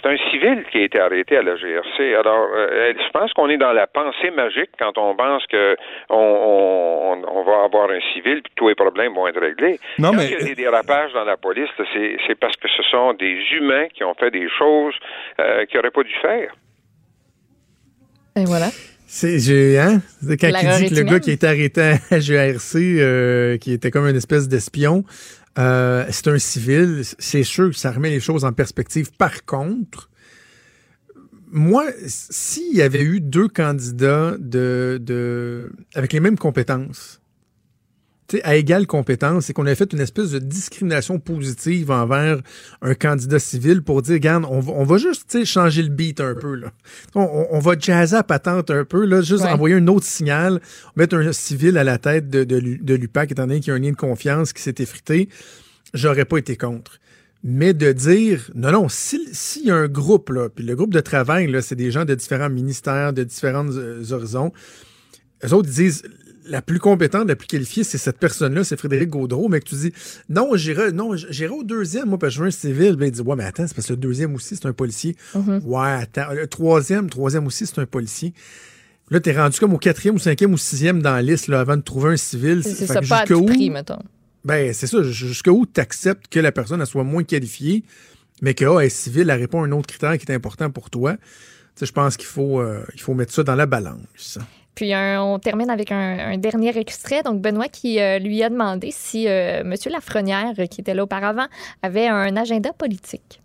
C'est 0.03 0.09
un 0.09 0.17
civil 0.31 0.65
qui 0.71 0.79
a 0.79 0.85
été 0.85 0.99
arrêté 1.01 1.37
à 1.37 1.43
la 1.43 1.57
GRC. 1.57 2.15
Alors, 2.15 2.47
euh, 2.57 2.93
je 2.97 3.11
pense 3.13 3.33
qu'on 3.35 3.51
est 3.51 3.59
dans 3.59 3.73
la 3.73 3.87
pensée 3.87 4.31
magique 4.35 4.71
quand 4.79 4.97
on 4.97 5.15
pense 5.17 5.45
que 5.47 5.77
on, 6.09 6.17
on, 6.17 7.23
on 7.29 7.45
va 7.45 7.65
avoir 7.65 7.91
un 7.91 7.99
civil 8.15 8.41
puis 8.43 8.53
tous 8.57 8.69
les 8.69 8.75
problèmes 8.77 9.13
vont 9.15 9.27
être 9.27 9.41
réglés. 9.41 9.79
Non, 9.99 10.11
quand 10.13 10.17
mais- 10.19 10.27
il 10.27 10.31
y 10.33 10.35
a 10.37 10.45
des 10.45 10.55
dérapages 10.55 11.13
dans 11.13 11.25
la 11.25 11.37
police, 11.37 11.69
c'est 11.77 12.35
parce 12.41 12.57
que 12.57 12.69
ce 12.69 12.83
sont 12.85 13.13
des 13.15 13.37
humains 13.53 13.89
qui 13.93 14.05
ont 14.05 14.15
fait 14.15 14.31
des 14.31 14.49
choses 14.59 14.95
euh, 15.41 15.67
qu'ils 15.67 15.77
n'auraient 15.79 15.91
pas 15.91 16.03
dû 16.05 16.15
faire. 16.23 16.55
Et 18.37 18.45
voilà. 18.45 18.69
C'est 19.13 19.37
hein? 19.77 20.01
Quand 20.23 20.47
L'erreur 20.47 20.79
il 20.81 20.89
dit 20.89 20.95
que 20.95 21.01
le 21.01 21.03
gars 21.05 21.19
qui 21.19 21.33
est 21.33 21.43
arrêté 21.43 21.95
à 22.13 22.21
GRC, 22.21 22.79
euh, 23.01 23.59
qui 23.59 23.73
était 23.73 23.91
comme 23.91 24.07
une 24.07 24.15
espèce 24.17 24.47
d'espion, 24.49 25.03
euh, 25.61 26.07
c'est 26.11 26.29
un 26.29 26.39
civil. 26.39 27.03
C'est 27.19 27.43
sûr 27.43 27.71
que 27.71 27.77
ça 27.77 27.93
remet 27.93 28.11
les 28.11 28.21
choses 28.21 28.45
en 28.45 28.53
perspective. 28.53 29.11
Par 29.17 29.45
contre, 29.45 30.11
moi, 31.51 31.85
s'il 32.07 32.75
y 32.75 32.83
avait 32.83 33.03
eu 33.03 33.21
deux 33.21 33.49
candidats 33.49 34.37
de, 34.39 34.99
de 35.03 35.73
avec 35.95 36.13
les 36.13 36.21
mêmes 36.21 36.39
compétences, 36.39 37.20
à 38.45 38.57
égale 38.57 38.87
compétence, 38.87 39.51
et 39.51 39.53
qu'on 39.53 39.67
avait 39.67 39.75
fait 39.75 39.93
une 39.93 40.01
espèce 40.01 40.31
de 40.31 40.39
discrimination 40.39 41.19
positive 41.19 41.91
envers 41.91 42.41
un 42.83 42.95
candidat 42.95 43.39
civil 43.39 43.83
pour 43.83 44.03
dire, 44.03 44.15
regarde, 44.15 44.45
on 44.49 44.61
va, 44.61 44.73
on 44.73 44.85
va 44.85 44.99
juste 44.99 45.45
changer 45.45 45.83
le 45.83 45.89
beat 45.89 46.21
un 46.21 46.35
peu. 46.35 46.55
Là. 46.55 46.73
On, 47.15 47.59
va 47.59 47.79
jazzer 47.79 48.17
à 48.17 48.23
patente 48.23 48.71
un 48.71 48.85
peu, 48.85 49.05
là, 49.05 49.21
juste 49.23 49.45
Ouais. 49.45 49.51
envoyer 49.51 49.75
un 49.77 49.87
autre 49.89 50.07
signal, 50.07 50.61
mettre 50.97 51.17
un 51.17 51.33
civil 51.33 51.77
à 51.79 51.85
la 51.85 51.99
tête 51.99 52.29
de, 52.31 52.45
de, 52.45 52.57
l'U- 52.57 52.79
de 52.83 52.95
l'UPAC, 52.95 53.33
étant 53.33 53.47
donné 53.47 53.61
qu'il 53.61 53.69
y 53.69 53.73
a 53.73 53.75
un 53.75 53.79
lien 53.81 53.91
de 53.93 53.97
confiance 53.97 54.53
qui 54.53 54.63
s'est 54.63 54.75
effrité, 54.79 55.29
j'aurais 55.95 56.25
pas 56.25 56.39
été 56.39 56.57
contre. 56.57 56.99
Mais 57.43 57.73
de 57.73 57.91
dire, 57.93 58.51
non, 58.55 58.71
non, 58.71 58.89
si- 58.91 59.29
s'il 59.33 59.65
y 59.67 59.71
a 59.71 59.75
un 59.77 59.89
groupe, 59.89 60.29
là, 60.29 60.49
puis 60.51 60.63
le 60.65 60.77
groupe 60.77 60.93
de 60.93 61.01
travail, 61.01 61.47
là, 61.51 61.63
c'est 61.63 61.75
des 61.75 61.91
gens 61.91 62.05
de 62.05 62.15
différents 62.15 62.51
ministères, 62.51 63.13
de 63.15 63.25
différents 63.25 63.67
euh, 63.71 64.03
horizons, 64.13 64.53
eux 65.43 65.55
autres 65.55 65.71
disent 65.71 66.03
la 66.47 66.63
plus 66.63 66.79
compétente, 66.79 67.29
la 67.29 67.37
plus 67.37 67.47
qualifiée, 67.47 67.85
c'est 67.85 67.99
cette 67.99 68.19
personne-là, 68.19 68.65
c'est 68.65 68.77
Frédéric 68.79 69.11
Gaudreau, 69.11 69.49
mais 69.49 69.61
que 69.61 69.69
tu 69.69 69.75
dis 69.77 69.93
non, 70.29 70.57
j'irai, 70.57 70.93
non, 70.93 71.15
j'irai 71.15 71.53
au 71.53 71.63
deuxième, 71.63 72.09
moi, 72.09 72.19
parce 72.19 72.33
que 72.33 72.37
je 72.37 72.41
veux 72.43 72.49
un 72.49 72.51
civil. 72.51 72.97
Ben, 72.97 73.07
il 73.07 73.13
dit 73.13 73.21
Ouais, 73.21 73.37
mais 73.37 73.45
attends, 73.45 73.67
c'est 73.67 73.75
parce 73.75 73.87
que 73.89 73.93
le 73.93 73.99
deuxième 73.99 74.35
aussi, 74.35 74.57
c'est 74.57 74.67
un 74.67 74.73
policier. 74.73 75.17
Ouais, 75.35 75.93
attends. 75.93 76.33
Le 76.35 76.47
troisième, 76.47 77.11
troisième 77.11 77.47
aussi, 77.47 77.67
c'est 77.67 77.79
un 77.79 77.87
policier. 77.87 78.33
Là, 79.11 79.19
t'es 79.21 79.33
rendu 79.37 79.59
comme 79.59 79.75
au 79.75 79.79
quatrième 79.79 80.15
ou 80.15 80.19
cinquième 80.21 80.53
ou 80.53 80.59
sixième 80.59 81.03
dans 81.03 81.13
la 81.13 81.23
liste 81.23 81.49
là, 81.49 81.61
avant 81.61 81.77
de 81.77 81.83
trouver 81.83 82.11
un 82.13 82.17
civil. 82.17 82.63
C'est 82.63 82.87
ça, 82.87 82.95
pas 82.95 82.99
à 82.99 83.03
jusqu'à 83.03 83.25
tout 83.27 83.35
où- 83.41 83.47
prix, 83.47 83.69
mettons. 83.71 83.99
Ben, 84.45 84.73
c'est 84.73 84.87
ça. 84.87 85.03
Jusqu'où 85.03 85.67
tu 85.67 85.81
acceptes 85.81 86.29
que 86.29 86.39
la 86.41 86.53
personne 86.53 86.81
elle 86.81 86.87
soit 86.87 87.05
moins 87.05 87.25
qualifiée, 87.25 87.85
mais 88.41 88.55
que, 88.55 88.65
ah, 88.65 88.79
elle 88.81 88.87
est 88.87 88.89
civile, 88.89 89.29
elle 89.29 89.39
répond 89.41 89.63
à 89.63 89.67
un 89.67 89.73
autre 89.73 89.89
critère 89.89 90.17
qui 90.17 90.25
est 90.31 90.35
important 90.35 90.71
pour 90.71 90.89
toi. 90.91 91.15
Tu 91.17 91.21
sais, 91.75 91.87
je 91.87 91.93
pense 91.93 92.17
qu'il 92.17 92.27
faut, 92.29 92.61
euh, 92.61 92.85
il 92.95 93.01
faut 93.01 93.13
mettre 93.15 93.33
ça 93.35 93.43
dans 93.43 93.55
la 93.57 93.67
balance. 93.67 94.39
Puis 94.77 94.93
un- 94.95 95.23
on 95.23 95.39
termine 95.39 95.69
avec 95.71 95.93
un, 95.93 96.19
un 96.33 96.39
dernier 96.39 96.77
extrait. 96.79 97.23
Donc 97.23 97.41
Benoît 97.43 97.69
qui 97.69 98.01
euh, 98.01 98.19
lui 98.19 98.43
a 98.43 98.49
demandé 98.49 98.89
si 98.91 99.29
euh, 99.29 99.61
M. 99.61 99.75
Lafrenière, 99.91 100.53
euh, 100.59 100.67
qui 100.67 100.81
était 100.81 100.95
là 100.95 101.03
auparavant, 101.03 101.47
avait 101.83 102.07
un 102.09 102.37
agenda 102.37 102.71
politique. 102.79 103.41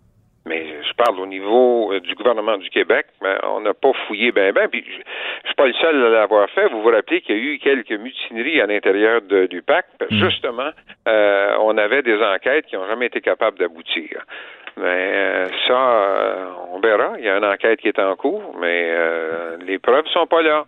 Mais 0.48 0.64
je 0.88 0.94
parle 0.94 1.18
au 1.18 1.26
niveau 1.26 1.92
du 1.98 2.14
gouvernement 2.14 2.56
du 2.56 2.70
Québec, 2.70 3.06
mais 3.20 3.34
on 3.50 3.60
n'a 3.62 3.74
pas 3.74 3.90
fouillé 4.06 4.30
ben 4.30 4.52
ben. 4.52 4.68
Puis 4.68 4.84
je, 4.86 4.92
je 4.92 5.46
suis 5.48 5.54
pas 5.56 5.66
le 5.66 5.72
seul 5.74 6.06
à 6.06 6.08
l'avoir 6.20 6.48
fait. 6.50 6.68
Vous 6.68 6.82
vous 6.82 6.88
rappelez 6.90 7.20
qu'il 7.20 7.36
y 7.36 7.38
a 7.38 7.42
eu 7.42 7.58
quelques 7.58 7.90
mutineries 8.00 8.60
à 8.60 8.66
l'intérieur 8.66 9.20
du 9.22 9.60
PAC. 9.62 9.86
parce 9.98 10.08
que 10.08 10.16
Justement, 10.30 10.70
euh, 11.08 11.56
on 11.60 11.76
avait 11.76 12.02
des 12.02 12.16
enquêtes 12.22 12.66
qui 12.66 12.76
n'ont 12.76 12.86
jamais 12.86 13.06
été 13.06 13.20
capables 13.20 13.58
d'aboutir. 13.58 14.24
Mais 14.76 15.46
ça, 15.66 16.52
on 16.72 16.78
verra. 16.80 17.14
Il 17.18 17.24
y 17.24 17.28
a 17.28 17.36
une 17.38 17.44
enquête 17.44 17.80
qui 17.80 17.88
est 17.88 17.98
en 17.98 18.14
cours, 18.14 18.54
mais 18.60 18.90
euh, 18.94 19.56
les 19.66 19.78
preuves 19.80 20.06
sont 20.12 20.26
pas 20.28 20.42
là. 20.42 20.64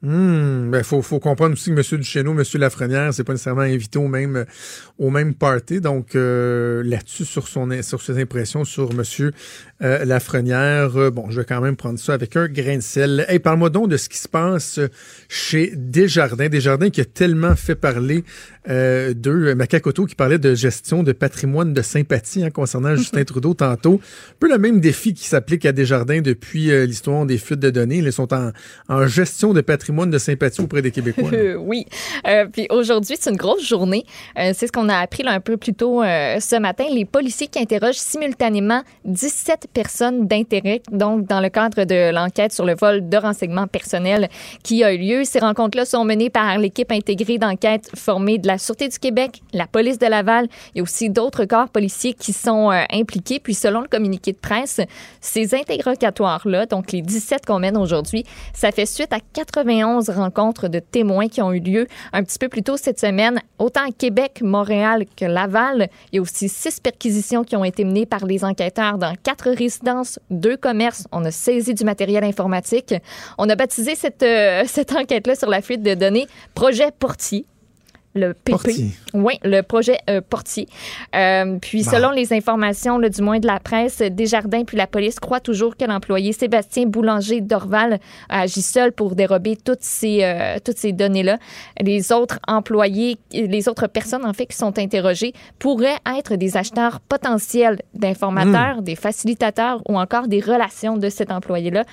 Hmm, 0.00 0.70
ben 0.70 0.84
faut, 0.84 1.02
faut 1.02 1.18
comprendre 1.18 1.54
aussi 1.54 1.74
que 1.74 1.76
M. 1.76 1.98
Duchesneau, 1.98 2.30
M. 2.30 2.44
Lafrenière, 2.54 3.12
c'est 3.12 3.24
pas 3.24 3.32
nécessairement 3.32 3.62
invité 3.62 3.98
au 3.98 4.06
même, 4.06 4.44
au 4.96 5.10
même 5.10 5.34
party. 5.34 5.80
Donc 5.80 6.14
euh, 6.14 6.84
là-dessus, 6.84 7.24
sur 7.24 7.48
son 7.48 7.68
sur 7.82 8.00
ses 8.00 8.20
impressions 8.20 8.64
sur 8.64 8.92
M. 8.92 9.02
Euh, 9.82 10.04
Lafrenière, 10.04 10.96
euh, 10.96 11.10
bon, 11.10 11.30
je 11.30 11.40
vais 11.40 11.44
quand 11.44 11.60
même 11.60 11.74
prendre 11.74 11.98
ça 11.98 12.14
avec 12.14 12.36
un 12.36 12.46
grain 12.46 12.76
de 12.76 12.82
sel. 12.82 13.26
Hey, 13.28 13.40
parle-moi 13.40 13.70
donc 13.70 13.88
de 13.88 13.96
ce 13.96 14.08
qui 14.08 14.18
se 14.18 14.28
passe 14.28 14.78
chez 15.28 15.72
Desjardins. 15.74 16.48
Desjardins 16.48 16.90
qui 16.90 17.00
a 17.00 17.04
tellement 17.04 17.56
fait 17.56 17.74
parler 17.74 18.22
euh, 18.68 19.14
d'eux. 19.14 19.52
Macacoto 19.56 20.06
qui 20.06 20.14
parlait 20.14 20.38
de 20.38 20.54
gestion 20.54 21.02
de 21.02 21.10
patrimoine 21.10 21.74
de 21.74 21.82
sympathie 21.82 22.44
hein, 22.44 22.50
concernant 22.50 22.94
Justin 22.96 23.24
Trudeau 23.24 23.54
tantôt. 23.54 24.00
Un 24.30 24.34
peu 24.38 24.48
le 24.48 24.58
même 24.58 24.80
défi 24.80 25.12
qui 25.12 25.26
s'applique 25.26 25.66
à 25.66 25.72
Desjardins 25.72 26.20
depuis 26.20 26.70
l'histoire 26.86 27.26
des 27.26 27.38
fuites 27.38 27.60
de 27.60 27.70
données. 27.70 27.98
Ils 27.98 28.12
sont 28.12 28.32
en, 28.32 28.52
en 28.88 29.06
gestion 29.08 29.52
de 29.52 29.60
patrimoine 29.60 29.87
de 29.92 30.18
sympathie 30.18 30.60
auprès 30.60 30.82
des 30.82 30.90
Québécois. 30.90 31.30
Oui. 31.58 31.86
Euh, 32.26 32.46
puis 32.46 32.66
aujourd'hui, 32.70 33.16
c'est 33.18 33.30
une 33.30 33.36
grosse 33.36 33.66
journée. 33.66 34.04
Euh, 34.38 34.52
c'est 34.54 34.66
ce 34.66 34.72
qu'on 34.72 34.88
a 34.88 34.96
appris 34.96 35.26
un 35.26 35.40
peu 35.40 35.56
plus 35.56 35.74
tôt 35.74 36.02
euh, 36.02 36.38
ce 36.40 36.56
matin. 36.56 36.84
Les 36.90 37.04
policiers 37.04 37.48
qui 37.48 37.58
interrogent 37.58 37.96
simultanément 37.96 38.82
17 39.04 39.68
personnes 39.72 40.26
d'intérêt, 40.26 40.82
donc 40.90 41.26
dans 41.26 41.40
le 41.40 41.48
cadre 41.48 41.84
de 41.84 42.12
l'enquête 42.12 42.52
sur 42.52 42.64
le 42.64 42.74
vol 42.74 43.08
de 43.08 43.16
renseignements 43.16 43.66
personnels 43.66 44.28
qui 44.62 44.84
a 44.84 44.92
eu 44.92 44.98
lieu. 44.98 45.24
Ces 45.24 45.38
rencontres-là 45.38 45.84
sont 45.84 46.04
menées 46.04 46.30
par 46.30 46.58
l'équipe 46.58 46.90
intégrée 46.92 47.38
d'enquête 47.38 47.90
formée 47.94 48.38
de 48.38 48.46
la 48.46 48.58
Sûreté 48.58 48.88
du 48.88 48.98
Québec, 48.98 49.42
la 49.52 49.66
police 49.66 49.98
de 49.98 50.06
Laval. 50.06 50.48
A 50.76 50.82
aussi 50.82 51.10
d'autres 51.10 51.44
corps 51.44 51.68
policiers 51.68 52.14
qui 52.14 52.32
sont 52.32 52.70
impliqués. 52.92 53.40
Puis 53.40 53.54
selon 53.54 53.80
le 53.80 53.88
communiqué 53.88 54.32
de 54.32 54.38
presse, 54.38 54.80
ces 55.20 55.54
interrogatoires-là, 55.54 56.66
donc 56.66 56.92
les 56.92 57.02
17 57.02 57.46
qu'on 57.46 57.58
mène 57.58 57.76
aujourd'hui, 57.76 58.24
ça 58.54 58.70
fait 58.70 58.86
suite 58.86 59.12
à 59.12 59.20
91 59.78 60.10
rencontres 60.10 60.68
de 60.68 60.78
témoins 60.78 61.28
qui 61.28 61.42
ont 61.42 61.52
eu 61.52 61.60
lieu 61.60 61.86
un 62.12 62.22
petit 62.22 62.38
peu 62.38 62.48
plus 62.48 62.62
tôt 62.62 62.76
cette 62.76 62.98
semaine, 62.98 63.40
autant 63.58 63.88
à 63.88 63.92
Québec, 63.92 64.40
Montréal 64.42 65.04
que 65.16 65.24
Laval. 65.24 65.88
Il 66.12 66.16
y 66.16 66.18
a 66.18 66.22
aussi 66.22 66.48
six 66.48 66.80
perquisitions 66.80 67.44
qui 67.44 67.56
ont 67.56 67.64
été 67.64 67.84
menées 67.84 68.06
par 68.06 68.26
les 68.26 68.44
enquêteurs 68.44 68.98
dans 68.98 69.14
quatre 69.22 69.50
résidences, 69.50 70.18
deux 70.30 70.56
commerces. 70.56 71.06
On 71.12 71.24
a 71.24 71.30
saisi 71.30 71.74
du 71.74 71.84
matériel 71.84 72.24
informatique. 72.24 72.94
On 73.38 73.48
a 73.48 73.56
baptisé 73.56 73.94
cette, 73.94 74.22
euh, 74.22 74.64
cette 74.66 74.92
enquête-là 74.92 75.34
sur 75.34 75.48
la 75.48 75.62
fuite 75.62 75.82
de 75.82 75.94
données 75.94 76.26
Projet 76.54 76.90
Portier. 76.98 77.46
Le 78.14 78.32
PP. 78.32 78.50
Portier. 78.50 78.90
Oui, 79.14 79.38
le 79.44 79.60
projet 79.60 79.98
euh, 80.08 80.20
Portier. 80.20 80.66
Euh, 81.14 81.58
puis, 81.60 81.84
Bon. 81.84 81.90
selon 81.90 82.10
les 82.10 82.32
informations, 82.32 82.98
là, 82.98 83.08
du 83.08 83.22
moins 83.22 83.38
de 83.38 83.46
la 83.46 83.60
presse, 83.60 83.98
Desjardins 83.98 84.64
puis 84.64 84.76
la 84.76 84.86
police 84.86 85.20
croient 85.20 85.40
toujours 85.40 85.76
que 85.76 85.84
l'employé 85.84 86.32
Sébastien 86.32 86.86
Boulanger 86.86 87.40
d'Orval 87.40 88.00
agit 88.28 88.62
seul 88.62 88.92
pour 88.92 89.14
dérober 89.14 89.56
toutes 89.56 89.82
ces, 89.82 90.24
euh, 90.24 90.56
toutes 90.64 90.78
ces 90.78 90.92
données-là. 90.92 91.38
Les 91.80 92.10
autres 92.10 92.38
employés, 92.48 93.18
les 93.32 93.68
autres 93.68 93.86
personnes, 93.86 94.24
en 94.24 94.32
fait, 94.32 94.46
qui 94.46 94.56
sont 94.56 94.78
interrogées 94.78 95.32
pourraient 95.58 95.98
être 96.18 96.36
des 96.36 96.56
acheteurs 96.56 97.00
potentiels 97.00 97.80
d'informateurs, 97.94 98.82
des 98.82 98.96
facilitateurs 98.96 99.82
ou 99.88 99.98
encore 99.98 100.28
des 100.28 100.40
relations 100.40 100.96
de 100.96 101.08
cet 101.08 101.30
employé-là. 101.30 101.84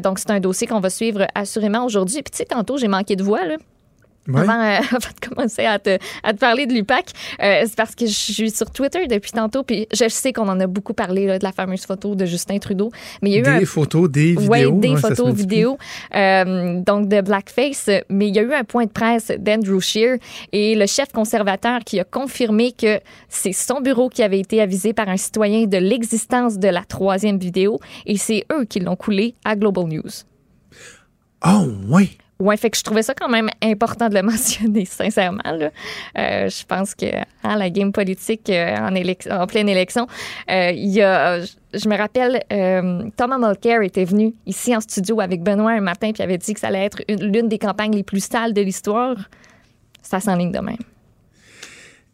Donc, 0.00 0.18
c'est 0.18 0.30
un 0.30 0.40
dossier 0.40 0.66
qu'on 0.66 0.80
va 0.80 0.90
suivre 0.90 1.26
assurément 1.34 1.84
aujourd'hui. 1.84 2.22
Puis, 2.22 2.30
tu 2.30 2.38
sais, 2.38 2.44
tantôt, 2.44 2.78
j'ai 2.78 2.88
manqué 2.88 3.16
de 3.16 3.22
voix, 3.22 3.44
là. 3.44 3.56
Avant, 4.34 4.60
euh, 4.60 4.78
avant 4.90 4.98
de 4.98 5.28
commencer 5.28 5.64
à 5.64 5.78
te, 5.78 5.98
à 6.22 6.32
te 6.32 6.38
parler 6.38 6.66
de 6.66 6.72
l'UPAC, 6.72 7.10
euh, 7.42 7.62
c'est 7.64 7.76
parce 7.76 7.94
que 7.94 8.06
je 8.06 8.12
suis 8.12 8.50
sur 8.50 8.70
Twitter 8.70 9.06
depuis 9.06 9.32
tantôt, 9.32 9.62
puis 9.62 9.86
je 9.92 10.08
sais 10.08 10.32
qu'on 10.32 10.48
en 10.48 10.58
a 10.60 10.66
beaucoup 10.66 10.94
parlé 10.94 11.26
là, 11.26 11.38
de 11.38 11.44
la 11.44 11.52
fameuse 11.52 11.84
photo 11.86 12.14
de 12.14 12.24
Justin 12.24 12.58
Trudeau, 12.58 12.90
mais 13.22 13.30
il 13.30 13.32
y 13.34 13.36
a 13.36 13.40
eu 13.40 13.42
Des 13.42 13.64
un, 13.64 13.66
photos, 13.66 14.10
des 14.10 14.34
vidéos. 14.34 14.48
Ouais, 14.48 14.70
des 14.70 14.88
hein, 14.90 14.96
photos, 14.96 15.32
vidéos, 15.32 15.78
euh, 16.14 16.80
donc 16.80 17.08
de 17.08 17.20
blackface. 17.20 17.90
Mais 18.10 18.28
il 18.28 18.34
y 18.34 18.38
a 18.38 18.42
eu 18.42 18.52
un 18.52 18.64
point 18.64 18.84
de 18.84 18.90
presse 18.90 19.32
d'Andrew 19.38 19.80
Scheer 19.80 20.18
et 20.52 20.74
le 20.74 20.86
chef 20.86 21.12
conservateur 21.12 21.80
qui 21.84 22.00
a 22.00 22.04
confirmé 22.04 22.72
que 22.72 23.00
c'est 23.28 23.52
son 23.52 23.80
bureau 23.80 24.08
qui 24.08 24.22
avait 24.22 24.40
été 24.40 24.60
avisé 24.60 24.92
par 24.92 25.08
un 25.08 25.16
citoyen 25.16 25.66
de 25.66 25.78
l'existence 25.78 26.58
de 26.58 26.68
la 26.68 26.82
troisième 26.82 27.38
vidéo 27.38 27.78
et 28.06 28.16
c'est 28.16 28.44
eux 28.52 28.64
qui 28.64 28.80
l'ont 28.80 28.96
coulé 28.96 29.34
à 29.44 29.56
Global 29.56 29.86
News. 29.86 30.02
Oh, 31.46 31.66
oui. 31.88 32.18
Ouais, 32.38 32.56
fait 32.58 32.68
que 32.68 32.76
je 32.76 32.82
trouvais 32.82 33.02
ça 33.02 33.14
quand 33.14 33.30
même 33.30 33.48
important 33.62 34.08
de 34.10 34.14
le 34.14 34.22
mentionner, 34.24 34.84
sincèrement. 34.84 35.40
Euh, 35.46 36.48
je 36.48 36.66
pense 36.66 36.94
que 36.94 37.06
hein, 37.42 37.56
la 37.56 37.70
game 37.70 37.92
politique 37.92 38.50
euh, 38.50 38.76
en, 38.76 39.46
pleine 39.46 39.68
élection, 39.68 40.06
euh, 40.50 40.70
il 40.72 40.90
y 40.90 41.00
a, 41.00 41.40
je, 41.40 41.88
me 41.88 41.96
rappelle, 41.96 42.42
Thomas 43.16 43.38
Mulcair 43.38 43.80
était 43.82 44.04
venu 44.04 44.34
ici 44.44 44.76
en 44.76 44.80
studio 44.80 45.20
avec 45.20 45.42
Benoît 45.42 45.72
un 45.72 45.80
matin 45.80 46.10
puis 46.12 46.22
avait 46.22 46.38
dit 46.38 46.52
que 46.52 46.60
ça 46.60 46.68
allait 46.68 46.84
être 46.84 47.00
une- 47.08 47.32
l'une 47.32 47.48
des 47.48 47.58
campagnes 47.58 47.94
les 47.94 48.02
plus 48.02 48.24
sales 48.24 48.52
de 48.52 48.60
l'histoire. 48.60 49.16
Ça 50.02 50.20
s'enligne 50.20 50.52
de 50.52 50.60
même. 50.60 50.76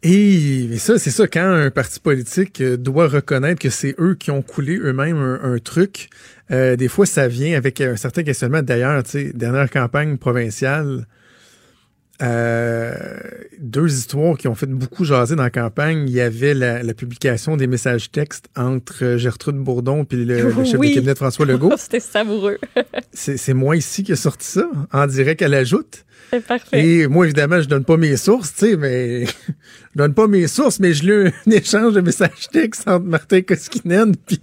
Et 0.05 0.77
ça, 0.79 0.99
c'est 0.99 1.11
ça, 1.11 1.27
quand 1.27 1.45
un 1.45 1.69
parti 1.71 1.99
politique 1.99 2.61
doit 2.61 3.07
reconnaître 3.07 3.61
que 3.61 3.69
c'est 3.69 3.95
eux 3.99 4.15
qui 4.15 4.31
ont 4.31 4.41
coulé 4.41 4.77
eux-mêmes 4.77 5.39
un 5.41 5.57
truc, 5.59 6.09
euh, 6.53 6.75
des 6.75 6.87
fois, 6.87 7.05
ça 7.05 7.27
vient 7.27 7.57
avec 7.57 7.81
un 7.81 7.95
certain 7.95 8.23
questionnement. 8.23 8.61
D'ailleurs, 8.61 9.03
tu 9.03 9.09
sais, 9.11 9.31
dernière 9.33 9.69
campagne 9.69 10.17
provinciale, 10.17 11.07
euh, 12.21 12.93
deux 13.59 13.91
histoires 13.91 14.37
qui 14.37 14.47
ont 14.47 14.55
fait 14.55 14.67
beaucoup 14.67 15.03
jaser 15.03 15.35
dans 15.35 15.43
la 15.43 15.49
campagne. 15.49 16.03
Il 16.07 16.13
y 16.13 16.21
avait 16.21 16.53
la, 16.53 16.83
la 16.83 16.93
publication 16.93 17.57
des 17.57 17.67
messages 17.67 18.11
textes 18.11 18.47
entre 18.55 19.17
Gertrude 19.17 19.57
Bourdon 19.57 20.05
puis 20.05 20.23
le, 20.23 20.51
le 20.51 20.63
chef 20.63 20.79
Oui. 20.79 20.89
de 20.91 20.95
cabinet 20.95 21.13
de 21.13 21.17
François 21.17 21.45
Legault. 21.45 21.73
C'était 21.77 21.99
savoureux. 21.99 22.59
C'est 23.13 23.53
moi 23.53 23.75
ici 23.75 24.03
qui 24.03 24.11
a 24.11 24.15
sorti 24.15 24.47
ça, 24.47 24.69
en 24.91 25.07
direct 25.07 25.41
à 25.41 25.47
l'ajoute. 25.47 26.05
Et 26.77 27.07
moi, 27.07 27.25
évidemment, 27.25 27.61
je 27.61 27.67
donne 27.67 27.85
pas 27.85 27.97
mes 27.97 28.17
sources, 28.17 28.53
tu 28.53 28.67
sais, 28.71 28.77
mais 28.77 29.25
je 29.27 29.31
donne 29.95 30.13
pas 30.13 30.27
mes 30.27 30.47
sources, 30.47 30.79
mais 30.79 30.93
je 30.93 31.03
lis 31.03 31.31
un 31.47 31.51
échange 31.51 31.93
de 31.93 32.01
messages 32.01 32.49
textes 32.51 32.87
entre 32.87 33.05
Martin 33.05 33.41
Koskinen 33.41 34.15
puis, 34.25 34.39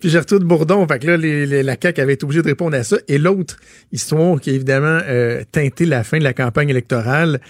puis 0.00 0.08
Gertrude 0.10 0.42
Bourdon. 0.44 0.86
Fait 0.86 0.98
que 0.98 1.06
là, 1.08 1.16
les, 1.16 1.46
les- 1.46 1.62
la 1.62 1.76
CAQ 1.80 2.00
avait 2.00 2.14
été 2.14 2.24
obligée 2.24 2.42
de 2.42 2.48
répondre 2.48 2.76
à 2.76 2.82
ça. 2.84 2.96
Et 3.08 3.18
l'autre 3.18 3.56
histoire 3.92 4.40
qui 4.40 4.50
a 4.50 4.52
évidemment 4.52 5.00
euh, 5.06 5.42
teinté 5.52 5.84
la 5.86 6.04
fin 6.04 6.18
de 6.18 6.24
la 6.24 6.32
campagne 6.34 6.68
électorale, 6.68 7.40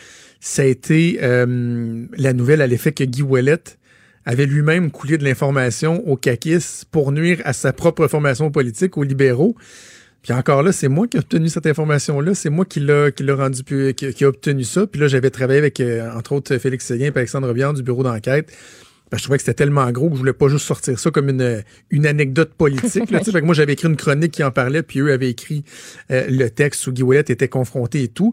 ça 0.41 0.63
a 0.63 0.65
été 0.65 1.21
euh, 1.23 2.05
la 2.17 2.33
nouvelle 2.33 2.63
à 2.63 2.67
l'effet 2.67 2.93
que 2.93 3.05
Guy 3.05 3.23
Ouellet 3.23 3.59
avait 4.25 4.47
lui-même 4.47 4.91
coulé 4.93 5.19
de 5.19 5.25
l'information 5.25 6.07
au 6.09 6.17
CAQIS 6.17 6.85
pour 6.91 7.11
nuire 7.13 7.41
à 7.45 7.53
sa 7.53 7.73
propre 7.73 8.07
formation 8.07 8.51
politique, 8.53 8.97
aux 8.97 9.03
libéraux. 9.03 9.57
Puis 10.23 10.33
encore 10.33 10.63
là, 10.63 10.71
c'est 10.73 10.89
moi 10.89 11.09
qui 11.09 11.17
ai 11.17 11.21
obtenu 11.21 11.49
cette 11.49 11.67
information-là. 11.67 12.35
C'est 12.35 12.51
moi 12.51 12.65
qui 12.65 12.81
l'a 12.81 13.11
qui 13.11 13.25
l'a 13.25 13.35
rendu 13.35 13.65
pu- 13.65 13.93
qui, 13.95 14.25
a 14.25 14.29
obtenu 14.29 14.63
ça. 14.65 14.87
Puis 14.87 15.01
là, 15.01 15.09
j'avais 15.09 15.31
travaillé 15.31 15.59
avec, 15.59 15.81
euh, 15.81 16.11
entre 16.17 16.33
autres, 16.33 16.57
Félix 16.59 16.87
Séguin 16.87 17.07
et 17.07 17.13
Alexandre 17.17 17.53
Biard 17.53 17.75
du 17.75 17.83
bureau 17.83 18.03
d'enquête. 18.05 18.53
Je 19.13 19.23
trouvais 19.23 19.37
que 19.37 19.43
c'était 19.43 19.55
tellement 19.55 19.91
gros 19.91 20.09
que 20.09 20.15
je 20.15 20.21
voulais 20.21 20.33
pas 20.33 20.49
juste 20.49 20.65
sortir 20.65 20.99
ça 20.99 21.11
comme 21.11 21.29
une, 21.29 21.63
une 21.91 22.07
anecdote 22.07 22.55
politique. 22.55 23.11
Là, 23.11 23.21
fait 23.23 23.41
que 23.41 23.45
moi, 23.45 23.55
j'avais 23.55 23.75
écrit 23.75 23.89
une 23.89 23.97
chronique 23.97 24.33
qui 24.33 24.43
en 24.43 24.51
parlait, 24.51 24.83
puis 24.83 25.01
eux 25.01 25.13
avaient 25.13 25.29
écrit 25.29 25.65
euh, 26.11 26.25
le 26.31 26.49
texte 26.49 26.87
où 26.87 26.93
Guy 26.93 27.03
Ouellet 27.03 27.21
était 27.29 27.49
confronté 27.49 28.05
et 28.05 28.09
tout. 28.09 28.33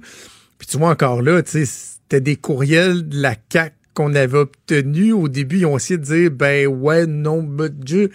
Puis 0.57 0.68
tu 0.68 0.78
vois 0.78 0.90
encore 0.90 1.22
là, 1.22 1.41
c'était 1.45 2.22
des 2.22 2.36
courriels 2.38 3.10
de 3.10 3.22
la 3.22 3.36
CAC 3.36 3.74
qu'on 3.94 4.14
avait 4.16 4.38
obtenus. 4.38 5.14
Au 5.14 5.28
début, 5.28 5.60
ils 5.60 5.66
ont 5.66 5.78
essayé 5.78 5.98
de 5.98 6.03
dire, 6.03 6.32
ben 6.32 6.68
ouais, 6.68 7.06
non, 7.06 7.44
but 7.44 7.78
Dieu. 7.80 8.10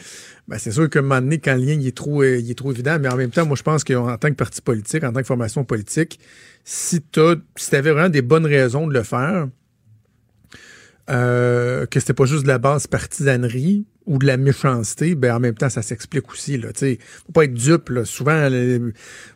Ben, 0.49 0.59
c'est 0.59 0.71
sûr 0.73 0.89
qu'à 0.91 0.99
un 0.99 1.03
moment 1.03 1.21
donné, 1.21 1.39
quand 1.39 1.55
le 1.55 1.63
lien 1.65 1.73
il 1.73 1.87
est, 1.87 1.97
trop, 1.97 2.23
euh, 2.23 2.39
il 2.39 2.51
est 2.51 2.55
trop 2.55 2.71
évident, 2.73 2.99
mais 3.01 3.09
en 3.09 3.17
même 3.17 3.31
temps, 3.31 3.47
moi, 3.47 3.57
je 3.57 3.63
pense 3.63 3.85
qu'en 3.85 4.17
tant 4.17 4.29
que 4.29 4.35
parti 4.35 4.61
politique, 4.61 5.03
en 5.05 5.13
tant 5.13 5.21
que 5.21 5.27
formation 5.27 5.65
politique, 5.65 6.19
si 6.65 7.01
tu 7.03 7.21
si 7.57 7.75
avais 7.77 7.93
vraiment 7.93 8.09
des 8.09 8.23
bonnes 8.23 8.47
raisons 8.47 8.87
de 8.87 8.95
le 8.95 9.03
faire, 9.03 9.49
euh, 11.11 11.85
que 11.87 12.01
c'était 12.01 12.15
pas 12.15 12.25
juste 12.25 12.45
de 12.45 12.49
la 12.49 12.59
base 12.59 12.87
partisanerie, 12.87 13.85
ou 14.07 14.19
de 14.19 14.27
la 14.27 14.37
méchanceté, 14.37 15.15
ben 15.15 15.35
en 15.35 15.41
même 15.41 15.55
temps, 15.55 15.71
ça 15.71 15.81
s'explique 15.81 16.31
aussi. 16.31 16.59
Là, 16.59 16.69
sais, 16.75 16.99
faut 17.27 17.33
pas 17.33 17.45
être 17.45 17.55
dupe. 17.55 17.89
Là. 17.89 18.05
Souvent, 18.05 18.49
les- 18.49 18.79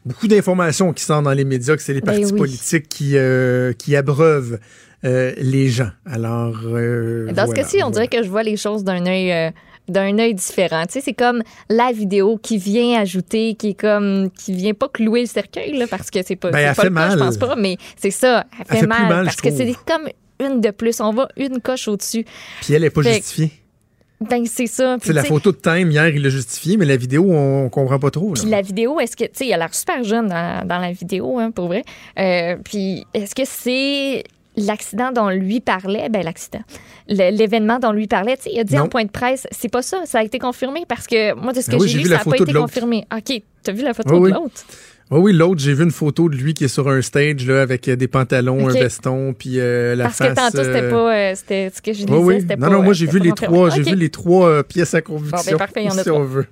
beaucoup 0.04 0.28
d'informations 0.28 0.92
qui 0.92 1.04
sortent 1.04 1.24
dans 1.24 1.32
les 1.32 1.46
médias, 1.46 1.74
que 1.76 1.82
c'est 1.82 1.94
les 1.94 2.02
Ben 2.02 2.18
partis 2.18 2.32
oui. 2.32 2.38
politiques 2.38 2.88
qui, 2.88 3.16
euh, 3.16 3.72
qui 3.72 3.96
abreuvent 3.96 4.58
euh, 5.04 5.32
les 5.38 5.68
gens. 5.68 5.90
Alors, 6.06 6.54
euh, 6.64 7.26
Dans 7.32 7.42
ce 7.42 7.46
voilà. 7.46 7.62
cas-ci, 7.62 7.82
on 7.84 7.90
dirait 7.90 8.08
que 8.08 8.22
je 8.22 8.28
vois 8.28 8.42
les 8.42 8.56
choses 8.56 8.84
d'un 8.84 9.06
œil 9.06 9.32
euh, 9.32 9.50
d'un 9.88 10.18
œil 10.18 10.34
différent. 10.34 10.84
Tu 10.86 10.94
sais, 10.94 11.00
c'est 11.00 11.14
comme 11.14 11.42
la 11.70 11.92
vidéo 11.92 12.38
qui 12.42 12.58
vient 12.58 13.00
ajouter, 13.00 13.54
qui 13.54 13.70
est 13.70 13.80
comme 13.80 14.30
qui 14.30 14.52
vient 14.52 14.74
pas 14.74 14.88
clouer 14.88 15.20
le 15.22 15.26
cercueil 15.26 15.76
là, 15.78 15.86
parce 15.88 16.10
que 16.10 16.18
c'est 16.22 16.36
pas, 16.36 16.50
Ben, 16.50 16.58
elle 16.58 16.74
pas 16.74 16.82
fait 16.82 16.88
le 16.90 16.94
cas, 16.94 17.10
je 17.10 17.16
mal. 17.16 17.18
pense 17.26 17.36
pas, 17.38 17.56
mais 17.56 17.76
c'est 17.96 18.10
ça, 18.10 18.44
elle 18.52 18.56
fait, 18.58 18.64
Elle 18.74 18.78
fait 18.80 18.86
mal, 18.86 19.08
mal, 19.08 19.24
parce 19.24 19.40
que 19.40 19.50
c'est 19.50 19.72
comme 19.86 20.08
une 20.40 20.60
de 20.60 20.70
plus, 20.72 21.00
on 21.00 21.12
va 21.12 21.28
une 21.36 21.60
coche 21.60 21.88
au-dessus. 21.88 22.24
Puis 22.60 22.74
elle 22.74 22.84
est 22.84 22.90
pas 22.90 23.02
Fait 23.02 23.14
justifiée. 23.14 23.50
Ben 24.20 24.44
c'est 24.46 24.66
ça. 24.66 24.96
C'est 25.00 25.12
la 25.12 25.22
photo 25.22 25.52
de 25.52 25.56
Time 25.58 25.92
hier, 25.92 26.08
il 26.08 26.22
l'a 26.22 26.28
justifié, 26.28 26.76
mais 26.76 26.84
la 26.84 26.96
vidéo, 26.96 27.24
on, 27.30 27.66
on 27.66 27.68
comprend 27.68 28.00
pas 28.00 28.10
trop. 28.10 28.34
là. 28.34 28.40
Puis 28.42 28.50
la 28.50 28.62
vidéo, 28.62 28.98
est-ce 28.98 29.16
que, 29.16 29.24
tu 29.24 29.30
sais, 29.32 29.46
il 29.46 29.52
a 29.52 29.56
l'air 29.56 29.72
super 29.72 30.02
jeune 30.02 30.26
dans, 30.28 30.66
dans 30.66 30.78
la 30.78 30.90
vidéo, 30.90 31.38
hein, 31.38 31.52
pour 31.52 31.68
vrai. 31.68 31.84
Euh, 32.18 32.56
puis 32.64 33.06
est-ce 33.14 33.34
que 33.34 33.42
c'est 33.46 34.24
l'accident 34.58 35.12
dont 35.12 35.28
lui 35.28 35.60
parlait? 35.60 36.08
Ben, 36.08 36.22
l'accident. 36.22 36.60
L'événement 37.08 37.78
dont 37.78 37.92
lui 37.92 38.06
parlait, 38.06 38.36
tu 38.36 38.44
sais, 38.44 38.50
il 38.52 38.60
a 38.60 38.64
dit 38.64 38.76
Non. 38.76 38.82
en 38.82 38.88
point 38.88 39.04
de 39.04 39.10
presse, 39.10 39.46
c'est 39.50 39.70
pas 39.70 39.82
ça, 39.82 40.02
ça 40.04 40.18
a 40.18 40.22
été 40.22 40.38
confirmé 40.38 40.84
parce 40.86 41.06
que 41.06 41.34
moi, 41.34 41.52
de 41.52 41.60
ce 41.60 41.70
que 41.70 41.76
Ah 41.76 41.78
oui, 41.80 41.88
j'ai 41.88 41.98
lu, 41.98 42.04
vu 42.04 42.10
ça 42.10 42.18
n'a 42.18 42.24
pas 42.24 42.36
été 42.36 42.52
confirmé. 42.52 43.06
OK, 43.16 43.42
t'as 43.62 43.72
vu 43.72 43.82
la 43.82 43.94
photo 43.94 44.18
Oui, 44.18 44.30
de 44.30 44.34
l'autre? 44.36 44.64
Oui, 44.68 44.74
oui, 45.10 45.32
l'autre, 45.32 45.60
j'ai 45.60 45.72
vu 45.72 45.84
une 45.84 45.90
photo 45.90 46.28
de 46.28 46.36
lui 46.36 46.52
qui 46.52 46.64
est 46.64 46.68
sur 46.68 46.86
un 46.88 47.00
stage 47.00 47.46
là, 47.46 47.62
avec 47.62 47.88
euh, 47.88 47.96
des 47.96 48.08
pantalons, 48.08 48.68
un 48.68 48.72
veston, 48.72 49.32
puis 49.32 49.58
euh, 49.58 49.94
la 49.94 50.04
Parce 50.04 50.18
face. 50.18 50.28
que 50.30 50.34
tantôt, 50.34 50.58
c'était 50.64 50.82
euh, 50.82 50.90
pas, 50.90 51.16
euh, 51.16 51.32
c'était 51.34 51.72
ce 51.74 51.80
que 51.80 51.92
je 51.94 51.98
disais, 52.04 52.12
Oui, 52.12 52.34
oui. 52.34 52.40
c'était 52.42 52.56
Non, 52.56 52.66
pas. 52.68 52.72
non, 52.74 52.82
moi 52.82 52.92
j'ai 52.92 53.06
vu 53.06 53.18
les 53.18 53.32
trois, 53.32 53.70
vu 53.70 53.94
les 53.94 54.10
trois 54.10 54.48
euh, 54.48 54.62
pièces 54.62 54.92
à 54.92 55.00
conviction. 55.00 55.38
Bon, 55.38 55.50
ben, 55.52 55.56
parfait, 55.56 55.82
il 55.84 55.86
y 55.86 55.88
en 55.90 55.96
a 55.96 56.02
si 56.02 56.08
trois. 56.10 56.18
on 56.20 56.24
veut. 56.24 56.46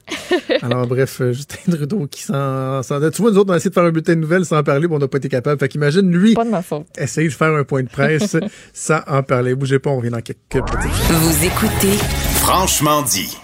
Alors 0.62 0.86
bref, 0.86 1.20
Justin 1.32 1.72
Trudeau 1.72 2.06
qui 2.10 2.22
s'en, 2.22 2.82
s'en- 2.82 2.98
Tu 3.10 3.20
vois, 3.20 3.30
nous 3.30 3.36
autres, 3.38 3.50
on 3.50 3.52
a 3.52 3.56
essayé 3.56 3.68
de 3.70 3.74
faire 3.74 3.84
un 3.84 3.90
bulletin 3.90 4.14
de 4.14 4.20
nouvelles 4.20 4.46
sans 4.46 4.56
en 4.58 4.62
parler, 4.62 4.88
mais 4.88 4.94
on 4.94 4.98
n'a 5.00 5.08
pas 5.08 5.18
été 5.18 5.28
capable. 5.28 5.60
Fait 5.60 5.68
qu'imagine 5.68 6.10
lui. 6.10 6.32
Pas 6.32 6.44
de 6.44 6.50
ma 6.50 6.62
faute. 6.62 6.86
Essayer 6.96 7.28
de 7.28 7.32
faire 7.34 7.52
un 7.54 7.64
point 7.64 7.82
de 7.82 7.88
presse 7.88 8.36
sans 8.72 9.00
en 9.06 9.22
parler. 9.22 9.54
Bougez 9.54 9.78
pas, 9.80 9.90
on 9.90 9.98
revient 9.98 10.08
dans 10.10 10.22
quelques 10.22 10.38
petites 10.50 11.10
Vous 11.10 11.44
écoutez 11.44 11.92
Franchement 12.36 13.02
dit. 13.02 13.36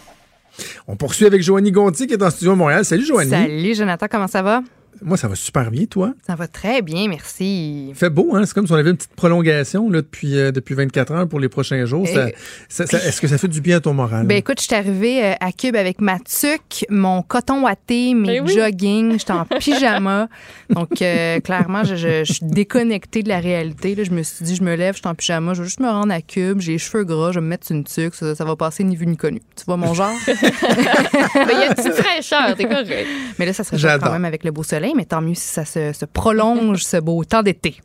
On 0.87 0.97
poursuit 0.97 1.27
avec 1.27 1.43
Joanie 1.43 1.71
Gontier 1.73 2.07
qui 2.07 2.15
est 2.15 2.23
en 2.23 2.31
studio 2.31 2.53
à 2.53 2.57
Montréal. 2.57 2.85
Salut 2.87 3.05
Joanie. 3.07 3.31
Salut 3.31 3.75
Jonathan, 3.75 4.07
comment 4.11 4.27
ça 4.29 4.41
va? 4.43 4.63
Moi, 5.05 5.17
ça 5.17 5.29
va 5.29 5.35
super 5.35 5.71
bien, 5.71 5.85
toi. 5.87 6.15
Ça 6.27 6.35
va 6.35 6.47
très 6.47 6.83
bien, 6.83 7.09
merci. 7.09 7.89
Il 7.89 7.95
fait 7.95 8.11
beau, 8.11 8.35
hein? 8.35 8.45
C'est 8.47 8.55
comme 8.55 8.67
si 8.67 8.73
on 8.73 8.77
avait 8.77 8.91
une 8.91 8.97
petite 8.97 9.15
prolongation 9.15 9.91
là, 9.91 10.01
depuis, 10.03 10.37
euh, 10.39 10.51
depuis 10.53 10.75
24 10.75 11.13
heures 11.13 11.29
pour 11.29 11.41
les 11.41 11.49
prochains 11.49 11.85
jours. 11.85 12.07
Ça- 12.07 12.29
Et- 12.29 12.35
ça- 12.69 12.87
ça- 12.87 12.99
Est-ce 12.99 13.21
que 13.21 13.27
ça 13.29 13.39
fait 13.39 13.49
du 13.49 13.61
bien 13.61 13.79
à 13.79 13.81
ton 13.81 13.95
moral? 13.95 14.27
Ben 14.27 14.37
écoute, 14.39 14.61
je 14.61 14.65
suis 14.67 14.75
arrivée 14.75 15.25
euh, 15.25 15.35
à 15.41 15.53
Cube 15.53 15.77
avec 15.77 16.01
ma 16.01 16.19
tuque, 16.19 16.85
mon 16.89 17.23
coton 17.23 17.63
watté, 17.65 18.15
mes 18.15 18.41
Ben 18.41 18.45
oui. 18.47 18.55
jogging, 18.55 19.19
j'étais 19.19 19.33
en 19.33 19.45
pyjama. 19.61 20.29
Donc 20.71 21.03
euh, 21.03 21.41
clairement, 21.41 21.85
je, 21.85 21.97
je- 21.97 22.25
je 22.25 22.33
suis 22.33 22.47
déconnectée 22.47 23.23
de 23.23 23.29
la 23.29 23.41
réalité. 23.41 23.95
là. 23.95 24.05
Je 24.05 24.11
me 24.11 24.23
suis 24.23 24.45
dit, 24.45 24.57
je 24.57 24.63
me 24.63 24.75
lève, 24.77 24.95
je 24.95 25.01
suis 25.01 25.09
en 25.09 25.15
pyjama, 25.15 25.55
je 25.55 25.63
vais 25.63 25.67
juste 25.69 25.81
me 25.81 25.89
rendre 25.89 26.13
à 26.13 26.21
Cube, 26.21 26.61
j'ai 26.61 26.73
les 26.73 26.79
cheveux 26.79 27.05
gras, 27.05 27.31
je 27.33 27.39
vais 27.41 27.45
me 27.45 27.49
mettre 27.49 27.71
une 27.73 27.85
tuque, 27.85 28.15
ça, 28.15 28.35
ça 28.35 28.45
va 28.45 28.57
passer 28.57 28.85
ni 28.85 28.97
vu 28.97 29.07
ni 29.07 29.17
connu. 29.17 29.41
Tu 29.57 29.65
vois 29.67 29.77
mon 29.77 29.95
genre? 29.95 30.13
Mais 30.27 30.35
il 31.53 31.59
y 31.59 31.63
a 31.63 31.67
une 31.69 31.75
petite 31.75 31.93
fraîcheur, 31.95 32.55
t'es 32.57 32.65
correct. 32.65 33.07
mais 33.39 33.47
là, 33.47 33.53
ça 33.53 33.65
serait 33.65 33.99
quand 33.99 34.13
même 34.13 34.25
avec 34.25 34.45
le 34.45 34.51
beau 34.51 34.63
soleil, 34.63 34.92
mais 34.95 35.05
tant 35.05 35.21
mieux 35.21 35.35
si 35.35 35.49
ça 35.49 35.65
se, 35.65 36.05
prolonge, 36.05 36.85
ce 36.85 36.97
beau 36.99 37.25
temps 37.25 37.43
d'été. 37.43 37.77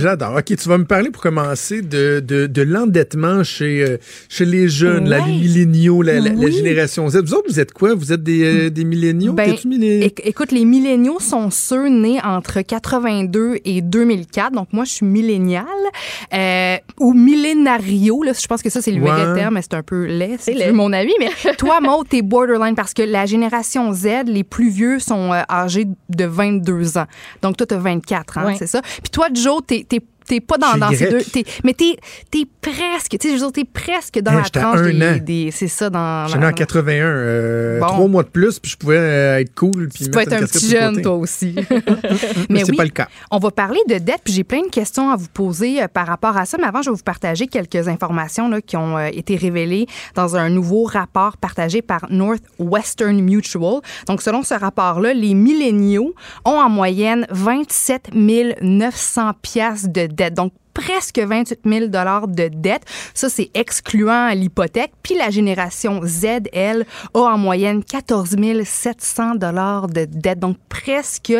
J'adore. 0.00 0.36
OK, 0.36 0.44
tu 0.44 0.68
vas 0.68 0.78
me 0.78 0.84
parler 0.84 1.10
pour 1.10 1.22
commencer 1.22 1.82
de, 1.82 2.20
de, 2.20 2.46
de 2.46 2.62
l'endettement 2.62 3.42
chez, 3.44 3.82
euh, 3.84 3.96
chez 4.28 4.44
les 4.44 4.68
jeunes, 4.68 5.08
les 5.08 5.20
milléniaux, 5.22 6.02
la, 6.02 6.14
la- 6.20 6.30
la 6.30 6.34
Oui. 6.34 6.52
génération 6.52 7.08
Z. 7.08 7.16
Vous 7.24 7.34
autres, 7.34 7.48
vous 7.48 7.60
êtes 7.60 7.72
quoi? 7.72 7.94
Vous 7.94 8.12
êtes 8.12 8.22
des, 8.22 8.44
euh, 8.44 8.70
des 8.70 8.84
milléniaux? 8.84 9.32
Ben, 9.32 9.50
T'es-tu 9.54 9.68
millé- 9.68 10.06
éc- 10.08 10.20
écoute, 10.24 10.52
les 10.52 10.64
milléniaux 10.64 11.18
sont 11.20 11.50
ceux 11.50 11.88
nés 11.88 12.18
entre 12.24 12.60
82 12.62 13.58
et 13.64 13.80
2004. 13.82 14.52
Donc, 14.52 14.68
moi, 14.72 14.84
je 14.84 14.92
suis 14.92 15.06
millénial. 15.06 15.64
Euh, 16.34 16.76
ou 17.00 17.12
millénario. 17.12 18.22
Là, 18.22 18.32
je 18.38 18.46
pense 18.46 18.62
que 18.62 18.70
ça, 18.70 18.82
c'est 18.82 18.90
le 18.92 19.00
Ouais. 19.02 19.10
vrai 19.10 19.34
terme, 19.34 19.54
mais 19.54 19.62
c'est 19.62 19.74
un 19.74 19.82
peu 19.82 20.04
laid, 20.06 20.38
veux 20.46 20.72
mon 20.72 20.92
avis. 20.92 21.12
Mais 21.18 21.28
toi, 21.58 21.80
Maud, 21.80 22.08
t'es 22.08 22.22
borderline 22.22 22.74
parce 22.74 22.92
que 22.94 23.02
la 23.02 23.26
génération 23.26 23.92
Z, 23.92 24.24
les 24.26 24.44
plus 24.44 24.70
vieux 24.70 24.98
sont 24.98 25.32
âgés 25.50 25.86
de 26.08 26.24
22 26.24 26.98
ans. 26.98 27.06
Donc, 27.42 27.56
toi, 27.56 27.66
t'as 27.66 27.78
24 27.78 28.38
ans, 28.38 28.46
Ouais. 28.46 28.56
c'est 28.58 28.66
ça? 28.66 28.82
Puis 28.82 29.10
toi, 29.10 29.28
Joe, 29.32 29.60
t'es... 29.66 29.85
t'es 29.88 30.00
T'es 30.26 30.40
pas 30.40 30.58
dans, 30.58 30.76
dans 30.76 30.90
ces 30.90 31.08
deux. 31.10 31.22
t'es- 31.22 31.44
mais 31.64 31.72
t'es 31.74 31.96
es 32.34 32.46
presque. 32.60 33.16
Tu 33.18 33.28
sais, 33.28 33.28
je 33.28 33.32
veux 33.44 33.50
dire, 33.50 33.52
t'es 33.52 33.64
presque 33.64 34.18
dans 34.20 34.32
la 34.32 34.42
tranche 34.42 34.80
un 34.80 34.90
des, 34.92 35.06
an. 35.06 35.16
des- 35.24 35.50
C'est 35.52 35.68
ça, 35.68 35.88
dans. 35.88 36.24
Je 36.24 36.30
suis 36.30 36.38
né 36.38 36.44
dans- 36.44 36.50
en 36.50 36.54
81, 36.54 37.04
euh, 37.06 37.80
Bon. 37.80 37.86
trois 37.86 38.08
mois 38.08 38.22
de 38.24 38.28
plus, 38.28 38.58
puis 38.58 38.70
je 38.70 38.76
pouvais 38.76 38.96
euh, 38.98 39.38
être 39.40 39.54
cool. 39.54 39.88
Puis 39.94 40.04
Tu 40.04 40.10
peux 40.10 40.20
être 40.20 40.32
un 40.32 40.40
petit 40.40 40.68
jeune, 40.70 41.00
toi 41.02 41.14
aussi. 41.14 41.54
Mais 42.50 42.64
c'est 42.64 42.70
oui, 42.70 42.76
pas 42.76 42.84
le 42.84 42.90
cas. 42.90 43.08
on 43.30 43.38
va 43.38 43.50
parler 43.50 43.80
de 43.88 43.98
dette, 43.98 44.20
puis 44.24 44.32
j'ai 44.34 44.44
plein 44.44 44.62
de 44.62 44.70
questions 44.70 45.10
à 45.10 45.16
vous 45.16 45.28
poser 45.32 45.82
euh, 45.82 45.88
par 45.88 46.06
rapport 46.06 46.36
à 46.36 46.44
ça. 46.44 46.56
Mais 46.60 46.66
avant, 46.66 46.82
je 46.82 46.90
vais 46.90 46.96
vous 46.96 47.02
partager 47.02 47.46
quelques 47.46 47.88
informations 47.88 48.48
là, 48.48 48.60
qui 48.60 48.76
ont 48.76 48.98
euh, 48.98 49.08
été 49.12 49.36
révélées 49.36 49.86
dans 50.14 50.36
un 50.36 50.48
nouveau 50.50 50.84
rapport 50.84 51.36
partagé 51.36 51.82
par 51.82 52.06
Northwestern 52.10 53.20
Mutual. 53.20 53.80
Donc, 54.08 54.22
selon 54.22 54.42
ce 54.42 54.54
rapport-là, 54.54 55.14
les 55.14 55.34
milléniaux 55.34 56.14
ont 56.44 56.50
en 56.58 56.68
moyenne 56.68 57.26
27 57.30 58.10
900 58.14 59.32
piastres 59.42 59.88
de 59.92 60.06
Donc, 60.34 60.52
presque 60.76 61.18
28 61.18 61.60
000 61.64 61.86
de 61.86 62.48
dette. 62.48 62.82
Ça, 63.14 63.30
c'est 63.30 63.50
excluant 63.54 64.28
l'hypothèque. 64.30 64.92
Puis 65.02 65.14
la 65.14 65.30
génération 65.30 66.00
Z, 66.04 66.48
elle, 66.52 66.84
a 67.14 67.18
en 67.18 67.38
moyenne 67.38 67.82
14 67.82 68.36
700 68.64 69.36
de 69.36 70.04
dette. 70.04 70.38
Donc, 70.38 70.58
presque 70.68 71.32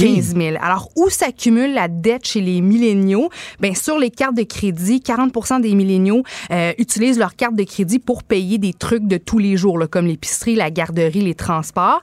15 0.00 0.34
000. 0.36 0.56
Alors, 0.60 0.90
où 0.96 1.08
s'accumule 1.10 1.74
la 1.74 1.88
dette 1.88 2.26
chez 2.26 2.40
les 2.40 2.60
milléniaux? 2.60 3.30
Bien, 3.60 3.74
sur 3.74 3.98
les 3.98 4.10
cartes 4.10 4.36
de 4.36 4.42
crédit, 4.42 5.02
40% 5.04 5.60
des 5.60 5.74
milléniaux 5.74 6.22
euh, 6.50 6.72
utilisent 6.78 7.18
leur 7.18 7.36
carte 7.36 7.54
de 7.54 7.64
crédit 7.64 7.98
pour 7.98 8.22
payer 8.22 8.58
des 8.58 8.72
trucs 8.72 9.06
de 9.06 9.16
tous 9.16 9.38
les 9.38 9.56
jours, 9.56 9.78
là, 9.78 9.86
comme 9.86 10.06
l'épicerie, 10.06 10.54
la 10.54 10.70
garderie, 10.70 11.20
les 11.20 11.34
transports. 11.34 12.02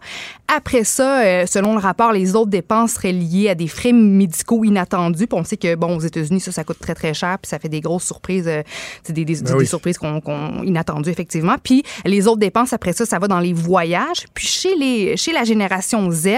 Après 0.55 0.83
ça, 0.83 1.21
euh, 1.23 1.45
selon 1.47 1.73
le 1.73 1.79
rapport, 1.79 2.11
les 2.11 2.35
autres 2.35 2.51
dépenses 2.51 2.93
seraient 2.93 3.11
liées 3.11 3.49
à 3.49 3.55
des 3.55 3.67
frais 3.67 3.93
médicaux 3.93 4.63
inattendus. 4.63 5.27
Puis 5.27 5.39
on 5.39 5.43
sait 5.43 5.57
que, 5.57 5.75
bon, 5.75 5.97
aux 5.97 6.01
États-Unis, 6.01 6.39
ça, 6.39 6.51
ça 6.51 6.63
coûte 6.63 6.77
très, 6.79 6.93
très 6.93 7.13
cher, 7.13 7.37
puis 7.41 7.49
ça 7.49 7.57
fait 7.59 7.69
des 7.69 7.81
grosses 7.81 8.05
surprises, 8.05 8.47
euh, 8.47 8.61
des, 9.09 9.25
des, 9.25 9.35
Ben 9.41 9.57
des 9.57 9.65
surprises 9.65 9.97
qu'on, 9.97 10.21
qu'on- 10.21 10.61
inattendues, 10.63 11.09
effectivement. 11.09 11.55
Puis 11.63 11.83
les 12.05 12.27
autres 12.27 12.39
dépenses, 12.39 12.73
après 12.73 12.93
ça, 12.93 13.05
ça 13.05 13.17
va 13.19 13.27
dans 13.27 13.39
les 13.39 13.53
voyages. 13.53 14.25
Puis 14.33 14.47
chez, 14.47 14.75
les, 14.75 15.17
chez 15.17 15.31
la 15.31 15.43
génération 15.43 16.11
Z, 16.11 16.29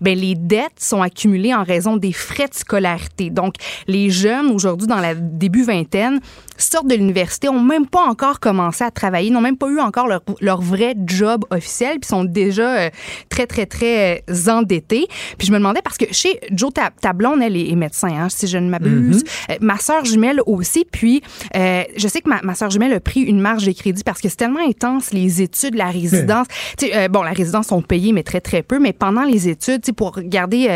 ben 0.00 0.18
les 0.18 0.34
dettes 0.34 0.72
sont 0.78 1.01
accumulées 1.02 1.54
en 1.54 1.64
raison 1.64 1.96
des 1.96 2.12
frais 2.12 2.48
de 2.48 2.54
scolarité. 2.54 3.30
Donc, 3.30 3.54
les 3.86 4.10
jeunes, 4.10 4.46
aujourd'hui, 4.46 4.86
dans 4.86 5.00
la 5.00 5.14
début 5.14 5.62
vingtaine, 5.62 6.20
sortent 6.58 6.86
de 6.86 6.94
l'université, 6.94 7.48
ont 7.48 7.60
même 7.60 7.86
pas 7.86 8.02
encore 8.02 8.40
commencé 8.40 8.84
à 8.84 8.90
travailler, 8.90 9.30
n'ont 9.30 9.40
même 9.40 9.56
pas 9.56 9.68
eu 9.68 9.80
encore 9.80 10.06
leur, 10.06 10.22
leur 10.40 10.60
vrai 10.60 10.94
job 11.06 11.44
officiel, 11.50 11.98
puis 12.00 12.08
sont 12.08 12.24
déjà 12.24 12.76
euh, 12.76 12.90
très, 13.28 13.46
très, 13.46 13.66
très 13.66 14.24
euh, 14.30 14.48
endettés. 14.48 15.06
Puis 15.38 15.46
je 15.46 15.52
me 15.52 15.58
demandais, 15.58 15.82
parce 15.82 15.98
que 15.98 16.06
chez 16.12 16.40
Joe, 16.50 16.72
ta, 16.72 16.90
ta 16.90 17.12
blonde, 17.12 17.42
elle 17.42 17.56
est, 17.56 17.74
médecin, 17.74 18.08
hein, 18.08 18.28
si 18.28 18.46
je 18.46 18.58
ne 18.58 18.68
m'abuse. 18.68 19.24
Euh, 19.50 19.54
ma 19.60 19.78
soeur 19.78 20.04
jumelle 20.04 20.40
aussi, 20.46 20.86
puis 20.90 21.22
euh, 21.56 21.82
je 21.96 22.08
sais 22.08 22.20
que 22.20 22.28
ma, 22.28 22.40
ma 22.42 22.54
soeur 22.54 22.70
jumelle 22.70 22.92
a 22.92 23.00
pris 23.00 23.20
une 23.20 23.40
marge 23.40 23.66
de 23.66 23.72
crédit 23.72 24.04
parce 24.04 24.20
que 24.20 24.28
c'est 24.28 24.36
tellement 24.36 24.66
intense, 24.66 25.12
les 25.12 25.42
études, 25.42 25.74
la 25.74 25.90
résidence. 25.90 26.46
Tu 26.78 26.86
sais, 26.86 27.08
bon, 27.08 27.22
la 27.22 27.32
résidence 27.32 27.68
sont 27.68 27.82
payées, 27.82 28.12
mais 28.12 28.22
très, 28.22 28.40
très 28.40 28.62
peu, 28.62 28.78
mais 28.78 28.92
pendant 28.92 29.24
les 29.24 29.48
études, 29.48 29.82
tu 29.82 29.86
sais, 29.86 29.92
pour 29.92 30.20
garder 30.20 30.68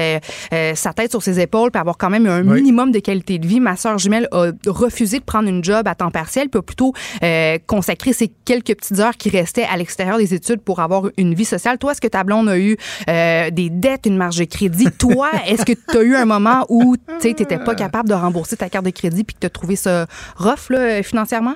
sa 0.75 0.93
tête 0.93 1.11
sur 1.11 1.23
ses 1.23 1.41
épaules, 1.41 1.71
puis 1.71 1.81
avoir 1.81 1.99
quand 1.99 2.11
même 2.11 2.27
un 2.27 2.43
Oui. 2.47 2.61
minimum 2.63 2.91
de 2.93 2.99
qualité 2.99 3.39
de 3.39 3.47
vie, 3.47 3.61
ma 3.61 3.77
soeur 3.77 3.99
jumelle 3.99 4.29
a 4.33 4.51
refusé 4.67 5.19
de 5.19 5.25
prendre 5.25 5.49
une 5.49 5.63
job 5.65 5.87
à 5.89 5.95
temps 5.95 6.11
partiel, 6.11 6.49
puis 6.49 6.59
a 6.59 6.63
plutôt 6.63 6.93
euh, 7.23 7.59
consacré 7.67 8.13
ces 8.13 8.29
quelques 8.45 8.75
petites 8.77 8.99
heures 9.01 9.17
qui 9.17 9.29
restaient 9.31 9.65
à 9.71 9.77
l'extérieur 9.77 10.19
des 10.19 10.35
études 10.35 10.61
pour 10.61 10.81
avoir 10.81 11.09
une 11.17 11.35
vie 11.35 11.45
sociale. 11.45 11.79
Toi, 11.79 11.93
est-ce 11.93 12.01
que 12.01 12.09
ta 12.09 12.25
blonde 12.25 12.49
a 12.49 12.59
eu 12.59 12.77
euh, 13.09 13.51
des 13.51 13.71
dettes, 13.71 14.07
une 14.07 14.17
marge 14.17 14.37
de 14.37 14.45
crédit? 14.45 14.89
Toi, 14.99 15.31
est-ce 15.49 15.65
que 15.65 15.73
tu 15.73 15.97
as 15.99 16.03
eu 16.03 16.15
un 16.15 16.25
moment 16.27 16.65
où 16.69 16.97
tu 17.21 17.29
n'étais 17.29 17.59
pas 17.59 17.75
capable 17.75 18.09
de 18.09 18.15
rembourser 18.15 18.57
ta 18.57 18.69
carte 18.69 18.85
de 18.85 18.91
crédit 18.91 19.25
puis 19.25 19.35
que 19.35 19.41
tu 19.41 19.47
as 19.47 19.51
trouvé 19.51 19.77
ça 19.77 20.07
rough 20.37 20.71
là, 20.71 21.03
financièrement? 21.03 21.55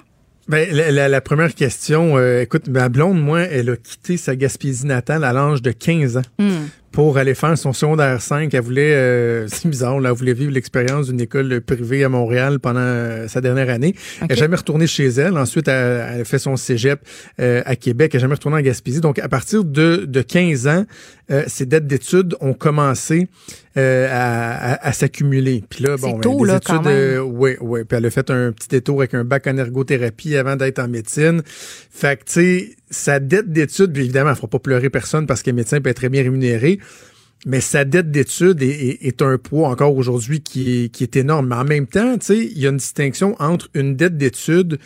Ben, 0.48 0.68
la, 0.72 0.90
la- 0.90 1.08
la 1.08 1.20
première 1.20 1.54
question, 1.54 2.16
euh, 2.16 2.42
écoute, 2.42 2.66
ma 2.68 2.88
blonde, 2.88 3.22
moi, 3.22 3.42
elle 3.42 3.70
a 3.70 3.76
quitté 3.76 4.16
sa 4.16 4.34
Gaspésie 4.34 4.84
natale 4.86 5.22
à 5.22 5.32
l'âge 5.32 5.62
de 5.62 5.70
15 5.70 6.16
ans 6.16 6.22
Hmm. 6.40 6.66
Pour 6.92 7.18
aller 7.18 7.34
faire 7.34 7.56
son 7.56 7.72
secondaire 7.72 8.20
5. 8.20 8.52
Elle 8.52 8.60
voulait, 8.60 8.94
euh, 8.94 9.46
c'est 9.48 9.68
bizarre, 9.68 10.00
là, 10.00 10.10
elle 10.10 10.16
voulait 10.16 10.34
vivre 10.34 10.52
l'expérience 10.52 11.06
d'une 11.06 11.20
école 11.20 11.60
privée 11.60 12.04
à 12.04 12.08
Montréal 12.08 12.58
pendant 12.58 12.80
euh, 12.80 13.28
sa 13.28 13.40
dernière 13.40 13.70
année. 13.70 13.94
Elle 14.20 14.28
n'est 14.28 14.36
jamais 14.36 14.56
retournée 14.56 14.86
chez 14.86 15.06
elle. 15.06 15.38
Ensuite, 15.38 15.68
elle, 15.68 16.06
elle 16.14 16.20
a 16.22 16.24
fait 16.24 16.38
son 16.38 16.56
cégep 16.56 17.00
euh, 17.40 17.62
à 17.64 17.76
Québec. 17.76 18.10
Elle 18.12 18.18
n'est 18.18 18.22
jamais 18.22 18.34
retournée 18.34 18.58
en 18.58 18.62
Gaspésie. 18.62 19.00
Donc, 19.00 19.18
à 19.18 19.28
partir 19.28 19.64
de, 19.64 20.04
de 20.06 20.22
15 20.22 20.66
ans, 20.66 20.84
euh, 21.30 21.44
ses 21.46 21.64
dettes 21.66 21.86
d'études 21.86 22.34
ont 22.40 22.54
commencé 22.54 23.28
euh, 23.76 24.08
à, 24.10 24.72
à- 24.72 24.88
à 24.88 24.92
s'accumuler. 24.92 25.62
Puis 25.70 25.84
là, 25.84 25.96
bon, 25.96 26.12
ben, 26.14 26.20
tôt, 26.20 26.44
là, 26.44 26.56
études, 26.56 26.74
euh, 26.92 27.18
oui. 27.20 27.56
Puis 27.88 27.96
elle 27.96 28.06
a 28.06 28.10
fait 28.10 28.30
un 28.30 28.50
petit 28.52 28.68
détour 28.68 29.00
avec 29.00 29.14
un 29.14 29.24
bac 29.24 29.46
en 29.46 29.56
ergothérapie 29.56 30.36
avant 30.36 30.56
d'être 30.56 30.78
en 30.80 30.88
médecine. 30.88 31.42
Fait 31.46 32.18
que, 32.18 32.24
tu 32.24 32.32
sais, 32.32 32.70
sa 32.90 33.20
dette 33.20 33.52
d'études, 33.52 33.92
puis 33.92 34.02
évidemment, 34.02 34.30
elle 34.30 34.36
fera 34.36 34.48
pas 34.48 34.58
pleurer 34.58 34.90
personne 34.90 35.26
parce 35.26 35.42
qu'un 35.42 35.52
médecin 35.52 35.80
peut 35.80 35.90
être 35.90 35.96
très 35.98 36.08
bien 36.08 36.22
rémunéré, 36.22 36.80
mais 37.46 37.60
sa 37.60 37.84
dette 37.84 38.10
d'études 38.10 38.60
est, 38.62 38.66
est- 38.68 39.06
est 39.06 39.22
un 39.22 39.38
poids 39.38 39.68
encore 39.68 39.96
aujourd'hui 39.96 40.40
qui 40.40 40.84
est, 40.84 40.88
qui 40.88 41.04
est 41.04 41.16
énorme. 41.16 41.48
Mais 41.48 41.54
en 41.56 41.64
même 41.64 41.86
temps, 41.86 42.18
tu 42.18 42.26
sais, 42.26 42.38
il 42.38 42.58
y 42.58 42.66
a 42.66 42.70
une 42.70 42.76
distinction 42.78 43.36
entre 43.38 43.68
une 43.74 43.94
dette 43.96 44.16
d'études 44.16 44.78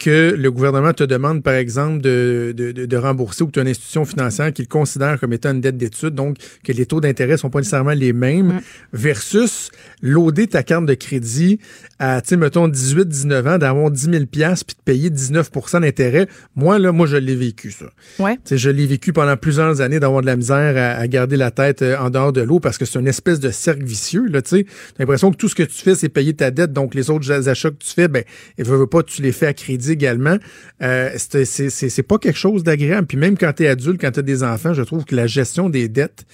que 0.00 0.34
le 0.36 0.50
gouvernement 0.50 0.92
te 0.94 1.04
demande, 1.04 1.42
par 1.42 1.54
exemple, 1.54 2.00
de, 2.00 2.52
de, 2.56 2.72
de- 2.72 2.96
rembourser 2.96 3.44
ou 3.44 3.46
que 3.46 3.52
tu 3.52 3.58
as 3.60 3.62
une 3.62 3.68
institution 3.68 4.04
financière 4.04 4.52
qui 4.52 4.62
le 4.62 4.68
considère 4.68 5.20
comme 5.20 5.32
étant 5.32 5.52
une 5.52 5.60
dette 5.60 5.76
d'études, 5.76 6.14
donc 6.14 6.36
que 6.64 6.72
les 6.72 6.86
taux 6.86 7.00
d'intérêt 7.00 7.36
sont 7.36 7.50
pas 7.50 7.58
nécessairement 7.60 7.92
les 7.92 8.12
mêmes, 8.12 8.60
versus 8.92 9.70
loader 10.02 10.46
ta 10.48 10.62
carte 10.62 10.86
de 10.86 10.94
crédit 10.94 11.58
à, 11.98 12.20
tu 12.22 12.30
sais, 12.30 12.36
mettons, 12.36 12.66
18, 12.68 13.06
19 13.08 13.46
ans, 13.46 13.58
d'avoir 13.58 13.90
10 13.90 14.10
000 14.10 14.26
piastres 14.26 14.66
puis 14.66 14.76
de 14.76 14.82
payer 14.82 15.10
19% 15.10 15.80
d'intérêt. 15.82 16.26
Moi, 16.56 16.78
là, 16.78 16.92
moi, 16.92 17.06
je 17.06 17.16
l'ai 17.16 17.36
vécu, 17.36 17.70
ça. 17.70 17.86
Ouais. 18.18 18.36
Tu 18.36 18.40
sais, 18.46 18.58
je 18.58 18.70
l'ai 18.70 18.86
vécu 18.86 19.12
pendant 19.12 19.36
plusieurs 19.36 19.80
années 19.82 20.00
d'avoir 20.00 20.22
de 20.22 20.26
la 20.26 20.36
misère 20.36 20.76
à, 20.76 20.98
à 20.98 21.06
garder 21.08 21.36
la 21.36 21.50
tête 21.50 21.82
euh, 21.82 21.96
en 21.98 22.08
dehors 22.10 22.32
de 22.32 22.40
l'eau 22.40 22.58
parce 22.58 22.78
que 22.78 22.84
c'est 22.86 22.98
une 22.98 23.06
espèce 23.08 23.38
de 23.40 23.50
cercle 23.50 23.84
vicieux. 23.84 24.26
Là, 24.28 24.40
tu 24.40 24.50
sais. 24.50 24.64
T'as 24.64 25.04
l'impression 25.04 25.30
que 25.30 25.36
tout 25.36 25.48
ce 25.48 25.54
que 25.54 25.62
tu 25.62 25.74
fais, 25.82 25.94
c'est 25.94 26.08
payer 26.08 26.32
ta 26.32 26.50
dette. 26.50 26.72
Donc, 26.72 26.94
les 26.94 27.10
autres 27.10 27.30
achats 27.48 27.70
que 27.70 27.76
tu 27.78 27.90
fais, 27.90 28.08
ben, 28.08 28.24
veux, 28.58 28.76
veux 28.76 28.86
pas, 28.86 29.02
tu 29.02 29.20
les 29.22 29.32
fais 29.32 29.46
à 29.46 29.52
crédit 29.52 29.89
également. 29.90 30.36
Euh, 30.82 31.10
c'est- 31.16 32.02
pas 32.02 32.18
quelque 32.18 32.38
chose 32.38 32.62
d'agréable. 32.64 33.06
Puis 33.06 33.16
même 33.18 33.36
quand 33.36 33.52
tu 33.52 33.64
es 33.64 33.68
adulte, 33.68 34.00
quand 34.00 34.10
tu 34.12 34.20
as 34.20 34.22
des 34.22 34.42
enfants, 34.42 34.72
je 34.72 34.82
trouve 34.82 35.04
que 35.04 35.14
la 35.14 35.26
gestion 35.26 35.68
des 35.68 35.88
dettes, 35.88 36.24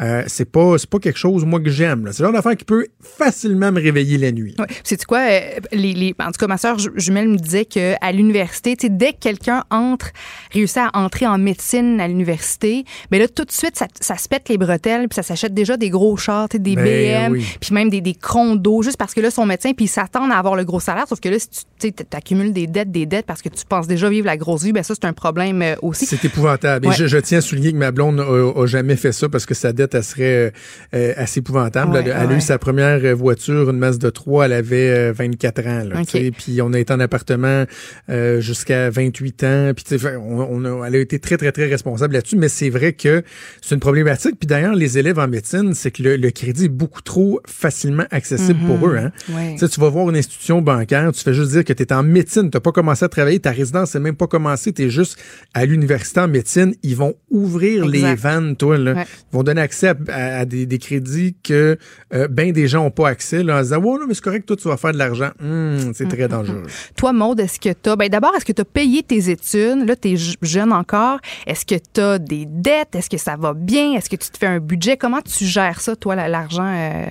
euh, 0.00 0.22
c'est 0.26 0.50
pas 0.50 0.78
c'est 0.78 0.88
pas 0.88 0.98
quelque 0.98 1.18
chose 1.18 1.44
moi 1.44 1.60
que 1.60 1.68
j'aime. 1.70 2.08
C'est 2.12 2.22
le 2.22 2.26
genre 2.28 2.32
d'affaire 2.32 2.56
qui 2.56 2.64
peut 2.64 2.86
facilement 3.00 3.70
me 3.72 3.80
réveiller 3.80 4.16
la 4.18 4.32
nuit. 4.32 4.54
Ouais. 4.58 4.66
C'est 4.84 5.04
quoi 5.04 5.18
euh, 5.30 5.40
les, 5.72 5.92
les- 5.92 6.14
en 6.18 6.26
tout 6.32 6.38
cas 6.38 6.46
ma 6.46 6.56
soeur 6.56 6.76
jumelle 6.96 7.28
me 7.28 7.36
disait 7.36 7.64
que 7.66 7.92
à 8.00 8.10
l'université, 8.12 8.74
dès 8.88 9.12
que 9.12 9.18
quelqu'un 9.20 9.64
entre 9.70 10.10
réussit 10.52 10.78
à 10.78 10.90
entrer 10.94 11.26
en 11.26 11.36
médecine 11.38 12.00
à 12.00 12.08
l'université, 12.08 12.84
mais 13.10 13.18
là 13.18 13.28
tout 13.28 13.44
de 13.44 13.52
suite 13.52 13.76
ça, 13.76 13.86
ça 14.00 14.16
se 14.16 14.28
pète 14.28 14.48
les 14.48 14.56
bretelles 14.58 15.08
puis 15.08 15.16
ça 15.16 15.22
s'achète 15.22 15.52
déjà 15.54 15.76
des 15.76 15.90
gros 15.90 16.16
chars, 16.16 16.48
des 16.48 16.74
Ben 16.76 17.28
BM, 17.28 17.32
oui. 17.32 17.46
puis 17.60 17.74
même 17.74 17.90
des 17.90 18.00
des 18.00 18.14
condos 18.14 18.82
juste 18.82 18.96
parce 18.96 19.12
que 19.14 19.20
là 19.20 19.30
son 19.30 19.44
médecin 19.46 19.72
puis 19.74 19.84
ils 19.84 19.88
s'attendent 19.88 20.32
à 20.32 20.36
avoir 20.38 20.56
le 20.56 20.64
gros 20.64 20.80
salaire 20.80 21.06
sauf 21.08 21.20
que 21.20 21.28
là 21.28 21.36
si 21.38 21.48
tu 21.80 21.92
accumules 22.12 22.52
des 22.52 22.66
dettes 22.66 22.90
des 22.90 23.06
dettes 23.06 23.26
parce 23.26 23.42
que 23.42 23.48
tu 23.50 23.64
penses 23.68 23.86
déjà 23.86 24.08
vivre 24.08 24.26
la 24.26 24.36
grosse 24.36 24.62
vie, 24.64 24.72
ben 24.72 24.82
ça 24.82 24.94
c'est 24.94 25.06
un 25.06 25.12
problème 25.12 25.60
euh, 25.62 25.74
aussi. 25.82 26.06
C'est 26.06 26.24
épouvantable. 26.24 26.86
Ouais. 26.86 26.94
Et 26.94 26.96
je, 26.96 27.06
je 27.06 27.18
tiens 27.18 27.38
à 27.38 27.40
souligner 27.40 27.72
que 27.72 27.76
ma 27.76 27.90
blonde 27.90 28.20
a, 28.20 28.24
a 28.62 28.66
jamais 28.66 28.96
fait 28.96 29.12
ça 29.12 29.28
parce 29.28 29.46
que 29.46 29.54
sa 29.54 29.72
dette, 29.72 29.91
elle 29.94 30.04
serait 30.04 30.22
euh, 30.24 30.50
euh, 30.94 31.12
assez 31.16 31.40
épouvantable. 31.40 31.92
Ouais, 31.92 32.04
elle, 32.06 32.12
a 32.32 32.36
eu 32.36 32.40
sa 32.40 32.58
première 32.58 33.00
euh, 33.04 33.14
voiture, 33.14 33.70
une 33.70 33.78
Mazda 33.78 34.10
3, 34.10 34.46
elle 34.46 34.52
avait 34.52 34.88
euh, 34.90 35.12
24 35.12 35.66
ans. 35.66 35.84
Là. 35.84 36.02
Puis 36.36 36.60
on 36.62 36.72
a 36.72 36.78
été 36.78 36.92
en 36.92 37.00
appartement 37.00 37.64
euh, 38.10 38.40
jusqu'à 38.40 38.90
28 38.90 39.44
ans. 39.44 39.72
Puis 39.74 39.84
on, 40.18 40.40
on 40.50 40.64
a, 40.82 40.86
elle 40.86 40.96
a 40.96 40.98
été 40.98 41.18
très, 41.18 41.36
très, 41.36 41.52
très 41.52 41.66
responsable 41.66 42.14
là-dessus. 42.14 42.36
Mais 42.36 42.48
c'est 42.48 42.70
vrai 42.70 42.92
que 42.92 43.22
c'est 43.60 43.74
une 43.74 43.80
problématique. 43.80 44.36
Puis 44.38 44.46
d'ailleurs, 44.46 44.74
les 44.74 44.98
élèves 44.98 45.18
en 45.18 45.28
médecine, 45.28 45.74
c'est 45.74 45.90
que 45.90 46.02
le, 46.02 46.16
le 46.16 46.30
crédit 46.30 46.66
est 46.66 46.68
beaucoup 46.68 47.02
trop 47.02 47.40
facilement 47.46 48.04
accessible 48.10 48.60
Mhm. 48.60 48.66
pour 48.66 48.88
eux. 48.88 48.96
Hein? 48.96 49.12
Ouais. 49.30 49.56
Tu 49.56 49.80
vas 49.80 49.88
voir 49.88 50.08
une 50.10 50.16
institution 50.16 50.60
bancaire, 50.62 51.10
tu 51.12 51.22
fais 51.22 51.34
juste 51.34 51.52
dire 51.52 51.64
que 51.64 51.72
tu 51.72 51.82
es 51.82 51.92
en 51.92 52.02
médecine, 52.02 52.50
tu 52.50 52.60
pas 52.60 52.72
commencé 52.72 53.04
à 53.04 53.08
travailler, 53.08 53.38
ta 53.40 53.50
résidence 53.50 53.94
n'est 53.94 54.00
même 54.00 54.14
pas 54.16 54.26
commencée, 54.26 54.72
tu 54.72 54.82
es 54.82 54.90
juste 54.90 55.18
à 55.54 55.64
l'université 55.64 56.20
en 56.20 56.28
médecine. 56.28 56.74
Ils 56.82 56.96
vont 56.96 57.14
ouvrir 57.30 57.86
les 57.86 58.14
vannes, 58.14 58.56
toi. 58.56 58.76
Là. 58.78 58.92
Ouais. 58.94 59.04
Ils 59.32 59.36
vont 59.36 59.42
donner 59.42 59.60
accès 59.60 59.71
à, 59.82 59.94
à- 60.08 60.38
à 60.40 60.44
des, 60.44 60.66
des 60.66 60.78
crédits 60.78 61.36
que 61.42 61.76
euh, 62.14 62.28
ben 62.28 62.52
des 62.52 62.68
gens 62.68 62.84
n'ont 62.84 62.90
pas 62.90 63.08
accès. 63.08 63.42
Là, 63.42 63.58
en 63.58 63.62
disant, 63.62 63.78
ouais, 63.78 63.98
là, 63.98 64.04
mais 64.08 64.14
c'est 64.14 64.22
correct, 64.24 64.46
toi, 64.46 64.56
tu 64.56 64.68
vas 64.68 64.76
faire 64.76 64.92
de 64.92 64.98
l'argent. 64.98 65.30
Hum, 65.42 65.92
c'est 65.94 66.08
très 66.08 66.28
dangereux. 66.28 66.62
Toi, 66.96 67.12
Maude, 67.12 67.40
est-ce 67.40 67.58
que 67.60 67.70
tu 67.72 67.90
as. 67.90 67.96
Ben, 67.96 68.08
d'abord, 68.08 68.34
est-ce 68.36 68.44
que 68.44 68.52
tu 68.52 68.62
as 68.62 68.64
payé 68.66 69.02
tes 69.02 69.30
études? 69.30 69.86
Là, 69.86 69.96
tu 69.96 70.12
es 70.12 70.16
jeune 70.42 70.72
encore. 70.72 71.18
Est-ce 71.46 71.64
que 71.66 71.74
tu 71.92 72.00
as 72.00 72.18
des 72.18 72.46
dettes? 72.46 72.94
Est-ce 72.94 73.10
que 73.10 73.18
ça 73.18 73.36
va 73.36 73.54
bien? 73.54 73.92
Est-ce 73.94 74.08
que 74.10 74.16
tu 74.16 74.28
te 74.30 74.38
fais 74.38 74.46
un 74.46 74.60
budget? 74.60 74.96
Comment 74.96 75.20
tu 75.22 75.44
gères 75.44 75.80
ça, 75.80 75.96
toi, 75.96 76.14
la- 76.16 76.28
l'argent? 76.28 76.64
euh, 76.74 77.06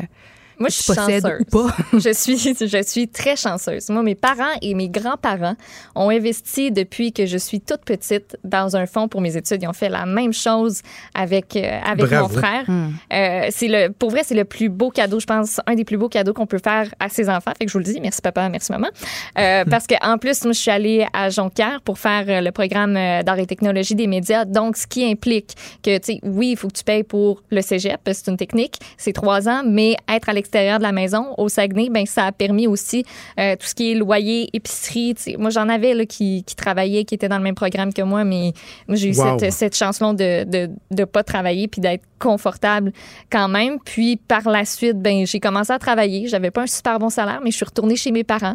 Moi, 0.62 0.70
je 0.70 0.76
suis 0.76 0.94
chanceuse. 0.94 1.24
ou 1.40 1.44
pas? 1.46 1.76
je 1.94 2.14
suis, 2.14 2.38
je 2.38 2.84
suis 2.86 3.08
très 3.08 3.36
chanceuse. 3.36 3.90
Moi, 3.90 4.04
mes 4.04 4.16
parents 4.16 4.54
et 4.62 4.76
mes 4.76 4.90
grands-parents 4.90 5.56
ont 5.96 6.10
investi 6.10 6.72
depuis 6.72 7.12
que 7.12 7.26
je 7.26 7.38
suis 7.38 7.60
toute 7.60 7.82
petite 7.82 8.38
dans 8.44 8.76
un 8.76 8.86
fonds 8.86 9.08
pour 9.08 9.22
mes 9.22 9.36
études. 9.36 9.64
Ils 9.64 9.68
ont 9.68 9.74
fait 9.74 9.90
la 9.90 10.06
même 10.06 10.34
chose 10.34 10.82
avec 11.16 11.56
euh, 11.56 11.80
avec 11.84 12.06
Bravo. 12.06 12.28
mon 12.28 12.30
frère. 12.30 12.64
Hmm. 12.68 12.92
Euh, 13.12 13.48
c'est 13.50 13.68
le, 13.68 13.90
pour 13.90 14.12
vrai, 14.12 14.22
c'est 14.24 14.36
le 14.36 14.46
plus 14.46 14.70
beau 14.70 14.92
cadeau, 14.92 15.20
je 15.20 15.26
pense, 15.26 15.60
un 15.66 15.74
des 15.74 15.84
plus 15.84 15.98
beaux 15.98 16.10
cadeaux 16.10 16.34
qu'on 16.34 16.46
peut 16.46 16.60
faire 16.64 16.94
à 17.00 17.10
ses 17.10 17.28
enfants. 17.28 17.54
Fait 17.58 17.66
que 17.66 17.72
je 17.72 17.74
vous 17.74 17.84
le 17.84 17.86
dis, 17.86 18.00
merci 18.00 18.22
papa, 18.22 18.48
merci 18.50 18.72
maman. 18.72 18.90
Euh, 19.40 19.66
parce 19.70 19.88
que 19.88 19.96
en 20.06 20.20
plus, 20.20 20.44
moi, 20.44 20.54
je 20.54 20.60
suis 20.60 20.72
allée 20.72 21.08
à 21.12 21.30
Jonquière 21.30 21.82
pour 21.82 21.98
faire 21.98 22.26
euh, 22.28 22.42
le 22.42 22.52
programme 22.52 22.94
d'art 22.94 23.40
et 23.40 23.48
technologie 23.48 23.96
des 23.96 24.08
médias. 24.08 24.46
Donc, 24.46 24.78
ce 24.78 24.86
qui 24.86 25.04
implique 25.10 25.56
que, 25.84 25.98
tu 25.98 26.14
sais, 26.14 26.20
oui, 26.22 26.52
il 26.52 26.58
faut 26.58 26.68
que 26.68 26.78
tu 26.78 26.84
payes 26.84 27.04
pour 27.04 27.42
le 27.50 27.62
cégep, 27.62 28.00
c'est 28.06 28.28
une 28.28 28.38
technique, 28.38 28.76
c'est 28.98 29.14
trois 29.14 29.50
ans, 29.50 29.64
mais 29.66 29.96
être 30.08 30.30
à 30.30 30.34
l'extérieur 30.34 30.51
de 30.52 30.84
la 30.84 30.92
maison, 30.92 31.34
au 31.38 31.50
Saguenay, 31.50 31.90
ben 31.90 32.06
ça 32.06 32.26
a 32.26 32.32
permis 32.32 32.68
aussi 32.68 33.06
euh, 33.40 33.56
tout 33.56 33.68
ce 33.68 33.76
qui 33.76 33.92
est 33.92 33.96
loyer, 33.96 34.50
épicerie. 34.54 35.16
Moi, 35.38 35.50
j'en 35.50 35.70
avais 35.70 35.94
là, 35.94 36.06
qui, 36.06 36.44
qui 36.44 36.56
travaillaient, 36.56 37.04
qui 37.06 37.16
étaient 37.16 37.30
dans 37.30 37.38
le 37.38 37.44
même 37.44 37.56
programme 37.56 37.94
que 37.94 38.02
moi, 38.02 38.24
mais 38.24 38.54
j'ai 38.90 39.10
eu 39.10 39.16
Wow. 39.18 39.40
cette, 39.40 39.54
cette 39.54 39.76
chance-là 39.76 40.14
de 40.14 40.44
de, 40.44 40.70
de 40.92 41.04
pas 41.06 41.24
travailler 41.24 41.68
puis 41.68 41.82
d'être 41.82 42.04
confortable 42.22 42.92
quand 43.32 43.48
même. 43.50 43.78
Puis 43.84 44.16
par 44.18 44.48
la 44.50 44.64
suite, 44.66 44.98
ben 45.02 45.26
j'ai 45.26 45.40
commencé 45.40 45.72
à 45.74 45.80
travailler. 45.80 46.28
J'avais 46.28 46.52
pas 46.52 46.62
un 46.62 46.68
super 46.68 47.00
bon 47.00 47.10
salaire, 47.10 47.40
mais 47.44 47.52
je 47.52 47.56
suis 47.58 47.66
retournée 47.66 47.96
chez 47.96 48.12
mes 48.12 48.24
parents. 48.24 48.54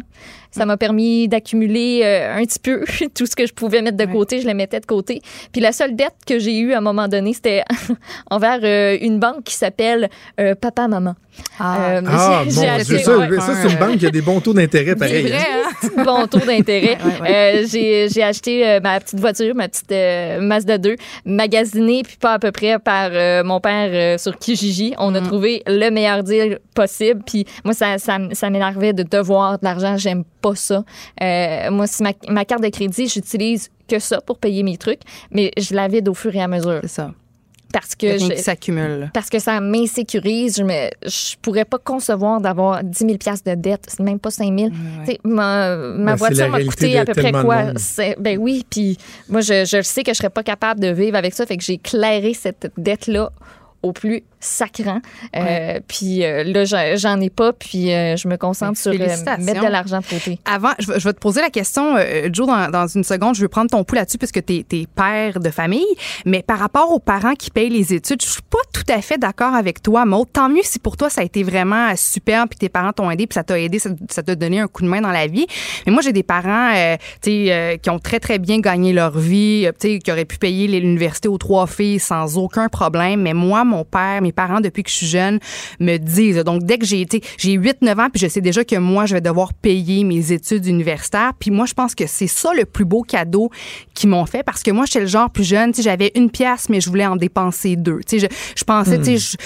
Ça 0.51 0.65
m'a 0.65 0.77
permis 0.77 1.27
d'accumuler 1.27 2.01
euh, 2.03 2.37
un 2.37 2.43
petit 2.45 2.59
peu 2.59 2.83
tout 3.15 3.25
ce 3.25 3.35
que 3.35 3.45
je 3.45 3.53
pouvais 3.53 3.81
mettre 3.81 3.97
de 3.97 4.05
côté, 4.05 4.41
je 4.41 4.47
le 4.47 4.53
mettais 4.53 4.79
de 4.79 4.85
côté. 4.85 5.21
Puis 5.51 5.61
la 5.61 5.71
seule 5.71 5.95
dette 5.95 6.15
que 6.25 6.39
j'ai 6.39 6.57
eue 6.57 6.73
à 6.73 6.77
un 6.77 6.81
moment 6.81 7.07
donné, 7.07 7.33
c'était 7.33 7.63
envers 8.31 8.59
euh, 8.63 8.97
une 9.01 9.19
banque 9.19 9.43
qui 9.43 9.53
s'appelle 9.53 10.09
euh, 10.39 10.55
Papa 10.55 10.87
Maman. 10.87 11.15
Ah, 11.59 12.01
mon 12.01 12.49
Dieu, 12.49 12.63
acheté- 12.67 13.03
ça, 13.03 13.15
ouais. 13.17 13.39
ça, 13.39 13.53
c'est 13.61 13.69
une 13.71 13.77
banque 13.77 13.97
qui 13.97 14.07
a 14.07 14.09
des 14.09 14.21
bons 14.21 14.39
taux 14.41 14.53
d'intérêt, 14.53 14.95
pareil. 14.95 15.31
hein. 15.31 16.03
bon 16.03 16.25
taux 16.27 16.39
d'intérêt. 16.39 16.97
Euh, 17.27 17.65
j'ai 17.69 18.07
j'ai 18.09 18.23
acheté 18.23 18.79
ma 18.81 18.99
petite 18.99 19.19
voiture, 19.19 19.53
ma 19.55 19.67
petite 19.67 19.91
Mazda 20.41 20.77
2, 20.77 20.95
magasinée, 21.25 22.03
puis 22.03 22.15
pas 22.17 22.33
à 22.33 22.39
peu 22.39 22.51
près 22.51 22.79
par 22.79 23.09
euh, 23.11 23.43
mon 23.57 23.59
père 23.59 23.89
euh, 23.91 24.17
sur 24.17 24.37
Kijiji. 24.37 24.93
On 24.99 25.15
a 25.15 25.21
trouvé 25.21 25.63
le 25.65 25.89
meilleur 25.89 26.23
deal 26.23 26.59
possible. 26.75 27.21
Puis 27.25 27.45
moi, 27.65 27.73
ça, 27.73 27.97
ça, 27.97 28.19
ça 28.31 28.49
m'énervait 28.49 28.93
de 28.93 29.03
devoir 29.03 29.57
de 29.57 29.65
l'argent. 29.65 29.97
J'aime 29.97 30.23
pas 30.41 30.55
ça. 30.55 30.83
Euh, 31.21 31.71
moi, 31.71 31.87
si 31.87 32.03
ma, 32.03 32.11
ma 32.29 32.45
carte 32.45 32.61
de 32.61 32.69
crédit, 32.69 33.07
j'utilise 33.07 33.69
que 33.87 33.99
ça 33.99 34.21
pour 34.21 34.37
payer 34.37 34.63
mes 34.63 34.77
trucs, 34.77 35.01
mais 35.31 35.51
je 35.57 35.73
la 35.73 35.87
vide 35.87 36.07
au 36.09 36.13
fur 36.13 36.35
et 36.35 36.41
à 36.41 36.47
mesure. 36.47 36.79
C'est 36.83 36.87
ça. 36.89 37.11
Parce 37.73 37.95
que 37.95 38.17
je- 38.17 38.33
qui 38.33 38.37
s'accumule. 38.41 39.11
parce 39.13 39.29
que 39.29 39.39
ça 39.39 39.59
m'insécurise. 39.59 40.57
Je 40.57 40.63
me, 40.63 40.89
je 41.05 41.35
pourrais 41.41 41.65
pas 41.65 41.77
concevoir 41.77 42.39
d'avoir 42.39 42.83
10 42.83 42.99
000 42.99 43.17
piastres 43.17 43.49
de 43.49 43.55
dette. 43.55 43.85
C'est 43.87 43.99
même 44.03 44.19
pas 44.19 44.31
5 44.31 44.57
000. 44.57 44.69
Tu 44.69 45.11
sais, 45.11 45.19
Ma, 45.23 45.75
ma 45.75 46.11
Ben, 46.11 46.15
voiture 46.15 46.49
m'a 46.49 46.63
coûté 46.63 46.97
à 46.97 47.05
peu 47.05 47.13
près 47.13 47.31
quoi? 47.31 47.73
Ben 48.19 48.37
oui, 48.39 48.65
puis 48.69 48.97
moi, 49.29 49.41
je, 49.41 49.81
sais 49.83 50.03
que 50.03 50.13
je 50.13 50.17
serais 50.17 50.29
pas 50.29 50.43
capable 50.43 50.79
de 50.79 50.87
vivre 50.87 51.17
avec 51.17 51.33
ça. 51.33 51.45
Fait 51.45 51.57
que 51.57 51.63
j'ai 51.63 51.77
clairé 51.77 52.33
cette 52.33 52.71
dette-là 52.77 53.31
au 53.83 53.91
plus 53.91 54.23
sacrant. 54.39 55.01
Euh, 55.35 55.79
puis 55.87 56.23
euh, 56.23 56.43
là, 56.43 56.65
j'en- 56.95 57.19
ai 57.21 57.29
pas, 57.29 57.53
puis 57.53 57.91
euh, 57.93 58.15
je 58.15 58.27
me 58.27 58.37
concentre 58.37 58.77
sur 58.77 58.91
euh, 58.91 58.97
Félicitations. 58.97 59.43
mettre 59.45 59.65
de 59.65 59.71
l'argent 59.71 59.99
de 59.99 60.05
côté. 60.05 60.39
Avant, 60.45 60.71
je 60.79 60.91
vais, 60.91 60.99
je 60.99 61.03
vais 61.07 61.13
te 61.13 61.19
poser 61.19 61.41
la 61.41 61.49
question, 61.49 61.95
Joe, 62.31 62.45
dans, 62.47 62.69
dans 62.69 62.87
une 62.87 63.03
seconde. 63.03 63.35
Je 63.35 63.41
veux 63.41 63.47
prendre 63.47 63.69
ton 63.71 63.83
pouls 63.83 63.95
là-dessus 63.95 64.17
puisque 64.17 64.45
tu 64.45 64.63
es, 64.71 64.85
père 64.95 65.39
de 65.39 65.49
famille. 65.49 65.85
Mais 66.25 66.43
par 66.43 66.59
rapport 66.59 66.91
aux 66.91 66.99
parents 66.99 67.33
qui 67.33 67.49
payent 67.49 67.69
les 67.69 67.93
études, 67.93 68.21
je 68.21 68.27
suis 68.29 68.41
pas 68.43 68.57
tout 68.73 68.83
à 68.93 69.01
fait 69.01 69.17
d'accord 69.17 69.55
avec 69.55 69.81
toi, 69.81 70.05
Maud. 70.05 70.27
Tant 70.31 70.49
mieux 70.49 70.61
si 70.63 70.79
pour 70.79 70.97
toi, 70.97 71.09
ça 71.09 71.21
a 71.21 71.23
été 71.23 71.43
vraiment 71.43 71.95
super, 71.95 72.47
puis 72.47 72.57
tes 72.59 72.69
parents 72.69 72.93
t'ont 72.93 73.09
aidé, 73.09 73.25
puis 73.27 73.33
ça 73.33 73.43
t'a 73.43 73.59
aidé, 73.59 73.79
ça 73.79 74.23
t'a 74.23 74.35
donné 74.35 74.59
un 74.59 74.67
coup 74.67 74.83
de 74.83 74.87
main 74.87 75.01
dans 75.01 75.11
la 75.11 75.27
vie. 75.27 75.47
Mais 75.85 75.91
moi, 75.91 76.01
j'ai 76.01 76.13
des 76.13 76.23
parents 76.23 76.71
qui 77.21 77.89
ont 77.89 77.99
très, 77.99 78.19
très 78.19 78.37
bien 78.39 78.59
gagné 78.59 78.93
leur 78.93 79.17
vie, 79.17 79.67
qui 79.79 80.11
auraient 80.11 80.25
pu 80.25 80.37
payer 80.37 80.67
l'université 80.67 81.27
aux 81.27 81.37
trois 81.37 81.67
filles 81.67 81.99
sans 81.99 82.37
aucun 82.37 82.69
problème. 82.69 83.21
Mais 83.21 83.33
moi, 83.33 83.63
mon 83.63 83.83
père, 83.83 84.21
mes 84.27 84.33
parents, 84.33 84.61
depuis 84.61 84.83
que 84.83 84.89
je 84.89 84.95
suis 84.95 85.07
jeune, 85.07 85.39
me 85.79 85.97
disent. 85.97 86.43
Donc, 86.43 86.63
dès 86.63 86.77
que 86.77 86.85
j'ai 86.85 87.01
été, 87.01 87.21
j'ai 87.37 87.57
8-9 87.57 87.99
ans, 87.99 88.09
puis 88.11 88.21
je 88.21 88.27
sais 88.27 88.41
déjà 88.41 88.63
que 88.63 88.75
moi, 88.75 89.05
je 89.05 89.13
vais 89.13 89.21
devoir 89.21 89.53
payer 89.53 90.03
mes 90.03 90.31
études 90.31 90.65
universitaires. 90.65 91.31
Puis 91.39 91.51
moi, 91.51 91.65
je 91.65 91.73
pense 91.73 91.95
que 91.95 92.05
c'est 92.07 92.27
ça 92.27 92.51
le 92.53 92.65
plus 92.65 92.85
beau 92.85 93.01
cadeau 93.01 93.49
qu'ils 93.93 94.09
m'ont 94.09 94.25
fait 94.25 94.43
parce 94.43 94.63
que 94.63 94.71
moi, 94.71 94.85
j'étais 94.85 95.01
le 95.01 95.07
genre 95.07 95.29
plus 95.29 95.43
jeune, 95.43 95.71
tu 95.71 95.77
sais, 95.77 95.83
j'avais 95.83 96.11
une 96.15 96.29
pièce, 96.29 96.69
mais 96.69 96.81
je 96.81 96.89
voulais 96.89 97.05
en 97.05 97.15
dépenser 97.15 97.75
deux. 97.75 97.99
Tu 98.05 98.19
sais, 98.19 98.27
je, 98.29 98.35
je 98.55 98.63
pensais, 98.63 98.97
Hmm. 98.97 99.03
tu 99.03 99.19
sais, 99.19 99.37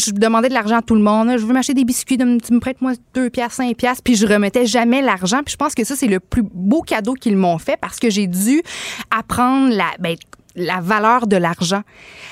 je, 0.00 0.10
demandais 0.12 0.48
de 0.48 0.54
l'argent 0.54 0.78
à 0.78 0.82
tout 0.82 0.94
le 0.94 1.00
monde. 1.02 1.32
Je 1.38 1.44
veux 1.44 1.52
m'acheter 1.52 1.74
des 1.74 1.84
biscuits, 1.84 2.16
de 2.16 2.38
tu 2.38 2.52
me 2.52 2.60
prêtes 2.60 2.80
moi 2.80 2.92
deux 3.14 3.30
pièces, 3.30 3.54
cinq 3.54 3.76
pièces, 3.76 4.00
puis 4.02 4.16
je 4.16 4.26
remettais 4.26 4.66
jamais 4.66 5.02
l'argent. 5.02 5.42
Puis 5.44 5.52
je 5.52 5.56
pense 5.56 5.74
que 5.74 5.84
ça, 5.84 5.96
c'est 5.96 6.06
le 6.06 6.20
plus 6.20 6.42
beau 6.42 6.82
cadeau 6.82 7.14
qu'ils 7.14 7.36
m'ont 7.36 7.58
fait 7.58 7.76
parce 7.80 7.98
que 7.98 8.10
j'ai 8.10 8.26
dû 8.26 8.62
apprendre 9.10 9.74
la, 9.74 9.90
ben, 9.98 10.16
la 10.56 10.80
valeur 10.80 11.26
de 11.26 11.36
l'argent. 11.36 11.82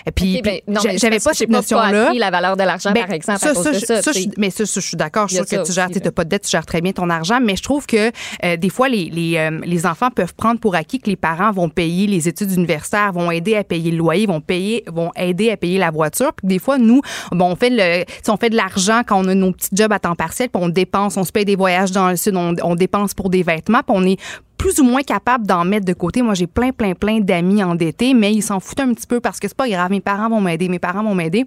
Et 0.06 0.10
puis, 0.12 0.36
Ok, 0.38 0.42
ben, 0.44 0.58
non, 0.66 0.80
j'a- 0.80 0.92
mais 0.92 0.98
j'avais 0.98 1.18
pas 1.20 1.32
cette 1.34 1.48
notion-là. 1.48 2.12
la 2.14 2.30
valeur 2.30 2.56
de 2.56 2.62
l'argent, 2.62 2.90
Ben, 2.92 3.04
par 3.06 3.12
exemple, 3.14 3.38
ça, 3.38 3.50
à 3.50 3.54
cause 3.54 3.62
ça, 3.64 3.72
de 3.72 3.78
ça, 3.78 4.02
ça, 4.02 4.12
je- 4.12 4.28
mais 4.36 4.50
ça, 4.50 4.66
ça, 4.66 4.80
je 4.80 4.86
suis 4.86 4.96
d'accord. 4.96 5.28
Je 5.28 5.36
a 5.36 5.44
trouve 5.44 5.58
que 5.60 5.66
tu 5.66 5.72
gères, 5.72 5.88
tu 5.90 6.00
n'as 6.00 6.10
pas 6.10 6.24
de 6.24 6.28
dette, 6.30 6.42
tu 6.44 6.50
gères 6.50 6.66
très 6.66 6.80
bien 6.80 6.92
ton 6.92 7.08
argent. 7.10 7.38
Mais 7.42 7.56
je 7.56 7.62
trouve 7.62 7.86
que 7.86 8.10
euh, 8.44 8.56
des 8.56 8.68
fois, 8.70 8.88
les, 8.88 9.10
les, 9.10 9.36
euh, 9.38 9.60
les 9.64 9.86
enfants 9.86 10.10
peuvent 10.10 10.34
prendre 10.34 10.58
pour 10.60 10.74
acquis 10.74 10.98
que 11.00 11.08
les 11.08 11.16
parents 11.16 11.52
vont 11.52 11.68
payer 11.68 12.06
les 12.06 12.28
études 12.28 12.52
universitaires, 12.52 13.12
vont 13.12 13.30
aider 13.30 13.56
à 13.56 13.64
payer 13.64 13.90
le 13.90 13.98
loyer, 13.98 14.26
vont 14.26 14.40
payer, 14.40 14.84
vont 14.92 15.10
aider 15.16 15.50
à 15.50 15.56
payer 15.56 15.78
la 15.78 15.90
voiture. 15.90 16.32
Puis 16.34 16.46
des 16.48 16.58
fois, 16.58 16.78
nous, 16.78 17.00
bon, 17.32 17.52
on 17.52 17.56
fait 17.56 17.70
le, 17.70 18.04
on 18.30 18.36
fait 18.36 18.50
de 18.50 18.56
l'argent 18.56 19.02
quand 19.06 19.24
on 19.24 19.28
a 19.28 19.34
nos 19.34 19.52
petits 19.52 19.70
jobs 19.72 19.92
à 19.92 19.98
temps 19.98 20.14
partiel, 20.14 20.48
puis 20.48 20.62
on 20.62 20.68
dépense, 20.68 21.16
on 21.16 21.24
se 21.24 21.32
paye 21.32 21.44
des 21.44 21.56
voyages 21.56 21.92
dans 21.92 22.10
le 22.10 22.16
sud, 22.16 22.36
on, 22.36 22.54
on 22.62 22.74
dépense 22.74 23.14
pour 23.14 23.30
des 23.30 23.42
vêtements, 23.42 23.80
puis 23.86 23.96
on 23.96 24.04
est 24.06 24.18
plus 24.64 24.80
ou 24.80 24.84
moins 24.84 25.02
capable 25.02 25.46
d'en 25.46 25.62
mettre 25.66 25.84
de 25.84 25.92
côté. 25.92 26.22
Moi, 26.22 26.32
j'ai 26.32 26.46
plein, 26.46 26.72
plein, 26.72 26.94
plein 26.94 27.20
d'amis 27.20 27.62
endettés, 27.62 28.14
mais 28.14 28.32
ils 28.32 28.40
s'en 28.40 28.60
foutent 28.60 28.80
un 28.80 28.94
petit 28.94 29.06
peu 29.06 29.20
parce 29.20 29.38
que 29.38 29.46
c'est 29.46 29.54
pas 29.54 29.68
grave. 29.68 29.90
Mes 29.90 30.00
parents 30.00 30.30
vont 30.30 30.40
m'aider, 30.40 30.70
mes 30.70 30.78
parents 30.78 31.04
vont 31.04 31.14
m'aider. 31.14 31.44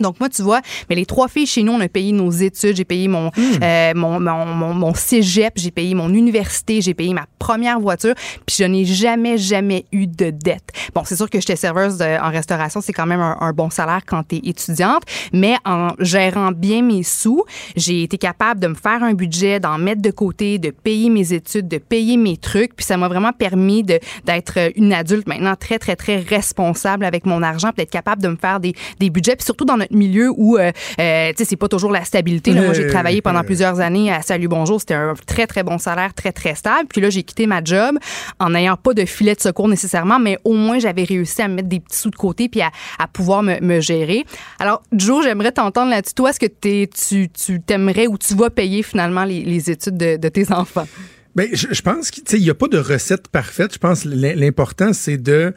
Donc 0.00 0.20
moi, 0.20 0.28
tu 0.28 0.42
vois, 0.42 0.60
mais 0.88 0.96
les 0.96 1.06
trois 1.06 1.28
filles 1.28 1.46
chez 1.46 1.62
nous, 1.62 1.72
on 1.72 1.80
a 1.80 1.88
payé 1.88 2.12
nos 2.12 2.30
études, 2.30 2.76
j'ai 2.76 2.84
payé 2.84 3.08
mon, 3.08 3.30
euh, 3.62 3.92
mon, 3.94 4.20
mon, 4.20 4.46
mon, 4.46 4.74
mon 4.74 4.94
cégep, 4.94 5.54
j'ai 5.56 5.70
payé 5.70 5.94
mon 5.94 6.08
université, 6.12 6.80
j'ai 6.80 6.94
payé 6.94 7.12
ma 7.14 7.26
première 7.38 7.80
voiture, 7.80 8.14
puis 8.46 8.56
je 8.58 8.64
n'ai 8.64 8.84
jamais, 8.84 9.38
jamais 9.38 9.84
eu 9.92 10.06
de 10.06 10.30
dette. 10.30 10.70
Bon, 10.94 11.02
c'est 11.04 11.16
sûr 11.16 11.30
que 11.30 11.38
j'étais 11.40 11.56
serveuse 11.56 11.98
de- 11.98 12.20
en 12.20 12.30
restauration, 12.30 12.80
c'est 12.80 12.92
quand 12.92 13.06
même 13.06 13.20
un, 13.20 13.36
un 13.40 13.52
bon 13.52 13.70
salaire 13.70 14.00
quand 14.06 14.22
tu 14.28 14.36
es 14.36 14.40
étudiante, 14.44 15.02
mais 15.32 15.56
en 15.64 15.88
gérant 15.98 16.52
bien 16.52 16.82
mes 16.82 17.02
sous, 17.02 17.44
j'ai 17.76 18.02
été 18.02 18.18
capable 18.18 18.60
de 18.60 18.66
me 18.68 18.74
faire 18.74 19.02
un 19.02 19.14
budget, 19.14 19.60
d'en 19.60 19.78
mettre 19.78 20.02
de 20.02 20.10
côté, 20.10 20.58
de 20.58 20.70
payer 20.70 21.10
mes 21.10 21.32
études, 21.32 21.68
de 21.68 21.78
payer 21.78 22.16
mes 22.16 22.36
trucs, 22.36 22.74
puis 22.74 22.84
ça 22.84 22.96
m'a 22.96 23.08
vraiment 23.08 23.32
permis 23.32 23.82
de 23.82 23.98
d'être 24.24 24.58
une 24.76 24.92
adulte 24.92 25.26
maintenant 25.28 25.54
très, 25.56 25.78
très, 25.78 25.96
très 25.96 26.18
responsable 26.18 27.04
avec 27.04 27.26
mon 27.26 27.42
argent, 27.42 27.68
puis 27.68 27.82
d'être 27.82 27.90
capable 27.90 28.22
de 28.22 28.28
me 28.28 28.36
faire 28.36 28.60
des, 28.60 28.74
des 28.98 29.10
budgets, 29.10 29.36
puis 29.36 29.44
surtout 29.44 29.64
dans 29.64 29.76
notre 29.90 29.96
milieu 29.96 30.30
où, 30.36 30.56
euh, 30.56 30.70
euh, 31.00 31.28
tu 31.30 31.36
sais, 31.38 31.44
c'est 31.44 31.56
pas 31.56 31.68
toujours 31.68 31.92
la 31.92 32.04
stabilité. 32.04 32.52
Là, 32.52 32.62
moi, 32.62 32.72
j'ai 32.74 32.86
travaillé 32.86 33.22
pendant 33.22 33.42
plusieurs 33.42 33.80
années 33.80 34.12
à 34.12 34.22
Salut 34.22 34.48
Bonjour, 34.48 34.80
c'était 34.80 34.94
un 34.94 35.14
très, 35.26 35.46
très 35.46 35.62
bon 35.62 35.78
salaire, 35.78 36.14
très, 36.14 36.32
très 36.32 36.54
stable. 36.54 36.88
Puis 36.88 37.00
là, 37.00 37.10
j'ai 37.10 37.22
quitté 37.22 37.46
ma 37.46 37.62
job 37.62 37.98
en 38.38 38.50
n'ayant 38.50 38.76
pas 38.76 38.94
de 38.94 39.04
filet 39.04 39.34
de 39.34 39.40
secours 39.40 39.68
nécessairement, 39.68 40.18
mais 40.18 40.38
au 40.44 40.54
moins, 40.54 40.78
j'avais 40.78 41.04
réussi 41.04 41.42
à 41.42 41.48
me 41.48 41.54
mettre 41.54 41.68
des 41.68 41.80
petits 41.80 41.98
sous 41.98 42.10
de 42.10 42.16
côté 42.16 42.48
puis 42.48 42.60
à, 42.60 42.70
à 42.98 43.06
pouvoir 43.06 43.42
me, 43.42 43.60
me 43.60 43.80
gérer. 43.80 44.24
Alors, 44.58 44.82
Joe, 44.92 45.24
j'aimerais 45.24 45.52
t'entendre 45.52 45.90
là-dessus. 45.90 46.14
Toi, 46.14 46.30
est-ce 46.30 46.40
que 46.40 46.46
tu 46.46 47.28
tu 47.28 47.60
t'aimerais 47.60 48.06
ou 48.06 48.18
tu 48.18 48.34
vas 48.34 48.50
payer 48.50 48.82
finalement 48.82 49.24
les, 49.24 49.42
les 49.42 49.70
études 49.70 49.96
de, 49.96 50.16
de 50.16 50.28
tes 50.28 50.52
enfants? 50.52 50.86
Ben, 51.34 51.48
je, 51.52 51.66
je 51.70 51.82
pense 51.82 52.10
qu'il 52.10 52.40
n'y 52.40 52.50
a 52.50 52.54
pas 52.54 52.68
de 52.68 52.78
recette 52.78 53.28
parfaite. 53.28 53.74
Je 53.74 53.78
pense 53.78 54.04
que 54.04 54.08
l'im- 54.08 54.34
l'important, 54.34 54.92
c'est 54.92 55.18
de 55.18 55.54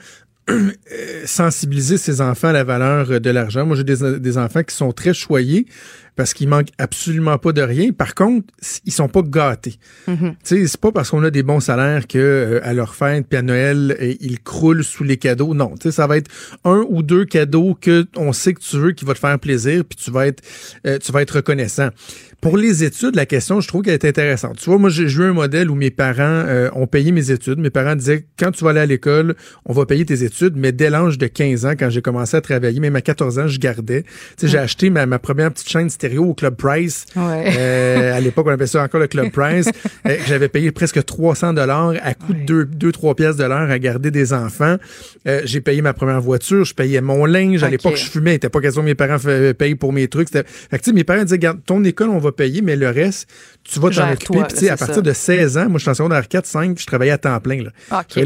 sensibiliser 1.26 1.98
ses 1.98 2.22
enfants 2.22 2.50
à 2.50 2.54
la 2.54 2.64
valeur 2.64 3.12
euh, 3.12 3.20
de 3.20 3.30
l'argent. 3.30 3.66
Moi, 3.66 3.76
j'ai 3.76 3.84
des, 3.84 4.20
des 4.20 4.38
enfants 4.38 4.64
qui 4.64 4.76
sont 4.76 4.92
très 4.92 5.14
choyés 5.14 5.66
parce 6.20 6.34
qu'ils 6.34 6.50
manquent 6.50 6.74
absolument 6.78 7.38
pas 7.38 7.54
de 7.54 7.62
rien. 7.62 7.94
Par 7.94 8.14
contre, 8.14 8.54
ils 8.84 8.92
sont 8.92 9.08
pas 9.08 9.22
gâtés. 9.22 9.76
Mhm. 10.06 10.36
Tu 10.44 10.58
sais, 10.58 10.68
c'est 10.68 10.82
pas 10.82 10.92
parce 10.92 11.12
qu'on 11.12 11.24
a 11.24 11.32
des 11.32 11.44
bons 11.44 11.62
salaires 11.62 12.08
que 12.08 12.18
euh, 12.18 12.60
à 12.62 12.74
leur 12.74 12.94
fête 12.94 13.26
puis 13.30 13.40
à 13.40 13.42
Noël, 13.42 13.96
euh, 14.02 14.16
ils 14.20 14.42
croulent 14.42 14.84
sous 14.84 15.06
les 15.06 15.16
cadeaux. 15.16 15.54
Non, 15.54 15.76
tu 15.76 15.84
sais, 15.84 15.92
ça 15.94 16.08
va 16.08 16.18
être 16.18 16.30
un 16.66 16.84
ou 16.90 17.04
deux 17.04 17.24
cadeaux 17.24 17.74
que 17.80 18.06
on 18.18 18.34
sait 18.34 18.54
que 18.54 18.60
tu 18.60 18.76
veux 18.76 18.92
qui 18.92 19.06
va 19.06 19.14
te 19.14 19.20
faire 19.20 19.40
plaisir 19.40 19.86
puis 19.86 19.98
tu 19.98 20.12
vas 20.12 20.28
être 20.28 20.44
euh, 20.86 20.98
tu 21.00 21.14
vas 21.14 21.22
être 21.22 21.38
reconnaissant. 21.38 21.88
Pour 22.42 22.56
les 22.56 22.86
études, 22.86 23.16
la 23.16 23.26
question, 23.26 23.60
je 23.60 23.68
trouve 23.68 23.82
qu'elle 23.82 23.96
est 23.96 24.06
intéressante. 24.06 24.58
Tu 24.58 24.70
vois, 24.70 24.80
moi, 24.80 24.90
j'ai 24.90 25.04
eu 25.04 25.24
un 25.24 25.34
modèle 25.34 25.70
où 25.70 25.76
mes 25.76 25.92
parents 25.92 26.14
euh, 26.20 26.70
ont 26.74 26.88
payé 26.88 27.12
mes 27.12 27.32
études. 27.32 27.60
Mes 27.60 27.70
parents 27.70 27.96
disaient, 27.96 28.26
quand 28.40 28.52
tu 28.52 28.64
vas 28.64 28.70
aller 28.70 28.80
à 28.80 28.86
l'école, 28.86 29.36
on 29.66 29.74
va 29.74 29.86
payer 29.86 30.06
tes 30.06 30.24
études, 30.24 30.54
mais 30.56 30.72
dès 30.72 30.90
l'âge 30.90 31.18
de 31.18 31.28
15 31.28 31.66
ans, 31.66 31.74
quand 31.78 31.90
j'ai 31.90 32.02
commencé 32.02 32.38
à 32.38 32.42
travailler, 32.42 32.80
même 32.80 32.96
à 32.96 33.02
14 33.02 33.40
ans, 33.40 33.48
je 33.48 33.60
gardais. 33.60 34.04
Tu 34.04 34.10
sais, 34.38 34.48
j'ai 34.48 34.58
acheté 34.58 34.90
ma, 34.90 35.06
ma 35.06 35.20
première 35.20 35.52
petite 35.52 35.68
chaîne 35.68 35.90
stéréo 35.90 36.24
au 36.24 36.34
Club 36.34 36.56
Price. 36.56 37.08
Ouais. 37.18 37.54
Euh, 37.58 38.16
à 38.16 38.22
l'époque, 38.22 38.48
on 38.48 38.52
appelait 38.52 38.68
ça 38.68 38.84
encore 38.84 39.02
le 39.02 39.08
Club 39.08 39.32
Price. 39.32 39.70
Euh, 40.06 40.16
J'avais 40.28 40.48
payé 40.48 40.72
presque 40.72 41.04
300 41.04 41.54
dollars 41.54 41.94
à 42.02 42.14
coût 42.14 42.34
de 42.34 42.64
2-3 42.64 43.16
pièces 43.16 43.36
de 43.36 43.44
l'heure 43.44 43.70
à 43.70 43.80
garder 43.80 44.12
des 44.12 44.34
enfants. 44.34 44.78
Euh, 45.28 45.42
j'ai 45.44 45.60
payé 45.60 45.82
ma 45.82 45.94
première 45.94 46.22
voiture, 46.22 46.64
je 46.64 46.74
payais 46.74 47.02
mon 47.02 47.26
linge. 47.26 47.64
À 47.64 47.70
l'époque, 47.70 47.98
je 47.98 48.10
fumais. 48.10 48.32
Il 48.32 48.34
n'était 48.36 48.50
pas 48.50 48.62
question 48.62 48.82
que 48.82 48.86
mes 48.86 48.96
parents 48.96 49.18
payent 49.58 49.76
pour 49.76 49.92
mes 49.92 50.08
trucs. 50.08 50.30
Fait 50.30 50.44
que, 50.44 50.78
tu 50.78 50.82
sais, 50.86 50.94
mes 50.94 51.04
parents 51.04 51.24
disaient, 51.24 51.38
garde, 51.38 51.60
ton 51.66 51.84
école, 51.84 52.10
on 52.10 52.18
va 52.20 52.29
payer, 52.32 52.62
mais 52.62 52.76
le 52.76 52.90
reste, 52.90 53.28
tu 53.64 53.80
vas 53.80 53.90
t'en 53.90 54.12
occuper. 54.14 54.40
Puis, 54.40 54.54
tu 54.54 54.56
sais, 54.66 54.70
à 54.70 54.78
partir 54.78 54.96
ça. 54.96 55.02
de 55.02 55.14
16 55.14 55.58
ans, 55.58 55.70
moi, 55.70 55.78
je 55.78 55.84
suis 55.84 55.90
en 55.92 55.94
secondaire 55.94 56.28
4, 56.28 56.46
5, 56.46 56.80
je 56.80 56.86
travaillais 56.86 57.12
à 57.12 57.18
temps 57.18 57.40
plein. 57.40 57.64
Là. 57.64 57.72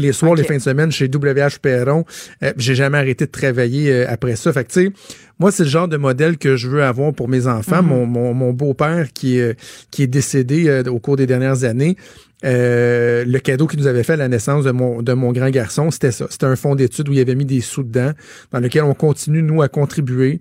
Les 0.00 0.12
soirs, 0.12 0.34
les 0.34 0.44
fins 0.44 0.56
de 0.56 0.62
semaine 0.62 0.90
chez 0.92 1.06
WH 1.06 1.58
Perron. 1.60 2.04
Euh, 2.42 2.52
j'ai 2.56 2.74
jamais 2.74 2.98
arrêté 2.98 3.26
de 3.26 3.30
travailler 3.30 3.90
euh, 3.92 4.06
après 4.08 4.36
ça. 4.36 4.52
Fait 4.52 4.64
que, 4.64 4.72
tu 4.72 4.86
sais, 4.86 4.92
moi, 5.38 5.50
c'est 5.50 5.64
le 5.64 5.68
genre 5.68 5.88
de 5.88 5.96
modèle 5.96 6.38
que 6.38 6.56
je 6.56 6.68
veux 6.68 6.82
avoir 6.84 7.12
pour 7.12 7.28
mes 7.28 7.46
enfants. 7.46 7.82
Mhm. 7.82 7.88
Mon, 7.88 8.06
mon, 8.06 8.34
mon 8.34 8.52
beau-père 8.52 9.12
qui, 9.12 9.38
est- 9.38 9.58
qui 9.90 10.02
est 10.02 10.06
décédé 10.06 10.68
euh, 10.68 10.82
au 10.84 10.98
cours 11.00 11.16
des 11.16 11.26
dernières 11.26 11.64
années, 11.64 11.96
euh, 12.44 13.24
le 13.26 13.38
cadeau 13.38 13.66
qu'il 13.66 13.80
nous 13.80 13.86
avait 13.86 14.02
fait 14.02 14.12
à 14.14 14.16
la 14.16 14.28
naissance 14.28 14.64
de 14.64 14.70
mon, 14.70 15.02
de 15.02 15.12
mon 15.14 15.32
grand 15.32 15.48
garçon, 15.50 15.90
c'était 15.90 16.12
ça. 16.12 16.26
C'était 16.30 16.46
un 16.46 16.56
fonds 16.56 16.74
d'études 16.74 17.08
où 17.08 17.12
il 17.12 17.20
avait 17.20 17.34
mis 17.34 17.46
des 17.46 17.60
sous 17.60 17.82
dedans, 17.82 18.12
dans 18.52 18.60
lequel 18.60 18.82
on 18.84 18.94
continue, 18.94 19.42
nous, 19.42 19.62
à 19.62 19.68
contribuer 19.68 20.40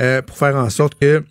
euh, 0.00 0.22
pour 0.22 0.38
faire 0.38 0.56
en 0.56 0.70
sorte 0.70 0.94
que 0.98 1.22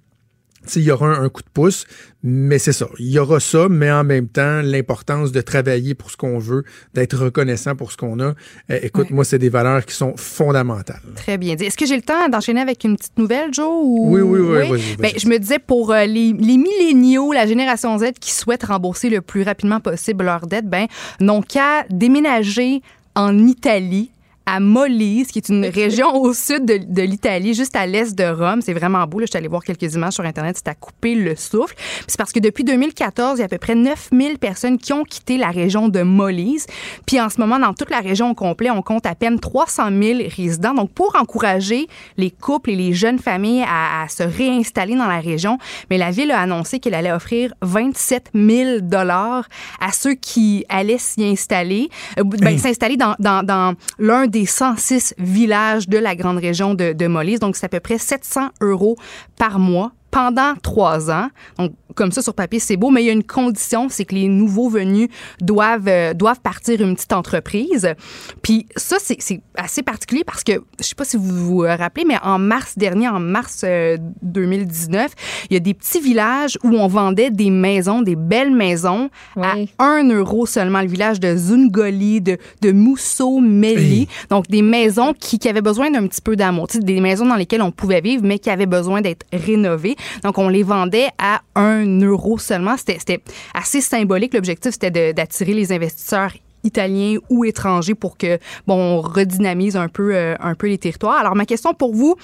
il 0.76 0.84
y 0.84 0.92
aura 0.92 1.08
un, 1.08 1.24
un 1.24 1.30
coup 1.30 1.42
de 1.42 1.50
pouce, 1.54 1.86
mais 2.24 2.60
c'est 2.60 2.74
ça. 2.74 2.88
Il 3.00 3.10
y 3.10 3.20
aura 3.20 3.40
ça, 3.40 3.68
mais 3.70 3.92
en 3.92 4.04
même 4.04 4.28
temps, 4.28 4.62
l'importance 4.62 5.32
de 5.32 5.42
travailler 5.42 5.96
pour 5.96 6.12
ce 6.12 6.18
qu'on 6.18 6.38
veut, 6.38 6.64
d'être 6.94 7.18
reconnaissant 7.18 7.76
pour 7.76 7.92
ce 7.92 7.98
qu'on 7.98 8.20
a. 8.20 8.34
Euh, 8.70 8.80
écoute, 8.84 9.10
moi, 9.10 9.26
c'est 9.26 9.40
des 9.40 9.50
valeurs 9.50 9.86
qui 9.86 9.96
sont 9.96 10.16
fondamentales. 10.16 11.02
Très 11.16 11.38
bien 11.38 11.56
dit. 11.56 11.66
Est-ce 11.66 11.78
que 11.78 11.86
j'ai 11.86 11.96
le 11.96 12.04
temps 12.04 12.30
d'enchaîner 12.30 12.62
avec 12.62 12.84
une 12.84 12.96
petite 12.96 13.18
nouvelle, 13.18 13.54
Joe? 13.54 13.68
Ou... 13.68 14.16
Oui, 14.16 14.22
oui, 14.22 14.68
oui. 14.70 14.96
Ben, 15.00 15.12
je 15.18 15.28
me 15.28 15.38
disais 15.40 15.60
pour 15.60 15.92
euh, 15.92 16.06
les, 16.06 16.34
les 16.34 16.58
milléniaux, 16.58 17.34
la 17.34 17.48
génération 17.48 17.98
Z 17.98 18.12
qui 18.20 18.32
souhaitent 18.32 18.66
rembourser 18.66 19.10
le 19.10 19.22
plus 19.22 19.44
rapidement 19.44 19.80
possible 19.80 20.26
leur 20.26 20.46
dette, 20.46 20.70
ben, 20.70 20.88
n'ont 21.20 21.42
qu'à 21.42 21.86
déménager 21.90 22.82
en 23.16 23.48
Italie 23.48 24.12
à 24.46 24.60
Molise, 24.60 25.28
qui 25.28 25.40
est 25.40 25.50
une 25.50 25.66
région 25.66 26.16
au 26.16 26.34
sud 26.34 26.66
de, 26.66 26.78
de 26.78 27.02
l'Italie, 27.02 27.54
juste 27.54 27.76
à 27.76 27.86
l'est 27.86 28.16
de 28.18 28.24
Rome. 28.24 28.62
C'est 28.62 28.74
vraiment 28.74 29.06
beau. 29.06 29.20
Là, 29.20 29.26
je 29.26 29.32
suis 29.32 29.38
allée 29.38 29.48
voir 29.48 29.64
quelques 29.64 29.94
images 29.94 30.14
sur 30.14 30.26
Internet. 30.26 30.58
C'est 30.58 30.70
à 30.70 30.76
couper 30.76 31.16
le 31.16 31.36
souffle. 31.36 31.76
C'est 32.08 32.18
parce 32.18 32.32
que 32.32 32.40
depuis 32.40 32.64
2014, 32.64 33.38
il 33.38 33.40
y 33.40 33.42
a 33.44 33.46
à 33.46 33.50
peu 33.50 33.58
près 33.58 33.76
9000 33.76 34.40
personnes 34.40 34.78
qui 34.78 34.94
ont 34.94 35.04
quitté 35.04 35.38
la 35.38 35.50
région 35.50 35.90
de 35.90 36.02
Molise. 36.02 36.66
Puis 37.06 37.20
en 37.20 37.30
ce 37.30 37.40
moment, 37.40 37.60
dans 37.60 37.74
toute 37.74 37.90
la 37.90 38.00
région 38.00 38.32
au 38.32 38.34
complet, 38.34 38.70
on 38.70 38.82
compte 38.82 39.06
à 39.06 39.16
peine 39.16 39.40
300 39.40 39.90
000 40.02 40.20
résidents. 40.36 40.74
Donc, 40.74 40.92
pour 40.92 41.16
encourager 41.16 41.88
les 42.18 42.32
couples 42.32 42.72
et 42.72 42.76
les 42.76 42.94
jeunes 42.94 43.20
familles 43.20 43.64
à, 43.68 44.04
à 44.04 44.08
se 44.08 44.24
réinstaller 44.24 44.96
dans 44.96 45.08
la 45.08 45.20
région, 45.20 45.58
mais 45.90 45.98
la 45.98 46.12
ville 46.12 46.32
a 46.32 46.40
annoncé 46.40 46.80
qu'elle 46.80 46.96
allait 46.96 47.12
offrir 47.12 47.54
27 47.62 48.32
000 48.34 48.80
dollars 48.82 49.48
à 49.80 49.92
ceux 49.92 50.16
qui 50.16 50.66
allaient 50.70 50.98
s'y 50.98 51.24
installer, 51.24 51.90
euh, 52.20 52.24
ben, 52.24 52.58
s'installer 52.58 52.98
dans, 52.98 53.16
dans, 53.20 53.44
dans 53.46 53.76
l'un 54.00 54.28
des 54.32 54.46
106 54.46 55.14
villages 55.20 55.88
de 55.88 55.98
la 55.98 56.16
grande 56.16 56.38
région 56.38 56.74
de, 56.74 56.94
de 56.94 57.08
Molise. 57.08 57.40
Donc, 57.40 57.56
c'est 57.56 57.66
à 57.66 57.70
peu 57.70 57.80
près 57.80 57.98
700 57.98 58.50
euros 58.62 58.96
par 59.38 59.60
mois 59.60 59.92
pendant 60.12 60.56
trois 60.62 61.10
ans. 61.10 61.30
Donc, 61.58 61.72
comme 61.96 62.12
ça, 62.12 62.22
sur 62.22 62.34
papier, 62.34 62.60
c'est 62.60 62.78
beau, 62.78 62.90
mais 62.90 63.04
il 63.04 63.08
y 63.08 63.10
a 63.10 63.14
une 63.14 63.24
condition, 63.24 63.88
c'est 63.90 64.06
que 64.06 64.16
les 64.16 64.28
nouveaux 64.28 64.70
venus 64.70 65.10
doivent, 65.42 65.88
euh, 65.88 66.14
doivent 66.14 66.40
partir 66.40 66.82
une 66.82 66.96
petite 66.96 67.14
entreprise. 67.14 67.94
Puis 68.42 68.66
ça, 68.76 68.98
c'est 69.00 69.42
assez 69.56 69.84
particulier 69.84 70.24
parce 70.24 70.44
que, 70.44 70.54
je 70.80 70.86
sais 70.86 70.96
pas 70.96 71.06
si 71.06 71.18
vous 71.18 71.46
vous 71.46 71.64
euh, 71.64 71.76
rappelez, 71.76 72.06
mais 72.06 72.18
en 72.24 72.40
mars 72.40 72.78
dernier, 72.78 73.08
en 73.08 73.20
mars 73.20 73.62
euh, 73.64 73.98
2019, 74.22 75.12
il 75.50 75.54
y 75.54 75.58
a 75.58 75.60
des 75.60 75.74
petits 75.74 76.00
villages 76.00 76.58
où 76.64 76.70
on 76.70 76.88
vendait 76.88 77.30
des 77.30 77.50
maisons, 77.50 78.02
des 78.02 78.16
belles 78.16 78.56
maisons, 78.56 79.10
à 79.42 79.56
1 79.80 80.10
euro 80.10 80.46
seulement. 80.46 80.82
Le 80.82 80.88
village 80.88 81.20
de 81.20 81.36
Zungoli, 81.36 82.22
de, 82.22 82.38
de 82.62 82.72
Mousseau-Meli. 82.72 84.08
Donc, 84.30 84.48
des 84.48 84.62
maisons 84.62 85.14
qui, 85.14 85.40
qui 85.40 85.50
avaient 85.50 85.62
besoin 85.62 85.92
d'un 85.92 86.08
petit 86.08 86.22
peu 86.22 86.36
d'amour. 86.36 86.68
Des 86.74 87.02
maisons 87.02 87.26
dans 87.26 87.36
lesquelles 87.36 87.62
on 87.62 87.72
pouvait 87.72 88.02
vivre, 88.02 88.24
mais 88.26 88.40
qui 88.40 88.50
avaient 88.50 88.66
besoin 88.66 89.02
d'être 89.02 89.26
rénovées. 89.34 89.96
Donc, 90.24 90.38
on 90.38 90.50
les 90.50 90.64
vendait 90.64 91.10
à 91.18 91.42
1 91.56 92.02
euro 92.02 92.38
seulement. 92.38 92.76
C'était 92.78 93.22
assez 93.54 93.82
symbolique. 93.82 94.34
L'objectif, 94.34 94.72
c'était 94.74 95.14
d'attirer 95.14 95.54
les 95.54 95.72
investisseurs 95.72 96.32
italiens 96.64 97.18
ou 97.30 97.46
étrangers 97.46 97.96
pour 97.96 98.18
que 98.18 98.38
bon 98.68 98.76
on 98.76 99.02
redynamise 99.02 99.76
un 99.76 99.88
peu 99.88 100.16
euh, 100.16 100.36
un 100.40 100.56
peu 100.56 100.68
les 100.68 100.78
territoires. 100.78 101.18
Alors 101.18 101.36
ma 101.36 101.46
question 101.46 101.74
pour 101.74 101.94
vous, 101.94 102.16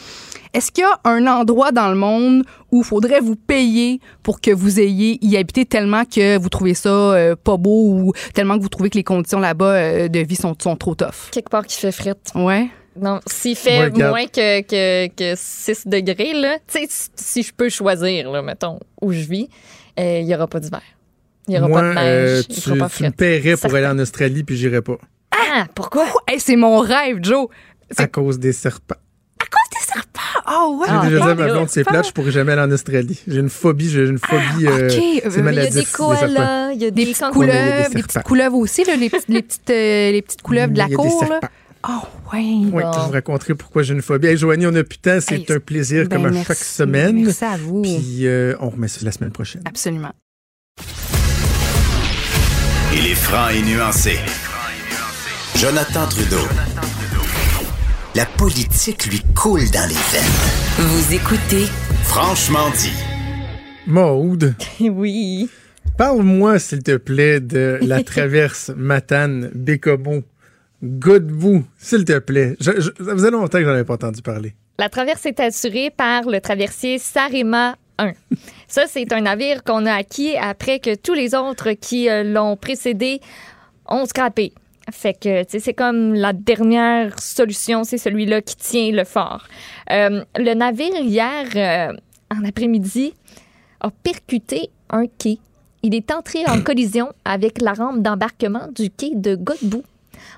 est-ce 0.54 0.72
qu'il 0.72 0.84
y 0.84 0.88
a 0.88 1.00
un 1.10 1.26
endroit 1.28 1.72
dans 1.72 1.90
le 1.90 1.96
monde 1.96 2.44
où 2.72 2.84
faudrait 2.84 3.20
vous 3.20 3.36
payer 3.36 4.00
pour 4.24 4.42
que 4.42 4.52
vous 4.52 4.80
ayez 4.80 5.24
y 5.26 5.38
habité 5.38 5.66
tellement 5.66 6.04
que 6.06 6.38
vous 6.38 6.50
trouvez 6.50 6.74
ça 6.74 6.90
euh, 6.90 7.36
pas 7.36 7.58
beau 7.58 7.94
ou 7.94 8.14
tellement 8.34 8.58
que 8.58 8.64
vous 8.64 8.70
trouvez 8.70 8.90
que 8.90 8.98
les 8.98 9.04
conditions 9.04 9.40
là-bas 9.40 9.74
euh, 9.74 10.08
de 10.08 10.20
vie 10.20 10.36
sont, 10.36 10.56
sont 10.62 10.76
trop 10.76 10.96
tough? 10.96 11.32
Quelque 11.32 11.50
part 11.50 11.66
qui 11.66 11.80
fait 11.80 11.92
frite. 11.92 12.32
Ouais. 12.36 12.70
Non, 13.02 13.20
s'il 13.28 13.56
fait 13.56 13.90
moins 13.92 14.26
que, 14.28 14.62
que, 14.62 15.08
que 15.16 15.34
6 15.36 15.88
degrés, 15.88 16.34
là, 16.34 16.58
tu 16.68 16.80
sais, 16.80 16.86
si- 16.90 17.10
si 17.16 17.44
je 17.44 17.54
peux 17.54 17.70
choisir, 17.70 18.32
là, 18.32 18.42
mettons, 18.42 18.80
où 19.02 19.12
je 19.12 19.20
vis, 19.28 19.50
euh, 20.00 20.20
il 20.20 20.26
n'y 20.26 20.34
aura 20.36 20.48
pas 20.48 20.60
d'hiver. 20.60 20.82
Il 21.48 21.52
n'y 21.52 21.60
aura 21.60 21.68
Moi, 21.68 21.82
pas 21.82 21.90
de 21.90 21.94
neige. 21.96 22.06
euh, 22.06 22.44
tu, 22.44 22.78
pas 22.78 22.90
tu 22.90 23.04
me 23.04 23.12
paierais 23.12 23.56
pour 23.58 23.74
aller 23.74 23.88
en 23.88 24.00
Australie, 24.00 24.44
puis 24.44 24.58
j'irais 24.58 24.82
pas. 24.82 24.98
Ah! 25.32 25.66
Pourquoi? 25.76 26.06
Hey, 26.28 26.40
c'est 26.40 26.56
mon 26.56 26.80
rêve, 26.80 27.20
Joe. 27.22 27.48
À 27.98 28.08
cause 28.08 28.38
des 28.40 28.52
serpents. 28.52 28.96
À 29.40 29.46
cause 29.46 29.80
des 29.80 29.86
serpents? 29.94 30.04
Oh, 30.50 30.80
ouais. 30.82 30.88
J'ai 31.04 31.10
déjà 31.10 31.24
dit 31.26 31.30
à 31.32 31.36
ma 31.36 31.44
Ah, 31.46 31.52
blonde, 31.54 31.70
c'est 31.70 31.84
plate, 31.84 32.08
je 32.08 32.12
pourrais 32.12 32.32
jamais 32.32 32.52
aller 32.54 32.62
en 32.62 32.72
Australie. 32.72 33.22
J'ai 33.28 33.40
une 33.40 33.50
phobie, 33.50 33.90
j'ai 33.90 34.06
une 34.06 34.18
phobie. 34.18 34.66
euh, 34.68 34.88
OK, 34.88 34.92
c'est 35.30 35.38
euh, 35.42 35.52
il 35.52 35.56
y 35.56 35.60
a 35.60 35.70
des 35.70 35.86
koalas, 35.86 36.72
il 36.74 36.82
y 36.82 36.86
a 36.86 36.92
des, 36.92 37.06
petites 37.06 37.30
couleuvres, 37.32 37.90
des 37.94 38.02
petites 38.04 38.24
couleuvres 38.24 38.58
aussi, 38.58 38.84
là, 38.84 38.96
les, 38.96 39.10
petites, 39.10 39.30
les, 39.30 39.42
petites, 39.42 39.70
euh, 39.70 40.12
les 40.12 40.22
petites 40.22 40.42
couleuvres 40.42 40.74
de 40.74 40.78
la 40.80 40.86
Il 40.86 40.92
y 40.92 40.94
a 40.96 40.98
des 40.98 41.10
cour. 41.10 41.26
là. 41.30 41.40
Serpents. 41.82 42.02
Oh, 42.04 42.34
ouais. 42.36 42.42
Oui, 42.44 42.82
Bon. 42.84 42.94
je 42.94 43.00
vous 43.00 43.12
raconterai 43.12 43.56
pourquoi 43.56 43.84
j'ai 43.84 43.94
une 43.94 44.02
phobie. 44.02 44.28
Hey, 44.28 44.38
Joanie, 44.38 44.66
on 44.68 44.76
a 44.76 44.84
plus 44.84 44.98
de 44.98 45.02
temps. 45.02 45.20
C'est 45.22 45.36
Hey, 45.36 45.46
un 45.50 45.60
plaisir 45.60 46.08
ben, 46.08 46.18
comme 46.18 46.26
à 46.28 46.30
merci. 46.32 46.48
chaque 46.48 46.58
semaine. 46.58 47.24
Merci 47.24 47.44
à 47.46 47.58
vous. 47.58 47.82
Puis 47.82 48.28
euh, 48.28 48.56
on 48.60 48.70
remet 48.70 48.88
ça 48.88 49.00
la 49.04 49.12
semaine 49.12 49.32
prochaine. 49.32 49.62
Absolument. 49.66 50.12
Il 52.94 53.06
est 53.06 53.16
franc 53.16 53.50
et 53.50 53.62
nuancé. 53.62 54.18
Jonathan 55.56 56.08
Trudeau. 56.08 56.48
La 58.16 58.26
politique 58.26 59.06
lui 59.08 59.22
coule 59.36 59.70
dans 59.72 59.88
les 59.88 59.94
veines. 59.94 60.88
Vous 60.88 61.14
écoutez 61.14 61.66
Franchement 62.04 62.70
dit. 62.80 62.94
Maude, 63.86 64.56
oui. 64.80 65.50
parle-moi, 65.98 66.60
s'il 66.60 66.84
te 66.84 66.98
plaît, 66.98 67.40
de 67.40 67.78
la 67.82 68.04
traverse 68.04 68.72
Matane-Bécomo. 68.76 70.24
Godbout, 70.84 71.64
s'il 71.78 72.06
te 72.06 72.18
plaît. 72.20 72.56
Je- 72.60 72.80
je- 72.80 73.04
ça 73.04 73.12
faisait 73.14 73.32
longtemps 73.32 73.58
que 73.58 73.64
j'en 73.64 73.72
avais 73.72 73.84
pas 73.84 73.96
entendu 73.96 74.22
parler. 74.22 74.56
La 74.80 74.90
traverse 74.90 75.26
est 75.26 75.40
assurée 75.40 75.90
par 75.90 76.24
le 76.30 76.40
traversier 76.40 77.00
Sarema 77.00 77.76
1. 77.98 78.12
Ça, 78.68 78.84
c'est 78.88 79.12
un 79.12 79.22
navire 79.22 79.64
qu'on 79.64 79.86
a 79.88 79.94
acquis 79.94 80.36
après 80.38 80.80
que 80.80 80.94
tous 80.96 81.14
les 81.16 81.34
autres 81.34 81.72
qui 81.72 82.08
euh, 82.10 82.24
l'ont 82.24 82.56
précédé 82.56 83.20
ont 83.88 84.06
scrappé. 84.06 84.54
Fait 84.92 85.14
que, 85.16 85.42
tu 85.44 85.50
sais, 85.50 85.60
c'est 85.60 85.74
comme 85.74 86.14
la 86.14 86.32
dernière 86.32 87.20
solution, 87.20 87.84
c'est 87.84 87.98
celui-là 87.98 88.42
qui 88.42 88.56
tient 88.56 88.92
le 88.92 89.04
fort. 89.04 89.46
Euh, 89.92 90.24
le 90.38 90.54
navire, 90.54 90.96
hier, 91.02 91.46
euh, 91.56 91.94
en 92.34 92.46
après-midi, 92.46 93.14
a 93.82 93.90
percuté 93.92 94.70
un 94.92 95.06
quai. 95.08 95.40
Il 95.84 95.94
est 95.96 96.12
entré 96.12 96.40
en 96.48 96.62
collision 96.64 97.10
avec 97.26 97.62
la 97.62 97.74
rampe 97.74 98.02
d'embarquement 98.04 98.68
du 98.74 98.90
quai 98.92 99.12
de 99.16 99.36
Godbout. 99.36 99.84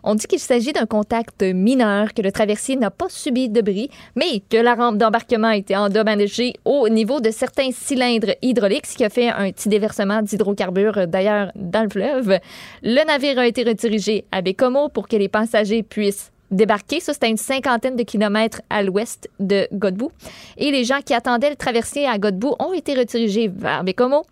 On 0.03 0.15
dit 0.15 0.27
qu'il 0.27 0.39
s'agit 0.39 0.73
d'un 0.73 0.85
contact 0.85 1.43
mineur, 1.43 2.13
que 2.13 2.21
le 2.21 2.31
traversier 2.31 2.75
n'a 2.75 2.91
pas 2.91 3.09
subi 3.09 3.49
de 3.49 3.61
bris, 3.61 3.89
mais 4.15 4.41
que 4.49 4.57
la 4.57 4.75
rampe 4.75 4.97
d'embarquement 4.97 5.49
a 5.49 5.57
été 5.57 5.75
endommagée 5.75 6.53
au 6.65 6.89
niveau 6.89 7.19
de 7.19 7.29
certains 7.29 7.71
cylindres 7.71 8.33
hydrauliques, 8.41 8.85
ce 8.85 8.97
qui 8.97 9.03
a 9.03 9.09
fait 9.09 9.29
un 9.29 9.51
petit 9.51 9.69
déversement 9.69 10.21
d'hydrocarbures, 10.21 11.07
d'ailleurs, 11.07 11.51
dans 11.55 11.83
le 11.83 11.89
fleuve. 11.89 12.39
Le 12.83 13.05
navire 13.05 13.39
a 13.39 13.47
été 13.47 13.63
redirigé 13.63 14.25
à 14.31 14.41
Bécomo 14.41 14.89
pour 14.89 15.07
que 15.07 15.15
les 15.15 15.29
passagers 15.29 15.83
puissent 15.83 16.31
débarquer. 16.51 16.99
Ça, 16.99 17.13
c'était 17.13 17.29
une 17.29 17.37
cinquantaine 17.37 17.95
de 17.95 18.03
kilomètres 18.03 18.61
à 18.69 18.83
l'ouest 18.83 19.29
de 19.39 19.67
Godbout. 19.73 20.11
Et 20.57 20.71
les 20.71 20.83
gens 20.83 20.99
qui 21.03 21.13
attendaient 21.13 21.49
le 21.49 21.55
traversier 21.55 22.07
à 22.07 22.17
Godbout 22.17 22.55
ont 22.59 22.73
été 22.73 22.93
redirigés 22.93 23.47
vers 23.47 23.83
Bécomo. 23.83 24.25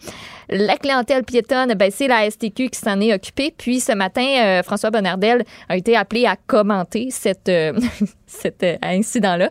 La 0.49 0.77
clientèle 0.77 1.23
piétonne, 1.25 1.73
ben, 1.73 1.91
c'est 1.91 2.07
la 2.07 2.29
STQ 2.29 2.69
qui 2.69 2.79
s'en 2.79 3.01
est 3.01 3.13
occupée. 3.13 3.53
Puis 3.57 3.81
ce 3.81 3.91
matin, 3.91 4.25
euh, 4.25 4.63
François 4.63 4.91
Bonnardel 4.91 5.43
a 5.67 5.75
été 5.75 5.95
appelé 5.97 6.25
à 6.25 6.37
commenter 6.47 7.09
euh, 7.49 7.73
cet 8.27 8.63
euh, 8.63 8.77
incident-là. 8.81 9.49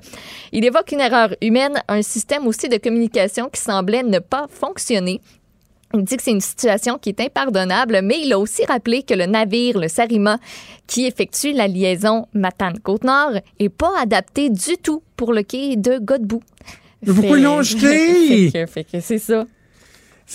Il 0.52 0.64
évoque 0.64 0.92
une 0.92 1.00
erreur 1.00 1.34
humaine, 1.42 1.82
un 1.88 2.00
système 2.00 2.46
aussi 2.46 2.70
de 2.70 2.78
communication 2.78 3.50
qui 3.50 3.60
semblait 3.60 4.02
ne 4.02 4.20
pas 4.20 4.46
fonctionner. 4.48 5.20
Il 5.94 6.02
dit 6.02 6.16
que 6.16 6.22
c'est 6.22 6.32
une 6.32 6.40
situation 6.40 6.98
qui 6.98 7.10
est 7.10 7.20
impardonnable, 7.20 8.00
mais 8.02 8.20
il 8.22 8.32
a 8.32 8.38
aussi 8.38 8.64
rappelé 8.64 9.02
que 9.02 9.14
le 9.14 9.26
navire, 9.26 9.78
le 9.78 9.88
Sarima, 9.88 10.38
qui 10.86 11.06
effectue 11.06 11.52
la 11.52 11.68
liaison 11.68 12.26
Matane-Côte-Nord, 12.34 13.40
est 13.58 13.68
pas 13.68 13.92
adapté 14.00 14.50
du 14.50 14.76
tout 14.82 15.02
pour 15.16 15.32
le 15.32 15.42
quai 15.42 15.76
de 15.76 15.98
Godbout. 15.98 16.42
Pourquoi 17.04 17.38
ils 17.38 17.44
l'ont 17.44 17.62
jeté? 17.62 18.50
fait 18.50 18.64
que, 18.64 18.66
fait 18.66 18.84
que 18.84 19.00
c'est 19.00 19.18
ça. 19.18 19.46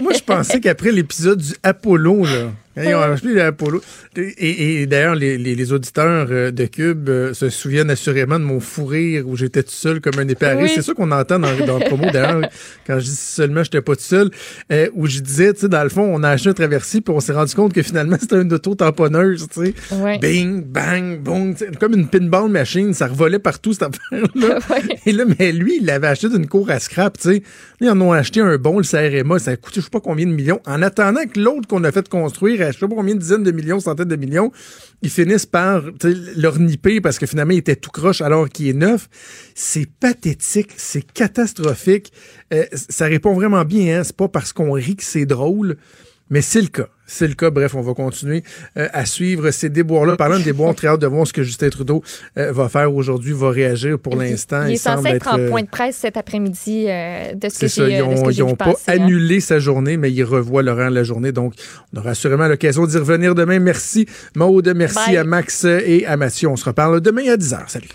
Moi, 0.00 0.12
je 0.14 0.22
pensais 0.24 0.60
qu'après 0.60 0.90
l'épisode 0.90 1.38
du 1.38 1.52
Apollo, 1.62 2.24
là, 2.24 2.50
acheté 2.76 3.34
l'Apollo, 3.34 3.82
et, 4.16 4.82
et 4.82 4.86
d'ailleurs, 4.86 5.14
les, 5.14 5.36
les, 5.38 5.54
les 5.54 5.72
auditeurs 5.72 6.28
euh, 6.30 6.50
de 6.50 6.64
Cube 6.66 7.08
euh, 7.08 7.34
se 7.34 7.50
souviennent 7.50 7.90
assurément 7.90 8.38
de 8.38 8.44
mon 8.44 8.60
fou 8.60 8.86
rire 8.86 9.28
où 9.28 9.36
j'étais 9.36 9.62
tout 9.62 9.70
seul 9.70 10.00
comme 10.00 10.18
un 10.18 10.26
Oui. 10.26 10.70
C'est 10.74 10.82
ça 10.82 10.94
qu'on 10.94 11.10
entend 11.10 11.38
dans, 11.38 11.54
dans 11.66 11.78
le 11.78 11.84
promo, 11.84 12.10
d'ailleurs, 12.10 12.48
quand 12.86 12.98
je 12.98 13.04
dis 13.04 13.16
seulement 13.16 13.62
j'étais 13.62 13.82
pas 13.82 13.94
tout 13.94 14.02
seul, 14.02 14.30
euh, 14.72 14.88
où 14.94 15.06
je 15.06 15.20
disais, 15.20 15.52
tu 15.52 15.60
sais, 15.60 15.68
dans 15.68 15.82
le 15.82 15.90
fond, 15.90 16.02
on 16.02 16.22
a 16.22 16.30
acheté 16.30 16.48
un 16.50 16.54
traversier, 16.54 17.00
puis 17.00 17.14
on 17.14 17.20
s'est 17.20 17.32
rendu 17.32 17.54
compte 17.54 17.72
que 17.72 17.82
finalement, 17.82 18.16
c'était 18.20 18.40
une 18.40 18.52
auto-tamponneuse, 18.52 19.48
tu 19.52 19.66
sais. 19.66 20.18
Bing, 20.20 20.62
bang, 20.64 21.20
sais, 21.56 21.70
comme 21.78 21.94
une 21.94 22.08
pinball 22.08 22.48
machine, 22.48 22.94
ça 22.94 23.06
revolait 23.06 23.38
partout, 23.38 23.72
cette 23.72 23.82
affaire-là. 23.82 24.58
Et 25.06 25.12
là, 25.12 25.24
mais 25.38 25.52
lui, 25.52 25.78
il 25.80 25.86
l'avait 25.86 26.06
acheté 26.06 26.28
d'une 26.28 26.46
cour 26.46 26.70
à 26.70 26.78
scrap, 26.78 27.18
tu 27.18 27.28
sais. 27.28 27.42
Ils 27.80 27.90
en 27.90 28.00
ont 28.00 28.12
acheté 28.12 28.40
un 28.40 28.56
bon, 28.56 28.78
le 28.78 28.84
CRMA, 28.84 29.38
ça 29.38 29.50
a 29.50 29.56
coûté 29.56 29.80
je 29.80 29.86
sais 29.86 29.90
pas 29.90 30.00
combien 30.00 30.26
de 30.26 30.32
millions. 30.32 30.60
En 30.66 30.82
attendant 30.82 31.26
que 31.26 31.40
l'autre 31.40 31.66
qu'on 31.66 31.82
a 31.84 31.90
fait 31.90 32.08
construire, 32.08 32.61
je 32.70 32.78
sais 32.78 32.88
pas 32.88 32.94
combien 32.94 33.14
de 33.14 33.20
dizaines 33.20 33.42
de 33.42 33.50
millions, 33.50 33.80
centaines 33.80 34.08
de 34.08 34.16
millions, 34.16 34.52
ils 35.02 35.10
finissent 35.10 35.46
par 35.46 35.82
leur 36.36 36.58
nipper 36.58 37.00
parce 37.00 37.18
que 37.18 37.26
finalement, 37.26 37.52
il 37.52 37.58
était 37.58 37.76
tout 37.76 37.90
croche 37.90 38.20
alors 38.20 38.48
qu'il 38.48 38.68
est 38.68 38.72
neuf. 38.74 39.08
C'est 39.54 39.86
pathétique, 39.86 40.70
c'est 40.76 41.02
catastrophique. 41.02 42.12
Euh, 42.52 42.64
ça 42.72 43.06
répond 43.06 43.34
vraiment 43.34 43.64
bien, 43.64 44.00
hein. 44.00 44.04
C'est 44.04 44.16
pas 44.16 44.28
parce 44.28 44.52
qu'on 44.52 44.72
rit 44.72 44.96
que 44.96 45.04
c'est 45.04 45.26
drôle. 45.26 45.76
Mais 46.30 46.40
c'est 46.40 46.62
le 46.62 46.68
cas. 46.68 46.88
C'est 47.12 47.28
le 47.28 47.34
cas. 47.34 47.50
Bref, 47.50 47.74
on 47.74 47.82
va 47.82 47.92
continuer 47.92 48.42
euh, 48.78 48.88
à 48.94 49.04
suivre 49.04 49.50
ces 49.50 49.68
déboires-là. 49.68 50.16
Parlant 50.16 50.38
de 50.38 50.44
déboires, 50.44 50.74
très 50.74 50.88
hâte 50.88 51.00
de 51.00 51.06
voir 51.06 51.26
ce 51.26 51.32
que 51.34 51.42
Justin 51.42 51.68
Trudeau 51.68 52.02
euh, 52.38 52.52
va 52.52 52.70
faire 52.70 52.92
aujourd'hui, 52.94 53.32
va 53.32 53.50
réagir 53.50 53.98
pour 53.98 54.16
l'instant. 54.16 54.64
Il 54.66 54.74
est 54.74 54.76
censé 54.76 55.08
être 55.08 55.28
en 55.28 55.38
euh, 55.38 55.50
point 55.50 55.60
de 55.60 55.68
presse 55.68 55.96
cet 55.96 56.16
après-midi 56.16 56.86
euh, 56.88 57.34
de 57.34 57.50
ce 57.50 57.58
que 57.58 57.66
j'ai 57.66 57.98
ils 57.98 57.98
de 57.98 58.16
ce 58.16 58.20
ont, 58.20 58.24
que 58.24 58.32
ils 58.32 58.42
ont 58.42 58.56
pas 58.56 58.72
passer, 58.72 58.84
hein. 58.88 58.92
annulé 58.94 59.40
sa 59.40 59.58
journée, 59.58 59.98
mais 59.98 60.10
ils 60.10 60.24
revoient 60.24 60.62
l'horaire 60.62 60.88
de 60.88 60.94
la 60.94 61.04
journée. 61.04 61.32
Donc, 61.32 61.52
on 61.92 62.00
aura 62.00 62.10
assurément 62.10 62.48
l'occasion 62.48 62.86
d'y 62.86 62.96
revenir 62.96 63.34
demain. 63.34 63.58
Merci, 63.58 64.06
Maude. 64.34 64.72
Merci 64.74 65.10
Bye. 65.10 65.18
à 65.18 65.24
Max 65.24 65.64
et 65.64 66.06
à 66.06 66.16
Mathieu. 66.16 66.48
On 66.48 66.56
se 66.56 66.64
reparle 66.64 67.02
demain 67.02 67.30
à 67.30 67.36
10h. 67.36 67.58
Salut. 67.68 67.88